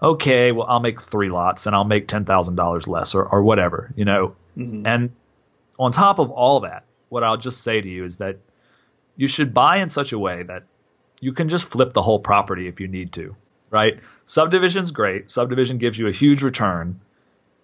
Okay, 0.00 0.50
well, 0.50 0.66
I'll 0.66 0.80
make 0.80 1.02
three 1.02 1.28
lots, 1.28 1.66
and 1.66 1.76
I'll 1.76 1.84
make 1.84 2.08
ten 2.08 2.24
thousand 2.24 2.54
dollars 2.56 2.88
less, 2.88 3.14
or 3.14 3.22
or 3.26 3.42
whatever, 3.42 3.92
you 3.96 4.06
know. 4.06 4.34
Mm-hmm. 4.56 4.86
And 4.86 5.10
on 5.78 5.92
top 5.92 6.20
of 6.20 6.30
all 6.30 6.60
that, 6.60 6.84
what 7.10 7.22
I'll 7.22 7.36
just 7.36 7.60
say 7.60 7.82
to 7.82 7.88
you 7.88 8.06
is 8.06 8.16
that 8.16 8.38
you 9.14 9.28
should 9.28 9.52
buy 9.52 9.82
in 9.82 9.90
such 9.90 10.12
a 10.12 10.18
way 10.18 10.42
that 10.44 10.62
you 11.20 11.34
can 11.34 11.50
just 11.50 11.66
flip 11.66 11.92
the 11.92 12.02
whole 12.02 12.20
property 12.20 12.66
if 12.66 12.80
you 12.80 12.88
need 12.88 13.12
to 13.14 13.36
right? 13.70 14.00
Subdivision's 14.26 14.90
great. 14.90 15.30
Subdivision 15.30 15.78
gives 15.78 15.98
you 15.98 16.08
a 16.08 16.12
huge 16.12 16.42
return, 16.42 17.00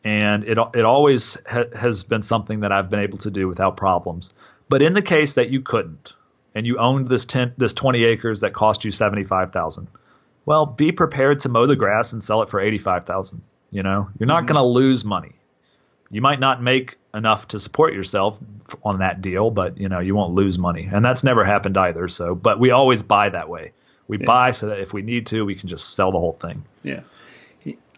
and 0.05 0.45
it 0.45 0.59
it 0.75 0.85
always 0.85 1.39
ha- 1.47 1.75
has 1.75 2.05
been 2.05 2.23
something 2.23 2.61
that 2.61 2.73
I've 2.73 2.91
been 2.91 3.01
able 3.01 3.19
to 3.19 3.31
do 3.31 3.49
without 3.49 3.77
problems. 3.77 4.31
But 4.69 4.83
in 4.83 4.93
the 4.93 5.03
case 5.03 5.35
that 5.35 5.51
you 5.51 5.63
couldn't, 5.63 6.13
and 6.55 6.67
you 6.67 6.79
owned 6.79 7.09
this 7.09 7.27
ten, 7.27 7.55
this 7.57 7.73
20 7.73 8.05
acres 8.05 8.41
that 8.41 8.53
cost 8.53 8.85
you 8.85 8.93
75,000, 8.93 9.89
well, 10.45 10.67
be 10.67 10.93
prepared 10.93 11.41
to 11.41 11.49
mow 11.49 11.67
the 11.67 11.77
grass 11.77 12.13
and 12.13 12.23
sell 12.23 12.43
it 12.43 12.51
for 12.51 12.61
85,000. 12.61 13.43
You 13.71 13.83
know, 13.83 14.09
you're 14.19 14.27
not 14.27 14.45
mm-hmm. 14.45 14.55
going 14.55 14.63
to 14.63 14.69
lose 14.69 15.05
money. 15.05 15.33
You 16.11 16.21
might 16.21 16.41
not 16.41 16.63
make 16.63 16.99
enough 17.15 17.49
to 17.49 17.61
support 17.61 17.95
yourself 17.95 18.37
on 18.85 18.99
that 18.99 19.23
deal, 19.23 19.51
but 19.51 19.79
you 19.79 19.89
know, 19.89 20.01
you 20.01 20.15
won't 20.15 20.35
lose 20.35 20.59
money. 20.59 20.89
And 20.93 21.05
that's 21.05 21.23
never 21.23 21.45
happened 21.45 21.79
either. 21.79 22.09
So, 22.09 22.35
but 22.35 22.59
we 22.59 22.71
always 22.71 23.03
buy 23.03 23.29
that 23.29 23.49
way. 23.49 23.73
We 24.11 24.19
yeah. 24.19 24.27
buy 24.27 24.51
so 24.51 24.67
that 24.67 24.81
if 24.81 24.93
we 24.93 25.03
need 25.03 25.29
to, 25.29 25.45
we 25.45 25.55
can 25.55 25.69
just 25.69 25.95
sell 25.95 26.11
the 26.11 26.19
whole 26.19 26.37
thing. 26.43 26.65
Yeah. 26.83 27.03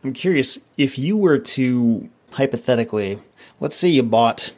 I'm 0.05 0.13
curious 0.13 0.59
if 0.77 0.99
you 0.99 1.17
were 1.17 1.39
to 1.39 2.11
hypothetically, 2.33 3.19
let's 3.61 3.77
say 3.77 3.89
you 3.89 4.03
bought 4.03 4.53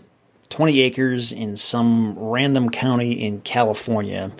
20 0.48 0.80
acres 0.80 1.30
in 1.30 1.54
some 1.54 2.18
random 2.18 2.70
county 2.70 3.12
in 3.24 3.40
California 3.42 4.32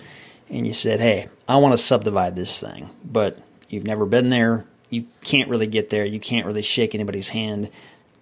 and 0.49 0.67
you 0.67 0.73
said, 0.73 0.99
"Hey, 0.99 1.29
I 1.47 1.55
want 1.55 1.73
to 1.73 1.77
subdivide 1.77 2.35
this 2.35 2.59
thing." 2.59 2.89
But 3.05 3.39
you've 3.69 3.87
never 3.87 4.05
been 4.05 4.29
there, 4.29 4.65
you 4.89 5.05
can't 5.23 5.49
really 5.49 5.67
get 5.67 5.91
there, 5.91 6.05
you 6.05 6.19
can't 6.19 6.45
really 6.45 6.63
shake 6.63 6.93
anybody's 6.93 7.29
hand. 7.29 7.69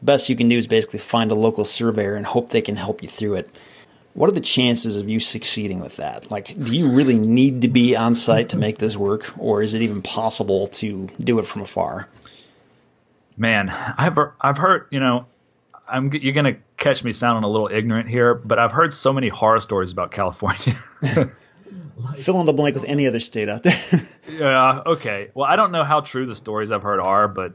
Best 0.03 0.29
you 0.29 0.35
can 0.35 0.49
do 0.49 0.57
is 0.57 0.67
basically 0.67 0.99
find 0.99 1.31
a 1.31 1.35
local 1.35 1.65
surveyor 1.65 2.13
and 2.13 2.27
hope 2.27 2.49
they 2.49 2.61
can 2.61 2.75
help 2.75 3.01
you 3.01 3.09
through 3.09 3.35
it. 3.35 3.49
What 4.13 4.29
are 4.29 4.33
the 4.33 4.41
chances 4.41 4.95
of 4.95 5.09
you 5.09 5.19
succeeding 5.19 5.79
with 5.79 5.97
that? 5.97 6.29
Like, 6.29 6.47
do 6.63 6.71
you 6.71 6.89
really 6.89 7.17
need 7.17 7.61
to 7.61 7.67
be 7.67 7.95
on 7.95 8.13
site 8.13 8.49
to 8.49 8.57
make 8.57 8.77
this 8.77 8.95
work, 8.95 9.33
or 9.39 9.63
is 9.63 9.73
it 9.73 9.81
even 9.81 10.01
possible 10.03 10.67
to 10.67 11.07
do 11.19 11.39
it 11.39 11.47
from 11.47 11.63
afar? 11.63 12.07
Man, 13.37 13.69
I've 13.69 14.17
I've 14.39 14.57
heard 14.57 14.87
you 14.91 14.99
know, 14.99 15.25
I'm 15.87 16.13
you're 16.13 16.33
gonna 16.33 16.57
catch 16.77 17.03
me 17.03 17.11
sounding 17.11 17.43
a 17.43 17.49
little 17.51 17.69
ignorant 17.71 18.07
here, 18.07 18.35
but 18.35 18.59
I've 18.59 18.71
heard 18.71 18.93
so 18.93 19.13
many 19.13 19.29
horror 19.29 19.59
stories 19.59 19.91
about 19.91 20.11
California. 20.11 20.75
Fill 22.17 22.39
in 22.39 22.45
the 22.45 22.53
blank 22.53 22.75
with 22.75 22.85
any 22.85 23.07
other 23.07 23.19
state 23.19 23.49
out 23.49 23.63
there. 23.63 24.07
yeah. 24.29 24.81
Okay. 24.85 25.29
Well, 25.33 25.45
I 25.45 25.55
don't 25.55 25.71
know 25.71 25.83
how 25.83 26.01
true 26.01 26.27
the 26.27 26.35
stories 26.35 26.71
I've 26.71 26.83
heard 26.83 26.99
are, 26.99 27.27
but 27.27 27.53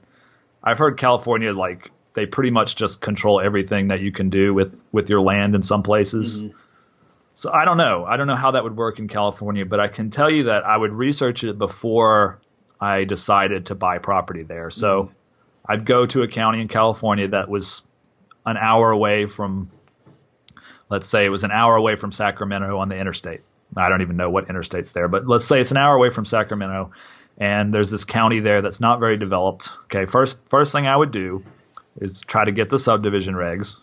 I've 0.63 0.79
heard 0.79 0.99
California 0.99 1.53
like 1.53 1.91
they 2.19 2.27
pretty 2.27 2.51
much 2.51 2.75
just 2.75 3.01
control 3.01 3.41
everything 3.41 3.89
that 3.89 4.01
you 4.01 4.11
can 4.11 4.29
do 4.29 4.53
with 4.53 4.77
with 4.91 5.09
your 5.09 5.21
land 5.21 5.55
in 5.55 5.63
some 5.63 5.85
places. 5.85 6.43
Mm-hmm. 6.43 6.57
So 7.35 7.53
I 7.53 7.65
don't 7.65 7.77
know. 7.77 8.05
I 8.05 8.17
don't 8.17 8.27
know 8.27 8.35
how 8.35 8.51
that 8.51 8.65
would 8.65 8.77
work 8.77 8.99
in 8.99 9.07
California, 9.07 9.65
but 9.65 9.79
I 9.79 9.87
can 9.87 10.11
tell 10.11 10.29
you 10.29 10.45
that 10.45 10.65
I 10.65 10.77
would 10.77 10.93
research 10.93 11.45
it 11.45 11.57
before 11.57 12.41
I 12.81 13.05
decided 13.05 13.67
to 13.67 13.77
buy 13.77 13.99
property 13.99 14.43
there. 14.43 14.73
So 14.73 15.05
mm-hmm. 15.05 15.73
I'd 15.73 15.87
go 15.87 16.07
to 16.07 16.23
a 16.23 16.29
county 16.29 16.61
in 16.61 16.67
California 16.67 17.29
that 17.29 17.49
was 17.49 17.83
an 18.45 18.57
hour 18.57 18.91
away 18.91 19.27
from 19.27 19.71
let's 20.91 21.07
say 21.07 21.25
it 21.25 21.29
was 21.29 21.45
an 21.45 21.53
hour 21.53 21.77
away 21.77 21.95
from 21.95 22.11
Sacramento 22.11 22.79
on 22.79 22.89
the 22.89 22.97
interstate. 22.97 23.43
I 23.77 23.91
don't 23.91 24.03
even 24.03 24.17
know 24.17 24.31
what 24.31 24.49
interstate's 24.49 24.91
there, 24.91 25.07
but 25.07 25.29
let's 25.29 25.45
say 25.45 25.61
it's 25.61 25.71
an 25.71 25.77
hour 25.77 25.95
away 25.95 26.11
from 26.11 26.25
Sacramento 26.25 26.91
and 27.39 27.73
there's 27.73 27.91
this 27.91 28.05
county 28.05 28.41
there 28.41 28.63
that's 28.63 28.81
not 28.81 28.99
very 28.99 29.17
developed. 29.17 29.71
Okay, 29.85 30.07
first 30.07 30.41
first 30.49 30.73
thing 30.73 30.89
I 30.89 30.97
would 30.97 31.13
do 31.13 31.45
is 32.01 32.21
try 32.23 32.45
to 32.45 32.53
get 32.53 32.71
the 32.71 32.79
subdivision 32.79 33.35
regs 33.35 33.77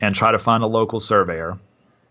and 0.00 0.14
try 0.14 0.32
to 0.32 0.38
find 0.38 0.62
a 0.62 0.66
local 0.66 1.00
surveyor. 1.00 1.58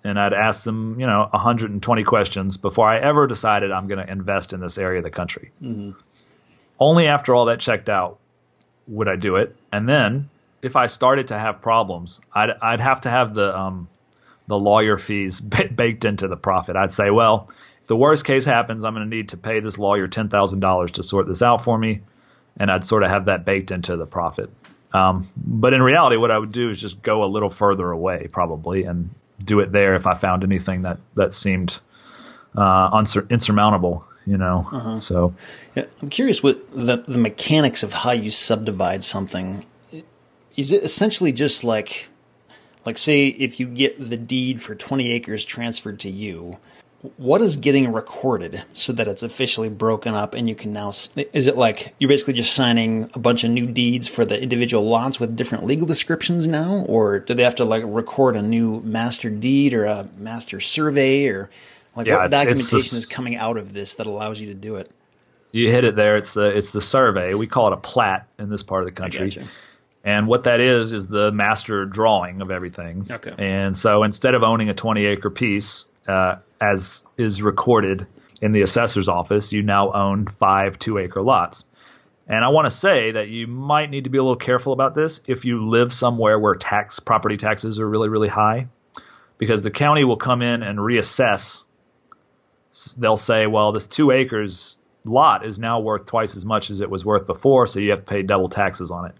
And 0.03 0.19
I'd 0.19 0.33
ask 0.33 0.63
them, 0.63 0.99
you 0.99 1.07
know, 1.07 1.27
120 1.31 2.03
questions 2.03 2.57
before 2.57 2.89
I 2.89 2.99
ever 2.99 3.25
decided 3.25 3.71
I'm 3.71 3.87
going 3.87 4.05
to 4.05 4.11
invest 4.11 4.51
in 4.51 4.59
this 4.59 4.77
area 4.77 4.99
of 4.99 5.05
the 5.05 5.11
country. 5.11 5.51
Mm-hmm. 5.61 5.91
Only 6.79 7.07
after 7.07 7.33
all 7.33 7.45
that 7.45 7.59
checked 7.59 7.89
out 7.89 8.19
would 8.87 9.07
I 9.07 9.15
do 9.15 9.37
it. 9.37 9.55
And 9.71 9.87
then 9.87 10.29
if 10.61 10.75
I 10.75 10.87
started 10.87 11.27
to 11.29 11.39
have 11.39 11.61
problems, 11.61 12.19
I'd, 12.33 12.49
I'd 12.61 12.81
have 12.81 13.01
to 13.01 13.09
have 13.09 13.33
the, 13.33 13.57
um, 13.57 13.87
the 14.47 14.57
lawyer 14.57 14.97
fees 14.97 15.39
baked 15.75 16.03
into 16.03 16.27
the 16.27 16.35
profit. 16.35 16.75
I'd 16.75 16.91
say, 16.91 17.09
well, 17.09 17.49
if 17.81 17.87
the 17.87 17.95
worst 17.95 18.25
case 18.25 18.43
happens, 18.43 18.83
I'm 18.83 18.93
going 18.93 19.09
to 19.09 19.15
need 19.15 19.29
to 19.29 19.37
pay 19.37 19.61
this 19.61 19.77
lawyer 19.77 20.07
$10,000 20.07 20.91
to 20.91 21.03
sort 21.03 21.27
this 21.27 21.41
out 21.41 21.63
for 21.63 21.77
me. 21.77 22.01
And 22.57 22.69
I'd 22.69 22.83
sort 22.83 23.03
of 23.03 23.09
have 23.09 23.25
that 23.25 23.45
baked 23.45 23.71
into 23.71 23.95
the 23.95 24.05
profit. 24.05 24.49
Um, 24.93 25.29
but 25.35 25.73
in 25.73 25.81
reality, 25.81 26.17
what 26.17 26.31
I 26.31 26.37
would 26.37 26.51
do 26.51 26.69
is 26.69 26.79
just 26.79 27.01
go 27.01 27.23
a 27.23 27.25
little 27.25 27.49
further 27.49 27.89
away, 27.91 28.29
probably, 28.31 28.83
and 28.83 29.09
do 29.43 29.59
it 29.59 29.71
there 29.71 29.95
if 29.95 30.05
I 30.05 30.13
found 30.13 30.43
anything 30.43 30.83
that 30.83 30.99
that 31.15 31.33
seemed 31.33 31.79
uh, 32.55 32.89
unsur- 32.93 33.27
insurmountable. 33.29 34.05
You 34.25 34.37
know, 34.37 34.65
uh-huh. 34.71 34.99
so 35.01 35.33
yeah, 35.75 35.85
I'm 36.01 36.09
curious 36.09 36.41
what 36.41 36.71
the 36.71 37.03
the 37.05 37.17
mechanics 37.17 37.83
of 37.83 37.91
how 37.91 38.11
you 38.11 38.29
subdivide 38.29 39.03
something. 39.03 39.65
Is 40.55 40.71
it 40.71 40.83
essentially 40.83 41.31
just 41.31 41.63
like, 41.63 42.07
like 42.85 42.97
say, 42.97 43.27
if 43.27 43.59
you 43.59 43.65
get 43.65 43.97
the 43.99 44.15
deed 44.15 44.61
for 44.61 44.75
20 44.75 45.11
acres 45.11 45.43
transferred 45.43 45.99
to 46.01 46.09
you, 46.09 46.57
what 47.17 47.41
is 47.41 47.57
getting 47.57 47.91
recorded 47.91 48.63
so 48.73 48.93
that 48.93 49.09
it's 49.09 49.23
officially 49.23 49.67
broken 49.67 50.13
up 50.13 50.33
and 50.33 50.47
you 50.47 50.55
can 50.55 50.71
now 50.71 50.89
is 50.89 51.47
it 51.47 51.57
like 51.57 51.93
you're 51.99 52.07
basically 52.07 52.33
just 52.33 52.53
signing 52.53 53.09
a 53.13 53.19
bunch 53.19 53.43
of 53.43 53.51
new 53.51 53.65
deeds 53.65 54.07
for 54.07 54.23
the 54.23 54.41
individual 54.41 54.87
lots 54.87 55.19
with 55.19 55.35
different 55.35 55.65
legal 55.65 55.85
descriptions 55.85 56.47
now? 56.47 56.85
Or 56.87 57.19
do 57.19 57.33
they 57.33 57.43
have 57.43 57.55
to 57.55 57.65
like 57.65 57.83
record 57.85 58.37
a 58.37 58.41
new 58.41 58.79
master 58.81 59.29
deed 59.29 59.73
or 59.73 59.85
a 59.85 60.07
master 60.17 60.61
survey? 60.61 61.27
Or 61.27 61.49
like 61.95 62.07
yeah, 62.07 62.15
what 62.15 62.25
it's, 62.27 62.31
documentation 62.31 62.79
it's 62.79 62.91
the, 62.91 62.97
is 62.97 63.05
coming 63.05 63.35
out 63.35 63.57
of 63.57 63.73
this 63.73 63.95
that 63.95 64.07
allows 64.07 64.39
you 64.39 64.47
to 64.47 64.53
do 64.53 64.77
it? 64.77 64.89
You 65.51 65.69
hit 65.69 65.83
it 65.83 65.97
there. 65.97 66.15
It's 66.15 66.33
the 66.33 66.55
it's 66.55 66.71
the 66.71 66.81
survey. 66.81 67.33
We 67.33 67.47
call 67.47 67.67
it 67.67 67.73
a 67.73 67.77
plat 67.77 68.27
in 68.39 68.49
this 68.49 68.63
part 68.63 68.83
of 68.83 68.87
the 68.87 68.93
country. 68.93 69.45
And 70.05 70.27
what 70.27 70.45
that 70.45 70.59
is 70.59 70.93
is 70.93 71.07
the 71.07 71.31
master 71.31 71.85
drawing 71.85 72.41
of 72.41 72.49
everything. 72.49 73.07
Okay. 73.09 73.33
And 73.37 73.77
so 73.77 74.03
instead 74.03 74.35
of 74.35 74.43
owning 74.43 74.69
a 74.69 74.73
20 74.73 75.05
acre 75.05 75.29
piece, 75.29 75.85
uh, 76.07 76.37
as 76.63 77.03
is 77.17 77.41
recorded 77.41 78.07
in 78.41 78.53
the 78.53 78.61
assessor's 78.61 79.09
office, 79.09 79.51
you 79.51 79.61
now 79.63 79.91
own 79.91 80.25
five 80.25 80.79
two 80.79 80.97
acre 80.97 81.21
lots. 81.21 81.65
And 82.25 82.43
I 82.43 82.49
want 82.49 82.67
to 82.67 82.69
say 82.69 83.11
that 83.11 83.27
you 83.27 83.47
might 83.47 83.89
need 83.89 84.05
to 84.05 84.09
be 84.09 84.17
a 84.17 84.23
little 84.23 84.37
careful 84.37 84.71
about 84.71 84.95
this 84.95 85.21
if 85.27 85.43
you 85.43 85.69
live 85.69 85.91
somewhere 85.91 86.39
where 86.39 86.55
tax 86.55 87.01
property 87.01 87.35
taxes 87.35 87.79
are 87.81 87.89
really 87.89 88.07
really 88.07 88.29
high, 88.29 88.67
because 89.37 89.61
the 89.61 89.71
county 89.71 90.05
will 90.05 90.17
come 90.17 90.41
in 90.41 90.63
and 90.63 90.79
reassess. 90.79 91.61
They'll 92.97 93.17
say, 93.17 93.45
well, 93.45 93.73
this 93.73 93.87
two 93.87 94.11
acres 94.11 94.77
lot 95.03 95.45
is 95.45 95.59
now 95.59 95.81
worth 95.81 96.05
twice 96.05 96.37
as 96.37 96.45
much 96.45 96.71
as 96.71 96.79
it 96.79 96.89
was 96.89 97.03
worth 97.03 97.27
before, 97.27 97.67
so 97.67 97.79
you 97.79 97.91
have 97.91 97.99
to 97.99 98.05
pay 98.05 98.21
double 98.21 98.47
taxes 98.47 98.89
on 98.89 99.07
it. 99.07 99.15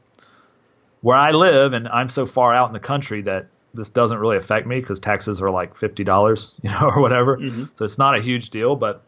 Where 1.02 1.18
I 1.18 1.32
live, 1.32 1.74
and 1.74 1.90
I'm 1.90 2.08
so 2.08 2.26
far 2.26 2.56
out 2.56 2.70
in 2.70 2.74
the 2.74 2.80
country 2.80 3.24
that 3.24 3.48
this 3.74 3.90
doesn't 3.90 4.18
really 4.18 4.38
affect 4.38 4.68
me 4.68 4.80
because 4.80 5.00
taxes 5.00 5.42
are 5.42 5.50
like 5.50 5.76
fifty 5.76 6.04
dollars, 6.04 6.56
you 6.62 6.70
know, 6.70 6.92
or 6.96 7.02
whatever. 7.02 7.38
Mm-hmm. 7.38 7.66
So 7.76 7.86
it's 7.86 7.98
not 7.98 8.18
a 8.18 8.22
huge 8.22 8.50
deal. 8.50 8.76
But 8.76 9.04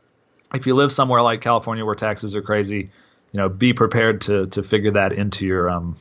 if 0.54 0.68
you 0.68 0.76
live 0.76 0.92
somewhere 0.92 1.22
like 1.22 1.42
California 1.42 1.86
where 1.86 1.96
taxes 1.96 2.36
are 2.36 2.42
crazy, 2.42 2.90
you 3.32 3.38
know, 3.38 3.50
be 3.50 3.74
prepared 3.74 4.22
to 4.22 4.48
to 4.48 4.64
figure 4.64 4.92
that 4.92 5.14
into 5.14 5.46
your 5.46 5.70
um 5.70 5.98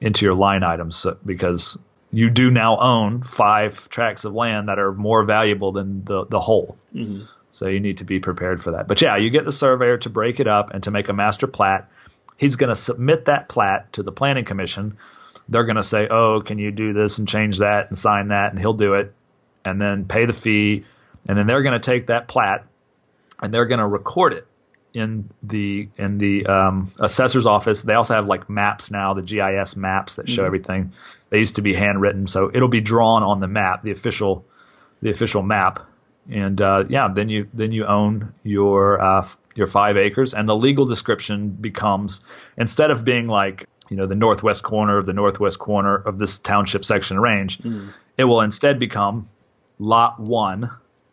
into 0.00 0.24
your 0.24 0.34
line 0.34 0.62
items 0.62 1.06
because 1.24 1.78
you 2.12 2.30
do 2.30 2.50
now 2.50 2.78
own 2.78 3.22
five 3.22 3.88
tracts 3.88 4.24
of 4.24 4.34
land 4.34 4.68
that 4.68 4.78
are 4.78 4.92
more 4.92 5.24
valuable 5.24 5.72
than 5.72 6.04
the 6.04 6.26
the 6.26 6.40
whole. 6.40 6.76
Mm-hmm. 6.94 7.24
So 7.52 7.66
you 7.66 7.80
need 7.80 7.98
to 7.98 8.04
be 8.04 8.20
prepared 8.20 8.62
for 8.62 8.72
that. 8.72 8.86
But 8.86 9.02
yeah, 9.02 9.16
you 9.16 9.30
get 9.30 9.44
the 9.44 9.52
surveyor 9.52 9.98
to 9.98 10.10
break 10.10 10.40
it 10.40 10.46
up 10.46 10.70
and 10.72 10.82
to 10.84 10.90
make 10.90 11.08
a 11.08 11.12
master 11.12 11.46
plat. 11.46 11.90
He's 12.36 12.56
going 12.56 12.68
to 12.68 12.76
submit 12.76 13.26
that 13.26 13.48
plat 13.48 13.92
to 13.94 14.02
the 14.02 14.12
planning 14.12 14.44
commission. 14.44 14.98
They're 15.50 15.64
going 15.64 15.76
to 15.76 15.82
say, 15.82 16.08
"Oh, 16.08 16.40
can 16.40 16.58
you 16.58 16.70
do 16.70 16.92
this 16.92 17.18
and 17.18 17.28
change 17.28 17.58
that 17.58 17.88
and 17.88 17.98
sign 17.98 18.28
that?" 18.28 18.52
And 18.52 18.58
he'll 18.58 18.72
do 18.72 18.94
it, 18.94 19.12
and 19.64 19.80
then 19.80 20.06
pay 20.06 20.24
the 20.24 20.32
fee, 20.32 20.84
and 21.28 21.36
then 21.36 21.46
they're 21.46 21.62
going 21.62 21.78
to 21.78 21.84
take 21.84 22.06
that 22.06 22.28
plat 22.28 22.66
and 23.40 23.52
they're 23.52 23.66
going 23.66 23.80
to 23.80 23.86
record 23.86 24.32
it 24.32 24.46
in 24.92 25.30
the 25.42 25.88
in 25.96 26.18
the 26.18 26.46
um, 26.46 26.92
assessor's 26.98 27.46
office. 27.46 27.82
They 27.82 27.94
also 27.94 28.14
have 28.14 28.26
like 28.26 28.50
maps 28.50 28.90
now, 28.90 29.14
the 29.14 29.22
GIS 29.22 29.76
maps 29.76 30.16
that 30.16 30.28
show 30.28 30.42
mm-hmm. 30.42 30.46
everything. 30.46 30.92
They 31.30 31.38
used 31.38 31.56
to 31.56 31.62
be 31.62 31.74
handwritten, 31.74 32.26
so 32.26 32.50
it'll 32.52 32.68
be 32.68 32.80
drawn 32.80 33.22
on 33.22 33.40
the 33.40 33.46
map, 33.46 33.82
the 33.82 33.92
official 33.92 34.44
the 35.00 35.10
official 35.10 35.42
map, 35.42 35.88
and 36.30 36.60
uh, 36.60 36.84
yeah, 36.88 37.08
then 37.12 37.28
you 37.28 37.48
then 37.54 37.70
you 37.70 37.86
own 37.86 38.34
your 38.42 39.00
uh, 39.00 39.28
your 39.54 39.68
five 39.68 39.96
acres, 39.96 40.34
and 40.34 40.48
the 40.48 40.56
legal 40.56 40.86
description 40.86 41.50
becomes 41.50 42.22
instead 42.56 42.90
of 42.90 43.04
being 43.04 43.28
like 43.28 43.68
you 43.90 43.96
know 43.96 44.06
the 44.06 44.14
northwest 44.14 44.62
corner 44.62 44.96
of 44.96 45.04
the 45.04 45.12
northwest 45.12 45.58
corner 45.58 45.94
of 45.94 46.18
this 46.18 46.38
township 46.38 46.84
section 46.84 47.20
range, 47.20 47.58
mm. 47.58 47.92
it 48.16 48.24
will 48.24 48.40
instead 48.40 48.78
become 48.78 49.28
lot 49.78 50.18
one, 50.18 50.70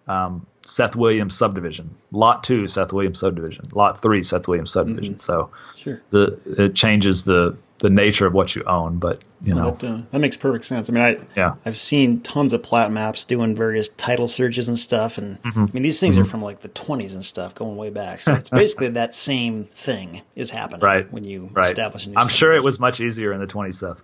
um, 0.07 0.45
Seth 0.63 0.95
Williams 0.95 1.35
subdivision, 1.35 1.95
lot 2.11 2.43
two 2.43 2.67
Seth 2.67 2.93
Williams 2.93 3.19
subdivision, 3.19 3.67
lot 3.73 4.01
three 4.01 4.23
Seth 4.23 4.47
Williams 4.47 4.71
subdivision. 4.71 5.15
Mm-hmm. 5.15 5.19
So 5.19 5.49
sure. 5.75 6.01
the 6.11 6.39
it 6.45 6.75
changes 6.75 7.23
the 7.23 7.57
the 7.79 7.89
nature 7.89 8.25
of 8.25 8.33
what 8.33 8.55
you 8.55 8.63
own. 8.63 8.97
But 8.97 9.21
you 9.43 9.55
well, 9.55 9.65
know 9.65 9.71
that, 9.71 9.87
uh, 9.87 10.01
that, 10.11 10.19
makes 10.19 10.37
perfect 10.37 10.65
sense. 10.65 10.89
I 10.89 10.93
mean, 10.93 11.03
I 11.03 11.17
yeah. 11.35 11.55
I've 11.65 11.77
seen 11.77 12.21
tons 12.21 12.53
of 12.53 12.63
plat 12.63 12.91
maps 12.91 13.23
doing 13.23 13.55
various 13.55 13.89
title 13.89 14.27
searches 14.27 14.67
and 14.67 14.77
stuff, 14.77 15.17
and 15.17 15.41
mm-hmm. 15.43 15.63
I 15.63 15.69
mean 15.73 15.83
these 15.83 15.99
things 15.99 16.15
mm-hmm. 16.15 16.23
are 16.23 16.25
from 16.25 16.41
like 16.41 16.61
the 16.61 16.69
20s 16.69 17.13
and 17.13 17.23
stuff, 17.23 17.55
going 17.55 17.77
way 17.77 17.89
back. 17.89 18.21
So 18.21 18.33
it's 18.33 18.49
basically 18.49 18.89
that 18.89 19.15
same 19.15 19.65
thing 19.65 20.21
is 20.35 20.49
happening 20.49 20.81
right. 20.81 21.11
when 21.11 21.23
you 21.23 21.49
right. 21.53 21.67
establish 21.67 22.05
a 22.05 22.09
new. 22.09 22.15
I'm 22.17 22.29
sure 22.29 22.53
it 22.53 22.63
was 22.63 22.79
much 22.79 22.99
easier 22.99 23.31
in 23.33 23.39
the 23.39 23.47
20s, 23.47 23.75
Seth. 23.75 24.01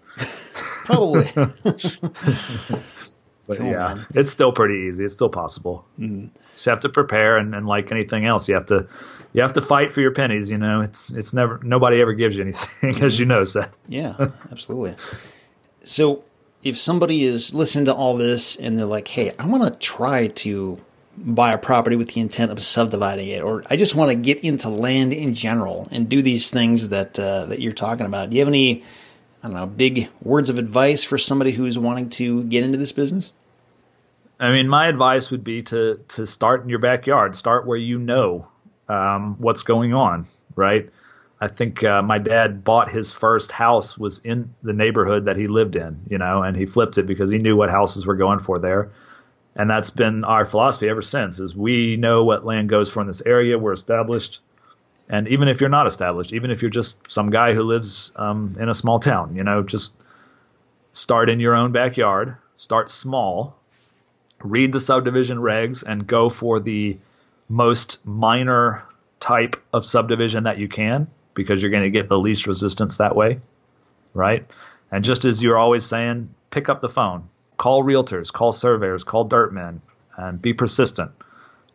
Probably. 0.85 1.27
but 3.47 3.57
cool, 3.57 3.67
yeah, 3.67 3.95
man. 3.95 4.05
it's 4.13 4.31
still 4.31 4.51
pretty 4.51 4.87
easy. 4.87 5.03
It's 5.03 5.13
still 5.13 5.29
possible. 5.29 5.85
Mm-hmm. 5.99 6.27
Just 6.53 6.65
have 6.65 6.79
to 6.81 6.89
prepare, 6.89 7.37
and, 7.37 7.53
and 7.53 7.67
like 7.67 7.91
anything 7.91 8.25
else, 8.25 8.47
you 8.47 8.55
have 8.55 8.67
to 8.67 8.87
you 9.33 9.41
have 9.41 9.53
to 9.53 9.61
fight 9.61 9.91
for 9.91 10.01
your 10.01 10.11
pennies. 10.11 10.49
You 10.49 10.57
know, 10.57 10.81
it's 10.81 11.09
it's 11.11 11.33
never 11.33 11.59
nobody 11.63 11.99
ever 12.01 12.13
gives 12.13 12.35
you 12.35 12.43
anything, 12.43 13.01
as 13.03 13.19
you 13.19 13.25
know, 13.25 13.43
Seth. 13.43 13.69
Yeah, 13.87 14.15
absolutely. 14.51 14.95
so, 15.83 16.23
if 16.63 16.77
somebody 16.77 17.23
is 17.23 17.53
listening 17.53 17.85
to 17.85 17.93
all 17.93 18.15
this 18.15 18.55
and 18.55 18.77
they're 18.77 18.85
like, 18.85 19.07
"Hey, 19.07 19.33
I 19.37 19.47
want 19.47 19.63
to 19.63 19.77
try 19.79 20.27
to 20.27 20.79
buy 21.17 21.53
a 21.53 21.57
property 21.57 21.95
with 21.95 22.13
the 22.13 22.21
intent 22.21 22.51
of 22.51 22.61
subdividing 22.61 23.27
it, 23.27 23.43
or 23.43 23.63
I 23.69 23.75
just 23.75 23.93
want 23.93 24.11
to 24.11 24.15
get 24.15 24.39
into 24.43 24.69
land 24.69 25.13
in 25.13 25.33
general 25.33 25.87
and 25.91 26.07
do 26.07 26.21
these 26.21 26.49
things 26.49 26.89
that 26.89 27.19
uh, 27.19 27.47
that 27.47 27.59
you're 27.59 27.73
talking 27.73 28.05
about," 28.05 28.29
do 28.29 28.37
you 28.37 28.41
have 28.41 28.47
any? 28.47 28.83
I 29.43 29.47
don't 29.47 29.57
know, 29.57 29.67
big 29.67 30.07
words 30.21 30.49
of 30.49 30.57
advice 30.57 31.03
for 31.03 31.17
somebody 31.17 31.51
who's 31.51 31.77
wanting 31.77 32.09
to 32.11 32.43
get 32.45 32.63
into 32.63 32.77
this 32.77 32.93
business? 32.93 33.31
I 34.39 34.51
mean, 34.51 34.69
my 34.69 34.87
advice 34.87 35.29
would 35.31 35.43
be 35.43 35.61
to 35.63 35.99
to 36.09 36.25
start 36.25 36.63
in 36.63 36.69
your 36.69 36.79
backyard. 36.79 37.35
Start 37.35 37.67
where 37.67 37.77
you 37.77 37.99
know 37.99 38.47
um, 38.87 39.35
what's 39.39 39.63
going 39.63 39.93
on, 39.93 40.27
right? 40.55 40.89
I 41.41 41.49
think 41.49 41.83
uh, 41.83 42.01
my 42.01 42.19
dad 42.19 42.63
bought 42.63 42.89
his 42.89 43.11
first 43.11 43.51
house 43.51 43.97
was 43.97 44.19
in 44.19 44.53
the 44.63 44.71
neighborhood 44.71 45.25
that 45.25 45.35
he 45.35 45.47
lived 45.47 45.75
in, 45.75 45.99
you 46.09 46.17
know, 46.17 46.41
and 46.41 46.55
he 46.55 46.65
flipped 46.65 46.97
it 46.97 47.05
because 47.05 47.29
he 47.29 47.37
knew 47.37 47.57
what 47.57 47.69
houses 47.69 48.05
were 48.05 48.15
going 48.15 48.39
for 48.39 48.59
there. 48.59 48.91
And 49.55 49.69
that's 49.69 49.89
been 49.89 50.23
our 50.23 50.45
philosophy 50.45 50.87
ever 50.87 51.01
since 51.01 51.39
is 51.39 51.53
we 51.53 51.97
know 51.97 52.23
what 52.23 52.45
land 52.45 52.69
goes 52.69 52.89
for 52.89 53.01
in 53.01 53.07
this 53.07 53.21
area. 53.25 53.59
We're 53.59 53.73
established. 53.73 54.39
And 55.13 55.27
even 55.27 55.47
if 55.47 55.61
you're 55.61 55.69
not 55.69 55.85
established, 55.85 56.33
even 56.33 56.49
if 56.49 56.63
you're 56.63 56.71
just 56.71 57.11
some 57.11 57.29
guy 57.29 57.53
who 57.53 57.61
lives 57.61 58.11
um, 58.15 58.57
in 58.59 58.67
a 58.67 58.73
small 58.73 58.99
town, 58.99 59.35
you 59.35 59.43
know, 59.43 59.61
just 59.61 59.95
start 60.93 61.29
in 61.29 61.39
your 61.39 61.53
own 61.53 61.71
backyard, 61.71 62.35
start 62.55 62.89
small, 62.89 63.55
read 64.41 64.71
the 64.71 64.79
subdivision 64.79 65.37
regs, 65.37 65.83
and 65.83 66.07
go 66.07 66.29
for 66.29 66.59
the 66.59 66.97
most 67.47 68.03
minor 68.03 68.85
type 69.19 69.55
of 69.71 69.85
subdivision 69.85 70.45
that 70.45 70.57
you 70.57 70.67
can 70.67 71.05
because 71.35 71.61
you're 71.61 71.69
going 71.69 71.83
to 71.83 71.91
get 71.91 72.09
the 72.09 72.17
least 72.17 72.47
resistance 72.47 72.97
that 72.97 73.15
way, 73.15 73.39
right? 74.15 74.49
And 74.91 75.05
just 75.05 75.25
as 75.25 75.43
you're 75.43 75.59
always 75.59 75.85
saying, 75.85 76.33
pick 76.49 76.69
up 76.69 76.81
the 76.81 76.89
phone, 76.89 77.29
call 77.57 77.83
realtors, 77.83 78.33
call 78.33 78.51
surveyors, 78.51 79.03
call 79.03 79.29
dirtmen, 79.29 79.81
and 80.17 80.41
be 80.41 80.53
persistent. 80.53 81.11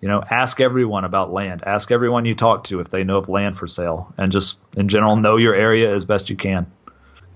You 0.00 0.08
know, 0.08 0.22
ask 0.30 0.60
everyone 0.60 1.04
about 1.04 1.32
land. 1.32 1.64
Ask 1.66 1.90
everyone 1.90 2.24
you 2.24 2.34
talk 2.34 2.64
to 2.64 2.80
if 2.80 2.88
they 2.88 3.02
know 3.02 3.18
of 3.18 3.28
land 3.28 3.58
for 3.58 3.66
sale, 3.66 4.14
and 4.16 4.30
just 4.30 4.58
in 4.76 4.88
general 4.88 5.16
know 5.16 5.36
your 5.36 5.54
area 5.54 5.92
as 5.92 6.04
best 6.04 6.30
you 6.30 6.36
can. 6.36 6.70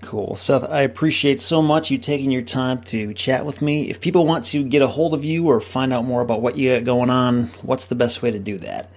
Cool. 0.01 0.35
Seth, 0.35 0.69
I 0.69 0.81
appreciate 0.81 1.39
so 1.39 1.61
much 1.61 1.89
you 1.89 1.97
taking 1.97 2.29
your 2.29 2.41
time 2.41 2.81
to 2.83 3.13
chat 3.13 3.45
with 3.45 3.61
me. 3.61 3.89
If 3.89 4.01
people 4.01 4.25
want 4.25 4.45
to 4.45 4.63
get 4.63 4.81
a 4.81 4.87
hold 4.87 5.13
of 5.13 5.23
you 5.23 5.47
or 5.47 5.61
find 5.61 5.93
out 5.93 6.03
more 6.05 6.21
about 6.21 6.41
what 6.41 6.57
you 6.57 6.75
got 6.75 6.83
going 6.83 7.09
on, 7.09 7.45
what's 7.61 7.87
the 7.87 7.95
best 7.95 8.21
way 8.21 8.31
to 8.31 8.39
do 8.39 8.57
that? 8.59 8.89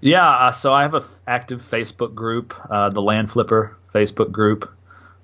Yeah, 0.00 0.28
uh, 0.28 0.52
so 0.52 0.74
I 0.74 0.82
have 0.82 0.94
an 0.94 1.04
active 1.26 1.62
Facebook 1.62 2.14
group, 2.14 2.54
uh, 2.70 2.90
the 2.90 3.00
Land 3.00 3.30
Flipper 3.30 3.76
Facebook 3.94 4.30
group. 4.30 4.70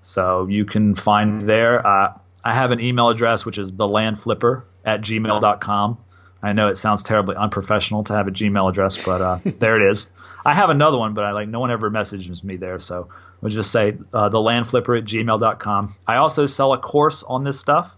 So 0.03 0.47
you 0.47 0.65
can 0.65 0.95
find 0.95 1.49
there. 1.49 1.87
Uh, 1.87 2.15
I 2.45 2.55
have 2.55 2.71
an 2.71 2.81
email 2.81 3.09
address, 3.09 3.45
which 3.45 3.59
is 3.59 3.73
thelandflipper 3.73 4.63
at 4.85 5.01
gmail.com. 5.03 5.99
I 6.43 6.53
know 6.53 6.69
it 6.69 6.77
sounds 6.77 7.03
terribly 7.03 7.37
unprofessional 7.37 8.05
to 8.05 8.15
have 8.15 8.27
a 8.27 8.33
Gmail 8.33 8.69
address, 8.69 9.03
but 9.03 9.21
uh, 9.21 9.39
there 9.59 9.77
it 9.77 9.91
is. 9.91 10.09
I 10.45 10.55
have 10.55 10.71
another 10.71 10.99
one, 10.99 11.15
but 11.15 11.25
I 11.25 11.33
like 11.33 11.49
no 11.49 11.61
one 11.61 11.71
ever 11.71 11.89
messages 11.89 12.43
me 12.43 12.57
there. 12.57 12.81
So 12.81 13.09
we'll 13.41 13.51
just 13.51 13.71
say 13.71 13.97
uh, 14.13 14.29
the 14.29 14.39
landflipper 14.39 14.99
at 14.99 15.05
gmail.com. 15.05 15.95
I 16.07 16.17
also 16.17 16.47
sell 16.47 16.73
a 16.73 16.79
course 16.79 17.23
on 17.23 17.45
this 17.45 17.61
stuff, 17.61 17.95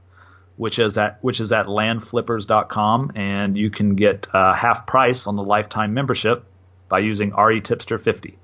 which 0.57 0.79
is 0.79 0.99
at 0.99 1.23
which 1.25 1.41
is 1.41 1.53
at 1.53 1.67
landflippers.com, 1.67 3.13
and 3.15 3.57
you 3.57 3.71
can 3.71 3.95
get 3.95 4.27
uh, 4.35 4.53
half 4.53 4.87
price 4.87 5.27
on 5.27 5.37
the 5.37 5.43
lifetime 5.43 5.95
membership 5.95 6.45
by 6.89 6.99
using 6.99 7.35
RE 7.35 7.61
Tipster 7.63 7.99
50. 7.99 8.37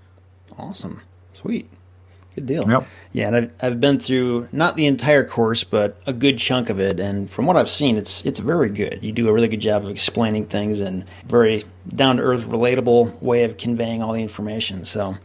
Awesome, 0.59 1.03
sweet, 1.35 1.71
good 2.41 2.47
deal. 2.47 2.69
Yep. 2.69 2.87
Yeah, 3.13 3.27
and 3.29 3.37
I've 3.37 3.53
I've 3.61 3.81
been 3.81 4.01
through 4.01 4.49
not 4.53 4.77
the 4.77 4.87
entire 4.87 5.25
course, 5.25 5.65
but 5.65 6.01
a 6.07 6.13
good 6.13 6.39
chunk 6.39 6.71
of 6.71 6.81
it, 6.81 7.01
and 7.01 7.31
from 7.31 7.47
what 7.47 7.57
I've 7.57 7.71
seen, 7.71 7.97
it's 7.97 8.25
it's 8.25 8.41
very 8.41 8.71
good. 8.71 9.01
You 9.03 9.13
do 9.13 9.29
a 9.29 9.33
really 9.33 9.49
good 9.49 9.61
job 9.61 9.85
of 9.85 9.91
explaining 9.91 10.47
things 10.47 10.81
and 10.81 11.05
very 11.27 11.65
down 11.89 12.17
to 12.17 12.23
earth, 12.23 12.45
relatable 12.45 13.21
way 13.23 13.45
of 13.45 13.57
conveying 13.57 14.03
all 14.03 14.13
the 14.13 14.23
information. 14.23 14.85
So 14.85 15.17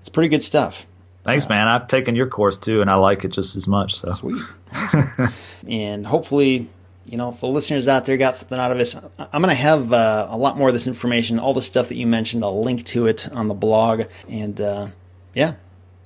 it's 0.00 0.08
pretty 0.08 0.28
good 0.28 0.42
stuff. 0.42 0.86
Thanks, 1.24 1.48
man. 1.48 1.68
I've 1.68 1.88
taken 1.88 2.16
your 2.16 2.28
course 2.28 2.58
too, 2.58 2.82
and 2.82 2.90
I 2.90 2.96
like 2.96 3.24
it 3.24 3.32
just 3.32 3.56
as 3.56 3.66
much. 3.66 3.96
So 3.96 4.12
sweet. 4.12 4.42
And 5.66 6.06
hopefully, 6.06 6.68
you 7.06 7.16
know, 7.16 7.36
the 7.40 7.46
listeners 7.46 7.88
out 7.88 8.04
there 8.06 8.16
got 8.16 8.36
something 8.36 8.58
out 8.58 8.70
of 8.70 8.78
this. 8.78 8.94
I'm 8.94 9.42
going 9.42 9.48
to 9.48 9.54
have 9.54 9.92
uh, 9.92 10.26
a 10.28 10.36
lot 10.36 10.58
more 10.58 10.68
of 10.68 10.74
this 10.74 10.86
information, 10.86 11.38
all 11.38 11.54
the 11.54 11.62
stuff 11.62 11.88
that 11.88 11.96
you 11.96 12.06
mentioned. 12.06 12.44
I'll 12.44 12.62
link 12.62 12.84
to 12.86 13.06
it 13.06 13.30
on 13.32 13.48
the 13.48 13.54
blog. 13.54 14.02
And 14.28 14.60
uh, 14.60 14.88
yeah, 15.34 15.54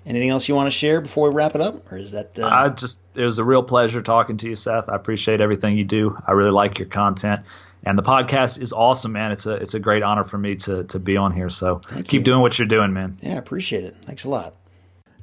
anything 0.08 0.30
else 0.30 0.48
you 0.48 0.54
want 0.56 0.66
to 0.66 0.76
share 0.76 1.00
before 1.00 1.28
we 1.28 1.36
wrap 1.36 1.54
it 1.54 1.60
up, 1.60 1.92
or 1.92 1.98
is 1.98 2.10
that? 2.10 2.38
Uh... 2.38 2.46
I 2.46 2.68
just 2.70 3.00
it 3.14 3.24
was 3.24 3.38
a 3.38 3.44
real 3.44 3.62
pleasure 3.62 4.02
talking 4.02 4.36
to 4.38 4.48
you, 4.48 4.56
Seth. 4.56 4.88
I 4.88 4.96
appreciate 4.96 5.40
everything 5.40 5.76
you 5.76 5.84
do. 5.84 6.18
I 6.26 6.32
really 6.32 6.50
like 6.50 6.78
your 6.78 6.88
content. 6.88 7.42
And 7.84 7.96
the 7.96 8.02
podcast 8.02 8.60
is 8.60 8.72
awesome, 8.72 9.12
man. 9.12 9.30
It's 9.30 9.46
a 9.46 9.52
it's 9.52 9.74
a 9.74 9.78
great 9.78 10.02
honor 10.02 10.24
for 10.24 10.38
me 10.38 10.56
to 10.56 10.84
to 10.84 10.98
be 10.98 11.16
on 11.16 11.32
here. 11.32 11.48
So 11.48 11.80
Thank 11.88 12.08
keep 12.08 12.20
you. 12.20 12.24
doing 12.24 12.40
what 12.40 12.58
you're 12.58 12.66
doing, 12.66 12.92
man. 12.92 13.18
Yeah, 13.20 13.34
I 13.34 13.38
appreciate 13.38 13.84
it. 13.84 13.94
Thanks 14.02 14.24
a 14.24 14.28
lot. 14.28 14.54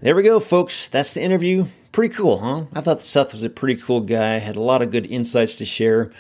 There 0.02 0.16
we 0.16 0.24
go, 0.24 0.40
folks. 0.40 0.90
That's 0.90 1.14
the 1.14 1.22
interview. 1.22 1.66
Pretty 1.92 2.14
cool, 2.14 2.40
huh? 2.40 2.66
I 2.74 2.82
thought 2.82 3.02
Seth 3.02 3.32
was 3.32 3.46
a 3.46 3.50
pretty 3.50 3.82
cool 3.82 4.02
guy, 4.02 4.40
had 4.40 4.58
a 4.58 4.62
lot 4.62 4.82
of 4.82 4.92
good 4.92 5.06
insights 5.06 5.56
to 5.56 5.66
share. 5.66 6.12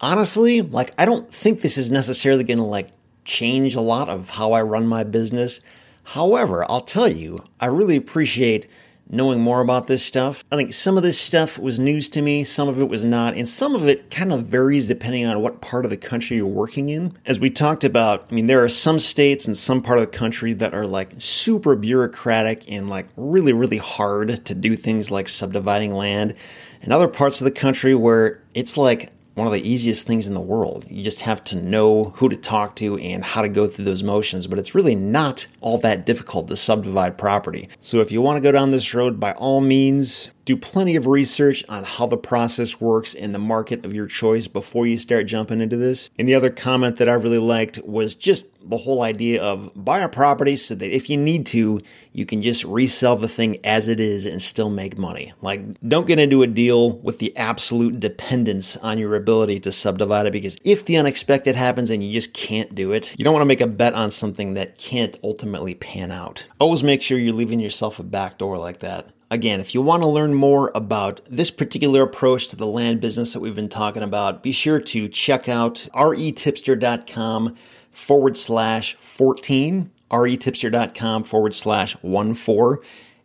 Honestly, 0.00 0.60
like, 0.60 0.92
I 0.98 1.06
don't 1.06 1.30
think 1.30 1.62
this 1.62 1.78
is 1.78 1.90
necessarily 1.90 2.44
going 2.44 2.58
to, 2.58 2.64
like, 2.64 2.90
change 3.24 3.74
a 3.74 3.80
lot 3.80 4.10
of 4.10 4.28
how 4.28 4.52
I 4.52 4.60
run 4.60 4.86
my 4.86 5.02
business. 5.02 5.60
However, 6.04 6.64
I'll 6.70 6.82
tell 6.82 7.08
you, 7.08 7.44
I 7.60 7.66
really 7.66 7.96
appreciate 7.96 8.68
knowing 9.10 9.40
more 9.40 9.60
about 9.60 9.86
this 9.86 10.02
stuff. 10.02 10.44
I 10.50 10.56
think 10.56 10.72
some 10.72 10.96
of 10.96 11.02
this 11.02 11.18
stuff 11.18 11.58
was 11.58 11.78
news 11.78 12.08
to 12.10 12.22
me, 12.22 12.42
some 12.42 12.68
of 12.68 12.80
it 12.80 12.88
was 12.88 13.04
not, 13.04 13.36
and 13.36 13.46
some 13.48 13.74
of 13.74 13.86
it 13.86 14.10
kind 14.10 14.32
of 14.32 14.46
varies 14.46 14.86
depending 14.86 15.26
on 15.26 15.40
what 15.40 15.60
part 15.60 15.84
of 15.84 15.90
the 15.90 15.96
country 15.96 16.38
you're 16.38 16.46
working 16.46 16.88
in. 16.88 17.16
As 17.26 17.38
we 17.38 17.50
talked 17.50 17.84
about, 17.84 18.26
I 18.30 18.34
mean, 18.34 18.46
there 18.46 18.64
are 18.64 18.68
some 18.68 18.98
states 18.98 19.46
and 19.46 19.56
some 19.56 19.82
part 19.82 19.98
of 19.98 20.10
the 20.10 20.16
country 20.16 20.54
that 20.54 20.74
are 20.74 20.86
like 20.86 21.12
super 21.18 21.76
bureaucratic 21.76 22.70
and 22.70 22.88
like 22.88 23.06
really, 23.16 23.52
really 23.52 23.76
hard 23.76 24.44
to 24.46 24.54
do 24.54 24.74
things 24.74 25.10
like 25.10 25.28
subdividing 25.28 25.92
land, 25.92 26.34
and 26.80 26.92
other 26.92 27.08
parts 27.08 27.40
of 27.40 27.44
the 27.44 27.50
country 27.50 27.94
where 27.94 28.42
it's 28.54 28.76
like 28.76 29.10
one 29.34 29.46
of 29.46 29.52
the 29.52 29.68
easiest 29.68 30.06
things 30.06 30.26
in 30.26 30.34
the 30.34 30.40
world. 30.40 30.86
You 30.88 31.02
just 31.02 31.22
have 31.22 31.42
to 31.44 31.56
know 31.56 32.04
who 32.16 32.28
to 32.28 32.36
talk 32.36 32.76
to 32.76 32.96
and 32.98 33.24
how 33.24 33.42
to 33.42 33.48
go 33.48 33.66
through 33.66 33.84
those 33.84 34.02
motions, 34.02 34.46
but 34.46 34.58
it's 34.58 34.74
really 34.74 34.94
not 34.94 35.46
all 35.60 35.78
that 35.78 36.06
difficult 36.06 36.48
to 36.48 36.56
subdivide 36.56 37.18
property. 37.18 37.68
So 37.80 38.00
if 38.00 38.12
you 38.12 38.20
want 38.22 38.36
to 38.36 38.40
go 38.40 38.52
down 38.52 38.70
this 38.70 38.94
road, 38.94 39.18
by 39.18 39.32
all 39.32 39.60
means, 39.60 40.30
do 40.44 40.56
plenty 40.56 40.96
of 40.96 41.06
research 41.06 41.64
on 41.68 41.84
how 41.84 42.06
the 42.06 42.16
process 42.16 42.80
works 42.80 43.14
in 43.14 43.32
the 43.32 43.38
market 43.38 43.84
of 43.84 43.94
your 43.94 44.06
choice 44.06 44.46
before 44.46 44.86
you 44.86 44.98
start 44.98 45.26
jumping 45.26 45.60
into 45.60 45.76
this. 45.76 46.10
And 46.18 46.28
the 46.28 46.34
other 46.34 46.50
comment 46.50 46.96
that 46.96 47.08
I 47.08 47.14
really 47.14 47.38
liked 47.38 47.78
was 47.84 48.14
just 48.14 48.46
the 48.68 48.76
whole 48.76 49.02
idea 49.02 49.42
of 49.42 49.70
buy 49.74 50.00
a 50.00 50.08
property 50.08 50.56
so 50.56 50.74
that 50.74 50.94
if 50.94 51.10
you 51.10 51.16
need 51.16 51.46
to, 51.46 51.80
you 52.12 52.24
can 52.24 52.40
just 52.42 52.64
resell 52.64 53.16
the 53.16 53.28
thing 53.28 53.58
as 53.64 53.88
it 53.88 54.00
is 54.00 54.26
and 54.26 54.40
still 54.40 54.70
make 54.70 54.98
money. 54.98 55.32
Like, 55.40 55.62
don't 55.86 56.06
get 56.06 56.18
into 56.18 56.42
a 56.42 56.46
deal 56.46 56.98
with 56.98 57.18
the 57.18 57.36
absolute 57.36 58.00
dependence 58.00 58.76
on 58.76 58.98
your 58.98 59.16
ability 59.16 59.60
to 59.60 59.72
subdivide 59.72 60.26
it 60.26 60.32
because 60.32 60.56
if 60.64 60.84
the 60.84 60.96
unexpected 60.96 61.56
happens 61.56 61.90
and 61.90 62.02
you 62.02 62.12
just 62.12 62.32
can't 62.32 62.74
do 62.74 62.92
it, 62.92 63.14
you 63.18 63.24
don't 63.24 63.34
want 63.34 63.42
to 63.42 63.48
make 63.48 63.60
a 63.60 63.66
bet 63.66 63.94
on 63.94 64.10
something 64.10 64.54
that 64.54 64.78
can't 64.78 65.18
ultimately 65.22 65.74
pan 65.74 66.10
out. 66.10 66.46
Always 66.58 66.82
make 66.82 67.02
sure 67.02 67.18
you're 67.18 67.34
leaving 67.34 67.60
yourself 67.60 67.98
a 67.98 68.02
back 68.02 68.38
door 68.38 68.58
like 68.58 68.80
that. 68.80 69.08
Again, 69.34 69.58
if 69.58 69.74
you 69.74 69.82
want 69.82 70.04
to 70.04 70.08
learn 70.08 70.32
more 70.32 70.70
about 70.76 71.20
this 71.28 71.50
particular 71.50 72.02
approach 72.02 72.46
to 72.48 72.56
the 72.56 72.68
land 72.68 73.00
business 73.00 73.32
that 73.32 73.40
we've 73.40 73.56
been 73.56 73.68
talking 73.68 74.04
about, 74.04 74.44
be 74.44 74.52
sure 74.52 74.78
to 74.78 75.08
check 75.08 75.48
out 75.48 75.88
retipster.com 75.92 77.56
forward 77.90 78.36
slash 78.36 78.94
14, 78.94 79.90
retipster.com 80.08 81.24
forward 81.24 81.52
slash 81.52 81.96
14 81.96 82.80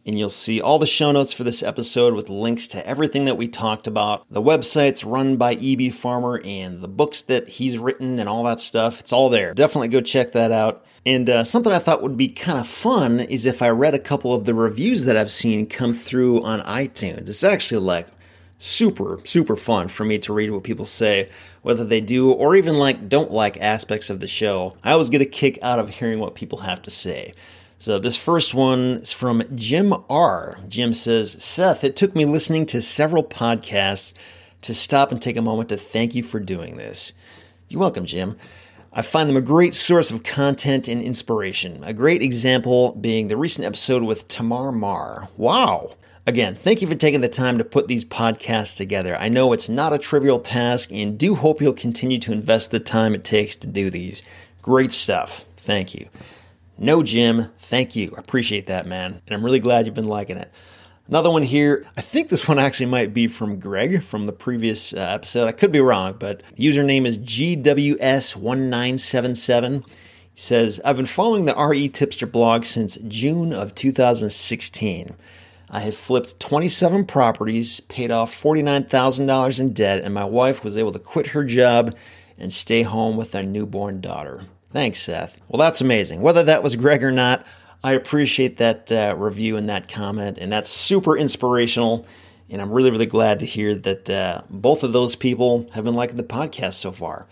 and 0.06 0.18
you'll 0.18 0.30
see 0.30 0.62
all 0.62 0.80
the 0.80 0.86
show 0.86 1.12
notes 1.12 1.34
for 1.34 1.44
this 1.44 1.62
episode 1.62 2.14
with 2.14 2.30
links 2.30 2.68
to 2.70 2.88
everything 2.88 3.26
that 3.26 3.38
we 3.38 3.48
talked 3.48 3.88
about. 3.88 4.26
The 4.30 4.42
website's 4.42 5.04
run 5.04 5.38
by 5.38 5.54
EB 5.54 5.92
Farmer 5.92 6.42
and 6.44 6.82
the 6.82 6.88
books 6.88 7.22
that 7.24 7.48
he's 7.48 7.78
written 7.78 8.20
and 8.20 8.28
all 8.28 8.44
that 8.46 8.60
stuff. 8.60 9.00
It's 9.00 9.14
all 9.14 9.30
there. 9.30 9.54
Definitely 9.54 9.90
go 9.90 10.02
check 10.02 10.32
that 10.32 10.52
out. 10.52 10.84
And 11.06 11.30
uh, 11.30 11.44
something 11.44 11.72
I 11.72 11.80
thought 11.80 12.02
would 12.02 12.18
be 12.18 12.30
kind 12.30 12.60
of 12.60 12.68
fun 12.68 13.20
is 13.20 13.46
if 13.46 13.62
I 13.62 13.70
read 13.70 13.94
a 13.94 14.00
couple 14.00 14.34
of 14.34 14.46
the 14.46 14.54
reviews 14.54 15.06
that 15.06 15.18
I've 15.18 15.32
seen 15.32 15.66
come 15.66 15.94
through 15.94 16.44
on 16.44 16.62
iTunes. 16.62 17.30
It's 17.30 17.44
actually 17.44 17.82
like 17.82 18.08
super, 18.58 19.20
super 19.24 19.56
fun 19.56 19.88
for 19.88 20.04
me 20.04 20.20
to 20.20 20.34
read 20.34 20.52
what 20.52 20.64
people 20.64 20.86
say, 20.86 21.30
whether 21.62 21.86
they 21.86 22.02
do 22.02 22.32
or 22.32 22.56
even 22.56 22.78
like 22.78 23.10
don't 23.10 23.32
like 23.32 23.60
aspects 23.60 24.10
of 24.10 24.20
the 24.20 24.28
show. 24.28 24.76
I 24.84 24.92
always 24.92 25.10
get 25.10 25.22
a 25.22 25.26
kick 25.26 25.58
out 25.62 25.80
of 25.80 25.90
hearing 25.90 26.20
what 26.20 26.36
people 26.36 26.60
have 26.60 26.82
to 26.84 26.92
say. 26.92 27.34
So 27.82 27.98
this 27.98 28.18
first 28.18 28.54
one 28.54 28.98
is 28.98 29.14
from 29.14 29.42
Jim 29.56 29.94
R. 30.10 30.58
Jim 30.68 30.94
says, 30.94 31.42
Seth, 31.42 31.86
it 31.86 31.96
took 31.96 32.14
me 32.14 32.26
listening 32.26 32.66
to 32.68 32.82
several 32.82 33.24
podcasts 33.24 34.14
to 34.64 34.74
stop 34.74 35.14
and 35.14 35.22
take 35.22 35.38
a 35.38 35.42
moment 35.42 35.70
to 35.70 35.78
thank 35.78 36.14
you 36.14 36.22
for 36.22 36.42
doing 36.42 36.76
this. 36.76 37.14
You're 37.70 37.80
welcome, 37.80 38.06
Jim. 38.06 38.36
I 38.92 39.02
find 39.02 39.30
them 39.30 39.38
a 39.38 39.42
great 39.42 39.74
source 39.74 40.12
of 40.12 40.24
content 40.24 40.90
and 40.90 41.02
inspiration. 41.02 41.82
A 41.86 41.94
great 41.94 42.22
example 42.22 42.96
being 42.96 43.30
the 43.30 43.38
recent 43.38 43.66
episode 43.66 44.04
with 44.04 44.28
Tamar 44.28 44.74
Mar. 44.74 45.30
Wow! 45.38 45.96
Again, 46.28 46.56
thank 46.56 46.82
you 46.82 46.88
for 46.90 46.96
taking 46.96 47.22
the 47.22 47.30
time 47.30 47.58
to 47.60 47.64
put 47.64 47.88
these 47.88 48.04
podcasts 48.04 48.76
together. 48.76 49.16
I 49.16 49.30
know 49.30 49.54
it's 49.54 49.70
not 49.70 49.94
a 49.94 49.98
trivial 49.98 50.42
task 50.42 50.92
and 50.92 51.18
do 51.18 51.34
hope 51.34 51.62
you'll 51.62 51.72
continue 51.72 52.18
to 52.20 52.34
invest 52.34 52.72
the 52.72 52.82
time 52.82 53.16
it 53.16 53.24
takes 53.24 53.56
to 53.56 53.68
do 53.68 53.90
these. 53.90 54.22
Great 54.62 54.92
stuff. 54.92 55.46
Thank 55.56 55.96
you. 55.96 56.10
No, 56.82 57.04
Jim, 57.04 57.52
thank 57.60 57.98
you. 57.98 58.14
I 58.16 58.22
appreciate 58.22 58.68
that, 58.68 58.88
man. 58.88 59.22
And 59.28 59.36
I'm 59.36 59.44
really 59.44 59.60
glad 59.60 59.86
you've 59.86 59.94
been 59.94 60.08
liking 60.08 60.38
it. 60.38 60.50
Another 61.10 61.30
one 61.30 61.44
here. 61.44 61.86
I 61.98 62.02
think 62.02 62.30
this 62.30 62.48
one 62.48 62.58
actually 62.58 62.86
might 62.86 63.14
be 63.14 63.28
from 63.28 63.60
Greg 63.60 64.02
from 64.02 64.28
the 64.28 64.32
previous 64.32 64.94
uh, 64.94 65.00
episode. 65.00 65.48
I 65.48 65.52
could 65.52 65.74
be 65.74 65.82
wrong, 65.82 66.16
but 66.18 66.42
the 66.56 66.66
username 66.66 67.06
is 67.06 67.18
GWS1977. 67.18 69.86
He 69.86 69.92
says, 70.40 70.80
I've 70.86 70.96
been 70.96 71.06
following 71.06 71.44
the 71.46 71.56
RE 71.56 71.90
Tipster 71.90 72.28
blog 72.28 72.64
since 72.64 72.98
June 73.08 73.52
of 73.52 73.76
2016. 73.76 75.18
I 75.72 75.80
have 75.82 75.98
flipped 75.98 76.40
27 76.40 77.06
properties, 77.06 77.82
paid 77.82 78.10
off 78.10 78.34
$49,000 78.34 79.60
in 79.60 79.74
debt, 79.74 80.06
and 80.06 80.14
my 80.14 80.24
wife 80.24 80.64
was 80.64 80.78
able 80.78 80.94
to 80.94 81.00
quit 81.00 81.28
her 81.28 81.44
job 81.44 81.94
and 82.38 82.54
stay 82.54 82.84
home 82.84 83.18
with 83.18 83.36
our 83.36 83.44
newborn 83.44 84.00
daughter. 84.00 84.44
Thanks, 84.72 85.02
Seth. 85.02 85.40
Well, 85.48 85.60
that's 85.60 85.82
amazing. 85.82 86.22
Whether 86.22 86.44
that 86.44 86.62
was 86.64 86.76
Greg 86.76 87.04
or 87.04 87.12
not, 87.12 87.46
I 87.84 87.94
appreciate 87.94 88.58
that 88.58 88.92
uh, 88.92 89.16
review 89.18 89.58
and 89.58 89.68
that 89.70 89.88
comment, 89.88 90.38
and 90.38 90.52
that's 90.52 90.70
super 90.70 91.18
inspirational. 91.18 92.06
And 92.50 92.62
I'm 92.62 92.72
really, 92.72 92.92
really 92.92 93.06
glad 93.06 93.40
to 93.40 93.46
hear 93.46 93.76
that 93.76 94.10
uh, 94.10 94.42
both 94.50 94.84
of 94.84 94.92
those 94.94 95.16
people 95.16 95.70
have 95.74 95.86
been 95.86 95.96
liking 95.96 96.18
the 96.18 96.24
podcast 96.24 96.74
so 96.74 96.92
far. 96.92 97.28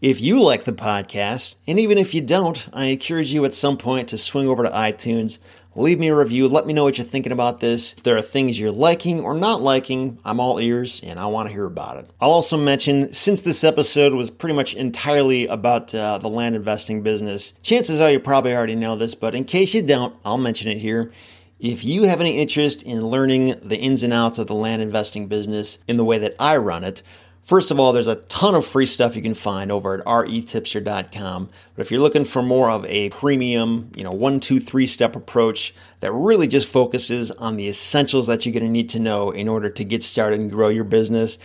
If 0.00 0.20
you 0.20 0.40
like 0.40 0.64
the 0.64 0.72
podcast, 0.72 1.56
and 1.68 1.78
even 1.78 1.98
if 1.98 2.14
you 2.14 2.22
don't, 2.22 2.66
I 2.72 2.86
encourage 2.86 3.32
you 3.32 3.44
at 3.44 3.52
some 3.52 3.76
point 3.76 4.08
to 4.08 4.18
swing 4.18 4.48
over 4.48 4.62
to 4.62 4.70
iTunes, 4.70 5.38
Leave 5.76 6.00
me 6.00 6.08
a 6.08 6.16
review. 6.16 6.48
Let 6.48 6.66
me 6.66 6.72
know 6.72 6.82
what 6.82 6.98
you're 6.98 7.06
thinking 7.06 7.30
about 7.30 7.60
this. 7.60 7.92
If 7.92 8.02
there 8.02 8.16
are 8.16 8.22
things 8.22 8.58
you're 8.58 8.72
liking 8.72 9.20
or 9.20 9.34
not 9.34 9.62
liking, 9.62 10.18
I'm 10.24 10.40
all 10.40 10.58
ears 10.58 11.00
and 11.04 11.18
I 11.18 11.26
want 11.26 11.48
to 11.48 11.52
hear 11.52 11.64
about 11.64 11.96
it. 11.98 12.10
I'll 12.20 12.32
also 12.32 12.56
mention 12.56 13.14
since 13.14 13.42
this 13.42 13.62
episode 13.62 14.12
was 14.12 14.30
pretty 14.30 14.56
much 14.56 14.74
entirely 14.74 15.46
about 15.46 15.94
uh, 15.94 16.18
the 16.18 16.28
land 16.28 16.56
investing 16.56 17.02
business, 17.04 17.52
chances 17.62 18.00
are 18.00 18.10
you 18.10 18.18
probably 18.18 18.52
already 18.52 18.74
know 18.74 18.96
this, 18.96 19.14
but 19.14 19.34
in 19.34 19.44
case 19.44 19.72
you 19.72 19.82
don't, 19.82 20.14
I'll 20.24 20.38
mention 20.38 20.72
it 20.72 20.78
here. 20.78 21.12
If 21.60 21.84
you 21.84 22.04
have 22.04 22.20
any 22.20 22.38
interest 22.38 22.82
in 22.82 23.06
learning 23.06 23.60
the 23.62 23.78
ins 23.78 24.02
and 24.02 24.12
outs 24.12 24.38
of 24.38 24.48
the 24.48 24.54
land 24.54 24.82
investing 24.82 25.28
business 25.28 25.78
in 25.86 25.96
the 25.96 26.04
way 26.04 26.18
that 26.18 26.34
I 26.40 26.56
run 26.56 26.82
it, 26.82 27.02
First 27.50 27.72
of 27.72 27.80
all, 27.80 27.92
there's 27.92 28.06
a 28.06 28.14
ton 28.14 28.54
of 28.54 28.64
free 28.64 28.86
stuff 28.86 29.16
you 29.16 29.22
can 29.22 29.34
find 29.34 29.72
over 29.72 29.98
at 29.98 30.04
retipster.com. 30.04 31.48
But 31.74 31.82
if 31.82 31.90
you're 31.90 32.00
looking 32.00 32.24
for 32.24 32.42
more 32.42 32.70
of 32.70 32.86
a 32.86 33.10
premium, 33.10 33.90
you 33.96 34.04
know, 34.04 34.12
one, 34.12 34.38
two, 34.38 34.60
three 34.60 34.86
step 34.86 35.16
approach 35.16 35.74
that 35.98 36.12
really 36.12 36.46
just 36.46 36.68
focuses 36.68 37.32
on 37.32 37.56
the 37.56 37.66
essentials 37.66 38.28
that 38.28 38.46
you're 38.46 38.52
going 38.52 38.66
to 38.66 38.70
need 38.70 38.88
to 38.90 39.00
know 39.00 39.32
in 39.32 39.48
order 39.48 39.68
to 39.68 39.84
get 39.84 40.04
started 40.04 40.38
and 40.38 40.48
grow 40.48 40.68
your 40.68 40.84
business, 40.84 41.38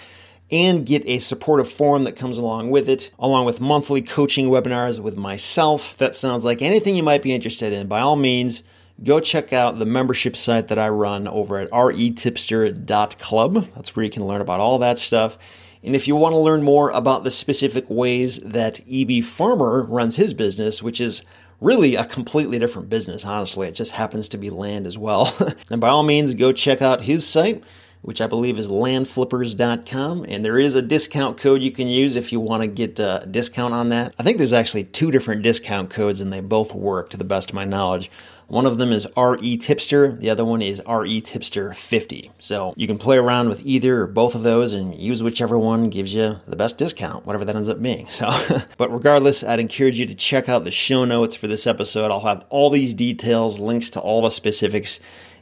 and 0.52 0.86
get 0.86 1.02
a 1.08 1.18
supportive 1.18 1.72
forum 1.72 2.04
that 2.04 2.16
comes 2.16 2.38
along 2.38 2.70
with 2.70 2.88
it, 2.88 3.10
along 3.18 3.46
with 3.46 3.60
monthly 3.60 4.04
coaching 4.04 4.50
webinars 4.50 5.00
with 5.00 5.18
myself. 5.18 5.98
That 5.98 6.16
sounds 6.16 6.44
like 6.44 6.62
anything 6.62 6.96
you 6.96 7.02
might 7.02 7.24
be 7.24 7.34
interested 7.34 7.74
in. 7.74 7.88
By 7.88 8.02
all 8.02 8.16
means, 8.16 8.62
go 9.04 9.20
check 9.20 9.54
out 9.54 9.80
the 9.80 9.88
membership 9.88 10.36
site 10.36 10.68
that 10.68 10.78
I 10.78 10.88
run 10.90 11.28
over 11.28 11.58
at 11.58 11.72
retipster.club. 11.72 13.68
That's 13.74 13.96
where 13.96 14.06
you 14.06 14.12
can 14.12 14.28
learn 14.28 14.42
about 14.42 14.60
all 14.60 14.78
that 14.78 15.00
stuff. 15.00 15.40
And 15.86 15.96
if 15.96 16.08
you 16.08 16.16
want 16.16 16.34
to 16.34 16.40
learn 16.40 16.64
more 16.64 16.90
about 16.90 17.24
the 17.24 17.32
specific 17.32 17.88
ways 17.90 18.40
that 18.40 18.82
EB 18.92 19.24
Farmer 19.24 19.86
runs 19.86 20.16
his 20.16 20.34
business, 20.34 20.82
which 20.82 21.00
is 21.00 21.22
really 21.62 21.96
a 21.96 22.06
completely 22.06 22.58
different 22.58 22.90
business, 22.90 23.24
honestly, 23.24 23.68
it 23.68 23.76
just 23.76 23.92
happens 23.92 24.28
to 24.30 24.38
be 24.38 24.50
land 24.50 24.88
as 24.88 24.98
well. 24.98 25.36
and 25.70 25.80
by 25.80 25.90
all 25.90 26.02
means, 26.02 26.34
go 26.34 26.52
check 26.52 26.82
out 26.82 27.04
his 27.04 27.26
site, 27.26 27.64
which 28.02 28.20
I 28.20 28.26
believe 28.26 28.58
is 28.58 28.68
landflippers.com. 28.68 30.26
And 30.28 30.44
there 30.44 30.58
is 30.58 30.74
a 30.74 30.82
discount 30.82 31.38
code 31.38 31.62
you 31.62 31.72
can 31.72 31.88
use 31.88 32.16
if 32.16 32.32
you 32.32 32.40
want 32.40 32.64
to 32.64 32.68
get 32.68 33.00
a 33.00 33.28
discount 33.30 33.76
on 33.76 33.90
that. 33.90 34.16
I 34.18 34.24
think 34.24 34.38
there's 34.38 34.54
actually 34.54 34.86
two 34.86 35.12
different 35.12 35.44
discount 35.44 35.92
codes, 35.92 36.20
and 36.20 36.34
they 36.34 36.42
both 36.42 36.74
work 36.74 37.12
to 37.12 37.18
the 37.18 37.24
best 37.24 37.52
of 37.52 37.56
my 37.56 37.66
knowledge. 37.66 38.10
One 38.48 38.66
of 38.66 38.78
them 38.78 38.92
is 38.92 39.08
RE 39.18 39.58
Tipster, 39.58 40.12
the 40.12 40.30
other 40.30 40.46
one 40.46 40.62
is 40.62 40.82
RE 40.88 41.22
Tipster 41.22 41.74
50. 41.74 42.32
So 42.40 42.74
you 42.78 42.88
can 42.88 42.98
play 42.98 43.18
around 43.18 43.50
with 43.50 43.66
either 43.66 44.04
or 44.04 44.08
both 44.08 44.36
of 44.36 44.44
those 44.44 44.74
and 44.74 44.96
use 44.96 45.24
whichever 45.24 45.58
one 45.58 45.90
gives 45.90 46.14
you 46.14 46.40
the 46.48 46.56
best 46.56 46.78
discount, 46.78 47.26
whatever 47.26 47.46
that 47.46 47.56
ends 47.56 47.70
up 47.70 47.82
being. 47.82 48.08
So, 48.16 48.30
but 48.78 48.94
regardless, 48.94 49.44
I'd 49.44 49.60
encourage 49.60 50.00
you 50.00 50.06
to 50.06 50.16
check 50.16 50.48
out 50.48 50.64
the 50.64 50.72
show 50.72 51.04
notes 51.04 51.36
for 51.36 51.48
this 51.48 51.68
episode. 51.68 52.12
I'll 52.12 52.22
have 52.22 52.46
all 52.50 52.70
these 52.70 52.94
details, 52.94 53.60
links 53.60 53.90
to 53.92 54.00
all 54.00 54.22
the 54.22 54.30
specifics 54.30 55.02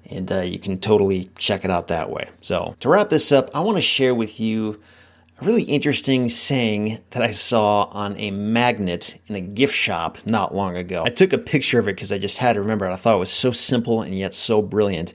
and 0.10 0.32
uh, 0.32 0.42
you 0.42 0.60
can 0.60 0.80
totally 0.80 1.30
check 1.38 1.64
it 1.64 1.72
out 1.72 1.88
that 1.88 2.10
way. 2.10 2.26
So, 2.42 2.76
to 2.80 2.90
wrap 2.90 3.10
this 3.10 3.32
up, 3.32 3.50
I 3.54 3.62
want 3.62 3.78
to 3.78 3.82
share 3.82 4.14
with 4.16 4.40
you 4.40 4.82
a 5.42 5.46
really 5.46 5.64
interesting 5.64 6.30
saying 6.30 7.00
that 7.12 7.24
I 7.24 7.32
saw 7.32 7.86
on 7.86 8.16
a 8.18 8.32
magnet 8.32 9.20
in 9.28 9.36
a 9.36 9.42
gift 9.42 9.74
shop 9.74 10.18
not 10.26 10.54
long 10.54 10.76
ago. 10.76 11.04
I 11.06 11.10
took 11.10 11.34
a 11.34 11.38
picture 11.38 11.80
of 11.80 11.88
it 11.88 11.96
because 11.96 12.12
I 12.12 12.18
just 12.18 12.38
had 12.38 12.54
to 12.54 12.62
remember 12.62 12.86
it. 12.86 12.94
I 12.94 12.96
thought 12.96 13.16
it 13.16 13.20
was 13.20 13.32
so 13.32 13.52
simple 13.52 14.02
and 14.02 14.14
yet 14.14 14.36
so 14.36 14.62
brilliant. 14.62 15.14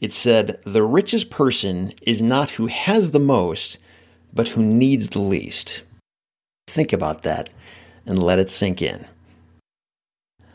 It 0.00 0.12
said, 0.12 0.60
The 0.64 0.82
richest 0.82 1.30
person 1.30 1.92
is 2.02 2.22
not 2.22 2.50
who 2.50 2.66
has 2.66 3.10
the 3.10 3.18
most, 3.18 3.78
but 4.32 4.48
who 4.48 4.62
needs 4.62 5.08
the 5.08 5.20
least. 5.20 5.82
Think 6.66 6.92
about 6.92 7.22
that 7.22 7.50
and 8.06 8.22
let 8.22 8.38
it 8.38 8.50
sink 8.50 8.82
in. 8.82 9.06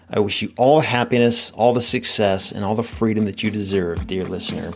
I 0.09 0.19
wish 0.19 0.41
you 0.41 0.53
all 0.57 0.79
the 0.79 0.87
happiness, 0.87 1.51
all 1.51 1.73
the 1.73 1.81
success, 1.81 2.51
and 2.51 2.65
all 2.65 2.75
the 2.75 2.83
freedom 2.83 3.25
that 3.25 3.43
you 3.43 3.51
deserve, 3.51 4.07
dear 4.07 4.23
listener. 4.23 4.73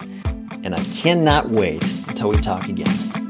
And 0.64 0.76
I 0.76 0.84
cannot 0.96 1.50
wait 1.50 1.84
until 2.08 2.30
we 2.30 2.38
talk 2.38 2.68
again. 2.70 3.23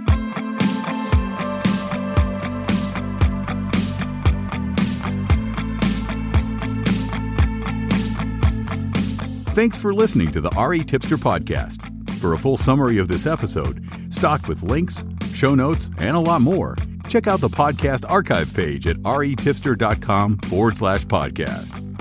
Thanks 9.54 9.78
for 9.78 9.94
listening 9.94 10.32
to 10.32 10.42
the 10.42 10.50
RE 10.50 10.84
Tipster 10.84 11.16
Podcast. 11.16 11.88
For 12.18 12.34
a 12.34 12.38
full 12.40 12.58
summary 12.58 12.98
of 12.98 13.08
this 13.08 13.28
episode, 13.28 13.88
stocked 14.10 14.48
with 14.48 14.64
links, 14.64 15.06
show 15.32 15.54
notes, 15.54 15.92
and 16.00 16.18
a 16.18 16.20
lot 16.20 16.42
more, 16.42 16.76
check 17.08 17.28
out 17.28 17.40
the 17.40 17.50
podcast 17.50 18.10
archive 18.10 18.52
page 18.52 18.88
at 18.88 18.96
retipster.com 18.98 20.40
forward 20.40 20.76
slash 20.76 21.06
podcast. 21.06 21.93